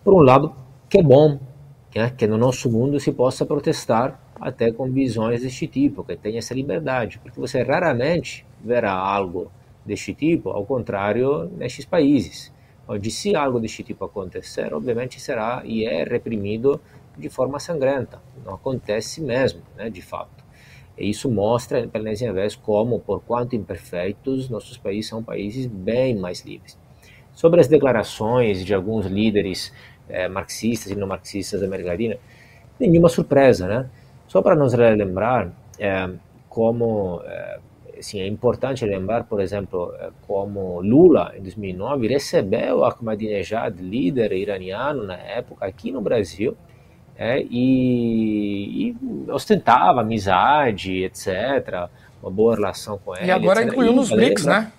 por 0.02 0.14
um 0.14 0.18
lado, 0.18 0.52
que 0.88 0.98
é 0.98 1.02
bom 1.02 1.38
né, 1.94 2.12
que 2.16 2.26
no 2.26 2.36
nosso 2.36 2.68
mundo 2.68 2.98
se 2.98 3.12
possa 3.12 3.46
protestar 3.46 4.20
até 4.40 4.72
com 4.72 4.90
visões 4.90 5.42
deste 5.42 5.68
tipo, 5.68 6.02
que 6.02 6.16
tenha 6.16 6.38
essa 6.38 6.54
liberdade, 6.54 7.20
porque 7.20 7.38
você 7.38 7.62
raramente 7.62 8.47
verá 8.62 8.92
algo 8.92 9.50
deste 9.84 10.14
tipo, 10.14 10.50
ao 10.50 10.64
contrário, 10.66 11.50
nestes 11.56 11.84
países, 11.84 12.52
onde 12.86 13.10
se 13.10 13.34
algo 13.34 13.58
deste 13.58 13.82
tipo 13.82 14.04
acontecer, 14.04 14.72
obviamente 14.74 15.20
será 15.20 15.62
e 15.64 15.84
é 15.84 16.04
reprimido 16.04 16.80
de 17.16 17.28
forma 17.28 17.58
sangrenta, 17.58 18.20
não 18.44 18.54
acontece 18.54 19.20
mesmo, 19.20 19.62
né, 19.76 19.90
de 19.90 20.02
fato. 20.02 20.44
E 20.96 21.08
isso 21.10 21.30
mostra, 21.30 21.86
pela 21.86 22.04
enésima 22.04 22.32
vez, 22.32 22.56
como, 22.56 23.00
por 23.00 23.20
quanto 23.20 23.54
imperfeitos, 23.54 24.48
nossos 24.48 24.76
países 24.76 25.08
são 25.08 25.22
países 25.22 25.66
bem 25.66 26.16
mais 26.16 26.44
livres. 26.44 26.78
Sobre 27.32 27.60
as 27.60 27.68
declarações 27.68 28.64
de 28.64 28.74
alguns 28.74 29.06
líderes 29.06 29.72
eh, 30.08 30.28
marxistas 30.28 30.90
e 30.90 30.96
não 30.96 31.06
marxistas 31.06 31.60
da 31.60 31.66
América 31.66 31.90
Latina, 31.90 32.16
nenhuma 32.80 33.08
surpresa, 33.08 33.68
né? 33.68 33.90
Só 34.26 34.42
para 34.42 34.54
nos 34.54 34.72
relembrar 34.74 35.52
é, 35.78 36.10
como 36.48 37.20
é, 37.24 37.60
assim, 37.98 38.20
é 38.20 38.26
importante 38.26 38.84
lembrar, 38.84 39.24
por 39.24 39.40
exemplo, 39.40 39.92
como 40.26 40.80
Lula, 40.80 41.32
em 41.36 41.42
2009, 41.42 42.08
recebeu 42.08 42.84
Ahmadinejad, 42.84 43.78
líder 43.80 44.32
iraniano 44.32 45.04
na 45.04 45.16
época, 45.16 45.66
aqui 45.66 45.90
no 45.90 46.00
Brasil, 46.00 46.56
é, 47.16 47.40
e, 47.40 48.90
e, 48.90 48.96
ostentava 49.30 50.02
amizade, 50.02 51.02
etc., 51.02 51.88
uma 52.22 52.30
boa 52.30 52.54
relação 52.54 52.98
com 52.98 53.16
ele. 53.16 53.26
E 53.26 53.30
agora 53.30 53.60
etc. 53.60 53.72
incluiu 53.72 53.92
nos 53.92 54.10
BRICS, 54.10 54.46
né? 54.46 54.72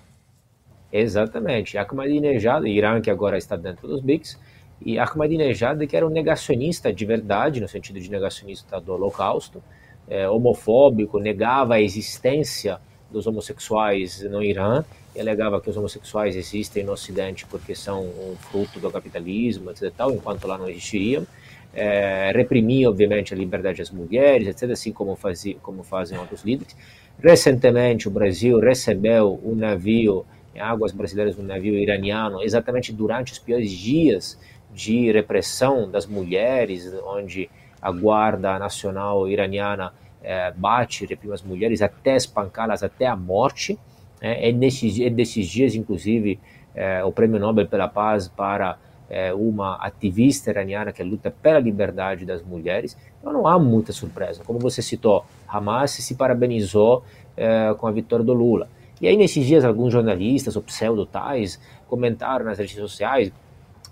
Exatamente. 0.92 1.76
Ahmadinejad, 1.78 2.64
Irã, 2.66 3.00
que 3.00 3.10
agora 3.10 3.36
está 3.36 3.56
dentro 3.56 3.86
dos 3.86 4.00
BRICS, 4.00 4.38
e 4.80 4.98
Ahmadinejad, 4.98 5.86
que 5.86 5.96
era 5.96 6.06
um 6.06 6.10
negacionista 6.10 6.92
de 6.92 7.04
verdade, 7.04 7.60
no 7.60 7.68
sentido 7.68 8.00
de 8.00 8.10
negacionista 8.10 8.80
do 8.80 8.94
Holocausto, 8.94 9.62
é, 10.08 10.28
homofóbico, 10.28 11.18
negava 11.20 11.74
a 11.74 11.80
existência 11.80 12.80
dos 13.10 13.26
homossexuais 13.26 14.22
no 14.22 14.42
Irã, 14.42 14.84
e 15.14 15.20
alegava 15.20 15.60
que 15.60 15.68
os 15.68 15.76
homossexuais 15.76 16.36
existem 16.36 16.84
no 16.84 16.92
Ocidente 16.92 17.44
porque 17.46 17.74
são 17.74 18.02
um 18.02 18.36
fruto 18.36 18.78
do 18.78 18.90
capitalismo, 18.90 19.70
etc. 19.70 19.92
Tal, 19.96 20.12
enquanto 20.12 20.46
lá 20.46 20.56
não 20.56 20.68
existiriam. 20.68 21.26
É, 21.72 22.32
reprimia, 22.34 22.88
obviamente, 22.88 23.32
a 23.32 23.36
liberdade 23.36 23.78
das 23.78 23.90
mulheres, 23.90 24.48
etc., 24.48 24.70
assim 24.70 24.92
como, 24.92 25.14
fazia, 25.14 25.56
como 25.62 25.82
fazem 25.82 26.18
outros 26.18 26.42
líderes. 26.42 26.76
Recentemente, 27.22 28.08
o 28.08 28.10
Brasil 28.10 28.58
recebeu 28.58 29.40
um 29.44 29.54
navio, 29.54 30.24
em 30.54 30.60
águas 30.60 30.90
brasileiras, 30.90 31.38
um 31.38 31.42
navio 31.42 31.74
iraniano, 31.74 32.42
exatamente 32.42 32.92
durante 32.92 33.32
os 33.32 33.38
piores 33.38 33.70
dias 33.70 34.38
de 34.72 35.12
repressão 35.12 35.90
das 35.90 36.06
mulheres, 36.06 36.92
onde 37.04 37.50
a 37.80 37.90
Guarda 37.90 38.58
Nacional 38.58 39.28
Iraniana 39.28 39.92
é, 40.22 40.52
bate, 40.52 41.06
reprime 41.06 41.34
as 41.34 41.42
mulheres 41.42 41.82
até 41.82 42.16
espancá-las 42.16 42.82
até 42.82 43.06
a 43.06 43.16
morte. 43.16 43.78
É, 44.20 44.48
é, 44.48 44.52
nesses, 44.52 45.00
é 45.00 45.08
desses 45.08 45.46
dias, 45.46 45.74
inclusive, 45.74 46.38
é, 46.74 47.02
o 47.04 47.12
Prêmio 47.12 47.38
Nobel 47.40 47.66
pela 47.66 47.88
Paz 47.88 48.28
para 48.28 48.78
é, 49.08 49.34
uma 49.34 49.76
ativista 49.76 50.50
iraniana 50.50 50.92
que 50.92 51.02
luta 51.02 51.30
pela 51.30 51.58
liberdade 51.58 52.24
das 52.24 52.42
mulheres. 52.42 52.96
Então 53.18 53.32
não 53.32 53.46
há 53.46 53.58
muita 53.58 53.92
surpresa. 53.92 54.42
Como 54.44 54.58
você 54.58 54.80
citou, 54.80 55.24
Hamas 55.48 55.90
se 55.90 56.14
parabenizou 56.14 57.02
é, 57.36 57.74
com 57.76 57.86
a 57.86 57.90
vitória 57.90 58.24
do 58.24 58.32
Lula. 58.32 58.68
E 59.00 59.08
aí, 59.08 59.16
nesses 59.16 59.46
dias, 59.46 59.64
alguns 59.64 59.92
jornalistas 59.92 60.56
ou 60.56 60.62
pseudo-tais 60.62 61.58
comentaram 61.88 62.44
nas 62.44 62.58
redes 62.58 62.74
sociais 62.76 63.32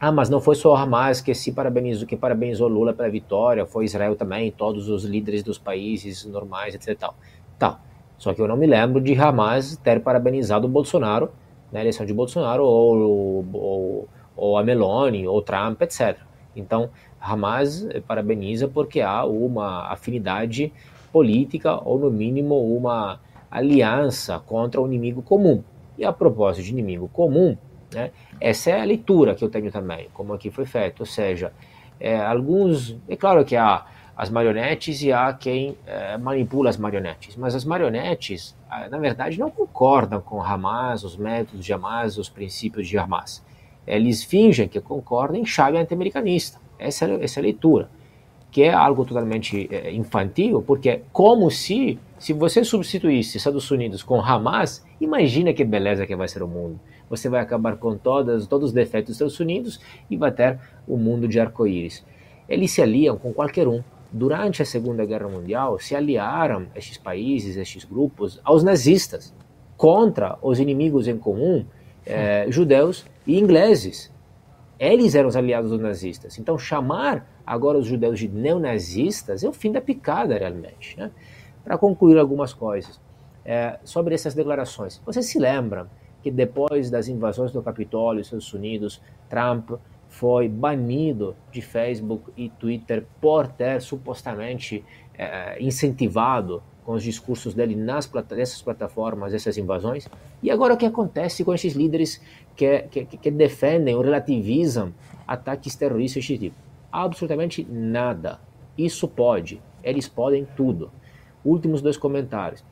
ah, 0.01 0.13
mas 0.13 0.31
não 0.31 0.41
foi 0.41 0.55
só 0.55 0.77
Hamas 0.77 1.21
que 1.21 1.35
se 1.35 1.51
parabenizou, 1.51 2.07
que 2.07 2.17
parabenizou 2.17 2.69
Lula 2.69 2.93
pela 2.95 3.11
vitória, 3.11 3.67
foi 3.67 3.85
Israel 3.85 4.15
também, 4.15 4.53
todos 4.53 4.89
os 4.89 5.05
líderes 5.05 5.43
dos 5.43 5.59
países 5.59 6.25
normais, 6.25 6.75
etc. 6.75 6.97
Tal. 6.97 7.15
Tá. 7.59 7.81
Só 8.17 8.33
que 8.33 8.41
eu 8.41 8.47
não 8.47 8.57
me 8.57 8.67
lembro 8.67 9.01
de 9.01 9.15
Hamas 9.15 9.77
ter 9.77 10.01
parabenizado 10.01 10.67
o 10.67 10.71
Bolsonaro 10.71 11.31
na 11.73 11.81
eleição 11.81 12.07
de 12.07 12.15
Bolsonaro, 12.15 12.65
ou, 12.65 13.45
ou, 13.53 14.09
ou 14.37 14.57
a 14.57 14.63
Meloni, 14.63 15.27
ou 15.27 15.43
Trump, 15.43 15.83
etc. 15.83 16.17
Então, 16.55 16.91
Hamas 17.21 17.87
parabeniza 18.07 18.69
porque 18.69 19.01
há 19.01 19.25
uma 19.25 19.93
afinidade 19.93 20.73
política, 21.13 21.81
ou 21.85 21.99
no 21.99 22.11
mínimo 22.11 22.77
uma 22.77 23.21
aliança 23.51 24.39
contra 24.39 24.81
o 24.81 24.87
inimigo 24.87 25.23
comum. 25.23 25.63
E 25.97 26.05
a 26.05 26.13
propósito 26.13 26.65
de 26.65 26.71
inimigo 26.71 27.09
comum, 27.13 27.57
né? 27.93 28.11
Essa 28.41 28.71
é 28.71 28.81
a 28.81 28.85
leitura 28.85 29.35
que 29.35 29.45
eu 29.45 29.49
tenho 29.49 29.71
também, 29.71 30.09
como 30.13 30.33
aqui 30.33 30.51
foi 30.51 30.67
feito. 30.67 31.01
Ou 31.01 31.07
seja, 31.07 31.53
é, 31.99 32.17
alguns. 32.17 32.97
É 33.09 33.17
claro 33.17 33.45
que 33.45 33.57
há 33.57 33.87
as 34.17 34.31
marionetes 34.31 35.01
e 35.03 35.13
há 35.13 35.33
quem 35.33 35.77
é, 35.87 36.17
manipula 36.19 36.71
as 36.71 36.77
marionetes, 36.77 37.37
mas 37.37 37.55
as 37.55 37.65
marionetes, 37.65 38.57
na 38.91 38.99
verdade, 38.99 39.39
não 39.39 39.49
concordam 39.49 40.21
com 40.21 40.43
Hamas, 40.43 41.05
os 41.05 41.17
métodos 41.17 41.65
de 41.65 41.73
Hamas, 41.73 42.19
os 42.19 42.29
princípios 42.29 42.89
de 42.89 42.99
Hamas. 42.99 43.45
Eles 43.87 44.25
fingem 44.25 44.67
que 44.67 44.81
concordam 44.81 45.41
em 45.41 45.45
chave 45.47 45.79
anti-americanista. 45.79 46.61
Essa, 46.79 47.07
essa 47.23 47.39
é 47.39 47.41
a 47.41 47.45
leitura, 47.45 47.89
que 48.51 48.63
é 48.63 48.73
algo 48.73 49.05
totalmente 49.05 49.69
é, 49.71 49.93
infantil, 49.93 50.63
porque 50.67 50.89
é 50.89 51.03
como 51.13 51.51
se, 51.51 51.99
se 52.19 52.33
você 52.33 52.65
substituísse 52.65 53.37
Estados 53.37 53.71
Unidos 53.71 54.03
com 54.03 54.21
Hamas, 54.21 54.85
imagina 55.01 55.53
que 55.53 55.65
beleza 55.65 56.07
que 56.07 56.17
vai 56.17 56.29
ser 56.29 56.43
o 56.43 56.49
mundo 56.49 56.81
você 57.09 57.29
vai 57.29 57.41
acabar 57.41 57.77
com 57.77 57.97
todas, 57.97 58.47
todos 58.47 58.69
os 58.69 58.73
defeitos 58.73 59.09
dos 59.09 59.17
Estados 59.17 59.41
Unidos 59.41 59.81
e 60.11 60.17
vai 60.17 60.31
ter 60.31 60.59
um 60.87 60.97
mundo 60.97 61.27
de 61.27 61.41
arco-íris. 61.41 62.05
Eles 62.49 62.71
se 62.71 62.83
aliam 62.83 63.17
com 63.17 63.33
qualquer 63.33 63.67
um. 63.67 63.83
Durante 64.11 64.63
a 64.63 64.65
Segunda 64.65 65.05
Guerra 65.05 65.29
Mundial, 65.29 65.79
se 65.79 65.95
aliaram 65.95 66.67
estes 66.75 66.97
países, 66.97 67.57
estes 67.57 67.85
grupos, 67.85 68.41
aos 68.43 68.63
nazistas, 68.63 69.35
contra 69.77 70.39
os 70.41 70.59
inimigos 70.59 71.07
em 71.07 71.19
comum, 71.19 71.67
eh, 72.07 72.47
judeus 72.49 73.05
e 73.27 73.39
ingleses. 73.39 74.11
Eles 74.79 75.15
eram 75.15 75.29
os 75.29 75.37
aliados 75.37 75.71
dos 75.71 75.81
nazistas. 75.81 76.39
Então, 76.39 76.57
chamar 76.57 77.29
agora 77.49 77.79
os 77.79 77.87
judeus 77.87 78.19
de 78.19 78.29
neonazistas 78.29 79.43
é 79.43 79.49
o 79.49 79.53
fim 79.53 79.73
da 79.73 79.81
picada, 79.81 80.37
realmente. 80.37 80.99
Né? 80.99 81.11
Para 81.65 81.79
concluir 81.79 82.19
algumas 82.19 82.53
coisas 82.53 83.01
é, 83.43 83.79
sobre 83.85 84.15
essas 84.15 84.35
declarações. 84.35 85.01
Você 85.07 85.23
se 85.23 85.39
lembra 85.39 85.89
que 86.23 86.31
depois 86.31 86.91
das 86.91 87.09
invasões 87.09 87.51
do 87.51 87.63
Capitólio, 87.63 88.21
Estados 88.21 88.53
Unidos, 88.53 89.01
Trump 89.31 89.71
foi 90.09 90.47
banido 90.47 91.35
de 91.51 91.63
Facebook 91.63 92.31
e 92.37 92.51
Twitter 92.51 93.07
por 93.19 93.47
ter 93.47 93.81
supostamente 93.81 94.85
é, 95.17 95.57
incentivado 95.63 96.63
com 96.85 96.93
os 96.93 97.03
discursos 97.03 97.55
dele 97.55 97.75
nas 97.75 98.11
nessas 98.31 98.61
plataformas 98.61 99.33
essas 99.33 99.57
invasões. 99.57 100.07
E 100.43 100.51
agora 100.51 100.75
o 100.75 100.77
que 100.77 100.87
acontece 100.87 101.45
com 101.45 101.55
esses 101.55 101.73
líderes 101.73 102.21
que, 102.55 102.81
que, 102.91 103.05
que 103.05 103.31
defendem 103.31 103.95
ou 103.95 104.03
relativizam 104.03 104.93
ataques 105.27 105.75
terroristas 105.75 106.23
desse 106.23 106.39
tipo? 106.39 106.68
Absolutamente 106.91 107.67
nada. 107.69 108.41
Isso 108.77 109.09
pode. 109.09 109.61
Eles 109.83 110.09
podem 110.09 110.47
tudo. 110.57 110.91
Últimos 111.45 111.83
dois 111.83 111.97
comentários. 111.97 112.65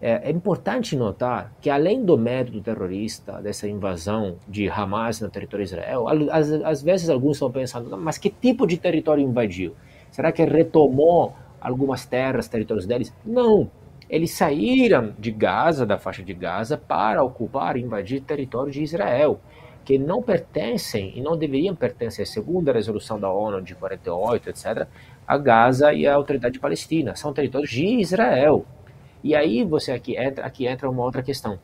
É, 0.00 0.28
é, 0.28 0.30
importante 0.30 0.94
notar 0.94 1.54
que, 1.60 1.70
além 1.70 2.04
do 2.04 2.18
método 2.18 2.60
terrorista, 2.60 3.40
dessa 3.40 3.66
invasão 3.66 4.36
de 4.46 4.68
Hamas 4.68 5.20
no 5.22 5.30
território 5.30 5.64
de 5.64 5.72
Israel, 5.72 6.04
às, 6.64 6.82
vezes 6.82 7.08
alguns 7.08 7.36
estão 7.36 7.50
pensando, 7.50 7.96
mas 7.96 8.18
que 8.18 8.28
tipo 8.28 8.66
de 8.66 8.76
território 8.76 9.24
invadiu? 9.24 9.74
Será 10.10 10.30
que 10.32 10.44
retomou 10.44 11.34
algumas 11.58 12.04
terras, 12.04 12.46
territórios 12.46 12.86
deles? 12.86 13.14
Não. 13.24 13.70
Eles 14.08 14.32
saíram 14.32 15.14
de 15.18 15.32
Gaza, 15.32 15.84
da 15.84 15.98
faixa 15.98 16.22
de 16.22 16.32
Gaza, 16.32 16.76
para 16.76 17.24
ocupar 17.24 17.76
invadir 17.76 18.20
território 18.20 18.70
de 18.70 18.82
Israel. 18.82 19.40
Que 19.86 19.98
não 19.98 20.20
pertencem 20.20 21.12
e 21.16 21.20
não 21.20 21.36
deveriam 21.38 21.72
pertencer, 21.72 22.26
segundo 22.26 22.68
a 22.68 22.72
resolução 22.72 23.20
da 23.20 23.30
ONU 23.30 23.62
de 23.62 23.72
48, 23.76 24.50
etc., 24.50 24.88
a 25.24 25.38
Gaza 25.38 25.92
e 25.92 26.04
a 26.08 26.14
autoridade 26.14 26.58
palestina. 26.58 27.14
São 27.14 27.32
territórios 27.32 27.70
de 27.70 27.86
Israel. 28.00 28.66
E 29.22 29.32
aí 29.32 29.62
você 29.62 29.92
aqui 29.92 30.18
entra, 30.18 30.44
aqui 30.44 30.66
entra 30.66 30.90
uma 30.90 31.04
outra 31.04 31.22
questão. 31.22 31.56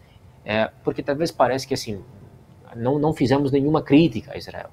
É, 0.45 0.71
porque 0.85 1.03
talvez 1.03 1.33
pareça 1.33 1.67
que 1.67 1.75
assim 1.75 2.01
não, 2.77 2.97
não 2.97 3.13
fizemos 3.13 3.51
nenhuma 3.51 3.83
crítica 3.83 4.33
a 4.33 4.37
Israel. 4.39 4.71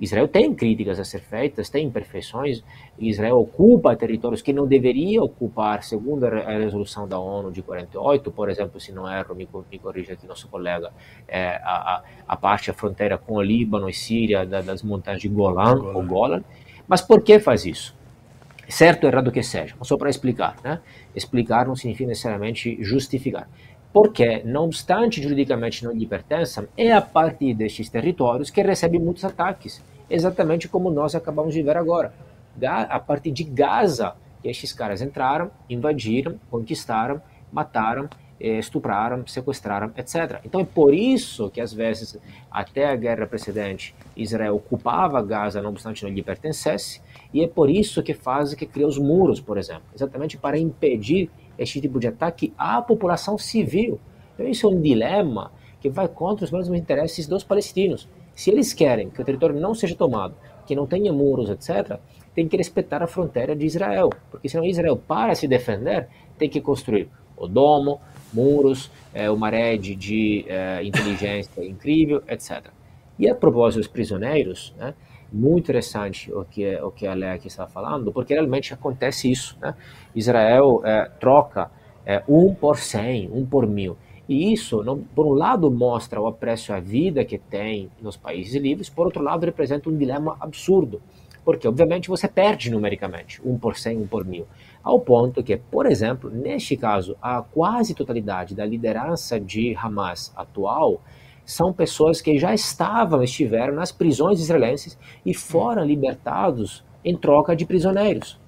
Israel 0.00 0.26
tem 0.26 0.54
críticas 0.54 0.98
a 0.98 1.04
ser 1.04 1.20
feitas, 1.20 1.68
tem 1.68 1.86
imperfeições. 1.86 2.64
Israel 2.98 3.38
ocupa 3.38 3.94
territórios 3.94 4.40
que 4.40 4.52
não 4.52 4.66
deveria 4.66 5.22
ocupar, 5.22 5.82
segundo 5.82 6.24
a 6.24 6.58
resolução 6.58 7.06
da 7.06 7.18
ONU 7.18 7.52
de 7.52 7.60
48, 7.60 8.30
por 8.30 8.48
exemplo, 8.48 8.80
se 8.80 8.92
não 8.92 9.10
erro, 9.10 9.34
me, 9.34 9.46
me 9.70 9.78
corrija 9.78 10.14
aqui 10.14 10.26
nosso 10.26 10.48
colega, 10.48 10.90
é, 11.28 11.60
a, 11.62 12.02
a, 12.26 12.36
parte, 12.36 12.70
a 12.70 12.74
fronteira 12.74 13.18
com 13.18 13.34
o 13.34 13.42
Líbano 13.42 13.90
e 13.90 13.92
Síria, 13.92 14.46
da, 14.46 14.62
das 14.62 14.82
montanhas 14.82 15.20
de 15.20 15.28
Golan, 15.28 15.76
Golan. 15.76 15.92
ou 15.94 16.02
Golan. 16.02 16.44
Mas 16.88 17.02
por 17.02 17.22
que 17.22 17.38
faz 17.38 17.66
isso? 17.66 17.94
Certo 18.68 19.04
ou 19.04 19.10
errado 19.10 19.30
que 19.30 19.42
seja, 19.42 19.74
só 19.82 19.98
para 19.98 20.08
explicar. 20.08 20.56
Né? 20.64 20.80
Explicar 21.14 21.66
não 21.66 21.76
significa 21.76 22.08
necessariamente 22.08 22.82
justificar 22.82 23.48
porque, 23.92 24.42
não 24.44 24.64
obstante 24.64 25.22
juridicamente 25.22 25.84
não 25.84 25.92
lhe 25.92 26.06
pertençam, 26.06 26.66
é 26.76 26.92
a 26.92 27.00
partir 27.00 27.54
destes 27.54 27.88
territórios 27.88 28.50
que 28.50 28.62
recebe 28.62 28.98
muitos 28.98 29.24
ataques, 29.24 29.82
exatamente 30.10 30.68
como 30.68 30.90
nós 30.90 31.14
acabamos 31.14 31.54
de 31.54 31.62
ver 31.62 31.76
agora. 31.76 32.12
A 32.66 32.98
partir 32.98 33.30
de 33.30 33.44
Gaza, 33.44 34.14
estes 34.44 34.72
caras 34.72 35.00
entraram, 35.00 35.50
invadiram, 35.68 36.38
conquistaram, 36.50 37.22
mataram, 37.52 38.08
eh, 38.40 38.58
estupraram, 38.58 39.26
sequestraram, 39.26 39.92
etc. 39.96 40.40
Então 40.44 40.60
é 40.60 40.64
por 40.64 40.94
isso 40.94 41.50
que 41.50 41.60
às 41.60 41.72
vezes, 41.72 42.18
até 42.50 42.86
a 42.86 42.96
guerra 42.96 43.26
precedente, 43.26 43.94
Israel 44.16 44.56
ocupava 44.56 45.22
Gaza, 45.22 45.60
não 45.60 45.70
obstante 45.70 46.02
não 46.02 46.10
lhe 46.10 46.22
pertencesse, 46.22 47.02
e 47.32 47.44
é 47.44 47.46
por 47.46 47.68
isso 47.68 48.02
que 48.02 48.14
faz 48.14 48.54
que 48.54 48.66
cria 48.66 48.86
os 48.86 48.98
muros, 48.98 49.40
por 49.40 49.58
exemplo, 49.58 49.84
exatamente 49.94 50.38
para 50.38 50.58
impedir 50.58 51.30
este 51.58 51.80
tipo 51.80 52.00
de 52.00 52.08
ataque 52.08 52.52
à 52.56 52.80
população 52.80 53.36
civil. 53.36 54.00
Então, 54.34 54.48
isso 54.48 54.66
é 54.66 54.70
um 54.70 54.80
dilema 54.80 55.52
que 55.80 55.90
vai 55.90 56.08
contra 56.08 56.44
os 56.44 56.50
mesmos 56.50 56.78
interesses 56.78 57.26
dos 57.26 57.44
palestinos. 57.44 58.08
Se 58.40 58.50
eles 58.50 58.72
querem 58.72 59.10
que 59.10 59.20
o 59.20 59.24
território 59.24 59.60
não 59.60 59.74
seja 59.74 59.94
tomado, 59.94 60.34
que 60.64 60.74
não 60.74 60.86
tenha 60.86 61.12
muros, 61.12 61.50
etc., 61.50 61.98
tem 62.34 62.48
que 62.48 62.56
respeitar 62.56 63.02
a 63.02 63.06
fronteira 63.06 63.54
de 63.54 63.66
Israel, 63.66 64.08
porque 64.30 64.48
senão 64.48 64.64
Israel, 64.64 64.96
para 64.96 65.34
se 65.34 65.46
defender, 65.46 66.08
tem 66.38 66.48
que 66.48 66.58
construir 66.58 67.10
o 67.36 67.46
domo, 67.46 68.00
muros, 68.32 68.90
é, 69.12 69.30
uma 69.30 69.50
rede 69.50 69.94
de 69.94 70.46
é, 70.48 70.82
inteligência 70.82 71.62
incrível, 71.62 72.22
etc. 72.26 72.68
E 73.18 73.28
a 73.28 73.34
propósito 73.34 73.80
dos 73.80 73.88
prisioneiros, 73.88 74.74
né, 74.78 74.94
muito 75.30 75.64
interessante 75.64 76.32
o 76.32 76.42
que 76.46 76.76
o 76.76 76.90
que 76.90 77.06
a 77.06 77.12
Léa 77.12 77.34
aqui 77.34 77.48
está 77.48 77.66
falando, 77.66 78.10
porque 78.10 78.32
realmente 78.32 78.72
acontece 78.72 79.30
isso. 79.30 79.54
Né? 79.60 79.74
Israel 80.14 80.80
é, 80.82 81.10
troca 81.20 81.70
é, 82.06 82.22
um 82.26 82.54
por 82.54 82.78
cem, 82.78 83.28
um 83.30 83.44
por 83.44 83.66
mil. 83.66 83.98
E 84.30 84.52
isso, 84.52 84.84
não, 84.84 84.96
por 84.96 85.26
um 85.26 85.32
lado, 85.32 85.68
mostra 85.72 86.20
o 86.20 86.28
apreço 86.28 86.72
à 86.72 86.78
vida 86.78 87.24
que 87.24 87.36
tem 87.36 87.90
nos 88.00 88.16
países 88.16 88.54
livres, 88.54 88.88
por 88.88 89.06
outro 89.06 89.24
lado, 89.24 89.44
representa 89.44 89.90
um 89.90 89.96
dilema 89.96 90.36
absurdo. 90.38 91.02
Porque, 91.44 91.66
obviamente, 91.66 92.08
você 92.08 92.28
perde 92.28 92.70
numericamente, 92.70 93.42
um 93.44 93.58
por 93.58 93.76
cem, 93.76 93.96
um 93.96 94.06
por 94.06 94.24
mil. 94.24 94.46
Ao 94.84 95.00
ponto 95.00 95.42
que, 95.42 95.56
por 95.56 95.84
exemplo, 95.84 96.30
neste 96.30 96.76
caso, 96.76 97.16
a 97.20 97.42
quase 97.42 97.92
totalidade 97.92 98.54
da 98.54 98.64
liderança 98.64 99.40
de 99.40 99.74
Hamas 99.74 100.32
atual 100.36 101.02
são 101.44 101.72
pessoas 101.72 102.20
que 102.20 102.38
já 102.38 102.54
estavam, 102.54 103.24
estiveram 103.24 103.74
nas 103.74 103.90
prisões 103.90 104.38
israelenses 104.38 104.96
e 105.26 105.34
foram 105.34 105.84
libertados 105.84 106.84
em 107.04 107.16
troca 107.16 107.56
de 107.56 107.66
prisioneiros. 107.66 108.38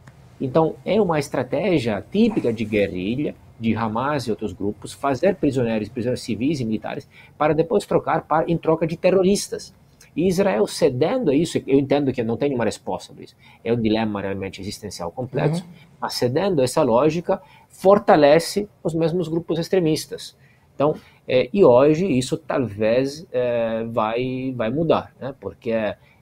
Então, 0.41 0.77
é 0.85 1.03
uma 1.03 1.19
estratégia 1.19 2.05
típica 2.09 2.53
de 2.53 2.65
guerrilha, 2.65 3.35
de 3.63 3.77
Hamas 3.77 4.27
e 4.27 4.31
outros 4.31 4.53
grupos, 4.53 4.93
fazer 4.93 5.37
prisioneiros, 5.37 5.89
prisioneiros 5.89 6.23
civis 6.23 6.59
e 6.59 6.65
militares, 6.65 7.09
para 7.39 7.55
depois 7.55 7.87
trocar 7.87 8.23
para, 8.23 8.51
em 8.51 8.59
troca 8.59 8.85
de 8.87 8.97
terroristas. 8.97 9.73
E 10.17 10.27
Israel 10.27 10.67
cedendo 10.67 11.31
a 11.31 11.35
isso, 11.35 11.63
eu 11.65 11.79
entendo 11.79 12.13
que 12.13 12.23
não 12.25 12.37
tem 12.37 12.53
uma 12.53 12.65
resposta 12.65 13.15
para 13.15 13.23
isso, 13.23 13.37
é 13.65 13.73
um 13.73 13.81
dilema 13.81 14.21
realmente 14.21 14.61
existencial 14.61 15.13
complexo, 15.13 15.63
uhum. 15.63 15.71
mas 16.01 16.15
cedendo 16.15 16.61
a 16.61 16.65
essa 16.65 16.83
lógica, 16.83 17.41
fortalece 17.69 18.69
os 18.83 18.95
mesmos 18.95 19.29
grupos 19.29 19.61
extremistas. 19.61 20.37
Então, 20.75 20.97
é, 21.27 21.49
e 21.53 21.65
hoje 21.65 22.07
isso 22.07 22.37
talvez 22.37 23.25
é, 23.31 23.85
vai, 23.85 24.53
vai 24.57 24.71
mudar, 24.71 25.15
né? 25.21 25.33
porque 25.41 25.73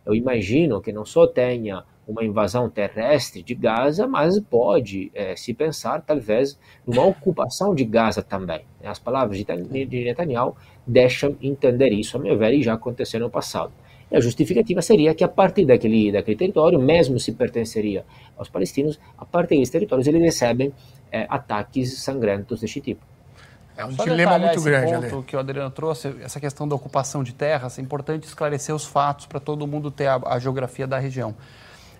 eu 0.04 0.14
imagino 0.14 0.80
que 0.82 0.92
não 0.92 1.06
só 1.06 1.26
tenha 1.26 1.84
uma 2.10 2.24
invasão 2.24 2.68
terrestre 2.68 3.42
de 3.42 3.54
Gaza, 3.54 4.06
mas 4.06 4.38
pode 4.40 5.10
é, 5.14 5.36
se 5.36 5.54
pensar 5.54 6.02
talvez 6.02 6.58
numa 6.86 7.04
ocupação 7.04 7.74
de 7.74 7.84
Gaza 7.84 8.22
também. 8.22 8.62
As 8.82 8.98
palavras 8.98 9.38
de 9.38 10.04
Netanyahu 10.04 10.56
deixam 10.86 11.36
entender 11.40 11.90
isso, 11.90 12.16
a 12.16 12.20
meu 12.20 12.36
ver, 12.36 12.52
e 12.54 12.62
já 12.62 12.74
aconteceu 12.74 13.20
no 13.20 13.30
passado. 13.30 13.72
E 14.10 14.16
a 14.16 14.20
justificativa 14.20 14.82
seria 14.82 15.14
que 15.14 15.22
a 15.22 15.28
partir 15.28 15.64
daquele, 15.64 16.10
daquele 16.10 16.36
território, 16.36 16.80
mesmo 16.80 17.20
se 17.20 17.32
pertenceria 17.32 18.04
aos 18.36 18.48
palestinos, 18.48 18.98
a 19.16 19.24
partir 19.24 19.56
desses 19.56 19.70
territórios 19.70 20.06
eles 20.08 20.20
recebem 20.20 20.72
é, 21.12 21.26
ataques 21.28 21.98
sangrentos 21.98 22.60
deste 22.60 22.80
tipo. 22.80 23.04
É 23.76 23.84
um 23.84 23.92
Só 23.92 24.04
dilema 24.04 24.38
muito 24.38 24.60
grande. 24.60 24.92
Ponto 24.92 25.14
Ale. 25.14 25.22
que 25.24 25.36
o 25.36 25.38
Adriano 25.38 25.70
trouxe, 25.70 26.14
essa 26.22 26.40
questão 26.40 26.68
da 26.68 26.74
ocupação 26.74 27.22
de 27.22 27.32
terras, 27.32 27.78
é 27.78 27.82
importante 27.82 28.24
esclarecer 28.24 28.74
os 28.74 28.84
fatos 28.84 29.26
para 29.26 29.40
todo 29.40 29.66
mundo 29.66 29.90
ter 29.90 30.06
a, 30.06 30.20
a 30.26 30.38
geografia 30.38 30.86
da 30.86 30.98
região. 30.98 31.34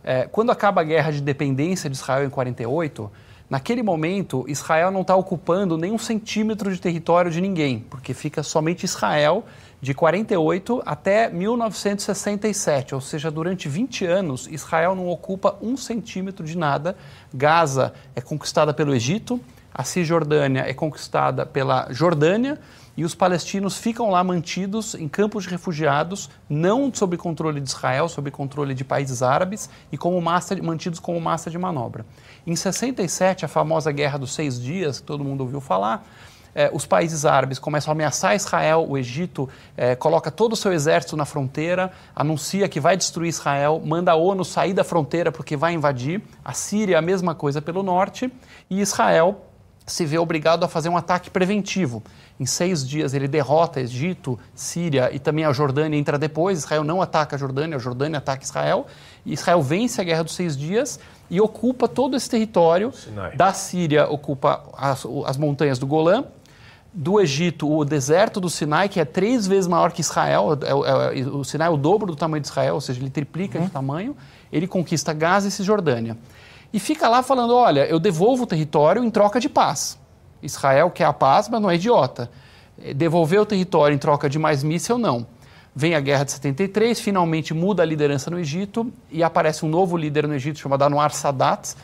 É, 0.02 0.27
quando 0.31 0.51
acaba 0.51 0.81
a 0.81 0.85
guerra 0.85 1.10
de 1.10 1.20
dependência 1.20 1.90
de 1.90 1.97
Israel 1.97 2.27
em 2.27 2.31
48, 2.31 3.10
naquele 3.48 3.82
momento 3.82 4.44
Israel 4.48 4.90
não 4.90 5.02
está 5.02 5.14
ocupando 5.14 5.77
nem 5.77 5.93
um 5.93 5.98
centímetro 5.98 6.72
de 6.72 6.81
território 6.81 7.31
de 7.31 7.40
ninguém, 7.40 7.85
porque 7.90 8.14
fica 8.14 8.43
somente 8.43 8.85
Israel 8.85 9.44
de 9.81 9.94
48 9.94 10.82
até 10.85 11.31
1967, 11.31 12.94
ou 12.94 13.01
seja, 13.01 13.31
durante 13.31 13.68
20 13.68 14.05
anos 14.05 14.47
Israel 14.51 14.94
não 14.94 15.09
ocupa 15.09 15.56
um 15.60 15.77
centímetro 15.77 16.44
de 16.44 16.56
nada. 16.56 16.97
Gaza 17.32 17.93
é 18.14 18.20
conquistada 18.20 18.74
pelo 18.74 18.94
Egito, 18.94 19.40
a 19.72 19.85
Cisjordânia 19.85 20.64
é 20.68 20.74
conquistada 20.74 21.47
pela 21.47 21.93
Jordânia 21.93 22.59
e 22.97 23.05
os 23.05 23.15
palestinos 23.15 23.79
ficam 23.79 24.11
lá 24.11 24.23
mantidos 24.23 24.95
em 24.95 25.09
campos 25.09 25.45
de 25.45 25.51
refugiados, 25.51 26.29
não 26.49 26.93
sob 26.93 27.17
controle 27.17 27.61
de 27.61 27.69
Israel, 27.69 28.09
sob 28.09 28.31
controle 28.31 28.75
de 28.75 28.85
países 28.85 29.23
árabes 29.23 29.71
e 29.91 29.97
como 29.97 30.21
massa, 30.21 30.57
mantidos 30.62 30.99
como 30.99 31.21
massa 31.21 31.51
de 31.51 31.59
manobra. 31.59 32.05
Em 32.47 32.55
67, 32.55 33.45
a 33.45 33.49
famosa 33.49 33.93
Guerra 33.93 34.19
dos 34.19 34.33
Seis 34.35 34.61
Dias, 34.61 35.01
que 35.01 35.07
todo 35.07 35.25
mundo 35.25 35.43
ouviu 35.43 35.61
falar, 35.61 36.07
eh, 36.55 36.71
os 36.73 36.85
países 36.85 37.25
árabes 37.25 37.59
começam 37.59 37.93
a 37.93 37.95
ameaçar 37.95 38.35
Israel, 38.35 38.85
o 38.89 38.99
Egito 38.99 39.49
eh, 39.77 39.95
coloca 39.95 40.31
todo 40.31 40.55
o 40.55 40.57
seu 40.57 40.73
exército 40.73 41.17
na 41.17 41.25
fronteira, 41.25 41.93
anuncia 42.15 42.69
que 42.69 42.81
vai 42.81 42.97
destruir 42.97 43.29
Israel, 43.29 43.81
manda 43.85 44.12
a 44.12 44.17
ONU 44.17 44.45
sair 44.45 44.75
da 44.75 44.83
fronteira 44.83 45.31
porque 45.31 45.57
vai 45.57 45.75
invadir, 45.75 46.23
a 46.45 46.53
Síria 46.53 46.99
a 46.99 47.03
mesma 47.03 47.35
coisa 47.35 47.62
pelo 47.62 47.83
norte, 47.83 48.33
e 48.69 48.81
Israel 48.81 49.47
se 49.87 50.05
vê 50.05 50.19
obrigado 50.19 50.65
a 50.65 50.69
fazer 50.69 50.89
um 50.89 50.97
ataque 50.97 51.31
preventivo. 51.31 52.03
Em 52.41 52.47
seis 52.47 52.89
dias 52.89 53.12
ele 53.12 53.29
derrota 53.29 53.83
Egito, 53.83 54.39
Síria 54.55 55.15
e 55.15 55.19
também 55.19 55.45
a 55.45 55.53
Jordânia 55.53 55.99
entra 55.99 56.19
depois. 56.19 56.61
Israel 56.61 56.83
não 56.83 57.03
ataca 57.03 57.37
a 57.37 57.39
Jordânia, 57.39 57.77
a 57.77 57.79
Jordânia 57.79 58.17
ataca 58.17 58.43
Israel. 58.43 58.87
E 59.27 59.35
Israel 59.35 59.61
vence 59.61 60.01
a 60.01 60.05
Guerra 60.05 60.25
dos 60.25 60.35
Seis 60.35 60.57
Dias 60.57 60.99
e 61.29 61.39
ocupa 61.39 61.87
todo 61.87 62.17
esse 62.17 62.31
território. 62.31 62.93
Sinai. 62.93 63.37
Da 63.37 63.53
Síria 63.53 64.09
ocupa 64.09 64.65
as, 64.75 65.07
as 65.27 65.37
montanhas 65.37 65.79
do 65.79 65.87
Golã, 65.87 66.25
do 66.93 67.21
Egito, 67.21 67.71
o 67.71 67.85
deserto 67.85 68.41
do 68.41 68.49
Sinai, 68.49 68.89
que 68.89 68.99
é 68.99 69.05
três 69.05 69.47
vezes 69.47 69.69
maior 69.69 69.93
que 69.93 70.01
Israel, 70.01 70.59
é, 70.62 71.17
é, 71.17 71.21
é, 71.21 71.27
o 71.27 71.45
Sinai 71.45 71.69
é 71.69 71.71
o 71.71 71.77
dobro 71.77 72.07
do 72.07 72.17
tamanho 72.17 72.41
de 72.41 72.49
Israel, 72.49 72.75
ou 72.75 72.81
seja, 72.81 72.99
ele 72.99 73.11
triplica 73.11 73.59
uhum. 73.59 73.67
de 73.67 73.71
tamanho. 73.71 74.17
Ele 74.51 74.67
conquista 74.67 75.12
Gaza 75.12 75.47
e 75.47 75.51
Cisjordânia 75.51 76.17
e 76.73 76.81
fica 76.81 77.09
lá 77.09 77.23
falando: 77.23 77.55
olha, 77.55 77.87
eu 77.87 77.99
devolvo 77.99 78.45
o 78.45 78.47
território 78.47 79.05
em 79.05 79.11
troca 79.11 79.39
de 79.39 79.49
paz. 79.49 79.99
Israel 80.43 80.91
quer 80.91 81.05
a 81.05 81.12
paz, 81.12 81.49
mas 81.49 81.61
não 81.61 81.71
é 81.71 81.75
idiota. 81.75 82.31
Devolver 82.95 83.41
o 83.41 83.47
território 83.47 83.95
em 83.95 83.99
troca 83.99 84.29
de 84.29 84.39
mais 84.39 84.62
míssil, 84.62 84.99
não. 84.99 85.27
Vem 85.75 85.95
a 85.95 86.01
guerra 86.01 86.25
de 86.25 86.33
73, 86.33 86.99
finalmente 86.99 87.55
muda 87.55 87.83
a 87.83 87.87
liderança 87.87 88.31
no 88.31 88.39
Egito 88.39 88.93
e 89.11 89.23
aparece 89.23 89.65
um 89.65 89.69
novo 89.69 89.97
líder 89.97 90.27
no 90.27 90.35
Egito 90.35 90.59
chamado 90.59 90.83
Anwar 90.83 91.12
Sadat, 91.12 91.77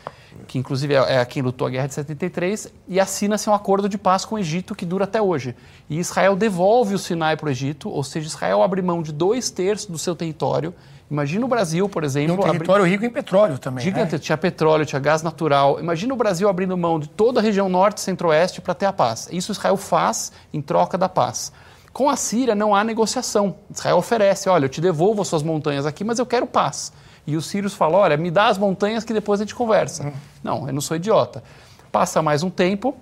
que 0.45 0.57
inclusive 0.57 0.93
é, 0.93 1.15
é 1.15 1.25
quem 1.25 1.41
lutou 1.41 1.67
a 1.67 1.69
guerra 1.69 1.87
de 1.87 1.93
73, 1.93 2.71
e 2.87 2.99
assina-se 2.99 3.49
um 3.49 3.53
acordo 3.53 3.87
de 3.87 3.97
paz 3.97 4.25
com 4.25 4.35
o 4.35 4.39
Egito 4.39 4.75
que 4.75 4.85
dura 4.85 5.05
até 5.05 5.21
hoje. 5.21 5.55
E 5.89 5.99
Israel 5.99 6.35
devolve 6.35 6.95
o 6.95 6.99
Sinai 6.99 7.37
para 7.37 7.47
o 7.47 7.49
Egito, 7.49 7.89
ou 7.89 8.03
seja, 8.03 8.27
Israel 8.27 8.61
abre 8.61 8.81
mão 8.81 9.01
de 9.01 9.13
dois 9.13 9.49
terços 9.49 9.87
do 9.87 9.97
seu 9.97 10.15
território 10.15 10.73
Imagina 11.09 11.45
o 11.45 11.47
Brasil, 11.47 11.87
por 11.87 12.03
exemplo. 12.03 12.35
E 12.35 12.37
um 12.37 12.41
território 12.41 12.83
abri... 12.83 12.91
rico 12.91 13.05
em 13.05 13.09
petróleo 13.09 13.57
também. 13.57 13.83
Gigante, 13.83 14.13
né? 14.13 14.19
tinha 14.19 14.37
petróleo, 14.37 14.85
tinha 14.85 14.99
gás 14.99 15.23
natural. 15.23 15.79
Imagina 15.79 16.13
o 16.13 16.17
Brasil 16.17 16.49
abrindo 16.49 16.77
mão 16.77 16.99
de 16.99 17.07
toda 17.07 17.39
a 17.39 17.43
região 17.43 17.69
norte 17.69 17.99
e 17.99 18.01
centro-oeste 18.01 18.59
para 18.59 18.73
ter 18.73 18.85
a 18.85 18.93
paz. 18.93 19.29
Isso 19.31 19.51
Israel 19.51 19.77
faz 19.77 20.33
em 20.53 20.61
troca 20.61 20.97
da 20.97 21.07
paz. 21.07 21.51
Com 21.93 22.09
a 22.09 22.15
Síria 22.15 22.53
não 22.53 22.75
há 22.75 22.83
negociação. 22.83 23.55
Israel 23.73 23.97
oferece, 23.97 24.49
olha, 24.49 24.65
eu 24.65 24.69
te 24.69 24.81
devolvo 24.81 25.21
as 25.21 25.29
suas 25.29 25.41
montanhas 25.41 25.85
aqui, 25.85 26.03
mas 26.03 26.19
eu 26.19 26.25
quero 26.25 26.45
paz. 26.45 26.91
E 27.25 27.35
os 27.35 27.45
sírios 27.45 27.73
falam, 27.73 27.99
olha, 27.99 28.15
me 28.17 28.29
dá 28.29 28.47
as 28.47 28.57
montanhas 28.57 29.03
que 29.03 29.13
depois 29.13 29.39
a 29.39 29.43
gente 29.43 29.55
conversa. 29.55 30.03
Uhum. 30.03 30.13
Não, 30.43 30.67
eu 30.67 30.73
não 30.73 30.81
sou 30.81 30.95
idiota. 30.95 31.43
Passa 31.91 32.21
mais 32.21 32.43
um 32.43 32.49
tempo, 32.49 32.95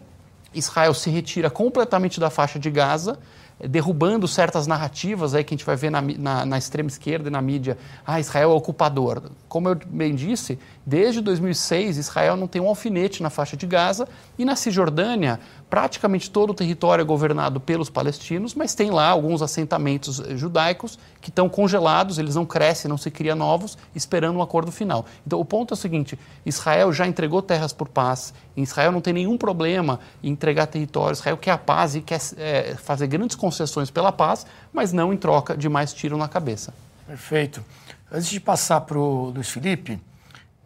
Israel 0.54 0.94
se 0.94 1.10
retira 1.10 1.50
completamente 1.50 2.20
da 2.20 2.30
faixa 2.30 2.58
de 2.58 2.72
Gaza, 2.72 3.20
derrubando 3.60 4.28
certas 4.28 4.68
narrativas 4.68 5.34
aí 5.34 5.44
que 5.44 5.54
a 5.54 5.58
gente 5.58 5.66
vai 5.66 5.76
ver 5.76 5.90
na, 5.90 6.02
na, 6.02 6.46
na, 6.46 6.58
extrema 6.58 6.90
esquerda 6.90 7.30
e 7.30 7.32
na 7.32 7.42
mídia. 7.42 7.78
Ah, 8.06 8.20
Israel 8.20 8.52
é 8.52 8.54
ocupador. 8.54 9.24
Como 9.48 9.70
eu 9.70 9.76
bem 9.88 10.14
disse, 10.14 10.60
desde 10.86 11.22
2006 11.22 11.98
Israel 11.98 12.36
não 12.36 12.48
tem 12.48 12.62
um 12.62 12.68
alfinete 12.68 13.24
na 13.24 13.30
faixa 13.30 13.56
de 13.56 13.66
Gaza 13.66 14.08
e 14.38 14.44
na 14.44 14.56
Cisjordânia 14.56 15.40
praticamente 15.70 16.30
todo 16.30 16.52
o 16.52 16.54
território 16.54 17.02
é 17.02 17.06
governado 17.06 17.60
pelos 17.60 17.90
palestinos, 17.90 18.54
mas 18.54 18.76
tem 18.76 18.92
lá 18.92 19.08
alguns 19.08 19.42
assentamentos 19.42 20.20
eh, 20.20 20.38
judaicos 20.38 20.98
que 21.20 21.30
estão 21.30 21.50
congelados, 21.50 22.18
eles 22.18 22.36
não 22.36 22.46
crescem, 22.46 22.88
não 22.88 22.98
se 22.98 23.10
criam 23.10 23.36
novos, 23.36 23.78
esperando 23.96 24.38
um 24.38 24.42
acordo 24.42 24.72
final. 24.72 25.06
Então 25.26 25.40
o 25.40 25.46
ponto 25.46 25.74
é 25.74 25.76
o 25.76 25.78
seguinte, 25.78 26.18
Israel 26.46 26.94
já 26.94 27.08
entregou 27.08 27.42
terras 27.42 27.74
por 27.74 27.90
paz, 27.90 28.34
Israel 28.56 28.92
não 28.92 29.02
tem 29.02 29.14
nenhum 29.14 29.38
problema 29.38 30.00
em 30.24 30.30
entregar 30.30 30.68
territórios, 30.68 31.20
Israel 31.20 31.38
quer 31.38 31.52
a 31.52 31.58
paz 31.58 31.96
e 31.96 32.02
quer 32.02 32.22
é, 32.38 32.76
fazer 32.76 33.08
grandes 33.08 33.36
concessões 33.36 33.90
pela 33.90 34.12
paz, 34.12 34.46
mas 34.72 34.94
não 34.94 35.12
em 35.12 35.18
troca 35.18 35.58
de 35.58 35.68
mais 35.68 35.94
tiro 35.94 36.18
na 36.18 36.28
cabeça. 36.28 36.74
Perfeito. 37.08 37.64
Antes 38.12 38.30
de 38.30 38.40
passar 38.40 38.82
para 38.82 38.98
o 38.98 39.32
Luiz 39.32 39.50
Felipe, 39.50 40.00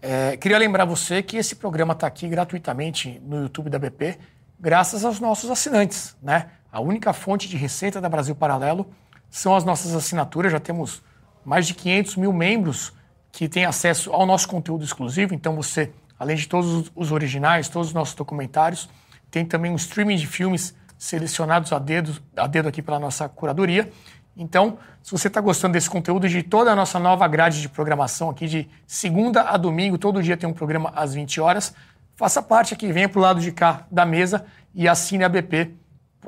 é, 0.02 0.38
queria 0.38 0.58
lembrar 0.58 0.86
você 0.86 1.22
que 1.22 1.36
esse 1.36 1.56
programa 1.56 1.94
está 1.94 2.08
aqui 2.08 2.28
gratuitamente 2.28 3.22
no 3.26 3.42
YouTube 3.42 3.70
da 3.70 3.78
BP, 3.78 4.18
graças 4.60 5.06
aos 5.06 5.20
nossos 5.20 5.50
assinantes. 5.50 6.16
Né? 6.22 6.48
A 6.72 6.80
única 6.80 7.14
fonte 7.14 7.48
de 7.48 7.58
receita 7.58 8.02
da 8.02 8.10
Brasil 8.10 8.36
Paralelo 8.36 8.90
são 9.30 9.56
as 9.56 9.64
nossas 9.64 9.96
assinaturas. 9.96 10.52
Já 10.52 10.60
temos 10.60 11.02
mais 11.46 11.66
de 11.66 11.74
500 11.74 12.16
mil 12.18 12.34
membros 12.34 12.94
que 13.32 13.48
têm 13.48 13.66
acesso 13.66 14.12
ao 14.12 14.26
nosso 14.26 14.48
conteúdo 14.48 14.84
exclusivo. 14.84 15.34
Então 15.34 15.56
você, 15.56 15.92
além 16.18 16.36
de 16.36 16.48
todos 16.48 16.92
os 16.96 17.12
originais, 17.12 17.70
todos 17.70 17.90
os 17.90 17.94
nossos 17.94 18.16
documentários, 18.16 18.90
tem 19.32 19.46
também 19.46 19.72
um 19.72 19.76
streaming 19.76 20.16
de 20.16 20.28
filmes 20.28 20.76
selecionados 20.98 21.72
a 21.72 21.80
dedo, 21.80 22.22
a 22.36 22.48
dedo 22.48 22.68
aqui 22.68 22.82
pela 22.82 23.00
nossa 23.00 23.30
curadoria. 23.30 23.90
Então, 24.36 24.78
se 25.04 25.12
você 25.12 25.28
está 25.28 25.42
gostando 25.42 25.74
desse 25.74 25.90
conteúdo 25.90 26.28
de 26.28 26.42
toda 26.44 26.72
a 26.72 26.76
nossa 26.76 26.98
nova 26.98 27.28
grade 27.28 27.62
de 27.62 27.68
programação 27.68 28.30
aqui, 28.30 28.48
de 28.48 28.70
segunda 28.88 29.42
a 29.42 29.58
domingo, 29.58 29.98
todo 29.98 30.24
dia 30.24 30.38
tem 30.38 30.48
um 30.48 30.54
programa 30.54 30.92
às 30.96 31.14
20 31.14 31.42
horas, 31.42 31.74
faça 32.20 32.42
parte 32.42 32.74
aqui, 32.74 32.92
venha 32.92 33.08
para 33.08 33.18
o 33.18 33.22
lado 33.22 33.40
de 33.40 33.50
cá 33.50 33.88
da 33.90 34.06
mesa 34.06 34.46
e 34.76 34.90
assine 34.90 35.24
a 35.24 35.30
BP 35.30 35.74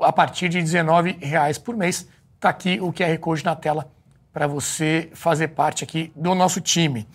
a 0.00 0.10
partir 0.10 0.48
de 0.48 0.58
R$19,00 0.58 1.60
por 1.60 1.76
mês. 1.76 2.08
Está 2.34 2.48
aqui 2.48 2.80
o 2.80 2.90
QR 2.94 3.18
Code 3.18 3.44
na 3.44 3.54
tela 3.54 3.92
para 4.32 4.46
você 4.46 5.10
fazer 5.12 5.48
parte 5.48 5.84
aqui 5.84 6.10
do 6.16 6.34
nosso 6.34 6.62
time. 6.62 7.06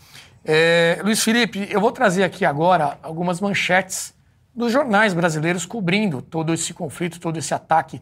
É, 0.46 1.00
Luiz 1.04 1.24
Felipe, 1.24 1.68
eu 1.72 1.82
vou 1.82 1.92
trazer 1.92 2.24
aqui 2.24 2.46
agora 2.46 3.00
algumas 3.02 3.42
manchetes 3.42 4.14
dos 4.54 4.72
jornais 4.72 5.12
brasileiros 5.12 5.66
cobrindo 5.66 6.22
todo 6.22 6.54
esse 6.54 6.72
conflito, 6.72 7.20
todo 7.20 7.40
esse 7.40 7.56
ataque 7.56 8.00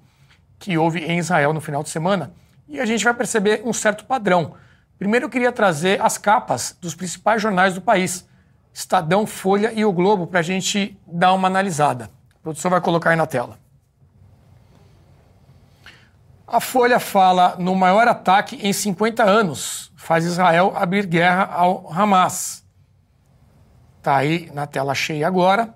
que 0.59 0.77
houve 0.77 0.99
em 0.99 1.19
Israel 1.19 1.53
no 1.53 1.61
final 1.61 1.83
de 1.83 1.89
semana. 1.89 2.33
E 2.67 2.81
a 2.81 2.85
gente 2.85 3.01
vai 3.01 3.13
perceber 3.13 3.61
um 3.63 3.71
certo 3.71 4.03
padrão. 4.03 4.55
Primeiro, 4.99 5.27
eu 5.27 5.29
queria 5.29 5.53
trazer 5.53 6.01
as 6.01 6.17
capas 6.17 6.77
dos 6.81 6.93
principais 6.93 7.41
jornais 7.41 7.73
do 7.73 7.79
país: 7.79 8.27
Estadão, 8.75 9.25
Folha 9.25 9.71
e 9.71 9.85
O 9.85 9.93
Globo, 9.93 10.27
para 10.27 10.41
a 10.41 10.43
gente 10.43 10.99
dar 11.07 11.31
uma 11.31 11.47
analisada. 11.47 12.11
O 12.35 12.39
produtor 12.41 12.71
vai 12.71 12.81
colocar 12.81 13.11
aí 13.11 13.15
na 13.15 13.25
tela. 13.25 13.57
A 16.45 16.59
Folha 16.59 16.99
fala 16.99 17.55
no 17.57 17.73
maior 17.73 18.05
ataque 18.05 18.57
em 18.61 18.73
50 18.73 19.23
anos. 19.23 19.93
Faz 19.95 20.25
Israel 20.25 20.73
abrir 20.75 21.05
guerra 21.05 21.45
ao 21.45 21.89
Hamas. 21.89 22.65
Está 23.99 24.17
aí 24.17 24.51
na 24.53 24.67
tela 24.67 24.93
cheia 24.93 25.25
agora. 25.25 25.73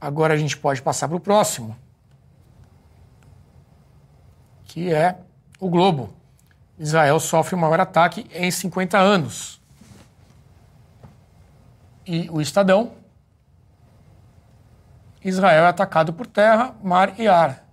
Agora 0.00 0.34
a 0.34 0.36
gente 0.36 0.56
pode 0.56 0.80
passar 0.80 1.08
para 1.08 1.16
o 1.16 1.20
próximo, 1.20 1.76
que 4.66 4.92
é 4.92 5.18
o 5.58 5.68
Globo. 5.68 6.14
Israel 6.78 7.18
sofre 7.18 7.56
o 7.56 7.58
maior 7.58 7.80
ataque 7.80 8.24
em 8.32 8.52
50 8.52 8.96
anos. 8.98 9.61
E 12.06 12.28
o 12.30 12.40
Estadão. 12.40 12.92
Israel 15.24 15.64
é 15.64 15.68
atacado 15.68 16.12
por 16.12 16.26
terra, 16.26 16.74
mar 16.82 17.18
e 17.18 17.28
ar. 17.28 17.64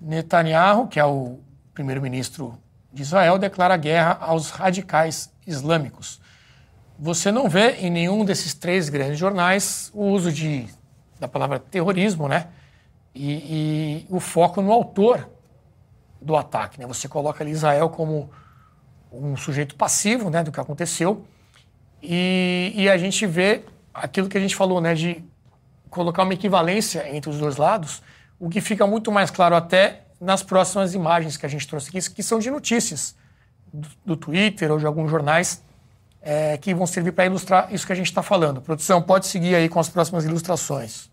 Netanyahu, 0.00 0.86
que 0.86 1.00
é 1.00 1.04
o 1.04 1.38
primeiro-ministro 1.72 2.58
de 2.92 3.02
Israel, 3.02 3.38
declara 3.38 3.76
guerra 3.76 4.18
aos 4.20 4.50
radicais 4.50 5.32
islâmicos. 5.46 6.20
Você 6.98 7.32
não 7.32 7.48
vê 7.48 7.72
em 7.76 7.90
nenhum 7.90 8.24
desses 8.24 8.54
três 8.54 8.88
grandes 8.88 9.18
jornais 9.18 9.90
o 9.94 10.04
uso 10.04 10.30
de 10.30 10.68
da 11.18 11.28
palavra 11.28 11.58
terrorismo, 11.58 12.28
né? 12.28 12.48
E, 13.14 13.32
e, 13.32 14.06
o 14.10 14.20
foco 14.20 14.60
no 14.60 14.72
autor 14.72 15.28
do 16.20 16.36
ataque, 16.36 16.78
né? 16.78 16.86
Você 16.86 17.08
coloca 17.08 17.42
ali 17.42 17.52
Israel 17.52 17.88
como 17.88 18.30
um 19.12 19.36
sujeito 19.36 19.76
passivo, 19.76 20.28
né, 20.28 20.42
do 20.42 20.50
que 20.50 20.58
aconteceu, 20.58 21.24
e, 22.06 22.72
e 22.74 22.88
a 22.88 22.98
gente 22.98 23.26
vê 23.26 23.62
aquilo 23.92 24.28
que 24.28 24.36
a 24.36 24.40
gente 24.40 24.54
falou, 24.54 24.80
né, 24.80 24.94
de 24.94 25.24
colocar 25.88 26.22
uma 26.22 26.34
equivalência 26.34 27.08
entre 27.16 27.30
os 27.30 27.38
dois 27.38 27.56
lados, 27.56 28.02
o 28.38 28.50
que 28.50 28.60
fica 28.60 28.86
muito 28.86 29.10
mais 29.10 29.30
claro 29.30 29.54
até 29.54 30.02
nas 30.20 30.42
próximas 30.42 30.92
imagens 30.92 31.36
que 31.36 31.46
a 31.46 31.48
gente 31.48 31.66
trouxe 31.66 31.88
aqui, 31.88 32.10
que 32.10 32.22
são 32.22 32.38
de 32.38 32.50
notícias 32.50 33.16
do, 33.72 33.88
do 34.04 34.16
Twitter 34.16 34.70
ou 34.70 34.78
de 34.78 34.84
alguns 34.84 35.10
jornais 35.10 35.62
é, 36.20 36.58
que 36.58 36.74
vão 36.74 36.86
servir 36.86 37.12
para 37.12 37.26
ilustrar 37.26 37.72
isso 37.72 37.86
que 37.86 37.92
a 37.92 37.96
gente 37.96 38.06
está 38.06 38.22
falando. 38.22 38.60
Produção, 38.60 39.00
pode 39.00 39.26
seguir 39.26 39.54
aí 39.54 39.68
com 39.68 39.80
as 39.80 39.88
próximas 39.88 40.24
ilustrações. 40.24 41.10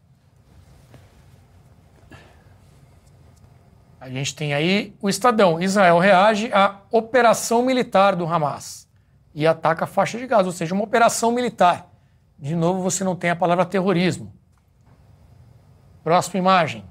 A 3.99 4.09
gente 4.09 4.35
tem 4.35 4.53
aí 4.53 4.95
o 4.99 5.07
Estadão. 5.07 5.61
Israel 5.61 5.99
reage 5.99 6.51
à 6.51 6.81
operação 6.91 7.61
militar 7.61 8.15
do 8.15 8.25
Hamas 8.25 8.80
e 9.33 9.47
ataca 9.47 9.85
a 9.85 9.87
faixa 9.87 10.17
de 10.17 10.27
Gaza, 10.27 10.47
ou 10.47 10.51
seja, 10.51 10.73
uma 10.73 10.83
operação 10.83 11.31
militar. 11.31 11.87
De 12.37 12.55
novo, 12.55 12.81
você 12.81 13.03
não 13.03 13.15
tem 13.15 13.29
a 13.29 13.35
palavra 13.35 13.65
terrorismo. 13.65 14.33
Próxima 16.03 16.39
imagem. 16.39 16.83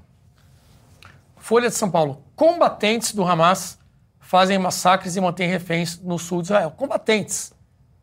Folha 1.37 1.69
de 1.69 1.75
São 1.75 1.91
Paulo. 1.91 2.23
Combatentes 2.35 3.13
do 3.13 3.23
Hamas 3.23 3.77
fazem 4.19 4.57
massacres 4.57 5.15
e 5.15 5.21
mantêm 5.21 5.49
reféns 5.49 5.99
no 5.99 6.17
sul 6.17 6.41
de 6.41 6.47
Israel. 6.47 6.71
Combatentes. 6.71 7.53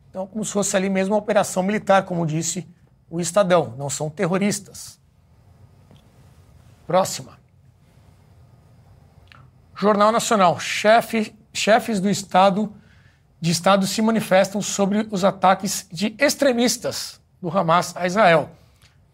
Então, 0.09 0.27
como 0.27 0.45
se 0.45 0.51
fosse 0.51 0.75
ali 0.77 0.89
mesmo 0.89 1.15
uma 1.15 1.19
operação 1.19 1.63
militar, 1.63 2.03
como 2.05 2.25
disse 2.25 2.67
o 3.09 3.19
Estadão. 3.19 3.73
Não 3.77 3.89
são 3.89 4.09
terroristas. 4.09 4.99
Próxima. 6.85 7.39
Jornal 9.75 10.11
Nacional. 10.11 10.59
Chefe, 10.59 11.35
chefes 11.53 11.99
do 11.99 12.09
Estado 12.09 12.73
de 13.39 13.51
Estado 13.51 13.87
se 13.87 14.01
manifestam 14.01 14.61
sobre 14.61 15.07
os 15.11 15.23
ataques 15.23 15.87
de 15.91 16.15
extremistas 16.19 17.19
do 17.41 17.49
Hamas 17.49 17.95
a 17.95 18.05
Israel. 18.05 18.49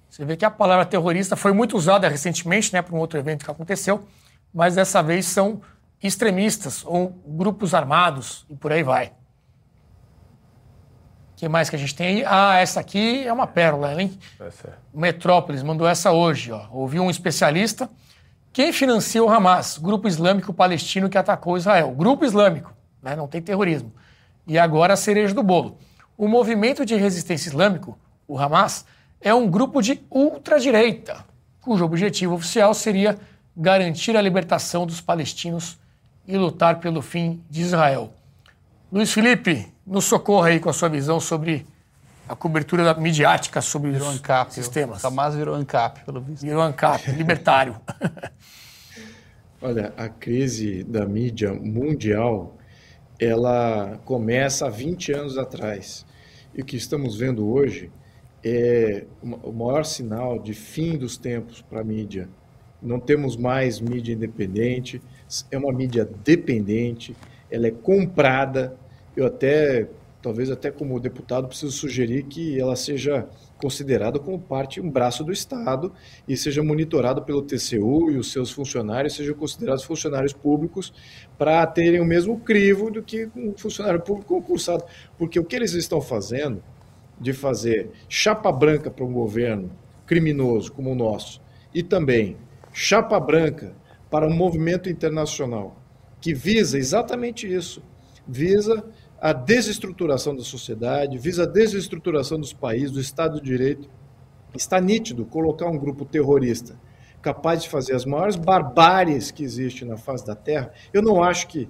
Você 0.09 0.25
vê 0.25 0.35
que 0.35 0.45
a 0.45 0.49
palavra 0.49 0.85
terrorista 0.85 1.35
foi 1.35 1.51
muito 1.51 1.77
usada 1.77 2.07
recentemente, 2.07 2.73
né, 2.73 2.81
para 2.81 2.95
um 2.95 2.99
outro 2.99 3.19
evento 3.19 3.43
que 3.43 3.51
aconteceu, 3.51 4.07
mas 4.53 4.75
dessa 4.75 5.03
vez 5.03 5.25
são 5.25 5.61
extremistas 6.01 6.83
ou 6.85 7.09
grupos 7.25 7.73
armados 7.73 8.45
e 8.49 8.55
por 8.55 8.71
aí 8.71 8.83
vai. 8.83 9.07
O 11.33 11.37
que 11.37 11.49
mais 11.49 11.69
que 11.69 11.75
a 11.75 11.79
gente 11.79 11.93
tem 11.93 12.07
aí? 12.07 12.25
Ah, 12.25 12.57
essa 12.59 12.79
aqui 12.79 13.27
é 13.27 13.33
uma 13.33 13.45
pérola, 13.45 14.01
hein? 14.01 14.17
Essa 14.39 14.69
é. 14.69 14.73
Metrópolis 14.93 15.61
mandou 15.61 15.85
essa 15.85 16.11
hoje. 16.11 16.51
Ó. 16.51 16.65
Ouviu 16.71 17.03
um 17.03 17.09
especialista 17.09 17.89
quem 18.55 18.71
financia 18.71 19.21
o 19.21 19.29
Hamas? 19.29 19.77
Grupo 19.77 20.07
Islâmico 20.07 20.53
Palestino 20.53 21.09
que 21.09 21.17
atacou 21.17 21.57
Israel. 21.57 21.91
Grupo 21.91 22.23
Islâmico, 22.23 22.73
né? 23.03 23.13
não 23.13 23.27
tem 23.27 23.41
terrorismo. 23.41 23.91
E 24.47 24.57
agora 24.57 24.93
a 24.93 24.97
cereja 24.97 25.33
do 25.33 25.43
bolo. 25.43 25.77
O 26.17 26.27
movimento 26.27 26.85
de 26.85 26.95
resistência 26.95 27.49
islâmico, 27.49 27.97
o 28.27 28.37
Hamas, 28.37 28.85
é 29.19 29.33
um 29.33 29.49
grupo 29.49 29.81
de 29.81 30.01
ultradireita, 30.09 31.25
cujo 31.61 31.83
objetivo 31.83 32.35
oficial 32.35 32.73
seria 32.73 33.17
garantir 33.55 34.15
a 34.15 34.21
libertação 34.21 34.85
dos 34.85 35.01
palestinos 35.01 35.77
e 36.27 36.37
lutar 36.37 36.79
pelo 36.79 37.01
fim 37.01 37.41
de 37.49 37.61
Israel. 37.61 38.13
Luiz 38.91 39.11
Felipe, 39.11 39.67
nos 39.85 40.05
socorra 40.05 40.49
aí 40.49 40.59
com 40.59 40.69
a 40.69 40.73
sua 40.73 40.89
visão 40.89 41.19
sobre 41.19 41.65
a 42.27 42.35
cobertura 42.35 42.93
midiática 42.95 43.61
sobre 43.61 43.91
virou 43.91 44.09
os 44.09 44.15
ANCAP, 44.15 44.53
sistemas. 44.53 45.03
O 45.03 45.07
Hamas 45.07 45.35
virou 45.35 45.55
ANCAP, 45.55 46.03
pelo 46.05 46.21
visto. 46.21 46.41
Virou 46.43 46.61
ANCAP, 46.61 47.11
libertário. 47.11 47.75
Olha, 49.61 49.93
a 49.97 50.09
crise 50.09 50.83
da 50.83 51.05
mídia 51.05 51.53
mundial, 51.53 52.57
ela 53.19 53.99
começa 54.05 54.67
há 54.67 54.69
20 54.69 55.11
anos 55.13 55.37
atrás. 55.37 56.05
E 56.53 56.61
o 56.61 56.65
que 56.65 56.75
estamos 56.75 57.17
vendo 57.17 57.47
hoje 57.47 57.91
é 58.43 59.05
o 59.21 59.51
maior 59.51 59.83
sinal 59.83 60.37
de 60.39 60.53
fim 60.53 60.97
dos 60.97 61.17
tempos 61.17 61.61
para 61.63 61.81
a 61.81 61.83
mídia 61.83 62.29
Não 62.81 62.99
temos 62.99 63.35
mais 63.35 63.79
mídia 63.79 64.13
independente, 64.13 65.01
é 65.49 65.57
uma 65.57 65.73
mídia 65.73 66.07
dependente, 66.23 67.15
ela 67.49 67.67
é 67.67 67.71
comprada. 67.71 68.77
Eu 69.15 69.25
até, 69.25 69.87
talvez 70.21 70.51
até 70.51 70.69
como 70.69 70.99
deputado, 70.99 71.47
preciso 71.47 71.71
sugerir 71.71 72.23
que 72.23 72.59
ela 72.59 72.75
seja 72.75 73.27
considerada 73.57 74.19
como 74.19 74.39
parte, 74.39 74.81
um 74.81 74.89
braço 74.89 75.23
do 75.23 75.31
Estado 75.31 75.91
e 76.27 76.35
seja 76.35 76.61
monitorado 76.61 77.21
pelo 77.21 77.41
TCU 77.41 78.11
e 78.11 78.17
os 78.17 78.31
seus 78.31 78.51
funcionários 78.51 79.15
sejam 79.15 79.33
considerados 79.33 79.83
funcionários 79.83 80.33
públicos 80.33 80.93
para 81.37 81.65
terem 81.67 82.01
o 82.01 82.05
mesmo 82.05 82.39
crivo 82.39 82.91
do 82.91 83.01
que 83.01 83.29
um 83.35 83.53
funcionário 83.57 84.01
público 84.01 84.35
concursado. 84.35 84.83
Porque 85.17 85.39
o 85.39 85.45
que 85.45 85.55
eles 85.55 85.73
estão 85.73 86.01
fazendo 86.01 86.61
de 87.19 87.31
fazer 87.31 87.91
chapa 88.09 88.51
branca 88.51 88.91
para 88.91 89.05
um 89.05 89.13
governo 89.13 89.71
criminoso 90.05 90.71
como 90.71 90.91
o 90.91 90.95
nosso 90.95 91.41
e 91.73 91.81
também 91.81 92.37
chapa 92.73 93.19
branca 93.19 93.73
para 94.09 94.27
um 94.27 94.33
movimento 94.33 94.89
internacional 94.89 95.81
que 96.25 96.33
visa 96.33 96.77
exatamente 96.77 97.51
isso, 97.51 97.83
visa 98.27 98.83
a 99.25 99.33
desestruturação 99.33 100.35
da 100.35 100.43
sociedade, 100.43 101.17
visa 101.17 101.43
a 101.43 101.45
desestruturação 101.47 102.39
dos 102.39 102.53
países, 102.53 102.91
do 102.91 102.99
Estado 102.99 103.41
de 103.41 103.45
Direito. 103.49 103.89
Está 104.55 104.79
nítido 104.79 105.25
colocar 105.25 105.65
um 105.65 105.79
grupo 105.79 106.05
terrorista 106.05 106.79
capaz 107.23 107.63
de 107.63 107.69
fazer 107.69 107.95
as 107.95 108.05
maiores 108.05 108.35
barbáries 108.35 109.31
que 109.31 109.43
existem 109.43 109.87
na 109.87 109.97
face 109.97 110.23
da 110.23 110.35
Terra. 110.35 110.71
Eu 110.93 111.01
não 111.01 111.23
acho 111.23 111.47
que 111.47 111.67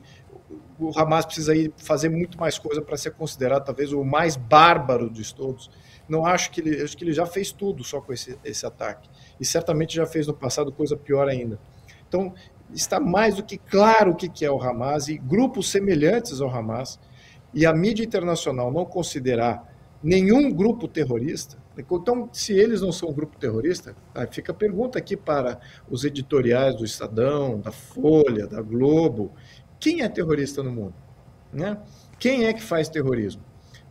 o 0.77 0.91
Hamas 0.99 1.26
precisa 1.26 1.56
ir 1.56 1.72
fazer 1.77 2.10
muito 2.10 2.38
mais 2.38 2.60
coisa 2.60 2.82
para 2.82 2.98
ser 2.98 3.11
considerado 3.11 3.64
talvez 3.64 3.94
o 3.94 4.03
mais 4.03 4.36
bárbaro 4.36 5.10
de 5.10 5.34
todos. 5.34 5.72
Não 6.10 6.26
acho 6.26 6.52
que 6.52 6.60
ele, 6.60 6.84
acho 6.84 6.98
que 6.98 7.06
ele 7.06 7.14
já 7.14 7.26
fez 7.26 7.53
tudo 7.53 7.86
só 7.86 8.02
com 8.02 8.11
esse, 8.11 8.38
esse 8.44 8.65
ataque 8.65 9.10
e 9.40 9.45
certamente 9.45 9.95
já 9.95 10.06
fez 10.06 10.27
no 10.27 10.34
passado 10.34 10.73
coisa 10.73 10.98
pior 10.98 11.30
ainda. 11.30 11.57
Então 12.06 12.34
está 12.73 12.99
mais 12.99 13.36
do 13.36 13.44
que 13.44 13.57
claro 13.57 14.11
o 14.11 14.15
que 14.15 14.44
é 14.44 14.52
o 14.52 14.61
Hamas 14.61 15.07
e 15.07 15.18
grupos 15.18 15.72
semelhantes 15.72 16.41
ao 16.41 16.53
Hamas 16.53 16.99
e 17.56 17.65
a 17.65 17.73
mídia 17.73 18.03
internacional 18.03 18.72
não 18.72 18.86
considerar 18.86 19.73
nenhum 20.03 20.52
grupo 20.52 20.88
terrorista, 20.88 21.57
então, 21.77 22.30
se 22.32 22.53
eles 22.53 22.82
não 22.82 22.91
são 22.91 23.10
um 23.10 23.14
grupo 23.14 23.38
terrorista, 23.38 23.95
fica 24.32 24.52
a 24.52 24.56
pergunta 24.56 24.98
aqui 24.98 25.18
para 25.18 25.60
os 25.90 26.06
editoriais 26.06 26.76
do 26.76 26.86
Estadão, 26.86 27.60
da 27.60 27.72
Folha, 27.72 28.48
da 28.48 28.61
Globo: 28.61 29.34
quem 29.80 30.02
é 30.02 30.07
terrorista 30.07 30.64
no 30.64 30.72
mundo? 30.72 30.94
Né? 31.52 31.77
Quem 32.18 32.45
é 32.45 32.53
que 32.53 32.64
faz 32.64 32.88
terrorismo? 32.88 33.41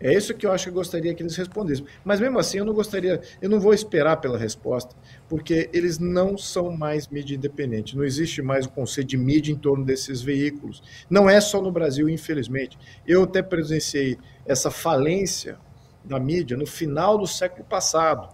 É 0.05 0.13
isso 0.13 0.35
que 0.35 0.45
eu 0.45 0.53
acho 0.53 0.65
que 0.65 0.69
eu 0.69 0.75
gostaria 0.75 1.15
que 1.15 1.23
eles 1.23 1.35
respondessem. 1.35 1.87
Mas 2.05 2.21
mesmo 2.21 2.39
assim, 2.39 2.59
eu 2.59 2.65
não 2.67 2.75
gostaria, 2.75 3.23
eu 3.41 3.49
não 3.49 3.59
vou 3.59 3.73
esperar 3.73 4.19
pela 4.19 4.37
resposta, 4.37 4.95
porque 5.31 5.71
eles 5.73 5.99
não 5.99 6.37
são 6.37 6.71
mais 6.71 7.09
mídia 7.09 7.35
independente. 7.35 7.97
Não 7.97 8.05
existe 8.05 8.43
mais 8.43 8.67
o 8.67 8.69
conceito 8.69 9.09
de 9.09 9.17
mídia 9.17 9.51
em 9.51 9.57
torno 9.57 9.83
desses 9.83 10.21
veículos. 10.21 10.83
Não 11.09 11.29
é 11.29 11.41
só 11.41 11.63
no 11.63 11.73
Brasil, 11.73 12.07
infelizmente. 12.07 12.79
Eu 13.07 13.23
até 13.23 13.41
presenciei 13.41 14.19
essa 14.45 14.71
falência 14.71 15.57
da 16.05 16.21
mídia 16.21 16.55
no 16.55 16.67
final 16.67 17.17
do 17.17 17.27
século 17.27 17.65
passado, 17.65 18.29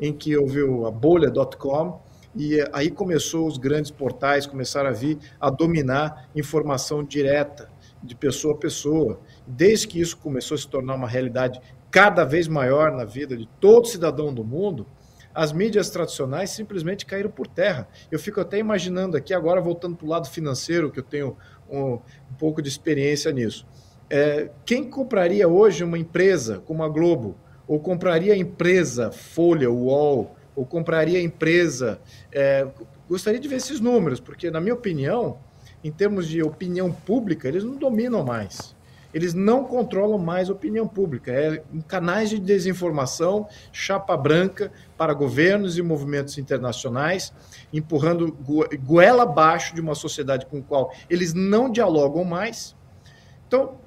em 0.00 0.12
que 0.12 0.36
houve 0.36 0.60
a 0.86 0.92
bolha.com 0.92 2.06
e 2.36 2.62
aí 2.70 2.90
começou 2.90 3.48
os 3.48 3.56
grandes 3.56 3.90
portais 3.90 4.46
começaram 4.46 4.90
a 4.90 4.92
vir 4.92 5.18
a 5.40 5.48
dominar 5.48 6.28
informação 6.36 7.02
direta 7.02 7.68
de 8.02 8.14
pessoa 8.14 8.54
a 8.54 8.58
pessoa. 8.58 9.18
Desde 9.46 9.86
que 9.86 10.00
isso 10.00 10.16
começou 10.16 10.54
a 10.54 10.58
se 10.58 10.68
tornar 10.68 10.94
uma 10.94 11.08
realidade 11.08 11.60
cada 11.90 12.24
vez 12.24 12.48
maior 12.48 12.92
na 12.92 13.04
vida 13.04 13.36
de 13.36 13.48
todo 13.60 13.86
cidadão 13.86 14.34
do 14.34 14.44
mundo, 14.44 14.86
as 15.34 15.52
mídias 15.52 15.90
tradicionais 15.90 16.50
simplesmente 16.50 17.04
caíram 17.04 17.30
por 17.30 17.46
terra. 17.46 17.86
Eu 18.10 18.18
fico 18.18 18.40
até 18.40 18.58
imaginando 18.58 19.16
aqui, 19.16 19.34
agora 19.34 19.60
voltando 19.60 19.94
para 19.94 20.06
o 20.06 20.08
lado 20.08 20.28
financeiro, 20.28 20.90
que 20.90 20.98
eu 20.98 21.04
tenho 21.04 21.36
um, 21.70 21.94
um 21.94 22.34
pouco 22.38 22.62
de 22.62 22.68
experiência 22.68 23.30
nisso. 23.32 23.66
É, 24.08 24.50
quem 24.64 24.88
compraria 24.88 25.48
hoje 25.48 25.84
uma 25.84 25.98
empresa 25.98 26.60
como 26.60 26.82
a 26.82 26.88
Globo? 26.88 27.36
Ou 27.68 27.80
compraria 27.80 28.32
a 28.32 28.36
empresa 28.36 29.10
Folha, 29.10 29.70
UOL? 29.70 30.36
Ou 30.54 30.64
compraria 30.64 31.18
a 31.18 31.22
empresa. 31.22 32.00
É, 32.32 32.66
gostaria 33.08 33.40
de 33.40 33.48
ver 33.48 33.56
esses 33.56 33.80
números, 33.80 34.20
porque, 34.20 34.50
na 34.50 34.60
minha 34.60 34.74
opinião, 34.74 35.38
em 35.82 35.90
termos 35.90 36.28
de 36.28 36.42
opinião 36.42 36.92
pública, 36.92 37.48
eles 37.48 37.64
não 37.64 37.76
dominam 37.76 38.24
mais. 38.24 38.75
Eles 39.12 39.34
não 39.34 39.64
controlam 39.64 40.18
mais 40.18 40.48
a 40.48 40.52
opinião 40.52 40.86
pública. 40.86 41.32
É 41.32 41.62
canais 41.86 42.30
de 42.30 42.38
desinformação, 42.38 43.46
chapa 43.72 44.16
branca 44.16 44.70
para 44.96 45.14
governos 45.14 45.78
e 45.78 45.82
movimentos 45.82 46.38
internacionais, 46.38 47.32
empurrando 47.72 48.36
goela 48.84 49.22
abaixo 49.24 49.74
de 49.74 49.80
uma 49.80 49.94
sociedade 49.94 50.46
com 50.46 50.58
a 50.58 50.62
qual 50.62 50.94
eles 51.08 51.34
não 51.34 51.70
dialogam 51.70 52.24
mais. 52.24 52.76
Então, 53.46 53.78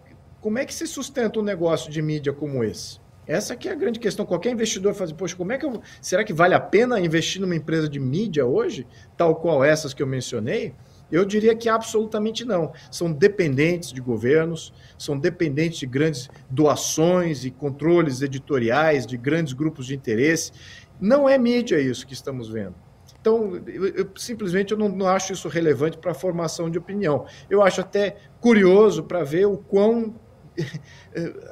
como 0.41 0.58
é 0.58 0.66
que 0.66 0.74
se 0.74 0.88
sustenta 0.88 1.40
um 1.40 1.44
negócio 1.44 1.91
de 1.91 2.02
mídia 2.02 2.32
como 2.32 2.64
esse? 2.64 3.00
Essa 3.28 3.54
aqui 3.54 3.70
é 3.70 3.72
a 3.72 3.76
grande 3.76 4.00
questão. 4.00 4.26
Qualquer 4.26 4.52
investidor 4.52 4.96
faz, 4.96 5.12
poxa, 5.12 5.36
como 5.36 5.52
é 5.52 5.58
que 5.60 5.64
eu, 5.64 5.80
será 6.02 6.24
que 6.24 6.34
vale 6.34 6.56
a 6.56 6.60
pena 6.60 7.00
investir 7.00 7.40
numa 7.40 7.56
empresa 7.56 7.88
de 7.88 8.00
mídia 8.00 8.44
hoje, 8.44 8.88
tal 9.16 9.36
qual 9.36 9.64
essas 9.64 9.94
que 9.94 10.02
eu 10.02 10.08
mencionei? 10.08 10.74
Eu 11.11 11.26
diria 11.26 11.56
que 11.56 11.68
absolutamente 11.68 12.45
não. 12.45 12.72
São 12.91 13.11
dependentes 13.11 13.91
de 13.91 14.02
governos, 14.02 14.73
são 14.98 15.18
dependentes 15.18 15.80
de 15.80 15.86
grandes 15.86 16.30
doações 16.49 17.45
e 17.45 17.52
controles 17.52 18.22
editoriais, 18.22 19.06
de 19.06 19.18
grandes 19.18 19.53
grupos 19.53 19.86
de 19.86 19.95
interesse. 19.95 20.52
Não 20.99 21.27
é 21.27 21.38
mídia 21.38 21.80
isso 21.80 22.06
que 22.06 22.14
estamos 22.14 22.49
vendo. 22.49 22.76
Então, 23.22 23.61
eu, 23.68 23.88
eu 23.88 24.10
simplesmente 24.15 24.72
eu 24.72 24.77
não, 24.77 24.88
não, 24.88 25.07
acho 25.07 25.34
isso 25.34 25.49
relevante 25.49 25.98
para 25.98 26.11
a 26.11 26.15
formação 26.15 26.69
de 26.69 26.77
opinião. 26.77 27.26
Eu 27.49 27.61
acho 27.61 27.81
até 27.81 28.15
curioso 28.40 29.03
para 29.03 29.23
ver 29.23 29.45
o 29.45 29.57
quão 29.57 30.15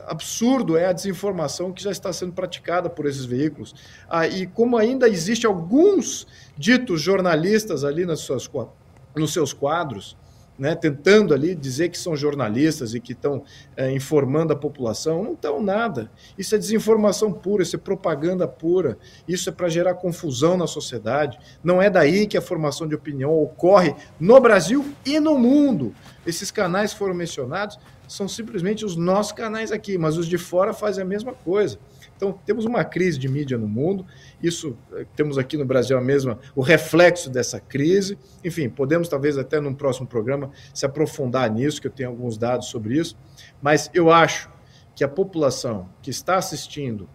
absurdo 0.07 0.77
é 0.77 0.85
a 0.85 0.93
desinformação 0.93 1.71
que 1.71 1.81
já 1.81 1.91
está 1.91 2.11
sendo 2.11 2.33
praticada 2.33 2.89
por 2.89 3.05
esses 3.05 3.25
veículos. 3.25 3.73
Ah, 4.09 4.27
e 4.27 4.47
como 4.47 4.77
ainda 4.77 5.07
existe 5.07 5.45
alguns 5.45 6.27
ditos 6.57 7.01
jornalistas 7.01 7.83
ali 7.83 8.05
nas 8.05 8.19
suas 8.19 8.47
nos 9.17 9.33
seus 9.33 9.53
quadros, 9.53 10.17
né, 10.57 10.73
tentando 10.73 11.33
ali 11.33 11.53
dizer 11.53 11.89
que 11.89 11.97
são 11.97 12.15
jornalistas 12.15 12.95
e 12.95 12.99
que 12.99 13.11
estão 13.11 13.43
é, 13.75 13.91
informando 13.91 14.53
a 14.53 14.55
população, 14.55 15.23
não 15.23 15.33
estão 15.33 15.61
nada. 15.61 16.09
Isso 16.37 16.55
é 16.55 16.57
desinformação 16.57 17.31
pura, 17.31 17.61
isso 17.61 17.75
é 17.75 17.79
propaganda 17.79 18.47
pura, 18.47 18.97
isso 19.27 19.49
é 19.49 19.51
para 19.51 19.69
gerar 19.69 19.93
confusão 19.93 20.57
na 20.57 20.65
sociedade. 20.65 21.37
Não 21.63 21.81
é 21.81 21.89
daí 21.89 22.25
que 22.25 22.37
a 22.37 22.41
formação 22.41 22.87
de 22.87 22.95
opinião 22.95 23.31
ocorre 23.31 23.95
no 24.19 24.39
Brasil 24.39 24.83
e 25.05 25.19
no 25.19 25.37
mundo. 25.37 25.93
Esses 26.25 26.49
canais 26.49 26.91
foram 26.91 27.13
mencionados, 27.13 27.77
são 28.07 28.27
simplesmente 28.27 28.83
os 28.83 28.95
nossos 28.95 29.33
canais 29.33 29.71
aqui, 29.71 29.97
mas 29.97 30.17
os 30.17 30.27
de 30.27 30.37
fora 30.37 30.73
fazem 30.73 31.03
a 31.03 31.07
mesma 31.07 31.33
coisa. 31.33 31.77
Então, 32.17 32.37
temos 32.45 32.65
uma 32.65 32.83
crise 32.83 33.17
de 33.17 33.29
mídia 33.29 33.57
no 33.57 33.67
mundo, 33.67 34.05
isso 34.41 34.75
eh, 34.91 35.05
temos 35.15 35.37
aqui 35.37 35.55
no 35.55 35.63
Brasil 35.63 35.95
a 35.95 36.01
mesma, 36.01 36.39
o 36.55 36.61
reflexo 36.61 37.29
dessa 37.29 37.59
crise. 37.59 38.17
Enfim, 38.43 38.67
podemos 38.67 39.07
talvez 39.07 39.37
até 39.37 39.61
num 39.61 39.73
próximo 39.73 40.07
programa 40.07 40.51
se 40.73 40.85
aprofundar 40.85 41.49
nisso, 41.51 41.79
que 41.79 41.87
eu 41.87 41.91
tenho 41.91 42.09
alguns 42.09 42.35
dados 42.35 42.67
sobre 42.67 42.97
isso, 42.97 43.15
mas 43.61 43.89
eu 43.93 44.11
acho 44.11 44.49
que 44.95 45.03
a 45.03 45.07
população 45.07 45.87
que 46.01 46.09
está 46.09 46.37
assistindo 46.37 47.07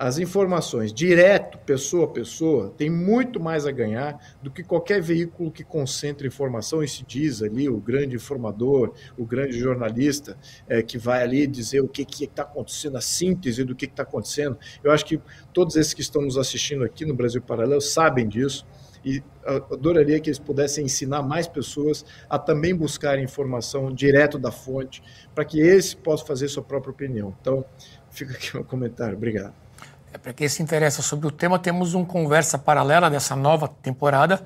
as 0.00 0.18
informações 0.18 0.94
direto, 0.94 1.58
pessoa 1.58 2.06
a 2.06 2.08
pessoa, 2.08 2.70
tem 2.70 2.88
muito 2.88 3.38
mais 3.38 3.66
a 3.66 3.70
ganhar 3.70 4.18
do 4.42 4.50
que 4.50 4.62
qualquer 4.62 5.02
veículo 5.02 5.50
que 5.50 5.62
concentre 5.62 6.26
informação 6.26 6.82
e 6.82 6.88
se 6.88 7.04
diz 7.04 7.42
ali 7.42 7.68
o 7.68 7.76
grande 7.76 8.16
informador, 8.16 8.94
o 9.18 9.26
grande 9.26 9.58
jornalista 9.58 10.38
é, 10.66 10.82
que 10.82 10.96
vai 10.96 11.22
ali 11.22 11.46
dizer 11.46 11.82
o 11.82 11.86
que 11.86 12.06
está 12.24 12.44
acontecendo, 12.44 12.96
a 12.96 13.02
síntese 13.02 13.62
do 13.62 13.76
que 13.76 13.84
está 13.84 14.02
acontecendo. 14.02 14.56
Eu 14.82 14.90
acho 14.90 15.04
que 15.04 15.20
todos 15.52 15.76
esses 15.76 15.92
que 15.92 16.00
estão 16.00 16.22
nos 16.22 16.38
assistindo 16.38 16.82
aqui 16.82 17.04
no 17.04 17.12
Brasil 17.12 17.42
Paralelo 17.42 17.82
sabem 17.82 18.26
disso 18.26 18.66
e 19.04 19.22
adoraria 19.70 20.18
que 20.18 20.30
eles 20.30 20.38
pudessem 20.38 20.86
ensinar 20.86 21.22
mais 21.22 21.46
pessoas 21.46 22.06
a 22.26 22.38
também 22.38 22.74
buscar 22.74 23.18
informação 23.18 23.92
direto 23.92 24.38
da 24.38 24.50
fonte, 24.50 25.02
para 25.34 25.44
que 25.44 25.60
esse 25.60 25.94
possa 25.94 26.24
fazer 26.24 26.48
sua 26.48 26.62
própria 26.62 26.90
opinião. 26.90 27.36
Então, 27.38 27.62
fica 28.08 28.32
aqui 28.32 28.54
meu 28.54 28.64
comentário. 28.64 29.14
Obrigado. 29.14 29.69
É, 30.12 30.18
para 30.18 30.32
quem 30.32 30.48
se 30.48 30.62
interessa 30.62 31.02
sobre 31.02 31.26
o 31.26 31.30
tema, 31.30 31.58
temos 31.58 31.94
uma 31.94 32.04
conversa 32.04 32.58
paralela 32.58 33.08
dessa 33.08 33.36
nova 33.36 33.68
temporada 33.68 34.44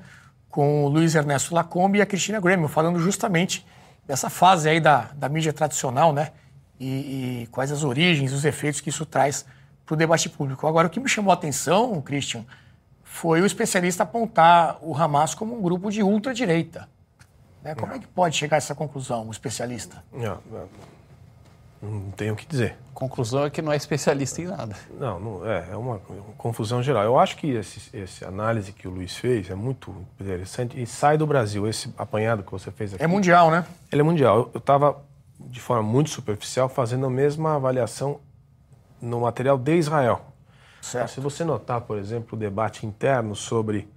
com 0.49 0.85
o 0.85 0.87
Luiz 0.87 1.15
Ernesto 1.15 1.53
Lacombe 1.53 1.99
e 1.99 2.01
a 2.01 2.05
Cristina 2.05 2.39
Grêmio, 2.39 2.67
falando 2.67 2.99
justamente 2.99 3.65
dessa 4.07 4.29
fase 4.29 4.69
aí 4.69 4.79
da, 4.79 5.09
da 5.15 5.27
mídia 5.27 5.51
tradicional, 5.51 6.13
né? 6.13 6.31
E, 6.79 7.43
e 7.43 7.47
quais 7.47 7.71
as 7.71 7.83
origens, 7.83 8.31
os 8.31 8.45
efeitos 8.45 8.79
que 8.79 8.89
isso 8.89 9.05
traz 9.05 9.45
para 9.85 9.93
o 9.93 9.97
debate 9.97 10.29
público. 10.29 10.67
Agora, 10.67 10.87
o 10.87 10.89
que 10.89 10.99
me 10.99 11.09
chamou 11.09 11.31
a 11.31 11.33
atenção, 11.33 12.01
Christian, 12.01 12.45
foi 13.03 13.41
o 13.41 13.45
especialista 13.45 14.03
apontar 14.03 14.77
o 14.81 14.95
Hamas 14.95 15.33
como 15.33 15.57
um 15.57 15.61
grupo 15.61 15.89
de 15.89 16.03
ultradireita. 16.03 16.87
Né? 17.63 17.73
Como 17.75 17.93
é 17.93 17.99
que 17.99 18.07
pode 18.07 18.35
chegar 18.35 18.57
a 18.57 18.59
essa 18.59 18.75
conclusão, 18.75 19.27
o 19.27 19.31
especialista? 19.31 20.03
Não, 20.11 20.37
Não 20.51 20.67
tenho 22.15 22.33
o 22.33 22.35
que 22.35 22.45
dizer. 22.45 22.77
Conclusão 22.93 23.45
é 23.45 23.49
que 23.49 23.61
não 23.61 23.71
é 23.71 23.75
especialista 23.75 24.41
em 24.41 24.45
nada. 24.45 24.75
Não, 24.97 25.19
não 25.19 25.45
é, 25.45 25.67
é 25.71 25.75
uma, 25.75 26.01
uma 26.07 26.33
confusão 26.37 26.81
geral. 26.81 27.03
Eu 27.03 27.19
acho 27.19 27.35
que 27.37 27.51
esse, 27.51 27.95
esse 27.95 28.23
análise 28.23 28.71
que 28.71 28.87
o 28.87 28.91
Luiz 28.91 29.15
fez 29.15 29.49
é 29.49 29.55
muito 29.55 29.93
interessante 30.19 30.81
e 30.81 30.85
sai 30.85 31.17
do 31.17 31.27
Brasil. 31.27 31.67
Esse 31.67 31.93
apanhado 31.97 32.43
que 32.43 32.51
você 32.51 32.71
fez 32.71 32.93
aqui. 32.93 33.03
É 33.03 33.07
mundial, 33.07 33.51
né? 33.51 33.65
Ele 33.91 34.01
é 34.01 34.03
mundial. 34.03 34.49
Eu 34.53 34.59
estava, 34.59 35.03
de 35.39 35.59
forma 35.59 35.83
muito 35.83 36.09
superficial, 36.09 36.69
fazendo 36.69 37.05
a 37.05 37.09
mesma 37.09 37.55
avaliação 37.55 38.19
no 39.01 39.21
material 39.21 39.57
de 39.57 39.75
Israel. 39.75 40.21
Certo. 40.81 41.11
Se 41.11 41.19
você 41.19 41.43
notar, 41.43 41.81
por 41.81 41.97
exemplo, 41.97 42.37
o 42.37 42.39
debate 42.39 42.85
interno 42.85 43.35
sobre 43.35 43.89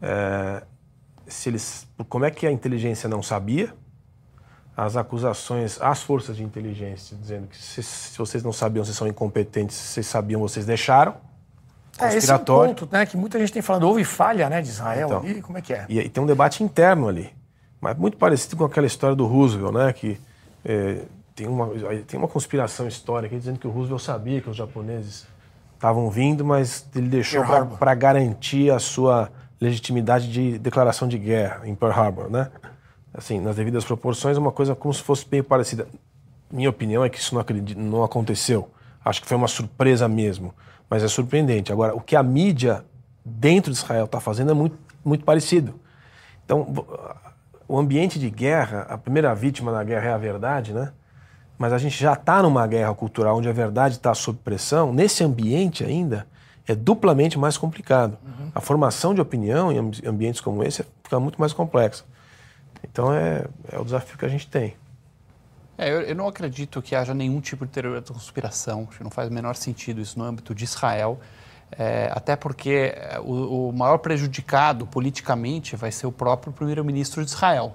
é, 0.00 0.62
se 1.26 1.48
eles, 1.48 1.86
como 2.08 2.24
é 2.24 2.30
que 2.30 2.46
a 2.46 2.52
inteligência 2.52 3.08
não 3.08 3.22
sabia, 3.22 3.72
as 4.76 4.96
acusações 4.96 5.80
às 5.80 6.02
forças 6.02 6.36
de 6.36 6.42
inteligência, 6.42 7.16
dizendo 7.20 7.46
que 7.46 7.56
se, 7.56 7.82
se 7.82 8.18
vocês 8.18 8.42
não 8.42 8.52
sabiam, 8.52 8.84
vocês 8.84 8.96
são 8.96 9.06
incompetentes, 9.06 9.76
se 9.76 9.94
vocês 9.94 10.06
sabiam, 10.06 10.40
vocês 10.40 10.64
deixaram. 10.64 11.14
É, 11.98 12.16
esse 12.16 12.30
é 12.30 12.34
um 12.34 12.38
ponto 12.38 12.88
né, 12.90 13.04
que 13.04 13.16
muita 13.16 13.38
gente 13.38 13.52
tem 13.52 13.60
falado, 13.60 13.86
houve 13.86 14.02
falha 14.02 14.48
né, 14.48 14.62
de 14.62 14.68
Israel 14.68 15.08
Então. 15.08 15.20
ali, 15.20 15.42
como 15.42 15.58
é 15.58 15.60
que 15.60 15.74
é? 15.74 15.84
E, 15.88 15.98
e 15.98 16.08
tem 16.08 16.22
um 16.22 16.26
debate 16.26 16.64
interno 16.64 17.06
ali. 17.06 17.30
Mas 17.80 17.96
muito 17.98 18.16
parecido 18.16 18.56
com 18.56 18.64
aquela 18.64 18.86
história 18.86 19.14
do 19.14 19.26
Roosevelt, 19.26 19.74
né? 19.74 19.92
Que 19.92 20.18
é, 20.64 21.02
tem, 21.34 21.48
uma, 21.48 21.68
tem 22.06 22.18
uma 22.18 22.28
conspiração 22.28 22.86
histórica 22.86 23.36
dizendo 23.36 23.58
que 23.58 23.66
o 23.66 23.70
Roosevelt 23.70 24.00
sabia 24.00 24.40
que 24.40 24.48
os 24.48 24.56
japoneses 24.56 25.26
estavam 25.74 26.08
vindo, 26.08 26.44
mas 26.44 26.86
ele 26.94 27.08
deixou 27.08 27.42
para 27.78 27.92
garantir 27.94 28.70
a 28.70 28.78
sua 28.78 29.30
legitimidade 29.60 30.30
de 30.30 30.58
declaração 30.58 31.08
de 31.08 31.18
guerra 31.18 31.62
em 31.64 31.74
Pearl 31.74 31.92
Harbor, 31.92 32.30
né? 32.30 32.50
Assim, 33.14 33.40
nas 33.40 33.56
devidas 33.56 33.84
proporções, 33.84 34.36
uma 34.36 34.50
coisa 34.52 34.74
como 34.74 34.92
se 34.92 35.02
fosse 35.02 35.26
meio 35.30 35.44
parecida. 35.44 35.86
Minha 36.50 36.70
opinião 36.70 37.04
é 37.04 37.08
que 37.10 37.18
isso 37.18 37.34
não, 37.34 37.40
acredi- 37.42 37.74
não 37.74 38.02
aconteceu. 38.02 38.70
Acho 39.04 39.20
que 39.20 39.26
foi 39.28 39.36
uma 39.36 39.48
surpresa 39.48 40.08
mesmo, 40.08 40.54
mas 40.88 41.02
é 41.02 41.08
surpreendente. 41.08 41.72
Agora, 41.72 41.94
o 41.94 42.00
que 42.00 42.16
a 42.16 42.22
mídia 42.22 42.84
dentro 43.24 43.70
de 43.72 43.78
Israel 43.78 44.04
está 44.06 44.20
fazendo 44.20 44.50
é 44.52 44.54
muito, 44.54 44.76
muito 45.04 45.24
parecido. 45.24 45.74
Então, 46.44 46.72
o 47.68 47.78
ambiente 47.78 48.18
de 48.18 48.30
guerra, 48.30 48.86
a 48.88 48.96
primeira 48.96 49.34
vítima 49.34 49.72
da 49.72 49.82
guerra 49.84 50.10
é 50.10 50.12
a 50.12 50.18
verdade, 50.18 50.72
né? 50.72 50.92
Mas 51.58 51.72
a 51.72 51.78
gente 51.78 52.00
já 52.00 52.14
está 52.14 52.42
numa 52.42 52.66
guerra 52.66 52.94
cultural 52.94 53.36
onde 53.36 53.48
a 53.48 53.52
verdade 53.52 53.94
está 53.96 54.14
sob 54.14 54.38
pressão. 54.42 54.92
Nesse 54.92 55.22
ambiente 55.22 55.84
ainda, 55.84 56.26
é 56.66 56.74
duplamente 56.74 57.38
mais 57.38 57.56
complicado. 57.56 58.16
A 58.54 58.60
formação 58.60 59.14
de 59.14 59.20
opinião 59.20 59.70
em 59.70 59.78
ambi- 59.78 60.06
ambientes 60.06 60.40
como 60.40 60.64
esse 60.64 60.84
fica 61.04 61.20
muito 61.20 61.38
mais 61.40 61.52
complexa. 61.52 62.04
Então, 62.84 63.12
é, 63.12 63.44
é 63.70 63.78
o 63.78 63.84
desafio 63.84 64.18
que 64.18 64.24
a 64.24 64.28
gente 64.28 64.46
tem. 64.48 64.74
É, 65.78 65.90
eu, 65.90 66.02
eu 66.02 66.14
não 66.14 66.28
acredito 66.28 66.82
que 66.82 66.94
haja 66.94 67.14
nenhum 67.14 67.40
tipo 67.40 67.64
de 67.64 67.72
teoria 67.72 68.00
da 68.00 68.06
conspiração. 68.12 68.86
Acho 68.88 68.98
que 68.98 69.04
não 69.04 69.10
faz 69.10 69.28
o 69.28 69.32
menor 69.32 69.56
sentido 69.56 70.00
isso 70.00 70.18
no 70.18 70.24
âmbito 70.24 70.54
de 70.54 70.64
Israel. 70.64 71.18
É, 71.78 72.10
até 72.14 72.36
porque 72.36 72.92
é, 72.94 73.18
o, 73.20 73.68
o 73.68 73.72
maior 73.72 73.96
prejudicado 73.98 74.86
politicamente 74.86 75.74
vai 75.74 75.90
ser 75.90 76.06
o 76.06 76.12
próprio 76.12 76.52
primeiro-ministro 76.52 77.24
de 77.24 77.30
Israel. 77.30 77.74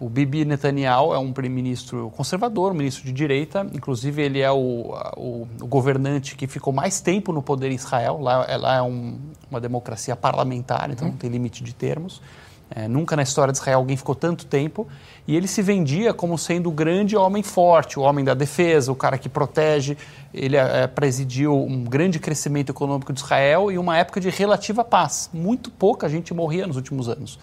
O 0.00 0.10
Bibi 0.10 0.44
Netanyahu 0.44 1.14
é 1.14 1.18
um 1.18 1.32
primeiro-ministro 1.32 2.12
conservador, 2.16 2.72
um 2.72 2.74
ministro 2.74 3.04
de 3.04 3.12
direita. 3.12 3.66
Inclusive, 3.72 4.20
ele 4.20 4.40
é 4.40 4.50
o, 4.50 4.92
o- 5.16 5.48
o 5.60 5.66
governante 5.66 6.34
que 6.36 6.46
ficou 6.46 6.72
mais 6.72 7.00
tempo 7.00 7.32
no 7.32 7.40
poder 7.40 7.70
em 7.70 7.76
Israel. 7.76 8.18
Lá, 8.20 8.44
é- 8.46 8.56
lá 8.56 8.74
é 8.76 8.82
um- 8.82 9.18
uma 9.50 9.60
democracia 9.60 10.14
parlamentar, 10.16 10.90
então 10.90 11.08
não 11.08 11.16
tem 11.16 11.30
limite 11.30 11.62
de 11.64 11.72
termos. 11.74 12.20
É, 12.68 12.88
nunca 12.88 13.14
na 13.14 13.22
história 13.22 13.52
de 13.52 13.58
Israel 13.58 13.78
alguém 13.78 13.96
ficou 13.96 14.14
tanto 14.14 14.44
tempo. 14.46 14.86
E 15.26 15.36
ele 15.36 15.46
se 15.46 15.62
vendia 15.62 16.12
como 16.12 16.36
sendo 16.36 16.68
o 16.68 16.72
grande 16.72 17.16
homem 17.16 17.42
forte, 17.42 17.98
o 17.98 18.02
homem 18.02 18.24
da 18.24 18.34
defesa, 18.34 18.90
o 18.90 18.96
cara 18.96 19.18
que 19.18 19.28
protege. 19.28 19.96
Ele 20.34 20.56
é, 20.56 20.86
presidiu 20.86 21.54
um 21.54 21.84
grande 21.84 22.18
crescimento 22.18 22.70
econômico 22.70 23.12
de 23.12 23.20
Israel 23.20 23.70
e 23.70 23.78
uma 23.78 23.96
época 23.96 24.20
de 24.20 24.30
relativa 24.30 24.84
paz. 24.84 25.30
Muito 25.32 25.70
pouca 25.70 26.08
gente 26.08 26.34
morria 26.34 26.66
nos 26.66 26.76
últimos 26.76 27.08
anos. 27.08 27.38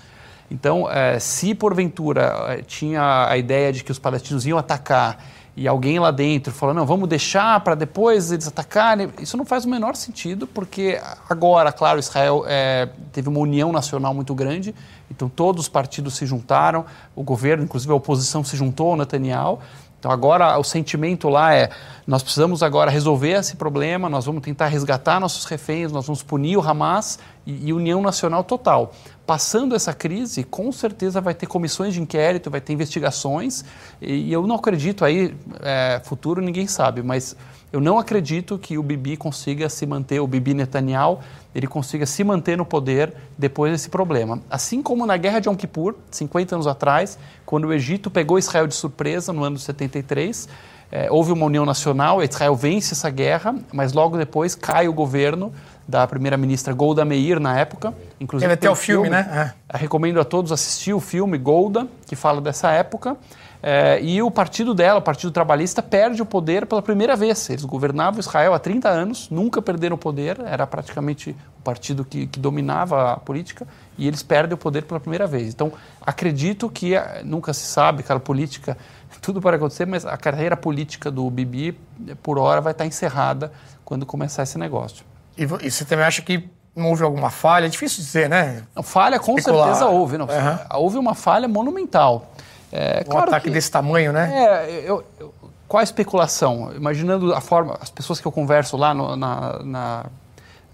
Então, 0.54 0.88
eh, 0.92 1.18
se 1.20 1.56
porventura 1.56 2.36
eh, 2.50 2.62
tinha 2.62 3.28
a 3.28 3.36
ideia 3.38 3.74
de 3.74 3.84
que 3.84 3.92
os 3.92 3.98
palestinos 3.98 4.46
iam 4.46 4.58
atacar 4.58 5.18
e 5.56 5.68
alguém 5.68 6.00
lá 6.00 6.10
dentro 6.10 6.52
falou, 6.52 6.74
não, 6.74 6.86
vamos 6.86 7.08
deixar 7.08 7.60
para 7.60 7.76
depois 7.76 8.32
eles 8.32 8.48
atacarem, 8.48 9.10
isso 9.20 9.38
não 9.38 9.46
faz 9.46 9.66
o 9.66 9.70
menor 9.70 9.96
sentido, 9.96 10.48
porque 10.48 11.00
agora, 11.30 11.72
claro, 11.72 12.00
Israel 12.00 12.44
eh, 12.48 12.90
teve 13.12 13.30
uma 13.30 13.40
união 13.40 13.72
nacional 13.72 14.14
muito 14.14 14.34
grande, 14.34 14.74
então 15.12 15.30
todos 15.30 15.64
os 15.64 15.70
partidos 15.70 16.16
se 16.16 16.26
juntaram, 16.26 16.86
o 17.16 17.22
governo, 17.22 17.64
inclusive 17.64 17.92
a 17.92 17.96
oposição 17.96 18.44
se 18.44 18.58
juntou 18.58 18.92
ao 18.92 18.98
Netanyahu, 18.98 19.60
então 20.04 20.12
agora 20.12 20.58
o 20.58 20.66
sentimento 20.66 21.30
lá 21.30 21.54
é, 21.54 21.70
nós 22.06 22.22
precisamos 22.22 22.62
agora 22.62 22.92
resolver 22.92 23.40
esse 23.40 23.56
problema, 23.56 24.10
nós 24.10 24.26
vamos 24.26 24.42
tentar 24.44 24.68
resgatar 24.68 25.18
nossos 25.18 25.46
reféns, 25.46 25.94
nós 25.94 26.06
vamos 26.06 26.22
punir 26.22 26.58
o 26.58 26.62
Hamas 26.62 27.20
e, 27.46 27.70
e 27.70 27.72
união 27.72 28.02
nacional 28.02 28.44
total. 28.44 28.92
Passando 29.26 29.74
essa 29.74 29.94
crise, 29.94 30.44
com 30.44 30.70
certeza 30.72 31.22
vai 31.22 31.34
ter 31.34 31.46
comissões 31.46 31.94
de 31.94 32.02
inquérito, 32.02 32.50
vai 32.50 32.60
ter 32.60 32.74
investigações 32.74 33.64
e, 34.02 34.32
eu 34.32 34.46
não 34.46 34.56
acredito 34.56 35.06
aí, 35.06 35.34
é, 35.62 36.02
futuro 36.04 36.42
ninguém 36.42 36.68
sabe, 36.68 37.02
mas 37.02 37.36
eu 37.72 37.80
não 37.80 37.98
acredito 37.98 38.60
que 38.60 38.78
o 38.78 38.84
Bibi 38.84 39.16
consiga 39.18 39.70
se 39.70 39.86
manter, 39.86 40.20
o 40.20 40.28
Bibi 40.28 40.54
Netanyahu, 40.54 41.20
ele 41.56 41.68
consiga 41.68 42.06
se 42.06 42.24
manter 42.24 42.58
no 42.58 42.66
poder 42.66 43.14
depois 43.38 43.72
desse 43.72 43.90
problema. 43.90 44.42
Assim 44.50 44.84
como 44.84 45.06
na 45.06 45.16
Guerra 45.18 45.40
de 45.40 45.48
Yom 45.48 45.56
Kippur, 45.56 45.96
50 46.12 46.56
anos 46.56 46.68
atrás, 46.68 47.18
quando 47.46 47.66
o 47.66 47.74
Egito 47.74 48.12
pegou 48.12 48.38
Israel 48.38 48.68
de 48.68 48.76
surpresa 48.76 49.34
no 49.34 49.44
ano 49.44 49.56
de 49.56 49.64
73, 49.64 50.48
eh, 50.92 51.08
houve 51.10 51.32
uma 51.32 51.48
união 51.48 51.66
nacional, 51.66 52.22
Israel 52.22 52.56
vence 52.56 52.94
essa 52.94 53.10
guerra, 53.10 53.56
mas 53.74 53.94
logo 53.94 54.18
depois 54.18 54.54
cai 54.54 54.88
o 54.88 54.94
governo 54.94 55.52
da 55.88 56.08
primeira-ministra 56.08 56.74
Golda 56.74 57.04
Meir 57.04 57.40
na 57.40 57.58
época. 57.58 57.94
Inclusive 58.20 58.50
Teve 58.50 58.54
até 58.54 58.70
o 58.70 58.76
filme, 58.76 59.10
né? 59.10 59.54
eu 59.72 59.80
Recomendo 59.80 60.20
a 60.20 60.24
todos 60.24 60.52
assistir 60.52 60.94
o 60.94 61.00
filme 61.00 61.38
Golda, 61.38 61.88
que 62.08 62.16
fala 62.16 62.40
dessa 62.40 62.72
época. 62.72 63.18
É, 63.66 63.98
e 64.02 64.22
o 64.22 64.30
partido 64.30 64.74
dela, 64.74 65.00
o 65.00 65.02
Partido 65.02 65.32
Trabalhista, 65.32 65.82
perde 65.82 66.22
o 66.22 66.26
poder 66.26 66.66
pela 66.66 66.82
primeira 66.82 67.16
vez. 67.16 67.50
Eles 67.50 67.64
governavam 67.64 68.20
Israel 68.20 68.54
há 68.54 68.60
30 68.60 68.90
anos, 68.90 69.30
nunca 69.30 69.62
perderam 69.62 69.96
o 69.96 69.98
poder, 69.98 70.38
era 70.46 70.68
praticamente 70.68 71.34
o 71.60 71.62
partido 71.64 72.04
que, 72.04 72.28
que 72.28 72.42
dominava 72.42 73.14
a 73.14 73.18
política, 73.18 73.66
e 73.98 74.06
eles 74.06 74.22
perdem 74.22 74.54
o 74.54 74.58
poder 74.58 74.82
pela 74.84 75.00
primeira 75.00 75.26
vez. 75.26 75.54
Então, 75.54 75.72
acredito 76.06 76.70
que, 76.70 76.94
eh, 76.94 77.22
nunca 77.24 77.54
se 77.54 77.66
sabe, 77.66 78.04
cara, 78.04 78.20
política, 78.20 78.78
tudo 79.22 79.40
pode 79.40 79.56
acontecer, 79.56 79.88
mas 79.88 80.06
a 80.06 80.18
carreira 80.18 80.58
política 80.58 81.10
do 81.10 81.30
Bibi, 81.30 81.80
por 82.22 82.38
hora, 82.38 82.60
vai 82.60 82.74
estar 82.74 82.86
encerrada 82.86 83.50
quando 83.86 84.06
começar 84.06 84.44
esse 84.44 84.58
negócio. 84.58 85.06
E, 85.38 85.46
vo- 85.46 85.60
e 85.62 85.70
você 85.72 85.84
também 85.86 86.06
acha 86.06 86.22
que 86.22 86.48
não 86.76 86.90
houve 86.90 87.04
alguma 87.04 87.30
falha? 87.30 87.66
É 87.66 87.70
difícil 87.70 88.04
dizer, 88.04 88.30
né? 88.30 88.64
Não, 88.76 88.84
falha 88.84 89.20
com 89.20 89.38
Especular. 89.38 89.68
certeza 89.68 89.88
houve. 89.88 90.18
Não, 90.18 90.26
Aham. 90.30 90.60
Houve 90.74 90.98
uma 90.98 91.14
falha 91.16 91.48
monumental. 91.48 92.32
É, 92.72 93.04
Um 93.06 93.10
claro 93.12 93.28
ataque 93.30 93.48
que- 93.48 93.54
desse 93.54 93.70
tamanho, 93.70 94.12
né? 94.12 94.32
É, 94.34 94.84
eu- 94.90 95.04
eu- 95.20 95.34
qual 95.68 95.82
a 95.82 95.84
especulação? 95.84 96.72
Imaginando 96.76 97.34
a 97.34 97.42
forma, 97.42 97.78
as 97.82 97.90
pessoas 97.90 98.20
que 98.20 98.26
eu 98.28 98.32
converso 98.32 98.76
lá 98.78 98.94
no, 98.94 99.16
na, 99.16 99.60
na- 99.64 100.06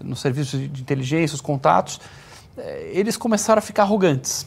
no 0.00 0.16
serviço 0.16 0.56
de 0.58 0.80
inteligência, 0.80 1.34
os 1.34 1.40
contatos, 1.42 2.00
eh, 2.56 2.90
eles 2.94 3.16
começaram 3.18 3.58
a 3.58 3.62
ficar 3.62 3.82
arrogantes. 3.82 4.46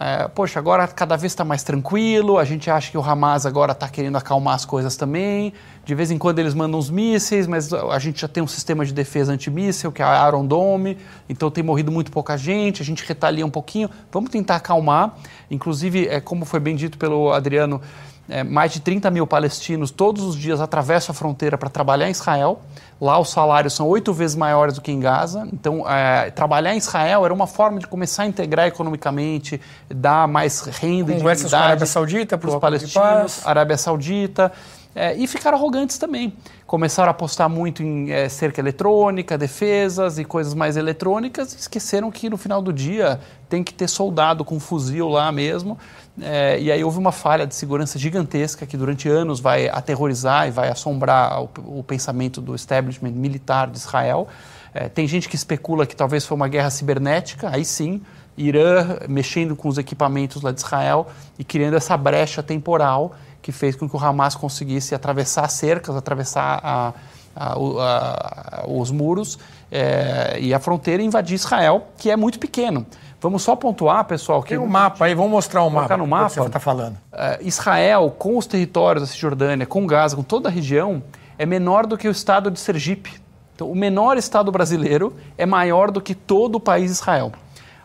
É, 0.00 0.28
poxa, 0.28 0.60
agora 0.60 0.86
cada 0.86 1.16
vez 1.16 1.32
está 1.32 1.44
mais 1.44 1.64
tranquilo, 1.64 2.38
a 2.38 2.44
gente 2.44 2.70
acha 2.70 2.88
que 2.88 2.96
o 2.96 3.02
Hamas 3.02 3.44
agora 3.44 3.72
está 3.72 3.88
querendo 3.88 4.16
acalmar 4.16 4.54
as 4.54 4.64
coisas 4.64 4.96
também. 4.96 5.52
De 5.84 5.92
vez 5.92 6.12
em 6.12 6.18
quando 6.18 6.38
eles 6.38 6.54
mandam 6.54 6.78
uns 6.78 6.88
mísseis, 6.88 7.48
mas 7.48 7.72
a 7.72 7.98
gente 7.98 8.20
já 8.20 8.28
tem 8.28 8.40
um 8.40 8.46
sistema 8.46 8.84
de 8.84 8.92
defesa 8.92 9.32
antimíssil, 9.32 9.90
que 9.90 10.00
é 10.00 10.04
a 10.04 10.28
Iron 10.28 10.46
Dome, 10.46 10.98
então 11.28 11.50
tem 11.50 11.64
morrido 11.64 11.90
muito 11.90 12.12
pouca 12.12 12.36
gente, 12.36 12.80
a 12.80 12.84
gente 12.84 13.04
retalia 13.04 13.44
um 13.44 13.50
pouquinho. 13.50 13.90
Vamos 14.12 14.30
tentar 14.30 14.56
acalmar. 14.56 15.16
Inclusive, 15.50 16.06
é, 16.06 16.20
como 16.20 16.44
foi 16.44 16.60
bem 16.60 16.76
dito 16.76 16.96
pelo 16.96 17.32
Adriano, 17.32 17.80
é, 18.28 18.44
mais 18.44 18.72
de 18.72 18.80
30 18.80 19.10
mil 19.10 19.26
palestinos 19.26 19.90
todos 19.90 20.22
os 20.22 20.36
dias 20.36 20.60
atravessam 20.60 21.12
a 21.12 21.14
fronteira 21.14 21.56
para 21.56 21.70
trabalhar 21.70 22.08
em 22.08 22.10
Israel. 22.10 22.60
Lá 23.00 23.18
os 23.18 23.30
salários 23.30 23.74
são 23.74 23.86
oito 23.88 24.12
vezes 24.12 24.36
maiores 24.36 24.74
do 24.74 24.80
que 24.80 24.90
em 24.90 25.00
Gaza. 25.00 25.48
Então, 25.52 25.88
é, 25.88 26.30
trabalhar 26.30 26.74
em 26.74 26.78
Israel 26.78 27.24
era 27.24 27.32
uma 27.32 27.46
forma 27.46 27.78
de 27.78 27.86
começar 27.86 28.24
a 28.24 28.26
integrar 28.26 28.66
economicamente, 28.66 29.60
dar 29.88 30.26
mais 30.28 30.62
renda 30.62 31.12
e 31.12 31.20
com 31.20 31.28
a 31.28 31.58
Arábia 31.58 31.86
Saudita, 31.86 32.36
para 32.36 32.50
os 32.50 32.56
palestinos. 32.56 33.46
Arábia 33.46 33.76
Saudita. 33.76 34.52
é, 34.94 35.14
e 35.14 35.26
ficaram 35.28 35.56
arrogantes 35.56 35.96
também. 35.96 36.32
Começaram 36.66 37.08
a 37.08 37.12
apostar 37.12 37.48
muito 37.48 37.82
em 37.84 38.10
é, 38.10 38.28
cerca 38.28 38.60
eletrônica, 38.60 39.38
defesas 39.38 40.18
e 40.18 40.24
coisas 40.24 40.52
mais 40.54 40.76
eletrônicas. 40.76 41.54
E 41.54 41.56
esqueceram 41.56 42.10
que 42.10 42.28
no 42.28 42.36
final 42.36 42.60
do 42.60 42.72
dia 42.72 43.20
tem 43.48 43.62
que 43.62 43.72
ter 43.72 43.88
soldado 43.88 44.44
com 44.44 44.58
fuzil 44.58 45.08
lá 45.08 45.30
mesmo. 45.30 45.78
É, 46.20 46.58
e 46.60 46.72
aí 46.72 46.82
houve 46.82 46.98
uma 46.98 47.12
falha 47.12 47.46
de 47.46 47.54
segurança 47.54 47.98
gigantesca 47.98 48.66
que 48.66 48.76
durante 48.76 49.08
anos 49.08 49.40
vai 49.40 49.68
aterrorizar 49.68 50.48
e 50.48 50.50
vai 50.50 50.68
assombrar 50.68 51.42
o, 51.42 51.50
o 51.78 51.82
pensamento 51.82 52.40
do 52.40 52.54
establishment 52.54 53.12
militar 53.12 53.68
de 53.68 53.78
Israel. 53.78 54.28
É, 54.74 54.88
tem 54.88 55.06
gente 55.06 55.28
que 55.28 55.36
especula 55.36 55.86
que 55.86 55.96
talvez 55.96 56.26
foi 56.26 56.36
uma 56.36 56.48
guerra 56.48 56.70
cibernética, 56.70 57.48
aí 57.50 57.64
sim, 57.64 58.02
Irã 58.36 58.98
mexendo 59.08 59.56
com 59.56 59.68
os 59.68 59.78
equipamentos 59.78 60.42
lá 60.42 60.52
de 60.52 60.60
Israel 60.60 61.08
e 61.38 61.44
criando 61.44 61.76
essa 61.76 61.96
brecha 61.96 62.42
temporal 62.42 63.14
que 63.42 63.50
fez 63.50 63.74
com 63.74 63.88
que 63.88 63.96
o 63.96 63.98
Hamas 63.98 64.34
conseguisse 64.34 64.94
atravessar 64.94 65.48
cercas, 65.48 65.96
atravessar 65.96 66.60
a, 66.62 66.92
a, 67.34 67.52
a, 67.54 68.64
os 68.68 68.90
muros 68.90 69.38
é, 69.70 70.38
e 70.40 70.52
a 70.52 70.58
fronteira 70.58 71.02
e 71.02 71.06
invadir 71.06 71.34
Israel, 71.34 71.88
que 71.96 72.10
é 72.10 72.16
muito 72.16 72.38
pequeno. 72.38 72.86
Vamos 73.20 73.42
só 73.42 73.56
pontuar, 73.56 74.04
pessoal, 74.04 74.42
que... 74.42 74.50
Tem 74.50 74.58
um 74.58 74.66
mapa 74.66 75.06
aí, 75.06 75.14
vamos 75.14 75.32
mostrar 75.32 75.64
o 75.64 75.70
mapa. 75.70 75.96
no 75.96 76.06
mapa. 76.06 76.28
você 76.28 76.40
está 76.40 76.60
falando. 76.60 76.94
Uh, 77.12 77.42
Israel, 77.42 78.14
com 78.16 78.38
os 78.38 78.46
territórios 78.46 79.02
da 79.02 79.12
Cisjordânia, 79.12 79.66
com 79.66 79.84
Gaza, 79.86 80.14
com 80.14 80.22
toda 80.22 80.48
a 80.48 80.52
região, 80.52 81.02
é 81.36 81.44
menor 81.44 81.84
do 81.84 81.98
que 81.98 82.06
o 82.06 82.10
estado 82.12 82.48
de 82.50 82.60
Sergipe. 82.60 83.20
Então, 83.54 83.68
o 83.68 83.74
menor 83.74 84.16
estado 84.16 84.52
brasileiro 84.52 85.16
é 85.36 85.44
maior 85.44 85.90
do 85.90 86.00
que 86.00 86.14
todo 86.14 86.56
o 86.56 86.60
país 86.60 86.92
Israel. 86.92 87.32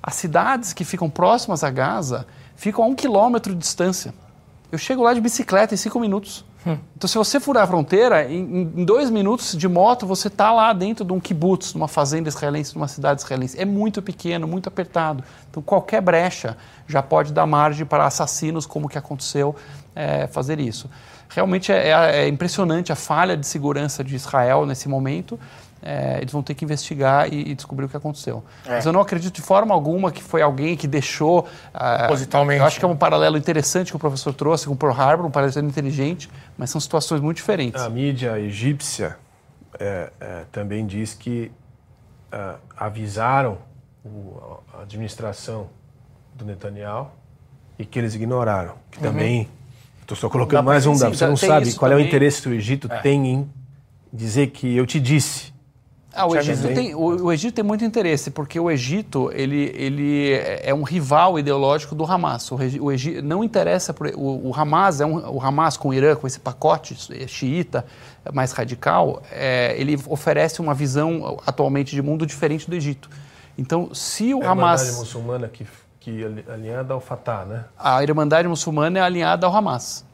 As 0.01 0.13
cidades 0.13 0.71
que 0.71 0.83
ficam 0.83 1.09
próximas 1.09 1.63
a 1.63 1.71
Gaza 1.71 2.27
ficam 2.55 2.83
a 2.83 2.87
um 2.87 2.93
quilômetro 2.93 3.53
de 3.53 3.59
distância. 3.59 4.13
Eu 4.71 4.77
chego 4.77 5.01
lá 5.01 5.15
de 5.15 5.21
bicicleta 5.21 5.73
em 5.73 5.77
cinco 5.77 5.99
minutos. 5.99 6.45
Hum. 6.65 6.77
Então, 6.95 7.07
se 7.07 7.17
você 7.17 7.39
furar 7.39 7.63
a 7.63 7.67
fronteira, 7.67 8.31
em, 8.31 8.71
em 8.75 8.85
dois 8.85 9.09
minutos 9.09 9.57
de 9.57 9.67
moto, 9.67 10.07
você 10.07 10.29
está 10.29 10.51
lá 10.51 10.71
dentro 10.71 11.03
de 11.03 11.11
um 11.11 11.19
kibbutz, 11.19 11.73
numa 11.73 11.87
fazenda 11.87 12.29
israelense, 12.29 12.73
numa 12.75 12.87
cidade 12.87 13.21
israelense. 13.21 13.59
É 13.59 13.65
muito 13.65 14.01
pequeno, 14.01 14.47
muito 14.47 14.67
apertado. 14.67 15.23
Então, 15.49 15.61
qualquer 15.61 16.01
brecha 16.01 16.57
já 16.87 17.03
pode 17.03 17.33
dar 17.33 17.45
margem 17.45 17.85
para 17.85 18.05
assassinos, 18.05 18.65
como 18.65 18.87
que 18.87 18.97
aconteceu, 18.97 19.55
é, 19.95 20.27
fazer 20.27 20.59
isso. 20.59 20.89
Realmente 21.29 21.71
é, 21.71 21.89
é, 21.89 22.23
é, 22.23 22.27
impressionante 22.27 22.91
a 22.91 22.95
falha 22.95 23.35
de 23.35 23.45
segurança 23.47 24.03
de 24.03 24.15
Israel 24.15 24.65
nesse 24.65 24.87
momento. 24.87 25.39
É, 25.85 26.19
eles 26.21 26.31
vão 26.31 26.41
ter 26.41 26.53
que 26.53 26.63
investigar 26.63 27.31
e, 27.31 27.51
e 27.51 27.55
descobrir 27.55 27.85
o 27.85 27.89
que 27.89 27.97
aconteceu. 27.97 28.41
É. 28.65 28.75
Mas 28.75 28.85
eu 28.85 28.93
não 28.93 29.01
acredito 29.01 29.35
de 29.35 29.41
forma 29.41 29.73
alguma 29.73 30.11
que 30.11 30.23
foi 30.23 30.41
alguém 30.41 30.77
que 30.77 30.87
deixou. 30.87 31.41
Uh, 31.75 32.07
Positalmente. 32.07 32.59
Eu 32.59 32.65
acho 32.65 32.79
que 32.79 32.85
é 32.85 32.87
um 32.87 32.95
paralelo 32.95 33.37
interessante 33.37 33.91
que 33.91 33.95
o 33.95 33.99
professor 33.99 34.33
trouxe 34.33 34.65
com 34.65 34.73
o 34.73 34.77
Pearl 34.77 34.93
Harbor, 34.93 35.25
um 35.25 35.31
paralelo 35.31 35.67
inteligente, 35.67 36.29
mas 36.57 36.69
são 36.69 36.79
situações 36.79 37.19
muito 37.19 37.37
diferentes. 37.37 37.81
A 37.81 37.89
mídia 37.89 38.39
egípcia 38.39 39.17
é, 39.77 40.11
é, 40.21 40.43
também 40.51 40.85
diz 40.85 41.13
que 41.13 41.51
uh, 42.33 42.57
avisaram 42.77 43.57
o, 44.05 44.59
a 44.73 44.83
administração 44.83 45.69
do 46.33 46.45
Netanyahu 46.45 47.11
e 47.77 47.85
que 47.85 47.99
eles 47.99 48.15
ignoraram. 48.15 48.75
Que 48.91 48.97
uhum. 48.99 49.03
também. 49.03 49.49
Estou 50.01 50.17
só 50.17 50.29
colocando 50.29 50.65
mais 50.65 50.85
um 50.85 50.97
dado. 50.97 51.15
Você 51.15 51.25
não 51.25 51.37
sabe 51.37 51.73
qual 51.75 51.89
também. 51.89 52.03
é 52.03 52.05
o 52.05 52.07
interesse 52.07 52.41
que 52.41 52.49
o 52.49 52.53
Egito 52.53 52.91
é. 52.91 52.99
tem 52.99 53.25
em 53.25 53.49
dizer 54.11 54.47
que 54.47 54.75
eu 54.75 54.85
te 54.85 54.99
disse. 54.99 55.52
Ah, 56.15 56.27
o, 56.27 56.35
Egito 56.35 56.67
tem, 56.73 56.93
o, 56.93 57.25
o, 57.25 57.33
Egito 57.33 57.55
tem 57.55 57.63
muito 57.63 57.83
interesse, 57.83 58.29
porque 58.29 58.59
o 58.59 58.69
Egito 58.69 59.31
ele, 59.33 59.71
ele 59.75 60.33
é 60.61 60.73
um 60.73 60.83
rival 60.83 61.39
ideológico 61.39 61.95
do 61.95 62.05
Hamas. 62.05 62.51
O, 62.51 62.57
o 62.81 62.91
Egito, 62.91 63.21
não 63.23 63.43
interessa. 63.43 63.93
Por, 63.93 64.07
o, 64.15 64.49
o, 64.49 64.53
Hamas 64.55 65.01
é 65.01 65.05
um, 65.05 65.35
o 65.35 65.41
Hamas 65.41 65.75
com 65.75 65.89
o 65.89 65.93
Irã, 65.93 66.15
com 66.15 66.27
esse 66.27 66.39
pacote 66.39 66.95
xiita 67.27 67.83
mais 68.31 68.51
radical, 68.51 69.21
é, 69.31 69.75
ele 69.77 69.99
oferece 70.07 70.61
uma 70.61 70.73
visão 70.73 71.39
atualmente 71.45 71.95
de 71.95 72.01
mundo 72.01 72.25
diferente 72.25 72.69
do 72.69 72.75
Egito. 72.75 73.09
Então, 73.57 73.93
se 73.93 74.33
o 74.33 74.43
é 74.43 74.45
Hamas. 74.45 74.97
A 74.97 74.99
muçulmana 74.99 75.47
que, 75.47 75.65
que 75.99 76.23
é 76.23 76.53
alinhada 76.53 76.93
ao 76.93 76.99
Fatah, 76.99 77.45
né? 77.45 77.65
A 77.77 78.01
Irmandade 78.03 78.47
Muçulmana 78.47 78.99
é 78.99 79.01
alinhada 79.01 79.47
ao 79.47 79.55
Hamas. 79.55 80.05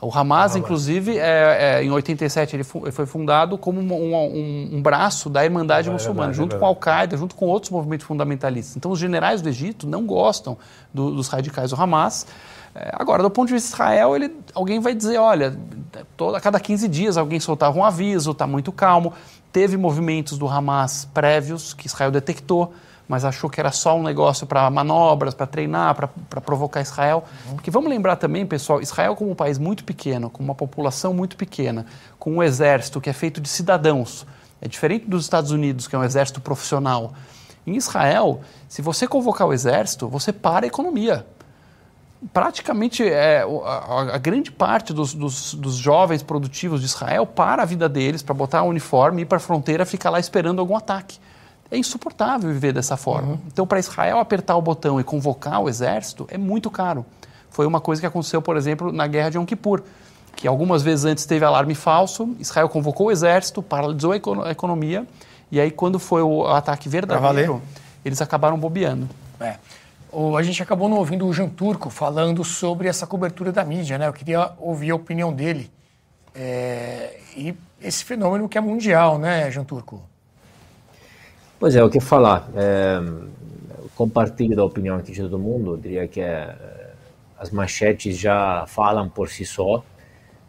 O 0.00 0.06
Hamas, 0.06 0.52
Hamas. 0.52 0.56
inclusive, 0.56 1.18
é, 1.18 1.78
é, 1.78 1.84
em 1.84 1.90
87 1.90 2.56
ele 2.56 2.64
foi 2.64 3.06
fundado 3.06 3.56
como 3.56 3.80
um, 3.80 3.92
um, 3.92 4.76
um 4.76 4.82
braço 4.82 5.30
da 5.30 5.44
Irmandade 5.44 5.88
é 5.88 5.92
Muçulmana, 5.92 6.32
junto 6.32 6.58
com 6.58 6.64
a 6.64 6.68
Al-Qaeda, 6.68 7.16
junto 7.16 7.34
com 7.34 7.46
outros 7.46 7.70
movimentos 7.70 8.06
fundamentalistas. 8.06 8.76
Então, 8.76 8.90
os 8.90 8.98
generais 8.98 9.40
do 9.40 9.48
Egito 9.48 9.86
não 9.86 10.04
gostam 10.04 10.58
do, 10.92 11.10
dos 11.12 11.28
radicais 11.28 11.70
do 11.70 11.80
Hamas. 11.80 12.26
É, 12.74 12.90
agora, 12.92 13.22
do 13.22 13.30
ponto 13.30 13.48
de 13.48 13.54
vista 13.54 13.68
de 13.68 13.74
Israel, 13.74 14.14
ele, 14.14 14.36
alguém 14.54 14.80
vai 14.80 14.94
dizer, 14.94 15.16
olha, 15.18 15.58
toda, 16.16 16.36
a 16.36 16.40
cada 16.40 16.60
15 16.60 16.88
dias 16.88 17.16
alguém 17.16 17.40
soltava 17.40 17.78
um 17.78 17.84
aviso, 17.84 18.32
está 18.32 18.46
muito 18.46 18.70
calmo. 18.70 19.14
Teve 19.50 19.78
movimentos 19.78 20.36
do 20.36 20.46
Hamas 20.46 21.08
prévios 21.14 21.72
que 21.72 21.86
Israel 21.86 22.10
detectou 22.10 22.74
mas 23.08 23.24
achou 23.24 23.48
que 23.48 23.60
era 23.60 23.70
só 23.70 23.96
um 23.96 24.02
negócio 24.02 24.46
para 24.46 24.68
manobras, 24.70 25.32
para 25.32 25.46
treinar, 25.46 25.94
para 25.94 26.40
provocar 26.40 26.80
Israel. 26.80 27.24
Porque 27.50 27.70
vamos 27.70 27.88
lembrar 27.88 28.16
também, 28.16 28.44
pessoal, 28.44 28.80
Israel 28.80 29.14
como 29.14 29.30
um 29.30 29.34
país 29.34 29.58
muito 29.58 29.84
pequeno, 29.84 30.28
com 30.28 30.42
uma 30.42 30.54
população 30.54 31.14
muito 31.14 31.36
pequena, 31.36 31.86
com 32.18 32.32
um 32.32 32.42
exército 32.42 33.00
que 33.00 33.08
é 33.08 33.12
feito 33.12 33.40
de 33.40 33.48
cidadãos, 33.48 34.26
é 34.60 34.66
diferente 34.66 35.06
dos 35.06 35.24
Estados 35.24 35.50
Unidos, 35.50 35.86
que 35.86 35.94
é 35.94 35.98
um 35.98 36.04
exército 36.04 36.40
profissional. 36.40 37.12
Em 37.66 37.76
Israel, 37.76 38.40
se 38.68 38.80
você 38.80 39.06
convocar 39.06 39.46
o 39.46 39.52
exército, 39.52 40.08
você 40.08 40.32
para 40.32 40.66
a 40.66 40.68
economia. 40.68 41.26
Praticamente 42.32 43.06
é, 43.06 43.42
a, 43.64 44.14
a 44.14 44.18
grande 44.18 44.50
parte 44.50 44.92
dos, 44.92 45.12
dos, 45.12 45.54
dos, 45.54 45.76
jovens 45.76 46.22
produtivos 46.22 46.80
de 46.80 46.86
Israel 46.86 47.26
para 47.26 47.62
a 47.62 47.66
vida 47.66 47.88
deles, 47.88 48.22
para 48.22 48.34
botar 48.34 48.62
o 48.62 48.68
uniforme, 48.68 49.22
ir 49.22 49.26
para 49.26 49.36
a 49.36 49.40
fronteira, 49.40 49.84
ficar 49.84 50.10
lá 50.10 50.18
esperando 50.18 50.58
algum 50.58 50.74
ataque 50.74 51.18
é 51.70 51.76
insuportável 51.76 52.52
viver 52.52 52.72
dessa 52.72 52.96
forma. 52.96 53.32
Uhum. 53.32 53.38
Então, 53.46 53.66
para 53.66 53.78
Israel 53.78 54.18
apertar 54.18 54.56
o 54.56 54.62
botão 54.62 55.00
e 55.00 55.04
convocar 55.04 55.60
o 55.60 55.68
exército 55.68 56.26
é 56.30 56.38
muito 56.38 56.70
caro. 56.70 57.04
Foi 57.50 57.66
uma 57.66 57.80
coisa 57.80 58.00
que 58.00 58.06
aconteceu, 58.06 58.42
por 58.42 58.56
exemplo, 58.56 58.92
na 58.92 59.06
guerra 59.06 59.30
de 59.30 59.38
Yom 59.38 59.44
Kippur, 59.44 59.82
que 60.34 60.46
algumas 60.46 60.82
vezes 60.82 61.04
antes 61.04 61.24
teve 61.24 61.44
alarme 61.44 61.74
falso, 61.74 62.36
Israel 62.38 62.68
convocou 62.68 63.06
o 63.06 63.10
exército, 63.10 63.62
paralisou 63.62 64.12
a 64.12 64.50
economia, 64.50 65.06
e 65.50 65.58
aí 65.58 65.70
quando 65.70 65.98
foi 65.98 66.22
o 66.22 66.46
ataque 66.46 66.88
verdadeiro, 66.88 67.62
eles 68.04 68.20
acabaram 68.20 68.58
bobeando. 68.58 69.08
É. 69.40 69.56
O, 70.12 70.36
a 70.36 70.42
gente 70.42 70.62
acabou 70.62 70.88
não 70.88 70.98
ouvindo 70.98 71.26
o 71.26 71.32
Jean 71.32 71.48
Turco 71.48 71.90
falando 71.90 72.44
sobre 72.44 72.88
essa 72.88 73.06
cobertura 73.06 73.50
da 73.50 73.64
mídia, 73.64 73.98
né? 73.98 74.06
Eu 74.06 74.12
queria 74.12 74.52
ouvir 74.58 74.90
a 74.90 74.94
opinião 74.94 75.32
dele. 75.32 75.70
É, 76.34 77.18
e 77.34 77.54
esse 77.80 78.04
fenômeno 78.04 78.48
que 78.48 78.58
é 78.58 78.60
mundial, 78.60 79.18
né, 79.18 79.50
Jean 79.50 79.64
Turco? 79.64 80.02
Pois 81.58 81.74
é, 81.74 81.82
o 81.82 81.88
que 81.88 82.00
falar. 82.00 82.48
É, 82.54 83.00
compartilho 83.94 84.54
da 84.54 84.62
opinião 84.62 84.96
aqui 84.96 85.12
de 85.12 85.22
todo 85.22 85.38
mundo. 85.38 85.72
Eu 85.72 85.76
diria 85.78 86.06
que 86.06 86.20
é, 86.20 86.54
as 87.38 87.50
manchetes 87.50 88.18
já 88.18 88.66
falam 88.66 89.08
por 89.08 89.30
si 89.30 89.46
só. 89.46 89.82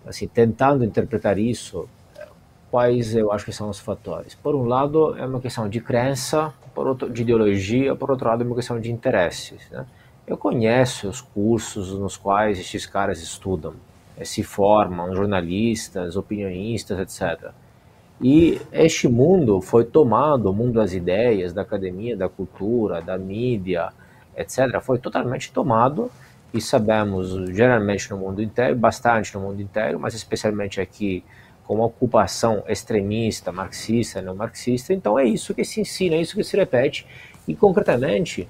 Assim, 0.06 0.28
tentando 0.28 0.84
interpretar 0.84 1.38
isso, 1.38 1.88
quais 2.70 3.16
eu 3.16 3.32
acho 3.32 3.46
que 3.46 3.54
são 3.54 3.70
os 3.70 3.80
fatores? 3.80 4.36
Por 4.36 4.54
um 4.54 4.66
lado, 4.66 5.18
é 5.18 5.26
uma 5.26 5.40
questão 5.40 5.70
de 5.70 5.80
crença, 5.80 6.54
por 6.76 6.88
outro, 6.88 7.10
de 7.10 7.22
ideologia, 7.22 7.96
por 7.96 8.12
outro 8.12 8.28
lado, 8.28 8.44
é 8.44 8.46
uma 8.46 8.56
questão 8.56 8.80
de 8.80 8.92
interesses. 8.92 9.70
Né? 9.72 9.86
Eu 10.26 10.38
conheço 10.38 11.08
os 11.08 11.22
cursos 11.22 11.98
nos 11.98 12.18
quais 12.18 12.60
esses 12.60 12.86
caras 12.86 13.22
estudam, 13.22 13.76
se 14.24 14.44
formam, 14.44 15.16
jornalistas, 15.16 16.18
opinionistas, 16.18 17.00
etc. 17.00 17.52
E 18.20 18.60
este 18.72 19.08
mundo 19.08 19.62
foi 19.62 19.86
tomado, 19.86 20.50
o 20.50 20.54
mundo 20.54 20.74
das 20.74 20.94
ideias, 20.94 21.54
da 21.54 21.62
academia, 21.62 22.18
da 22.18 22.28
cultura, 22.28 23.02
da 23.02 23.18
mídia, 23.18 23.90
etc., 24.36 24.82
foi 24.82 24.98
totalmente 24.98 25.52
tomado 25.52 26.12
e 26.54 26.60
sabemos, 26.60 27.30
geralmente 27.54 28.10
no 28.10 28.18
mundo 28.18 28.42
inteiro, 28.42 28.76
bastante 28.76 29.36
no 29.36 29.42
mundo 29.42 29.62
inteiro, 29.62 30.00
mas 30.00 30.16
especialmente 30.16 30.82
aqui 30.82 31.24
com 31.66 31.76
uma 31.76 31.86
ocupação 31.86 32.64
extremista, 32.68 33.52
marxista, 33.52 34.22
não 34.22 34.34
marxista. 34.34 34.94
Então 34.94 35.20
é 35.20 35.26
isso 35.26 35.54
que 35.54 35.64
se 35.66 35.82
ensina, 35.82 36.16
é 36.16 36.22
isso 36.22 36.36
que 36.36 36.44
se 36.44 36.56
repete. 36.56 37.06
E 37.48 37.54
concretamente, 37.54 38.48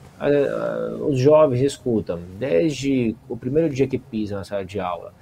os 1.02 1.20
jovens 1.20 1.62
escutam, 1.62 2.20
desde 2.40 3.16
o 3.28 3.36
primeiro 3.36 3.70
dia 3.74 3.88
que 3.88 3.98
pisam 3.98 4.38
na 4.38 4.44
sala 4.44 4.64
de 4.64 4.80
aula, 4.80 5.14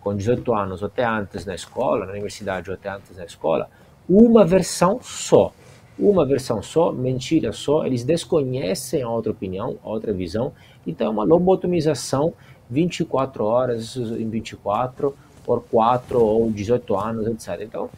com 0.00 0.16
18 0.16 0.54
anos, 0.54 0.82
ou 0.82 0.88
até 0.88 1.04
antes 1.04 1.46
na 1.46 1.54
escola, 1.54 2.04
na 2.04 2.12
universidade, 2.12 2.68
ou 2.68 2.74
até 2.74 2.88
antes 2.88 3.16
na 3.16 3.24
escola, 3.24 3.70
uma 4.08 4.44
versão 4.44 5.00
só. 5.02 5.52
Uma 5.98 6.24
versão 6.26 6.62
só, 6.62 6.90
mentira 6.90 7.52
só, 7.52 7.84
eles 7.84 8.02
desconhecem 8.02 9.02
a 9.02 9.08
outra 9.08 9.30
opinião, 9.30 9.76
a 9.84 9.88
outra 9.88 10.12
visão, 10.12 10.52
então 10.86 11.06
é 11.06 11.10
uma 11.10 11.24
lobotomização 11.24 12.32
24 12.68 13.44
horas 13.44 13.96
em 13.96 14.28
24 14.28 15.14
por 15.44 15.62
4 15.64 16.20
ou 16.20 16.50
18 16.50 16.96
anos, 16.98 17.26
etc. 17.26 17.60
Então, 17.62 17.90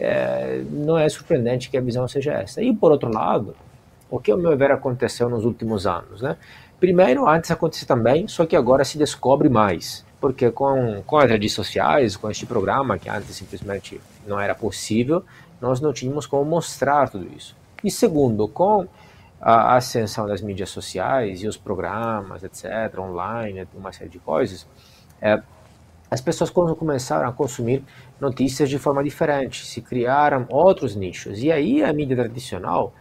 é, 0.00 0.62
não 0.70 0.98
é 0.98 1.08
surpreendente 1.08 1.70
que 1.70 1.76
a 1.76 1.80
visão 1.80 2.08
seja 2.08 2.32
essa. 2.32 2.62
E 2.62 2.74
por 2.74 2.90
outro 2.90 3.12
lado, 3.12 3.54
o 4.10 4.18
que 4.18 4.30
ao 4.30 4.38
meu 4.38 4.56
ver 4.56 4.70
aconteceu 4.70 5.28
nos 5.28 5.44
últimos 5.44 5.86
anos, 5.86 6.22
né? 6.22 6.36
Primeiro, 6.80 7.28
antes 7.28 7.50
acontecia 7.50 7.86
também, 7.86 8.28
só 8.28 8.44
que 8.44 8.56
agora 8.56 8.84
se 8.84 8.98
descobre 8.98 9.48
mais, 9.48 10.04
porque 10.20 10.50
com, 10.50 11.02
com 11.06 11.16
as 11.16 11.30
redes 11.30 11.52
sociais, 11.52 12.16
com 12.16 12.30
este 12.30 12.44
programa, 12.44 12.98
que 12.98 13.08
antes 13.08 13.34
simplesmente 13.36 14.00
não 14.26 14.38
era 14.38 14.54
possível, 14.54 15.22
nós 15.64 15.80
não 15.80 15.92
tínhamos 15.92 16.26
como 16.26 16.44
mostrar 16.44 17.08
tudo 17.08 17.26
isso. 17.34 17.56
E 17.82 17.90
segundo, 17.90 18.46
com 18.46 18.86
a 19.40 19.76
ascensão 19.76 20.26
das 20.26 20.40
mídias 20.42 20.70
sociais 20.70 21.42
e 21.42 21.48
os 21.48 21.56
programas, 21.56 22.44
etc., 22.44 22.98
online, 22.98 23.66
uma 23.74 23.92
série 23.92 24.10
de 24.10 24.18
coisas, 24.18 24.66
é, 25.20 25.42
as 26.10 26.20
pessoas 26.20 26.50
começaram 26.50 27.28
a 27.28 27.32
consumir 27.32 27.82
notícias 28.20 28.68
de 28.68 28.78
forma 28.78 29.02
diferente, 29.02 29.66
se 29.66 29.80
criaram 29.80 30.46
outros 30.50 30.94
nichos. 30.94 31.42
E 31.42 31.50
aí 31.50 31.82
a 31.82 31.92
mídia 31.92 32.14
tradicional 32.14 32.92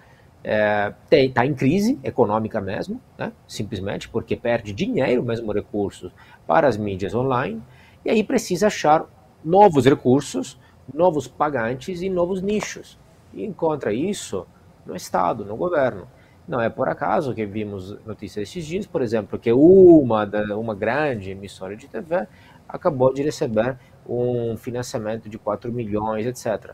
está 0.44 1.18
é, 1.18 1.30
tá 1.30 1.46
em 1.46 1.54
crise 1.54 2.00
econômica 2.04 2.60
mesmo, 2.60 3.00
né? 3.18 3.32
simplesmente 3.48 4.10
porque 4.10 4.36
perde 4.36 4.74
dinheiro, 4.74 5.22
mesmo 5.22 5.52
recursos, 5.52 6.12
para 6.48 6.68
as 6.68 6.78
mídias 6.78 7.14
online, 7.14 7.62
e 8.04 8.10
aí 8.10 8.24
precisa 8.24 8.68
achar 8.68 9.06
novos 9.44 9.86
recursos, 9.86 10.58
novos 10.92 11.28
pagantes 11.28 12.02
e 12.02 12.10
novos 12.10 12.42
nichos. 12.42 12.98
E 13.34 13.46
encontra 13.46 13.94
isso 13.94 14.48
no 14.86 14.96
Estado, 14.96 15.46
no 15.46 15.56
governo. 15.56 16.08
Não 16.48 16.60
é 16.60 16.70
por 16.70 16.90
acaso 16.90 17.34
que 17.34 17.46
vimos 17.46 17.98
notícias 18.06 18.50
esses 18.50 18.66
dias, 18.66 18.86
por 18.86 19.02
exemplo, 19.02 19.40
que 19.40 19.52
uma, 19.52 20.30
uma 20.58 20.76
grande 20.76 21.32
emissora 21.32 21.76
de 21.76 21.88
TV 21.88 22.28
acabou 22.68 23.14
de 23.14 23.24
receber 23.24 23.78
um 24.08 24.58
financiamento 24.58 25.30
de 25.30 25.38
4 25.38 25.72
milhões, 25.72 26.26
etc. 26.26 26.74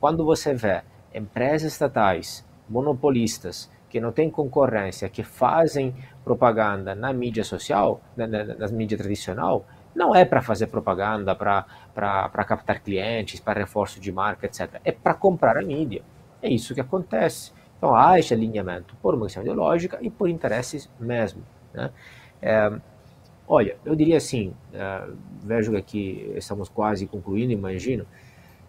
Quando 0.00 0.24
você 0.24 0.52
vê 0.52 0.82
empresas 1.14 1.72
estatais, 1.72 2.44
monopolistas, 2.68 3.70
que 3.88 4.00
não 4.00 4.12
têm 4.12 4.28
concorrência, 4.28 5.08
que 5.08 5.22
fazem 5.22 5.94
propaganda 6.24 6.94
na 6.94 7.12
mídia 7.12 7.44
social, 7.44 8.00
na, 8.16 8.26
na, 8.26 8.44
na 8.44 8.68
mídia 8.68 8.98
tradicional, 8.98 9.64
não 9.96 10.14
é 10.14 10.24
para 10.24 10.42
fazer 10.42 10.66
propaganda, 10.66 11.34
para 11.34 12.44
captar 12.44 12.80
clientes, 12.80 13.40
para 13.40 13.58
reforço 13.58 13.98
de 13.98 14.12
marca, 14.12 14.46
etc. 14.46 14.78
É 14.84 14.92
para 14.92 15.14
comprar 15.14 15.56
a 15.56 15.62
mídia. 15.62 16.02
É 16.42 16.50
isso 16.50 16.74
que 16.74 16.80
acontece. 16.80 17.52
Então 17.78 17.94
há 17.94 18.18
esse 18.18 18.34
alinhamento 18.34 18.94
por 19.02 19.14
uma 19.14 19.24
questão 19.24 19.42
ideológica 19.42 19.98
e 20.02 20.10
por 20.10 20.28
interesses 20.28 20.90
mesmo. 21.00 21.42
Né? 21.72 21.90
É, 22.42 22.70
olha, 23.48 23.76
eu 23.84 23.96
diria 23.96 24.18
assim, 24.18 24.54
é, 24.72 25.08
vejo 25.42 25.72
que 25.72 25.76
aqui 25.78 26.32
estamos 26.36 26.68
quase 26.68 27.06
concluindo, 27.06 27.52
imagino. 27.52 28.06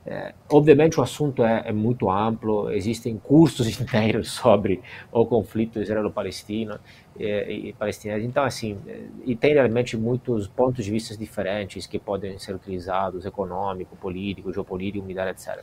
É, 0.09 0.33
obviamente 0.49 0.97
o 1.01 1.03
assunto 1.03 1.43
é, 1.43 1.63
é, 1.65 1.73
muito 1.73 2.09
amplo, 2.09 2.71
existem 2.71 3.17
cursos 3.17 3.67
inteiros 3.77 4.31
sobre 4.31 4.81
o 5.11 5.25
conflito 5.25 5.81
israelo-palestino 5.81 6.79
é, 7.19 7.51
e, 7.51 7.69
e 7.69 7.73
palestinense. 7.73 8.25
Então, 8.25 8.45
assim, 8.45 8.77
e 9.25 9.35
tem 9.35 9.53
realmente 9.53 9.97
muitos 9.97 10.47
pontos 10.47 10.85
de 10.85 10.91
vista 10.91 11.15
diferentes 11.17 11.85
que 11.85 11.99
podem 11.99 12.39
ser 12.39 12.55
utilizados, 12.55 13.25
econômico, 13.25 13.97
político, 13.97 14.53
geopolítico, 14.53 15.05
etc. 15.09 15.61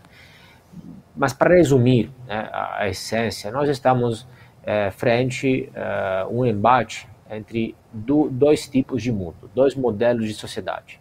Mas 1.17 1.33
para 1.33 1.55
resumir 1.55 2.11
né, 2.27 2.47
a, 2.53 2.83
a, 2.83 2.89
essência, 2.89 3.51
nós 3.51 3.67
estamos 3.71 4.29
é, 4.63 4.91
frente 4.91 5.71
a 5.75 6.29
um 6.31 6.45
embate 6.45 7.09
entre 7.31 7.75
do, 7.91 8.29
dois 8.29 8.69
tipos 8.69 9.03
de 9.03 9.11
mundo, 9.11 9.51
dois 9.55 9.75
modelos 9.75 10.29
de 10.29 10.35
sociedade. 10.35 11.01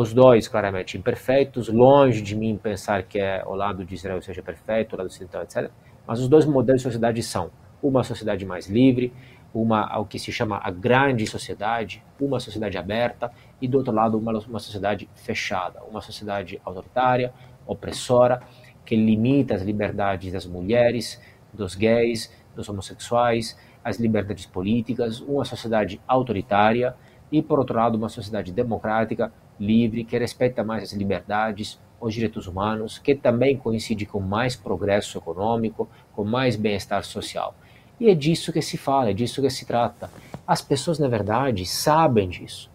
Os 0.00 0.14
dois, 0.14 0.46
claramente, 0.46 0.96
imperfeitos, 0.96 1.68
longe 1.68 2.22
de 2.22 2.36
mim 2.36 2.56
pensar 2.56 3.02
que 3.02 3.18
é 3.18 3.42
o 3.44 3.56
lado 3.56 3.84
de 3.84 3.96
Israel 3.96 4.22
seja 4.22 4.40
perfeito, 4.40 4.92
o 4.92 4.96
lado 4.96 5.08
ocidental, 5.08 5.42
etc. 5.42 5.72
Mas 6.06 6.20
os 6.20 6.28
dois 6.28 6.46
modelos 6.46 6.82
de 6.82 6.84
sociedade 6.84 7.20
são 7.20 7.50
uma 7.82 8.04
sociedade 8.04 8.46
mais 8.46 8.68
livre, 8.68 9.12
uma 9.52 9.98
o 9.98 10.04
que 10.04 10.16
se 10.16 10.30
chama 10.30 10.60
a 10.62 10.70
grande 10.70 11.26
sociedade, 11.26 12.00
uma 12.20 12.38
sociedade 12.38 12.78
aberta, 12.78 13.32
e 13.60 13.66
do 13.66 13.78
outro 13.78 13.92
lado 13.92 14.16
uma, 14.16 14.38
uma 14.38 14.60
sociedade 14.60 15.08
fechada, 15.16 15.82
uma 15.82 16.00
sociedade 16.00 16.60
autoritária, 16.64 17.34
opressora, 17.66 18.40
que 18.86 18.94
limita 18.94 19.56
as 19.56 19.62
liberdades 19.62 20.32
das 20.32 20.46
mulheres, 20.46 21.20
dos 21.52 21.74
gays, 21.74 22.32
dos 22.54 22.68
homossexuais, 22.68 23.58
as 23.82 23.98
liberdades 23.98 24.46
políticas, 24.46 25.20
uma 25.20 25.44
sociedade 25.44 26.00
autoritária 26.06 26.94
e, 27.32 27.42
por 27.42 27.58
outro 27.58 27.76
lado, 27.76 27.98
uma 27.98 28.08
sociedade 28.08 28.52
democrática, 28.52 29.32
livre, 29.58 30.04
que 30.04 30.18
respeita 30.18 30.62
mais 30.64 30.84
as 30.84 30.92
liberdades, 30.92 31.78
os 32.00 32.14
direitos 32.14 32.46
humanos, 32.46 32.98
que 32.98 33.14
também 33.14 33.56
coincide 33.56 34.06
com 34.06 34.20
mais 34.20 34.54
progresso 34.54 35.18
econômico, 35.18 35.88
com 36.12 36.24
mais 36.24 36.56
bem-estar 36.56 37.04
social. 37.04 37.54
E 38.00 38.08
é 38.08 38.14
disso 38.14 38.52
que 38.52 38.62
se 38.62 38.76
fala, 38.76 39.10
é 39.10 39.12
disso 39.12 39.42
que 39.42 39.50
se 39.50 39.66
trata. 39.66 40.10
As 40.46 40.62
pessoas, 40.62 40.98
na 40.98 41.08
verdade, 41.08 41.66
sabem 41.66 42.28
disso. 42.28 42.70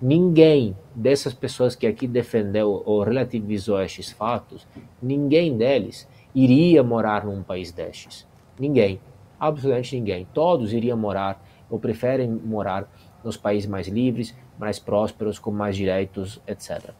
Ninguém 0.00 0.76
dessas 0.94 1.32
pessoas 1.32 1.74
que 1.74 1.86
aqui 1.86 2.06
defendeu 2.06 2.82
ou 2.84 3.02
relativizou 3.02 3.80
estes 3.80 4.12
fatos, 4.12 4.66
ninguém 5.00 5.56
deles 5.56 6.06
iria 6.34 6.82
morar 6.82 7.24
num 7.24 7.42
país 7.42 7.72
destes. 7.72 8.26
Ninguém, 8.58 9.00
absolutamente 9.40 9.96
ninguém. 9.96 10.26
Todos 10.34 10.74
iriam 10.74 10.98
morar 10.98 11.42
ou 11.70 11.78
preferem 11.78 12.28
morar 12.28 12.86
nos 13.24 13.38
países 13.38 13.68
mais 13.68 13.88
livres, 13.88 14.34
mais 14.58 14.78
prósperos, 14.78 15.38
com 15.38 15.50
mais 15.50 15.76
direitos, 15.76 16.40
etc. 16.46 16.90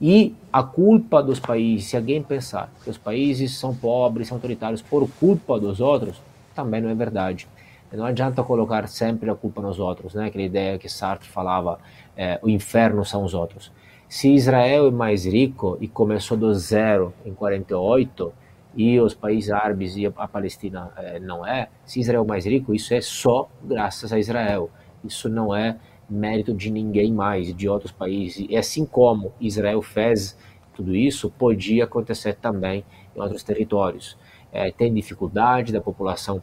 E 0.00 0.34
a 0.52 0.62
culpa 0.62 1.22
dos 1.22 1.40
países, 1.40 1.86
se 1.86 1.96
alguém 1.96 2.22
pensar 2.22 2.70
que 2.84 2.90
os 2.90 2.98
países 2.98 3.56
são 3.56 3.74
pobres, 3.74 4.28
são 4.28 4.36
autoritários 4.36 4.82
por 4.82 5.08
culpa 5.18 5.58
dos 5.58 5.80
outros, 5.80 6.20
também 6.54 6.80
não 6.80 6.90
é 6.90 6.94
verdade. 6.94 7.48
Não 7.92 8.04
adianta 8.04 8.42
colocar 8.42 8.86
sempre 8.88 9.30
a 9.30 9.34
culpa 9.34 9.62
nos 9.62 9.78
outros, 9.78 10.12
né? 10.12 10.26
Aquela 10.26 10.44
ideia 10.44 10.78
que 10.78 10.88
Sartre 10.88 11.28
falava, 11.28 11.78
é, 12.16 12.38
o 12.42 12.48
inferno 12.48 13.04
são 13.04 13.24
os 13.24 13.32
outros. 13.32 13.72
Se 14.08 14.32
Israel 14.34 14.88
é 14.88 14.90
mais 14.90 15.24
rico 15.24 15.78
e 15.80 15.88
começou 15.88 16.36
do 16.36 16.52
zero 16.54 17.14
em 17.24 17.32
48 17.32 18.32
e 18.76 19.00
os 19.00 19.14
países 19.14 19.50
árabes 19.50 19.96
e 19.96 20.06
a 20.06 20.28
Palestina 20.28 20.90
é, 20.96 21.18
não 21.18 21.46
é, 21.46 21.68
se 21.84 22.00
Israel 22.00 22.22
é 22.24 22.26
mais 22.26 22.44
rico, 22.44 22.74
isso 22.74 22.92
é 22.92 23.00
só 23.00 23.48
graças 23.62 24.12
a 24.12 24.18
Israel. 24.18 24.70
Isso 25.02 25.28
não 25.28 25.54
é 25.54 25.76
mérito 26.08 26.54
de 26.54 26.70
ninguém 26.70 27.12
mais, 27.12 27.54
de 27.54 27.68
outros 27.68 27.92
países. 27.92 28.46
E 28.48 28.56
assim 28.56 28.86
como 28.86 29.32
Israel 29.40 29.82
fez 29.82 30.36
tudo 30.74 30.94
isso, 30.94 31.30
podia 31.30 31.84
acontecer 31.84 32.34
também 32.34 32.84
em 33.14 33.20
outros 33.20 33.42
territórios. 33.42 34.16
É, 34.52 34.70
tem 34.70 34.92
dificuldade 34.92 35.72
da 35.72 35.80
população 35.80 36.42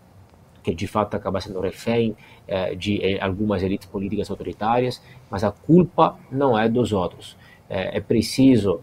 que 0.64 0.74
de 0.74 0.88
fato 0.88 1.16
acaba 1.16 1.42
sendo 1.42 1.60
refém 1.60 2.16
eh, 2.48 2.74
de 2.74 3.04
eh, 3.04 3.20
algumas 3.22 3.62
elites 3.62 3.86
políticas 3.86 4.32
autoritárias, 4.32 5.02
mas 5.30 5.44
a 5.44 5.52
culpa 5.52 6.18
não 6.32 6.58
é 6.58 6.70
dos 6.70 6.94
outros. 6.94 7.36
É, 7.70 7.98
é 7.98 8.00
preciso 8.00 8.80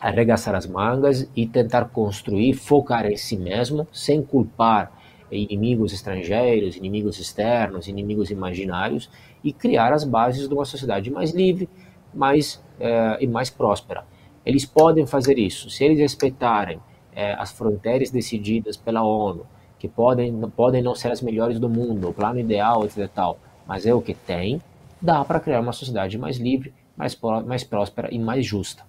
arregaçar 0.00 0.56
as 0.56 0.66
mangas 0.66 1.30
e 1.36 1.46
tentar 1.46 1.84
construir, 1.86 2.54
focar 2.54 3.06
em 3.06 3.16
si 3.16 3.36
mesmo, 3.36 3.86
sem 3.92 4.22
culpar 4.22 4.90
inimigos 5.30 5.92
estrangeiros, 5.92 6.76
inimigos 6.76 7.18
externos, 7.20 7.86
inimigos 7.86 8.30
imaginários, 8.30 9.08
e 9.48 9.52
criar 9.52 9.92
as 9.92 10.04
bases 10.04 10.48
de 10.48 10.54
uma 10.54 10.64
sociedade 10.64 11.10
mais 11.10 11.32
livre 11.32 11.68
mais, 12.12 12.62
e 13.20 13.26
mais 13.26 13.50
próspera. 13.50 14.04
Eles 14.44 14.64
podem 14.64 15.06
fazer 15.06 15.38
isso 15.38 15.68
se 15.70 15.84
eles 15.84 15.98
respeitarem 15.98 16.80
as 17.38 17.50
fronteiras 17.50 18.10
decididas 18.10 18.76
pela 18.76 19.02
ONU, 19.02 19.46
que 19.78 19.88
podem, 19.88 20.40
podem 20.56 20.82
não 20.82 20.94
ser 20.94 21.10
as 21.10 21.20
melhores 21.20 21.58
do 21.58 21.68
mundo, 21.68 22.08
o 22.08 22.14
plano 22.14 22.38
ideal, 22.38 22.84
etc. 22.84 23.08
Tal, 23.14 23.38
mas 23.66 23.86
é 23.86 23.92
o 23.92 24.00
que 24.00 24.14
tem, 24.14 24.60
dá 25.00 25.24
para 25.24 25.38
criar 25.40 25.60
uma 25.60 25.72
sociedade 25.72 26.16
mais 26.18 26.36
livre, 26.38 26.72
mais, 26.96 27.18
mais 27.46 27.64
próspera 27.64 28.08
e 28.12 28.18
mais 28.18 28.44
justa. 28.44 28.82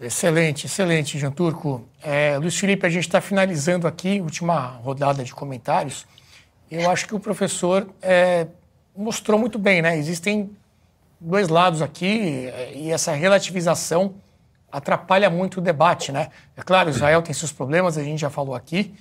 Excelente, 0.00 0.66
excelente, 0.66 1.18
Jean 1.18 1.30
Turco. 1.30 1.84
É, 2.02 2.36
Luiz 2.38 2.58
Felipe, 2.58 2.84
a 2.86 2.90
gente 2.90 3.06
está 3.06 3.20
finalizando 3.20 3.86
aqui, 3.86 4.20
última 4.20 4.66
rodada 4.82 5.22
de 5.22 5.32
comentários. 5.32 6.06
Eu 6.70 6.90
acho 6.90 7.06
que 7.06 7.14
o 7.14 7.20
professor 7.20 7.88
é, 8.02 8.48
mostrou 8.96 9.38
muito 9.38 9.58
bem, 9.58 9.82
né? 9.82 9.96
Existem 9.96 10.50
dois 11.20 11.48
lados 11.48 11.82
aqui 11.82 12.46
é, 12.48 12.72
e 12.74 12.90
essa 12.90 13.12
relativização 13.12 14.14
atrapalha 14.70 15.30
muito 15.30 15.58
o 15.58 15.60
debate, 15.60 16.12
né? 16.12 16.30
É 16.56 16.62
claro, 16.62 16.90
Israel 16.90 17.22
tem 17.22 17.32
seus 17.32 17.52
problemas, 17.52 17.96
a 17.96 18.02
gente 18.02 18.20
já 18.20 18.30
falou 18.30 18.54
aqui, 18.54 18.94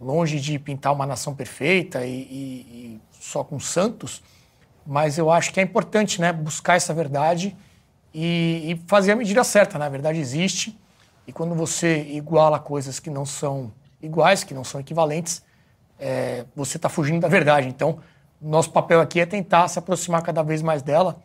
longe 0.00 0.40
de 0.40 0.58
pintar 0.58 0.92
uma 0.92 1.06
nação 1.06 1.34
perfeita 1.34 2.04
e, 2.04 2.10
e, 2.10 2.20
e, 2.70 3.00
só 3.20 3.44
com 3.44 3.60
santos, 3.60 4.22
mas 4.86 5.18
eu 5.18 5.30
acho 5.30 5.52
que 5.52 5.60
é 5.60 5.62
importante 5.62 6.20
né, 6.20 6.32
buscar 6.32 6.76
essa 6.76 6.94
verdade 6.94 7.54
e, 8.14 8.72
e, 8.72 8.82
fazer 8.86 9.12
a 9.12 9.16
medida 9.16 9.44
certa. 9.44 9.78
Né? 9.78 9.84
A 9.84 9.90
verdade 9.90 10.18
existe 10.18 10.78
e 11.26 11.32
quando 11.32 11.54
você 11.54 12.04
iguala 12.04 12.58
coisas 12.58 12.98
que 12.98 13.10
não 13.10 13.26
são 13.26 13.70
iguais, 14.00 14.44
que 14.44 14.54
não 14.54 14.64
são 14.64 14.80
equivalentes, 14.80 15.42
é, 15.98 16.46
você 16.56 16.78
está 16.78 16.88
fugindo 16.88 17.20
da 17.20 17.28
verdade. 17.28 17.68
Então, 17.68 17.98
nosso 18.40 18.70
papel 18.70 19.00
aqui 19.00 19.20
é 19.20 19.26
tentar 19.26 19.68
se 19.68 19.78
aproximar 19.78 20.22
cada 20.22 20.42
vez 20.42 20.62
mais 20.62 20.82
dela 20.82 21.20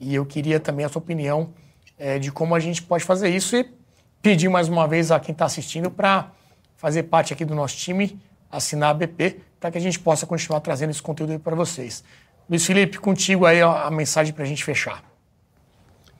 e 0.00 0.14
eu 0.14 0.24
queria 0.24 0.58
também 0.58 0.84
a 0.84 0.88
sua 0.88 1.00
opinião 1.00 1.52
é, 1.98 2.18
de 2.18 2.32
como 2.32 2.54
a 2.54 2.60
gente 2.60 2.82
pode 2.82 3.04
fazer 3.04 3.28
isso 3.28 3.56
e 3.56 3.68
pedir 4.22 4.48
mais 4.48 4.68
uma 4.68 4.88
vez 4.88 5.10
a 5.10 5.20
quem 5.20 5.32
está 5.32 5.44
assistindo 5.44 5.90
para 5.90 6.30
fazer 6.76 7.04
parte 7.04 7.32
aqui 7.32 7.44
do 7.44 7.54
nosso 7.54 7.76
time, 7.76 8.18
assinar 8.50 8.90
a 8.90 8.94
BP, 8.94 9.40
para 9.60 9.70
que 9.70 9.78
a 9.78 9.80
gente 9.80 9.98
possa 9.98 10.26
continuar 10.26 10.60
trazendo 10.60 10.90
esse 10.90 11.02
conteúdo 11.02 11.38
para 11.38 11.54
vocês. 11.54 12.02
Luiz 12.48 12.64
Felipe, 12.66 12.98
contigo 12.98 13.46
aí 13.46 13.62
a 13.62 13.90
mensagem 13.90 14.32
para 14.32 14.44
a 14.44 14.46
gente 14.46 14.64
fechar. 14.64 15.02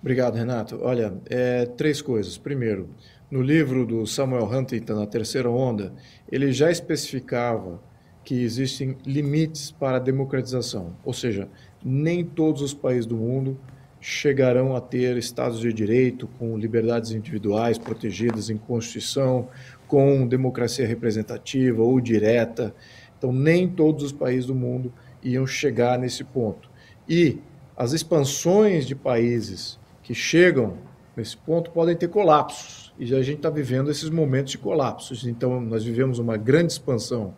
Obrigado, 0.01 0.37
Renato. 0.37 0.81
Olha, 0.83 1.15
é, 1.31 1.67
três 1.67 2.01
coisas. 2.01 2.37
Primeiro, 2.37 2.91
no 3.31 3.43
livro 3.43 3.87
do 3.87 4.07
Samuel 4.07 4.45
Huntington, 4.45 4.95
Na 4.95 5.07
Terceira 5.07 5.51
Onda, 5.51 5.93
ele 6.31 6.53
já 6.53 6.71
especificava 6.71 7.81
que 8.25 8.43
existem 8.43 8.97
limites 9.05 9.71
para 9.71 9.99
a 9.99 10.01
democratização, 10.01 10.97
ou 11.05 11.13
seja, 11.13 11.49
nem 11.85 12.25
todos 12.25 12.63
os 12.63 12.73
países 12.73 13.07
do 13.07 13.17
mundo 13.17 13.59
chegarão 14.01 14.77
a 14.77 14.81
ter 14.81 15.17
estados 15.17 15.61
de 15.61 15.73
direito 15.73 16.27
com 16.39 16.59
liberdades 16.59 17.13
individuais 17.13 17.79
protegidas 17.79 18.51
em 18.51 18.57
Constituição, 18.57 19.49
com 19.87 20.27
democracia 20.27 20.87
representativa 20.87 21.83
ou 21.83 22.01
direta. 22.01 22.75
Então, 23.17 23.33
nem 23.33 23.67
todos 23.67 24.05
os 24.05 24.13
países 24.13 24.47
do 24.47 24.55
mundo 24.55 24.93
iam 25.23 25.47
chegar 25.47 25.99
nesse 25.99 26.23
ponto. 26.23 26.69
E 27.09 27.39
as 27.77 27.93
expansões 27.93 28.87
de 28.87 28.95
países 28.95 29.79
que 30.03 30.15
chegam 30.15 30.77
nesse 31.17 31.37
ponto 31.37 31.71
podem 31.71 31.97
ter 31.97 32.09
colapsos. 32.09 32.93
E 32.99 33.15
a 33.15 33.23
gente 33.23 33.39
está 33.39 33.49
vivendo 33.49 33.91
esses 33.91 34.11
momentos 34.11 34.53
de 34.53 34.59
colapsos. 34.59 35.27
Então, 35.27 35.61
nós 35.61 35.83
vivemos 35.83 36.19
uma 36.19 36.37
grande 36.37 36.73
expansão 36.73 37.35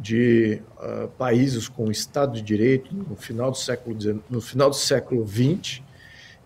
de 0.00 0.62
uh, 0.78 1.08
países 1.18 1.68
com 1.68 1.90
Estado 1.90 2.32
de 2.32 2.40
Direito 2.40 2.94
no 2.94 3.14
final 3.14 3.50
do 3.50 3.56
século, 3.58 3.96
no 4.30 4.40
final 4.40 4.70
do 4.70 4.76
século 4.76 5.28
XX, 5.28 5.82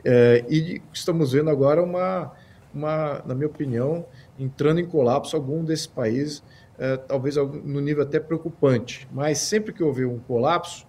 eh, 0.05 0.45
e 0.51 0.83
estamos 0.93 1.33
vendo 1.33 1.49
agora 1.49 1.83
uma, 1.83 2.31
uma, 2.75 3.23
na 3.25 3.35
minha 3.35 3.47
opinião, 3.47 4.05
entrando 4.39 4.79
em 4.79 4.87
colapso 4.87 5.35
algum 5.35 5.65
desses 5.65 5.87
países, 5.87 6.43
eh, 6.79 6.99
talvez 6.99 7.37
no 7.37 7.81
nível 7.81 8.03
até 8.03 8.21
preocupante. 8.21 9.09
Mas 9.11 9.39
sempre 9.39 9.73
que 9.73 9.83
houve 9.83 10.05
um 10.05 10.19
colapso, 10.19 10.87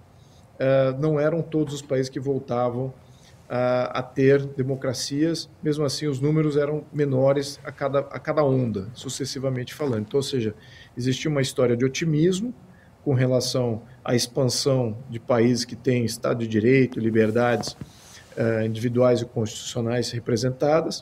eh, 0.59 0.93
não 0.99 1.19
eram 1.19 1.41
todos 1.41 1.73
os 1.73 1.81
países 1.81 2.09
que 2.09 2.19
voltavam 2.19 2.93
a, 3.49 3.99
a 3.99 4.03
ter 4.03 4.45
democracias, 4.45 5.49
mesmo 5.61 5.85
assim 5.85 6.07
os 6.07 6.19
números 6.19 6.57
eram 6.57 6.85
menores 6.91 7.59
a 7.63 7.71
cada, 7.71 7.99
a 7.99 8.19
cada 8.19 8.43
onda, 8.43 8.89
sucessivamente 8.93 9.73
falando. 9.73 10.01
Então, 10.01 10.17
ou 10.17 10.23
seja, 10.23 10.55
existia 10.97 11.29
uma 11.29 11.41
história 11.41 11.77
de 11.77 11.85
otimismo 11.85 12.53
com 13.03 13.13
relação 13.13 13.83
à 14.03 14.15
expansão 14.15 14.97
de 15.09 15.19
países 15.19 15.63
que 15.63 15.75
têm 15.75 16.05
Estado 16.05 16.39
de 16.39 16.47
Direito, 16.47 16.99
liberdades 16.99 17.73
uh, 18.35 18.65
individuais 18.65 19.21
e 19.21 19.25
constitucionais 19.25 20.09
representadas. 20.09 21.01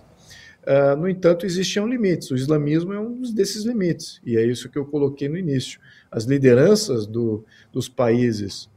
Uh, 0.63 0.97
no 0.97 1.07
entanto, 1.07 1.45
existiam 1.45 1.87
limites. 1.87 2.29
O 2.29 2.35
islamismo 2.35 2.93
é 2.93 2.99
um 2.99 3.21
desses 3.21 3.63
limites, 3.63 4.19
e 4.25 4.35
é 4.35 4.45
isso 4.45 4.69
que 4.69 4.77
eu 4.77 4.85
coloquei 4.85 5.29
no 5.29 5.37
início. 5.37 5.79
As 6.11 6.25
lideranças 6.25 7.07
do, 7.07 7.45
dos 7.71 7.87
países 7.87 8.69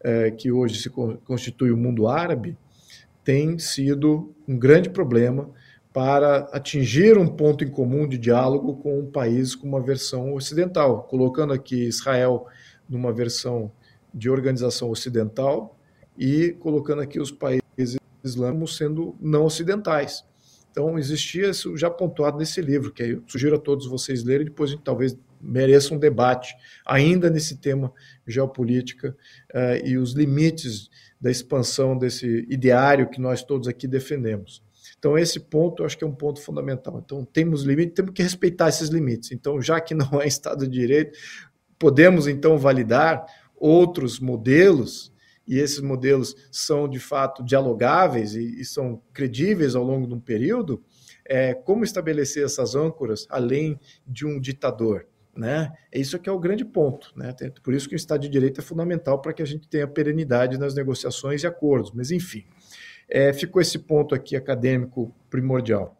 uh, 0.00 0.34
que 0.38 0.50
hoje 0.50 0.80
se 0.80 0.88
constitui 0.88 1.70
o 1.70 1.76
mundo 1.76 2.08
árabe 2.08 2.56
têm 3.30 3.60
sido 3.60 4.34
um 4.48 4.58
grande 4.58 4.90
problema 4.90 5.48
para 5.92 6.48
atingir 6.52 7.16
um 7.16 7.28
ponto 7.28 7.62
em 7.62 7.70
comum 7.70 8.08
de 8.08 8.18
diálogo 8.18 8.78
com 8.78 8.98
um 8.98 9.08
país 9.08 9.54
com 9.54 9.68
uma 9.68 9.80
versão 9.80 10.34
ocidental, 10.34 11.04
colocando 11.04 11.52
aqui 11.52 11.84
Israel 11.84 12.48
numa 12.88 13.12
versão 13.12 13.70
de 14.12 14.28
organização 14.28 14.90
ocidental 14.90 15.78
e 16.18 16.56
colocando 16.58 17.02
aqui 17.02 17.20
os 17.20 17.30
países 17.30 17.98
islâmicos 18.24 18.76
sendo 18.76 19.14
não 19.20 19.44
ocidentais. 19.44 20.24
Então, 20.72 20.98
existia 20.98 21.50
isso 21.50 21.76
já 21.76 21.88
pontuado 21.88 22.36
nesse 22.36 22.60
livro, 22.60 22.92
que 22.92 23.02
eu 23.04 23.22
sugiro 23.28 23.54
a 23.54 23.60
todos 23.60 23.86
vocês 23.86 24.24
lerem, 24.24 24.46
depois 24.46 24.70
a 24.70 24.72
gente 24.74 24.82
talvez 24.82 25.16
mereça 25.40 25.94
um 25.94 25.98
debate 25.98 26.54
ainda 26.84 27.30
nesse 27.30 27.56
tema 27.56 27.92
geopolítica 28.26 29.16
uh, 29.54 29.86
e 29.86 29.96
os 29.96 30.12
limites 30.12 30.90
da 31.20 31.30
expansão 31.30 31.96
desse 31.96 32.46
ideário 32.48 33.08
que 33.08 33.20
nós 33.20 33.42
todos 33.42 33.68
aqui 33.68 33.86
defendemos. 33.86 34.62
Então, 34.98 35.16
esse 35.16 35.40
ponto 35.40 35.82
eu 35.82 35.86
acho 35.86 35.96
que 35.96 36.04
é 36.04 36.06
um 36.06 36.14
ponto 36.14 36.42
fundamental. 36.42 37.00
Então, 37.02 37.24
temos 37.24 37.62
limites, 37.62 37.94
temos 37.94 38.12
que 38.12 38.22
respeitar 38.22 38.68
esses 38.68 38.88
limites. 38.88 39.32
Então, 39.32 39.60
já 39.60 39.80
que 39.80 39.94
não 39.94 40.20
é 40.20 40.26
Estado 40.26 40.66
de 40.66 40.78
Direito, 40.78 41.18
podemos 41.78 42.26
então 42.28 42.58
validar 42.58 43.24
outros 43.56 44.20
modelos, 44.20 45.12
e 45.46 45.58
esses 45.58 45.80
modelos 45.80 46.36
são 46.50 46.88
de 46.88 47.00
fato 47.00 47.42
dialogáveis 47.42 48.34
e, 48.34 48.60
e 48.60 48.64
são 48.64 49.02
credíveis 49.12 49.74
ao 49.74 49.82
longo 49.82 50.06
de 50.06 50.14
um 50.14 50.20
período, 50.20 50.82
é, 51.24 51.54
como 51.54 51.84
estabelecer 51.84 52.44
essas 52.44 52.74
âncoras 52.74 53.26
além 53.30 53.78
de 54.06 54.26
um 54.26 54.40
ditador? 54.40 55.06
Né? 55.40 55.72
Isso 55.90 56.18
que 56.18 56.28
é 56.28 56.32
o 56.32 56.38
grande 56.38 56.66
ponto. 56.66 57.14
Né? 57.16 57.34
Por 57.62 57.72
isso 57.72 57.88
que 57.88 57.94
o 57.94 57.96
Estado 57.96 58.20
de 58.20 58.28
Direito 58.28 58.60
é 58.60 58.62
fundamental 58.62 59.22
para 59.22 59.32
que 59.32 59.40
a 59.40 59.46
gente 59.46 59.66
tenha 59.66 59.88
perenidade 59.88 60.58
nas 60.58 60.74
negociações 60.74 61.42
e 61.42 61.46
acordos. 61.46 61.92
Mas, 61.92 62.10
enfim, 62.10 62.44
é, 63.08 63.32
ficou 63.32 63.62
esse 63.62 63.78
ponto 63.78 64.14
aqui 64.14 64.36
acadêmico 64.36 65.14
primordial. 65.30 65.98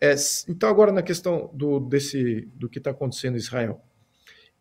É, 0.00 0.14
então, 0.48 0.68
agora 0.68 0.92
na 0.92 1.02
questão 1.02 1.50
do, 1.52 1.80
desse, 1.80 2.48
do 2.54 2.68
que 2.68 2.78
está 2.78 2.92
acontecendo 2.92 3.34
em 3.34 3.38
Israel. 3.38 3.82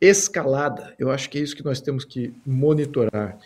Escalada, 0.01 0.95
eu 0.97 1.11
acho 1.11 1.29
que 1.29 1.37
é 1.37 1.41
isso 1.41 1.55
que 1.55 1.63
nós 1.63 1.79
temos 1.79 2.03
que 2.03 2.33
monitorar. 2.43 3.37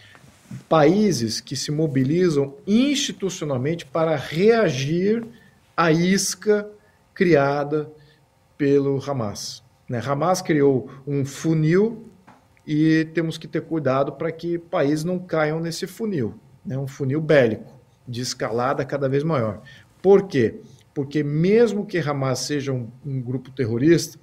Países 0.70 1.42
que 1.42 1.58
se 1.58 1.72
mobilizam 1.72 2.56
institucionalmente 2.66 3.86
para 3.86 4.16
reagir 4.16 5.28
à 5.76 5.92
isca 5.92 6.72
criada 7.14 7.92
pelo 8.58 8.98
Hamas. 9.04 9.62
Né? 9.90 10.00
Hamas 10.06 10.42
criou 10.42 10.88
um 11.08 11.26
funil 11.26 12.06
e 12.66 13.06
temos 13.16 13.38
que 13.38 13.48
ter 13.48 13.62
cuidado 13.62 14.14
para 14.14 14.32
que 14.32 14.60
países 14.60 15.04
não 15.04 15.18
caiam 15.18 15.60
nesse 15.60 15.88
funil, 15.88 16.36
né? 16.64 16.78
um 16.78 16.88
funil 16.88 17.20
bélico 17.20 17.74
de 18.08 18.22
escalada 18.22 18.86
cada 18.86 19.10
vez 19.10 19.24
maior. 19.24 19.62
Por 20.02 20.28
quê? 20.28 20.62
Porque 20.94 21.24
mesmo 21.24 21.86
que 21.86 21.98
Hamas 21.98 22.40
seja 22.40 22.72
um, 22.72 22.88
um 23.04 23.20
grupo 23.20 23.50
terrorista, 23.50 24.20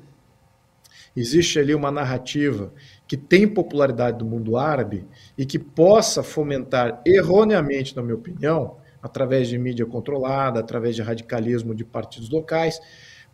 existe 1.16 1.58
ali 1.58 1.74
uma 1.74 1.90
narrativa 1.90 2.72
que 3.08 3.16
tem 3.16 3.48
popularidade 3.48 4.18
do 4.18 4.24
mundo 4.24 4.56
árabe 4.56 5.06
e 5.36 5.46
que 5.46 5.58
possa 5.58 6.22
fomentar 6.22 7.00
erroneamente, 7.04 7.96
na 7.96 8.02
minha 8.02 8.14
opinião, 8.14 8.76
através 9.02 9.48
de 9.48 9.56
mídia 9.58 9.86
controlada, 9.86 10.60
através 10.60 10.94
de 10.94 11.02
radicalismo 11.02 11.74
de 11.74 11.84
partidos 11.84 12.28
locais, 12.28 12.80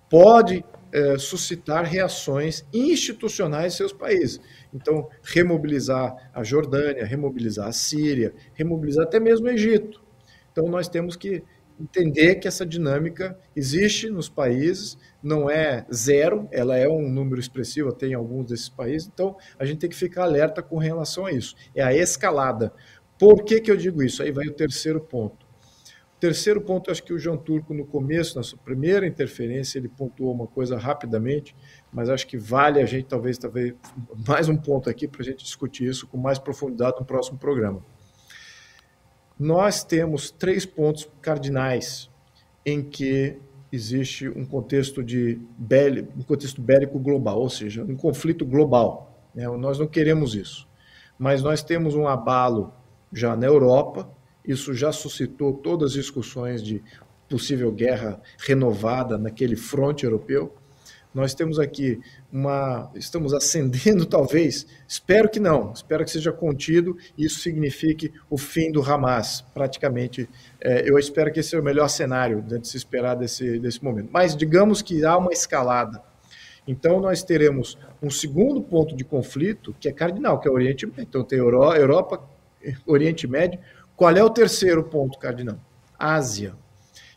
pode 0.08 0.64
é, 0.92 1.18
suscitar 1.18 1.84
reações 1.84 2.64
institucionais 2.72 3.74
em 3.74 3.76
seus 3.76 3.92
países. 3.92 4.40
Então, 4.72 5.08
remobilizar 5.22 6.30
a 6.32 6.44
Jordânia, 6.44 7.04
remobilizar 7.04 7.66
a 7.68 7.72
Síria, 7.72 8.34
remobilizar 8.54 9.04
até 9.04 9.18
mesmo 9.18 9.46
o 9.46 9.50
Egito. 9.50 10.02
Então, 10.50 10.66
nós 10.66 10.88
temos 10.88 11.16
que 11.16 11.42
entender 11.80 12.36
que 12.36 12.46
essa 12.46 12.64
dinâmica 12.64 13.36
existe 13.56 14.08
nos 14.08 14.28
países, 14.28 14.96
não 15.22 15.50
é 15.50 15.86
zero, 15.92 16.48
ela 16.52 16.76
é 16.76 16.88
um 16.88 17.08
número 17.08 17.40
expressivo, 17.40 17.88
até 17.88 18.06
em 18.06 18.14
alguns 18.14 18.46
desses 18.46 18.68
países, 18.68 19.10
então 19.12 19.36
a 19.58 19.64
gente 19.64 19.78
tem 19.78 19.90
que 19.90 19.96
ficar 19.96 20.24
alerta 20.24 20.62
com 20.62 20.78
relação 20.78 21.26
a 21.26 21.32
isso. 21.32 21.56
É 21.74 21.82
a 21.82 21.94
escalada. 21.94 22.72
Por 23.18 23.44
que, 23.44 23.60
que 23.60 23.70
eu 23.70 23.76
digo 23.76 24.02
isso? 24.02 24.22
Aí 24.22 24.30
vai 24.30 24.46
o 24.46 24.52
terceiro 24.52 25.00
ponto. 25.00 25.41
Terceiro 26.22 26.60
ponto, 26.60 26.90
acho 26.90 27.02
que 27.02 27.12
o 27.12 27.18
João 27.18 27.36
Turco, 27.36 27.74
no 27.74 27.84
começo, 27.84 28.36
na 28.36 28.44
sua 28.44 28.58
primeira 28.58 29.06
interferência, 29.06 29.78
ele 29.78 29.88
pontuou 29.88 30.32
uma 30.32 30.46
coisa 30.46 30.78
rapidamente, 30.78 31.54
mas 31.92 32.08
acho 32.08 32.26
que 32.26 32.38
vale 32.38 32.80
a 32.80 32.86
gente, 32.86 33.06
talvez, 33.06 33.36
talvez 33.36 33.74
mais 34.28 34.48
um 34.48 34.56
ponto 34.56 34.88
aqui 34.88 35.08
para 35.08 35.22
a 35.22 35.24
gente 35.24 35.42
discutir 35.42 35.88
isso 35.88 36.06
com 36.06 36.16
mais 36.16 36.38
profundidade 36.38 37.00
no 37.00 37.04
próximo 37.04 37.38
programa 37.38 37.82
nós 39.42 39.82
temos 39.82 40.30
três 40.30 40.64
pontos 40.64 41.08
cardinais 41.20 42.08
em 42.64 42.82
que 42.82 43.36
existe 43.72 44.28
um 44.28 44.44
contexto 44.44 45.02
de 45.02 45.40
bélico, 45.58 46.12
um 46.16 46.22
contexto 46.22 46.60
bélico 46.60 46.98
global, 46.98 47.40
ou 47.40 47.50
seja, 47.50 47.82
um 47.82 47.96
conflito 47.96 48.46
global. 48.46 49.26
Né? 49.34 49.48
Nós 49.48 49.78
não 49.78 49.86
queremos 49.86 50.34
isso, 50.34 50.68
mas 51.18 51.42
nós 51.42 51.62
temos 51.62 51.94
um 51.94 52.06
abalo 52.06 52.72
já 53.12 53.34
na 53.34 53.46
Europa. 53.46 54.08
Isso 54.44 54.74
já 54.74 54.92
suscitou 54.92 55.52
todas 55.54 55.90
as 55.90 55.94
discussões 55.94 56.62
de 56.62 56.82
possível 57.28 57.72
guerra 57.72 58.20
renovada 58.38 59.16
naquele 59.16 59.56
fronte 59.56 60.04
europeu. 60.04 60.54
Nós 61.14 61.34
temos 61.34 61.58
aqui 61.58 62.00
uma. 62.32 62.90
Estamos 62.94 63.34
ascendendo, 63.34 64.04
talvez, 64.06 64.66
espero 64.88 65.28
que 65.28 65.38
não, 65.38 65.72
espero 65.72 66.04
que 66.04 66.10
seja 66.10 66.32
contido 66.32 66.96
e 67.16 67.26
isso 67.26 67.40
signifique 67.40 68.12
o 68.30 68.38
fim 68.38 68.72
do 68.72 68.82
Hamas, 68.82 69.42
praticamente. 69.52 70.28
É, 70.60 70.88
eu 70.88 70.98
espero 70.98 71.30
que 71.30 71.40
esse 71.40 71.54
é 71.54 71.60
o 71.60 71.62
melhor 71.62 71.88
cenário 71.88 72.40
de 72.40 72.66
se 72.66 72.76
esperar 72.76 73.14
desse, 73.14 73.58
desse 73.58 73.84
momento. 73.84 74.08
Mas 74.10 74.34
digamos 74.34 74.80
que 74.80 75.04
há 75.04 75.16
uma 75.18 75.32
escalada. 75.32 76.02
Então, 76.66 77.00
nós 77.00 77.22
teremos 77.22 77.76
um 78.00 78.08
segundo 78.08 78.62
ponto 78.62 78.94
de 78.94 79.04
conflito, 79.04 79.74
que 79.80 79.88
é 79.88 79.92
cardinal, 79.92 80.38
que 80.38 80.48
é 80.48 80.50
o 80.50 80.54
Oriente 80.54 80.86
Médio. 80.86 81.02
Então, 81.02 81.24
tem 81.24 81.38
Europa, 81.38 82.22
Oriente 82.86 83.26
Médio. 83.26 83.58
Qual 84.02 84.16
é 84.16 84.24
o 84.24 84.30
terceiro 84.30 84.82
ponto 84.82 85.16
cardinal? 85.16 85.60
Ásia. 85.96 86.56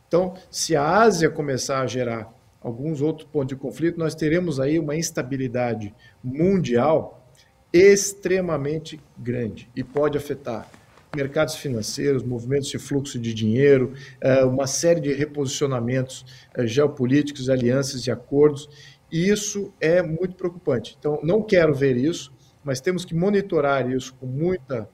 Então, 0.07 0.35
se 0.51 0.75
a 0.75 0.87
Ásia 0.99 1.31
começar 1.31 1.81
a 1.81 1.87
gerar 1.87 2.31
alguns 2.61 3.01
outros 3.01 3.27
pontos 3.27 3.47
de 3.47 3.55
conflito, 3.55 3.97
nós 3.97 4.13
teremos 4.13 4.59
aí 4.59 4.77
uma 4.77 4.95
instabilidade 4.95 5.91
mundial 6.23 7.27
extremamente 7.73 9.01
grande 9.17 9.67
e 9.75 9.83
pode 9.83 10.15
afetar 10.15 10.69
mercados 11.15 11.55
financeiros, 11.55 12.21
movimentos 12.21 12.67
de 12.67 12.77
fluxo 12.77 13.17
de 13.17 13.33
dinheiro, 13.33 13.93
eh, 14.21 14.45
uma 14.45 14.67
série 14.67 15.01
de 15.01 15.11
reposicionamentos 15.11 16.23
eh, 16.53 16.67
geopolíticos, 16.67 17.49
alianças 17.49 18.05
e 18.05 18.11
acordos. 18.11 18.69
Isso 19.11 19.73
é 19.81 20.03
muito 20.03 20.35
preocupante. 20.35 20.95
Então, 20.99 21.19
não 21.23 21.41
quero 21.41 21.73
ver 21.73 21.97
isso, 21.97 22.31
mas 22.63 22.79
temos 22.79 23.03
que 23.03 23.15
monitorar 23.15 23.89
isso 23.89 24.13
com 24.19 24.27
muita 24.27 24.87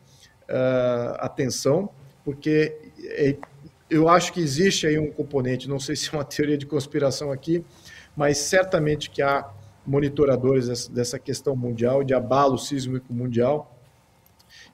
uh, 0.51 1.15
atenção, 1.19 1.89
porque 2.23 2.77
eu 3.89 4.07
acho 4.07 4.31
que 4.31 4.39
existe 4.39 4.85
aí 4.85 4.99
um 4.99 5.11
componente, 5.11 5.67
não 5.67 5.79
sei 5.79 5.95
se 5.95 6.09
é 6.09 6.17
uma 6.17 6.23
teoria 6.23 6.57
de 6.57 6.65
conspiração 6.65 7.31
aqui, 7.31 7.63
mas 8.15 8.37
certamente 8.37 9.09
que 9.09 9.21
há 9.21 9.49
monitoradores 9.85 10.87
dessa 10.87 11.17
questão 11.17 11.55
mundial, 11.55 12.03
de 12.03 12.13
abalo 12.13 12.57
sísmico 12.57 13.13
mundial, 13.13 13.77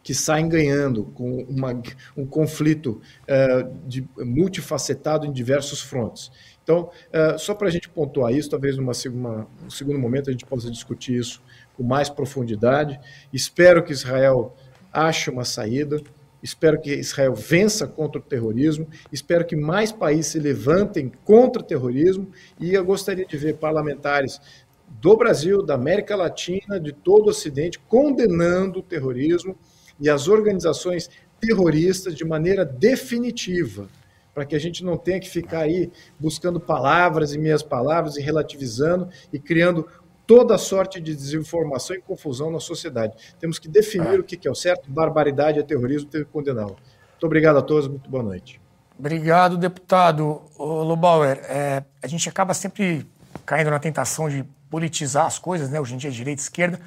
que 0.03 0.13
saem 0.13 0.47
ganhando 0.47 1.03
com 1.03 1.43
uma, 1.43 1.81
um 2.15 2.25
conflito 2.25 3.01
uh, 3.23 3.87
de, 3.87 4.07
multifacetado 4.17 5.25
em 5.25 5.31
diversos 5.31 5.81
frontes. 5.81 6.31
Então, 6.63 6.89
uh, 7.09 7.37
só 7.37 7.53
para 7.53 7.67
a 7.67 7.71
gente 7.71 7.89
pontuar 7.89 8.33
isso, 8.33 8.49
talvez 8.49 8.77
numa 8.77 8.91
um 8.91 9.69
segundo 9.69 9.99
momento 9.99 10.29
a 10.29 10.31
gente 10.31 10.45
possa 10.45 10.69
discutir 10.69 11.17
isso 11.17 11.41
com 11.75 11.83
mais 11.83 12.09
profundidade. 12.09 12.99
Espero 13.31 13.83
que 13.83 13.91
Israel 13.91 14.55
ache 14.91 15.29
uma 15.29 15.45
saída. 15.45 16.01
Espero 16.41 16.79
que 16.79 16.93
Israel 16.93 17.33
vença 17.33 17.87
contra 17.87 18.19
o 18.19 18.23
terrorismo. 18.23 18.87
Espero 19.11 19.45
que 19.45 19.55
mais 19.55 19.91
países 19.91 20.27
se 20.27 20.39
levantem 20.39 21.11
contra 21.25 21.61
o 21.61 21.65
terrorismo. 21.65 22.29
E 22.59 22.73
eu 22.73 22.85
gostaria 22.85 23.25
de 23.25 23.37
ver 23.37 23.55
parlamentares 23.55 24.39
do 24.87 25.17
Brasil, 25.17 25.61
da 25.61 25.75
América 25.75 26.15
Latina, 26.15 26.79
de 26.79 26.93
todo 26.93 27.27
o 27.27 27.29
Ocidente, 27.29 27.79
condenando 27.79 28.79
o 28.79 28.83
terrorismo 28.83 29.55
e 29.99 30.09
as 30.09 30.27
organizações 30.27 31.09
terroristas 31.39 32.15
de 32.15 32.25
maneira 32.25 32.63
definitiva, 32.63 33.87
para 34.33 34.45
que 34.45 34.55
a 34.55 34.59
gente 34.59 34.83
não 34.83 34.97
tenha 34.97 35.19
que 35.19 35.29
ficar 35.29 35.61
aí 35.61 35.91
buscando 36.19 36.59
palavras 36.59 37.33
e 37.33 37.39
meias 37.39 37.63
palavras 37.63 38.15
e 38.17 38.21
relativizando 38.21 39.09
e 39.33 39.39
criando 39.39 39.87
toda 40.27 40.57
sorte 40.57 40.99
de 40.99 41.15
desinformação 41.15 41.95
e 41.95 42.01
confusão 42.01 42.51
na 42.51 42.59
sociedade. 42.59 43.15
Temos 43.39 43.57
que 43.57 43.69
definir 43.69 44.19
o 44.19 44.23
que 44.23 44.45
é 44.45 44.51
o 44.51 44.55
certo, 44.55 44.91
barbaridade 44.91 45.57
é 45.57 45.63
terrorismo, 45.63 46.09
tem 46.09 46.25
que 46.25 46.29
condená-lo. 46.29 46.75
Muito 47.11 47.25
obrigado 47.25 47.57
a 47.57 47.61
todos, 47.61 47.87
muito 47.87 48.09
boa 48.09 48.21
noite. 48.21 48.59
Obrigado, 48.99 49.57
deputado. 49.57 50.41
Lubauer, 50.59 51.37
é, 51.45 51.83
a 52.03 52.07
gente 52.07 52.27
acaba 52.27 52.53
sempre 52.53 53.07
caindo 53.45 53.71
na 53.71 53.79
tentação 53.79 54.29
de 54.29 54.43
politizar 54.69 55.25
as 55.25 55.39
coisas, 55.39 55.69
né? 55.69 55.79
Hoje 55.79 55.95
em 55.95 55.97
dia, 55.97 56.11
direita 56.11 56.41
e 56.41 56.43
esquerda. 56.43 56.79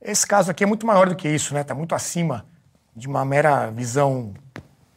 Esse 0.00 0.26
caso 0.26 0.50
aqui 0.50 0.62
é 0.62 0.66
muito 0.66 0.86
maior 0.86 1.08
do 1.08 1.16
que 1.16 1.28
isso, 1.28 1.54
né? 1.54 1.62
Está 1.62 1.74
muito 1.74 1.94
acima 1.94 2.44
de 2.94 3.08
uma 3.08 3.24
mera 3.24 3.70
visão 3.70 4.34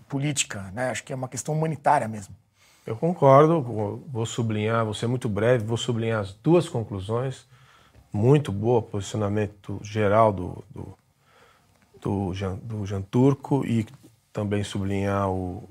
política, 0.10 0.70
né? 0.74 0.90
Acho 0.90 1.04
que 1.04 1.14
é 1.14 1.16
uma 1.16 1.30
questão 1.30 1.54
humanitária 1.56 2.08
mesmo. 2.08 2.36
Eu 2.86 2.96
concordo, 2.96 3.62
vou 4.08 4.26
sublinhar, 4.26 4.84
vou 4.84 4.94
ser 4.94 5.08
muito 5.08 5.30
breve, 5.30 5.64
vou 5.64 5.78
sublinhar 5.78 6.20
as 6.20 6.34
duas 6.34 6.68
conclusões 6.68 7.48
muito 8.16 8.50
boa, 8.50 8.82
posicionamento 8.82 9.78
geral 9.84 10.32
do, 10.32 10.64
do, 10.74 10.98
do, 12.00 12.34
Jean, 12.34 12.56
do 12.56 12.86
Jean 12.86 13.02
Turco 13.02 13.66
e 13.66 13.86
também 14.32 14.64
sublinhar 14.64 15.30
o, 15.30 15.70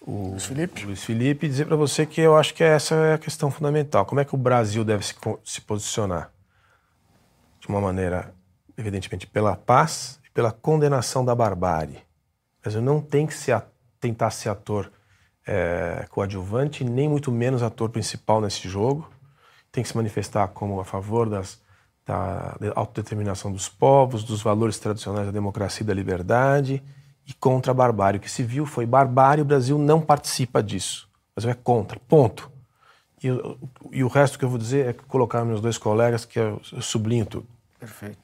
o 0.00 0.30
Luiz 0.30 0.46
Felipe, 0.46 0.84
Luiz 0.86 1.04
Felipe 1.04 1.44
e 1.44 1.48
dizer 1.50 1.66
para 1.66 1.76
você 1.76 2.06
que 2.06 2.22
eu 2.22 2.34
acho 2.34 2.54
que 2.54 2.64
essa 2.64 2.94
é 2.94 3.12
a 3.12 3.18
questão 3.18 3.50
fundamental. 3.50 4.06
Como 4.06 4.20
é 4.20 4.24
que 4.24 4.34
o 4.34 4.38
Brasil 4.38 4.82
deve 4.84 5.04
se, 5.04 5.14
se 5.44 5.60
posicionar? 5.60 6.32
De 7.60 7.68
uma 7.68 7.80
maneira, 7.80 8.32
evidentemente, 8.76 9.26
pela 9.26 9.54
paz 9.54 10.18
e 10.24 10.30
pela 10.30 10.50
condenação 10.50 11.22
da 11.22 11.34
barbárie. 11.34 11.96
O 11.96 12.62
Brasil 12.62 12.80
não 12.80 13.02
tem 13.02 13.26
que 13.26 13.34
se, 13.34 13.52
tentar 14.00 14.30
ser 14.30 14.48
ator 14.48 14.90
é, 15.46 16.06
coadjuvante, 16.08 16.84
nem 16.84 17.06
muito 17.06 17.30
menos 17.30 17.62
ator 17.62 17.90
principal 17.90 18.40
nesse 18.40 18.66
jogo 18.66 19.17
tem 19.70 19.82
que 19.82 19.88
se 19.88 19.96
manifestar 19.96 20.48
como 20.48 20.80
a 20.80 20.84
favor 20.84 21.28
das, 21.28 21.60
da 22.06 22.56
autodeterminação 22.74 23.52
dos 23.52 23.68
povos, 23.68 24.24
dos 24.24 24.42
valores 24.42 24.78
tradicionais 24.78 25.26
da 25.26 25.32
democracia 25.32 25.84
e 25.84 25.86
da 25.86 25.94
liberdade 25.94 26.82
e 27.26 27.34
contra 27.34 27.72
a 27.72 27.74
barbárie. 27.74 28.18
O 28.18 28.20
que 28.20 28.30
se 28.30 28.42
viu 28.42 28.64
foi 28.64 28.86
barbárie, 28.86 29.42
o 29.42 29.44
Brasil 29.44 29.78
não 29.78 30.00
participa 30.00 30.62
disso. 30.62 31.08
O 31.32 31.40
Brasil 31.40 31.50
é 31.50 31.54
contra, 31.62 32.00
ponto. 32.08 32.50
E, 33.22 33.28
e 33.92 34.02
o 34.02 34.08
resto 34.08 34.38
que 34.38 34.44
eu 34.44 34.48
vou 34.48 34.58
dizer 34.58 34.86
é 34.86 34.92
colocar 34.92 35.44
meus 35.44 35.60
dois 35.60 35.76
colegas, 35.76 36.24
que 36.24 36.38
eu, 36.38 36.60
sublinho 36.80 37.26
tudo. 37.26 37.46
Perfeito. 37.78 38.18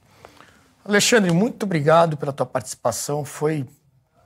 Alexandre, 0.84 1.32
muito 1.32 1.64
obrigado 1.64 2.16
pela 2.16 2.32
tua 2.32 2.46
participação. 2.46 3.24
Foi 3.24 3.66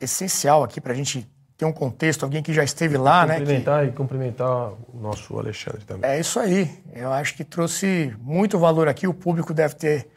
essencial 0.01 0.63
aqui 0.63 0.81
para 0.81 0.93
a 0.93 0.97
gente 0.97 1.29
tem 1.59 1.67
um 1.67 1.73
contexto, 1.73 2.23
alguém 2.23 2.41
que 2.41 2.55
já 2.55 2.63
esteve 2.63 2.97
lá, 2.97 3.27
né? 3.27 3.41
Cumprimentar 3.41 3.83
que... 3.83 3.89
e 3.89 3.93
cumprimentar 3.93 4.71
o 4.95 5.01
nosso 5.01 5.37
Alexandre 5.37 5.85
também. 5.85 6.09
É 6.09 6.21
isso 6.21 6.39
aí. 6.39 6.71
Eu 6.95 7.13
acho 7.13 7.35
que 7.35 7.43
trouxe 7.43 8.15
muito 8.21 8.57
valor 8.61 8.87
aqui. 8.87 9.09
O 9.09 9.13
público 9.13 9.53
deve 9.53 9.75
ter 9.75 10.09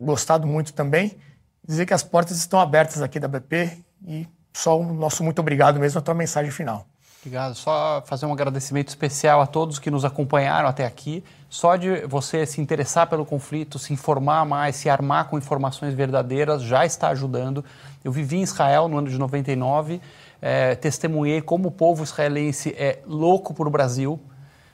gostado 0.00 0.46
muito 0.46 0.72
também. 0.72 1.18
Dizer 1.66 1.84
que 1.84 1.92
as 1.92 2.04
portas 2.04 2.38
estão 2.38 2.60
abertas 2.60 3.02
aqui 3.02 3.18
da 3.18 3.26
BP 3.26 3.76
e 4.06 4.28
só 4.52 4.78
o 4.78 4.94
nosso 4.94 5.24
muito 5.24 5.40
obrigado 5.40 5.80
mesmo 5.80 5.98
a 5.98 6.02
tua 6.02 6.14
mensagem 6.14 6.52
final. 6.52 6.86
Obrigado. 7.20 7.56
Só 7.56 8.00
fazer 8.06 8.26
um 8.26 8.32
agradecimento 8.32 8.86
especial 8.86 9.40
a 9.40 9.46
todos 9.48 9.80
que 9.80 9.90
nos 9.90 10.04
acompanharam 10.04 10.68
até 10.68 10.86
aqui. 10.86 11.24
Só 11.50 11.74
de 11.74 12.06
você 12.06 12.46
se 12.46 12.60
interessar 12.60 13.08
pelo 13.08 13.26
conflito, 13.26 13.80
se 13.80 13.92
informar 13.92 14.46
mais, 14.46 14.76
se 14.76 14.88
armar 14.88 15.28
com 15.28 15.36
informações 15.36 15.92
verdadeiras, 15.92 16.62
já 16.62 16.86
está 16.86 17.08
ajudando. 17.08 17.64
Eu 18.04 18.12
vivi 18.12 18.36
em 18.36 18.42
Israel 18.42 18.86
no 18.86 18.98
ano 18.98 19.08
de 19.08 19.18
99 19.18 20.00
é, 20.40 20.74
testemunhei 20.74 21.40
como 21.40 21.68
o 21.68 21.70
povo 21.72 22.02
israelense 22.04 22.74
é 22.78 23.00
louco 23.06 23.52
por 23.52 23.68
Brasil. 23.68 24.20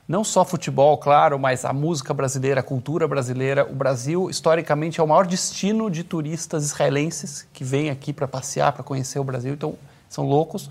Não 0.07 0.23
só 0.23 0.45
futebol, 0.45 0.99
claro, 0.99 1.39
mas 1.39 1.65
a 1.65 1.73
música 1.73 2.12
brasileira, 2.12 2.61
a 2.61 2.62
cultura 2.62 3.09
brasileira. 3.09 3.65
O 3.65 3.74
Brasil, 3.74 4.28
historicamente, 4.28 5.01
é 5.01 5.03
o 5.03 5.09
maior 5.09 5.27
destino 5.27 5.91
de 5.91 6.05
turistas 6.05 6.65
israelenses 6.65 7.49
que 7.55 7.65
vêm 7.65 7.89
aqui 7.89 8.12
para 8.12 8.28
passear, 8.28 8.73
para 8.73 8.82
conhecer 8.82 9.19
o 9.19 9.24
Brasil. 9.24 9.55
Então, 9.55 9.77
são 10.09 10.27
loucos 10.27 10.70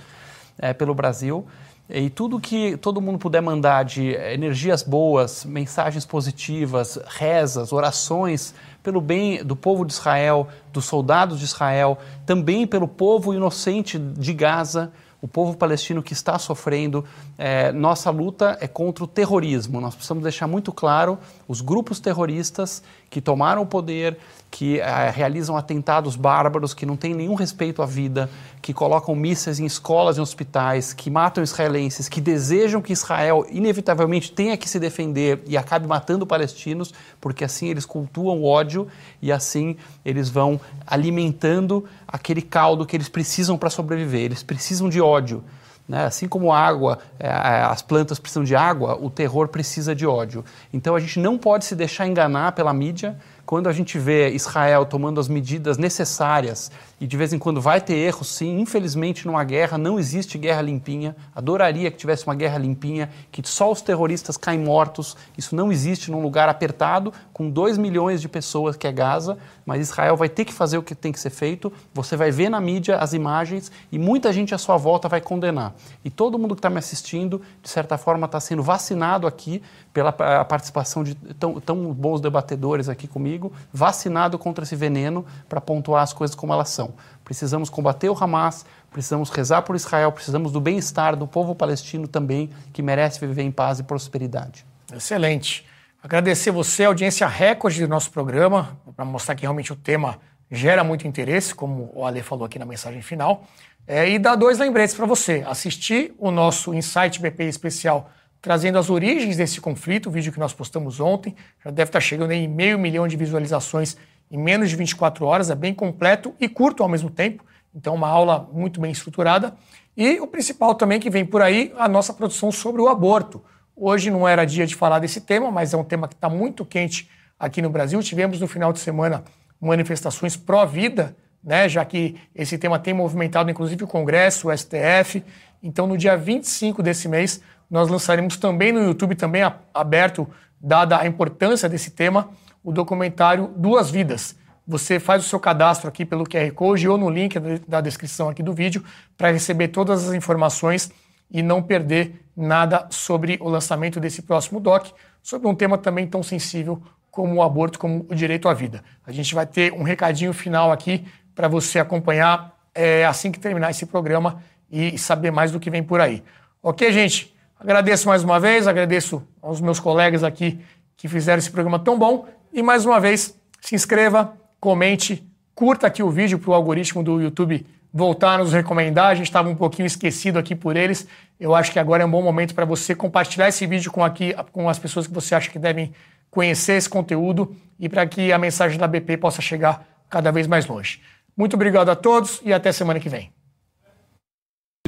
é, 0.57 0.71
pelo 0.71 0.93
Brasil. 0.93 1.45
E 1.89 2.09
tudo 2.09 2.39
que 2.39 2.77
todo 2.77 3.01
mundo 3.01 3.17
puder 3.19 3.41
mandar 3.41 3.83
de 3.83 4.11
energias 4.13 4.83
boas, 4.83 5.43
mensagens 5.43 6.05
positivas, 6.05 6.97
rezas, 7.07 7.73
orações 7.73 8.53
pelo 8.83 8.99
bem 8.99 9.43
do 9.43 9.55
povo 9.55 9.85
de 9.85 9.93
Israel, 9.93 10.47
dos 10.71 10.85
soldados 10.85 11.39
de 11.39 11.45
Israel, 11.45 11.97
também 12.25 12.67
pelo 12.67 12.87
povo 12.87 13.33
inocente 13.33 13.97
de 13.97 14.33
Gaza, 14.33 14.91
o 15.21 15.27
povo 15.27 15.55
palestino 15.55 16.03
que 16.03 16.11
está 16.11 16.37
sofrendo. 16.37 17.05
É, 17.37 17.71
nossa 17.71 18.09
luta 18.09 18.57
é 18.59 18.67
contra 18.67 19.05
o 19.05 19.07
terrorismo. 19.07 19.79
Nós 19.79 19.95
precisamos 19.95 20.21
deixar 20.21 20.47
muito 20.47 20.73
claro 20.73 21.17
os 21.47 21.61
grupos 21.61 22.01
terroristas 22.01 22.83
que 23.09 23.21
tomaram 23.21 23.61
o 23.61 23.65
poder, 23.65 24.17
que 24.53 24.79
é, 24.79 25.09
realizam 25.09 25.57
atentados 25.57 26.15
bárbaros, 26.15 26.75
que 26.75 26.85
não 26.85 26.95
têm 26.95 27.15
nenhum 27.15 27.33
respeito 27.33 27.81
à 27.81 27.87
vida, 27.87 28.29
que 28.61 28.71
colocam 28.71 29.15
mísseis 29.15 29.59
em 29.59 29.65
escolas 29.65 30.17
e 30.17 30.21
hospitais, 30.21 30.93
que 30.93 31.09
matam 31.09 31.43
israelenses, 31.43 32.07
que 32.07 32.21
desejam 32.21 32.79
que 32.79 32.93
Israel 32.93 33.47
inevitavelmente 33.49 34.31
tenha 34.31 34.55
que 34.55 34.69
se 34.69 34.79
defender 34.79 35.41
e 35.47 35.57
acabe 35.57 35.87
matando 35.87 36.27
palestinos, 36.27 36.93
porque 37.19 37.43
assim 37.43 37.69
eles 37.69 37.83
cultuam 37.83 38.43
ódio 38.43 38.87
e 39.19 39.31
assim 39.31 39.75
eles 40.05 40.29
vão 40.29 40.61
alimentando 40.85 41.83
aquele 42.07 42.43
caldo 42.43 42.85
que 42.85 42.95
eles 42.95 43.09
precisam 43.09 43.57
para 43.57 43.71
sobreviver. 43.71 44.21
Eles 44.21 44.43
precisam 44.43 44.87
de 44.87 45.01
ódio. 45.01 45.43
Né? 45.87 46.05
Assim 46.05 46.27
como 46.27 46.51
a 46.51 46.59
água, 46.59 46.99
é, 47.19 47.27
as 47.27 47.81
plantas 47.81 48.19
precisam 48.19 48.43
de 48.43 48.55
água, 48.55 48.99
o 49.01 49.09
terror 49.09 49.47
precisa 49.47 49.95
de 49.95 50.05
ódio. 50.05 50.45
Então 50.71 50.95
a 50.95 50.99
gente 50.99 51.19
não 51.19 51.39
pode 51.39 51.65
se 51.65 51.75
deixar 51.75 52.05
enganar 52.05 52.51
pela 52.51 52.71
mídia 52.71 53.17
quando 53.45 53.67
a 53.67 53.73
gente 53.73 53.99
vê 53.99 54.29
Israel 54.31 54.85
tomando 54.85 55.19
as 55.19 55.27
medidas 55.27 55.77
necessárias 55.77 56.71
e 56.99 57.05
de 57.05 57.17
vez 57.17 57.33
em 57.33 57.39
quando 57.39 57.59
vai 57.59 57.81
ter 57.81 57.95
erros, 57.95 58.29
sim, 58.29 58.61
infelizmente 58.61 59.27
numa 59.27 59.43
guerra 59.43 59.77
não 59.77 59.99
existe 59.99 60.37
guerra 60.37 60.61
limpinha. 60.61 61.13
Adoraria 61.35 61.91
que 61.91 61.97
tivesse 61.97 62.25
uma 62.25 62.35
guerra 62.35 62.57
limpinha, 62.57 63.09
que 63.29 63.45
só 63.45 63.69
os 63.69 63.81
terroristas 63.81 64.37
caem 64.37 64.59
mortos. 64.59 65.17
Isso 65.37 65.55
não 65.55 65.71
existe 65.71 66.09
num 66.09 66.21
lugar 66.21 66.47
apertado 66.47 67.11
com 67.33 67.49
2 67.49 67.77
milhões 67.77 68.21
de 68.21 68.29
pessoas 68.29 68.77
que 68.77 68.87
é 68.87 68.91
Gaza, 68.91 69.37
mas 69.65 69.81
Israel 69.81 70.15
vai 70.15 70.29
ter 70.29 70.45
que 70.45 70.53
fazer 70.53 70.77
o 70.77 70.83
que 70.83 70.95
tem 70.95 71.11
que 71.11 71.19
ser 71.19 71.29
feito. 71.29 71.71
Você 71.93 72.15
vai 72.15 72.31
ver 72.31 72.47
na 72.47 72.61
mídia 72.61 72.97
as 72.97 73.11
imagens 73.11 73.69
e 73.91 73.99
muita 73.99 74.31
gente 74.31 74.55
à 74.55 74.57
sua 74.57 74.77
volta 74.77 75.09
vai 75.09 75.19
condenar. 75.19 75.75
E 76.05 76.09
todo 76.09 76.39
mundo 76.39 76.55
que 76.55 76.59
está 76.59 76.69
me 76.69 76.79
assistindo, 76.79 77.41
de 77.61 77.69
certa 77.69 77.97
forma, 77.97 78.25
está 78.25 78.39
sendo 78.39 78.63
vacinado 78.63 79.27
aqui 79.27 79.61
pela 79.93 80.11
participação 80.11 81.03
de 81.03 81.13
tão, 81.13 81.59
tão 81.61 81.93
bons 81.93 82.19
debatedores 82.19 82.89
aqui 82.89 83.07
comigo, 83.07 83.53
vacinado 83.71 84.39
contra 84.39 84.63
esse 84.63 84.75
veneno 84.75 85.23
para 85.47 85.61
pontuar 85.61 86.01
as 86.01 86.11
coisas 86.11 86.35
como 86.35 86.51
elas 86.51 86.69
são. 86.69 86.95
Precisamos 87.23 87.69
combater 87.69 88.09
o 88.09 88.17
Hamas, 88.19 88.65
precisamos 88.91 89.29
rezar 89.29 89.61
por 89.61 89.75
Israel, 89.75 90.11
precisamos 90.11 90.51
do 90.51 90.59
bem-estar 90.59 91.15
do 91.15 91.27
povo 91.27 91.53
palestino 91.53 92.07
também, 92.07 92.49
que 92.73 92.81
merece 92.81 93.19
viver 93.19 93.43
em 93.43 93.51
paz 93.51 93.79
e 93.79 93.83
prosperidade. 93.83 94.65
Excelente. 94.91 95.65
Agradecer 96.01 96.51
você, 96.51 96.85
audiência 96.85 97.27
recorde 97.27 97.79
do 97.79 97.87
nosso 97.87 98.11
programa, 98.11 98.77
para 98.95 99.05
mostrar 99.05 99.35
que 99.35 99.43
realmente 99.43 99.71
o 99.71 99.75
tema 99.75 100.17
gera 100.51 100.83
muito 100.83 101.07
interesse, 101.07 101.53
como 101.53 101.91
o 101.93 102.05
Ale 102.05 102.21
falou 102.21 102.45
aqui 102.45 102.57
na 102.59 102.65
mensagem 102.65 103.01
final. 103.01 103.45
É, 103.85 104.09
e 104.09 104.17
dar 104.17 104.35
dois 104.35 104.57
lembretes 104.59 104.95
para 104.95 105.05
você. 105.05 105.43
Assistir 105.45 106.13
o 106.17 106.31
nosso 106.31 106.73
Insight 106.73 107.21
BP 107.21 107.43
especial 107.45 108.09
trazendo 108.43 108.77
as 108.77 108.89
origens 108.89 109.37
desse 109.37 109.61
conflito, 109.61 110.09
o 110.09 110.11
vídeo 110.11 110.29
que 110.29 110.37
nós 110.37 110.51
postamos 110.51 110.99
ontem, 110.99 111.33
já 111.63 111.71
deve 111.71 111.87
estar 111.87 112.01
chegando 112.01 112.33
em 112.33 112.45
meio 112.45 112.77
milhão 112.77 113.07
de 113.07 113.15
visualizações 113.15 113.95
em 114.29 114.37
menos 114.37 114.69
de 114.69 114.75
24 114.75 115.25
horas, 115.25 115.49
é 115.49 115.55
bem 115.55 115.73
completo 115.73 116.35
e 116.41 116.49
curto 116.49 116.83
ao 116.83 116.89
mesmo 116.89 117.09
tempo, 117.09 117.45
então 117.73 117.95
uma 117.95 118.09
aula 118.09 118.49
muito 118.51 118.81
bem 118.81 118.91
estruturada. 118.91 119.55
E 119.95 120.19
o 120.19 120.27
principal 120.27 120.75
também 120.75 120.99
que 120.99 121.09
vem 121.09 121.25
por 121.25 121.41
aí, 121.41 121.73
a 121.77 121.87
nossa 121.87 122.13
produção 122.13 122.51
sobre 122.51 122.81
o 122.81 122.89
aborto. 122.89 123.41
Hoje 123.73 124.11
não 124.11 124.27
era 124.27 124.43
dia 124.43 124.67
de 124.67 124.75
falar 124.75 124.99
desse 124.99 125.21
tema, 125.21 125.49
mas 125.49 125.73
é 125.73 125.77
um 125.77 125.83
tema 125.83 126.05
que 126.05 126.13
está 126.13 126.27
muito 126.27 126.65
quente 126.65 127.09
aqui 127.39 127.61
no 127.61 127.69
Brasil. 127.69 128.03
Tivemos 128.03 128.41
no 128.41 128.47
final 128.47 128.73
de 128.73 128.79
semana 128.79 129.23
manifestações 129.57 130.35
pró-vida, 130.35 131.15
né, 131.43 131.67
já 131.67 131.83
que 131.83 132.15
esse 132.33 132.57
tema 132.57 132.79
tem 132.79 132.93
movimentado 132.93 133.51
inclusive 133.51 133.83
o 133.83 133.87
Congresso, 133.87 134.49
o 134.49 134.57
STF. 134.57 135.23
Então, 135.61 135.85
no 135.85 135.97
dia 135.97 136.15
25 136.15 136.81
desse 136.81 137.07
mês, 137.07 137.41
nós 137.69 137.89
lançaremos 137.89 138.37
também 138.37 138.71
no 138.71 138.83
YouTube, 138.83 139.15
também 139.15 139.41
aberto, 139.73 140.27
dada 140.59 140.99
a 140.99 141.07
importância 141.07 141.67
desse 141.67 141.91
tema, 141.91 142.29
o 142.63 142.71
documentário 142.71 143.51
Duas 143.55 143.89
Vidas. 143.89 144.35
Você 144.65 144.99
faz 144.99 145.25
o 145.25 145.27
seu 145.27 145.39
cadastro 145.39 145.89
aqui 145.89 146.05
pelo 146.05 146.23
QR 146.23 146.49
Code 146.53 146.87
ou 146.87 146.97
no 146.97 147.09
link 147.09 147.37
da 147.67 147.81
descrição 147.81 148.29
aqui 148.29 148.41
do 148.41 148.53
vídeo 148.53 148.83
para 149.17 149.31
receber 149.31 149.67
todas 149.69 150.07
as 150.07 150.13
informações 150.13 150.89
e 151.29 151.41
não 151.41 151.61
perder 151.61 152.23
nada 152.35 152.87
sobre 152.89 153.37
o 153.41 153.49
lançamento 153.49 153.99
desse 153.99 154.21
próximo 154.21 154.59
doc, 154.59 154.87
sobre 155.21 155.47
um 155.47 155.55
tema 155.55 155.77
também 155.77 156.07
tão 156.07 156.23
sensível 156.23 156.81
como 157.11 157.35
o 157.35 157.43
aborto, 157.43 157.77
como 157.77 158.05
o 158.09 158.15
direito 158.15 158.47
à 158.47 158.53
vida. 158.53 158.83
A 159.05 159.11
gente 159.11 159.35
vai 159.35 159.45
ter 159.45 159.73
um 159.73 159.83
recadinho 159.83 160.31
final 160.33 160.71
aqui 160.71 161.05
para 161.35 161.47
você 161.47 161.79
acompanhar 161.79 162.57
é, 162.73 163.05
assim 163.05 163.31
que 163.31 163.39
terminar 163.39 163.71
esse 163.71 163.85
programa 163.85 164.41
e 164.71 164.97
saber 164.97 165.31
mais 165.31 165.51
do 165.51 165.59
que 165.59 165.69
vem 165.69 165.83
por 165.83 166.01
aí. 166.01 166.23
Ok, 166.61 166.91
gente? 166.91 167.33
Agradeço 167.59 168.07
mais 168.07 168.23
uma 168.23 168.39
vez, 168.39 168.67
agradeço 168.67 169.21
aos 169.41 169.61
meus 169.61 169.79
colegas 169.79 170.23
aqui 170.23 170.59
que 170.97 171.07
fizeram 171.07 171.39
esse 171.39 171.51
programa 171.51 171.79
tão 171.79 171.97
bom 171.97 172.27
e 172.51 172.61
mais 172.61 172.85
uma 172.85 172.99
vez 172.99 173.37
se 173.61 173.75
inscreva, 173.75 174.33
comente, 174.59 175.25
curta 175.55 175.87
aqui 175.87 176.03
o 176.03 176.09
vídeo 176.09 176.39
para 176.39 176.51
o 176.51 176.53
algoritmo 176.53 177.03
do 177.03 177.21
YouTube 177.21 177.65
voltar 177.93 178.33
a 178.33 178.37
nos 178.39 178.51
recomendar. 178.51 179.07
A 179.07 179.15
gente 179.15 179.27
estava 179.27 179.47
um 179.47 179.55
pouquinho 179.55 179.85
esquecido 179.85 180.39
aqui 180.39 180.55
por 180.55 180.75
eles. 180.75 181.07
Eu 181.39 181.53
acho 181.53 181.71
que 181.71 181.79
agora 181.79 182.03
é 182.03 182.05
um 182.05 182.11
bom 182.11 182.21
momento 182.21 182.55
para 182.55 182.65
você 182.65 182.95
compartilhar 182.95 183.47
esse 183.47 183.65
vídeo 183.67 183.91
com, 183.91 184.03
aqui, 184.03 184.35
com 184.51 184.67
as 184.67 184.79
pessoas 184.79 185.05
que 185.05 185.13
você 185.13 185.35
acha 185.35 185.49
que 185.49 185.59
devem 185.59 185.93
conhecer 186.31 186.73
esse 186.73 186.89
conteúdo 186.89 187.55
e 187.79 187.87
para 187.87 188.05
que 188.07 188.31
a 188.31 188.39
mensagem 188.39 188.79
da 188.79 188.87
BP 188.87 189.17
possa 189.17 189.41
chegar 189.41 189.85
cada 190.09 190.31
vez 190.31 190.47
mais 190.47 190.65
longe. 190.65 190.99
Muito 191.35 191.55
obrigado 191.55 191.89
a 191.89 191.95
todos 191.95 192.41
e 192.43 192.53
até 192.53 192.71
semana 192.71 192.99
que 192.99 193.09
vem. 193.09 193.31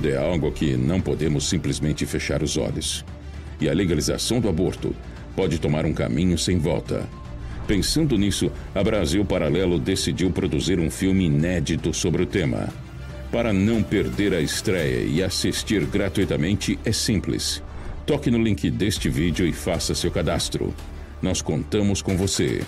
É 0.03 0.17
algo 0.17 0.51
que 0.51 0.77
não 0.77 1.01
podemos 1.01 1.49
simplesmente 1.49 2.05
fechar 2.05 2.43
os 2.43 2.57
olhos. 2.57 3.03
E 3.59 3.67
a 3.67 3.73
legalização 3.73 4.39
do 4.39 4.47
aborto 4.47 4.95
pode 5.35 5.59
tomar 5.59 5.85
um 5.85 5.93
caminho 5.93 6.38
sem 6.38 6.59
volta. 6.59 7.07
Pensando 7.67 8.15
nisso, 8.15 8.51
a 8.76 8.84
Brasil 8.84 9.26
Paralelo 9.26 9.80
decidiu 9.80 10.30
produzir 10.30 10.80
um 10.80 10.91
filme 10.91 11.26
inédito 11.26 11.91
sobre 11.93 12.22
o 12.22 12.26
tema. 12.26 12.69
Para 13.31 13.51
não 13.51 13.81
perder 13.81 14.35
a 14.35 14.39
estreia 14.39 15.03
e 15.03 15.23
assistir 15.23 15.84
gratuitamente 15.85 16.77
é 16.85 16.91
simples. 16.91 17.63
Toque 18.05 18.30
no 18.30 18.38
link 18.41 18.69
deste 18.69 19.09
vídeo 19.09 19.47
e 19.47 19.51
faça 19.51 19.95
seu 19.95 20.11
cadastro. 20.11 20.73
Nós 21.22 21.41
contamos 21.41 22.03
com 22.03 22.15
você. 22.15 22.61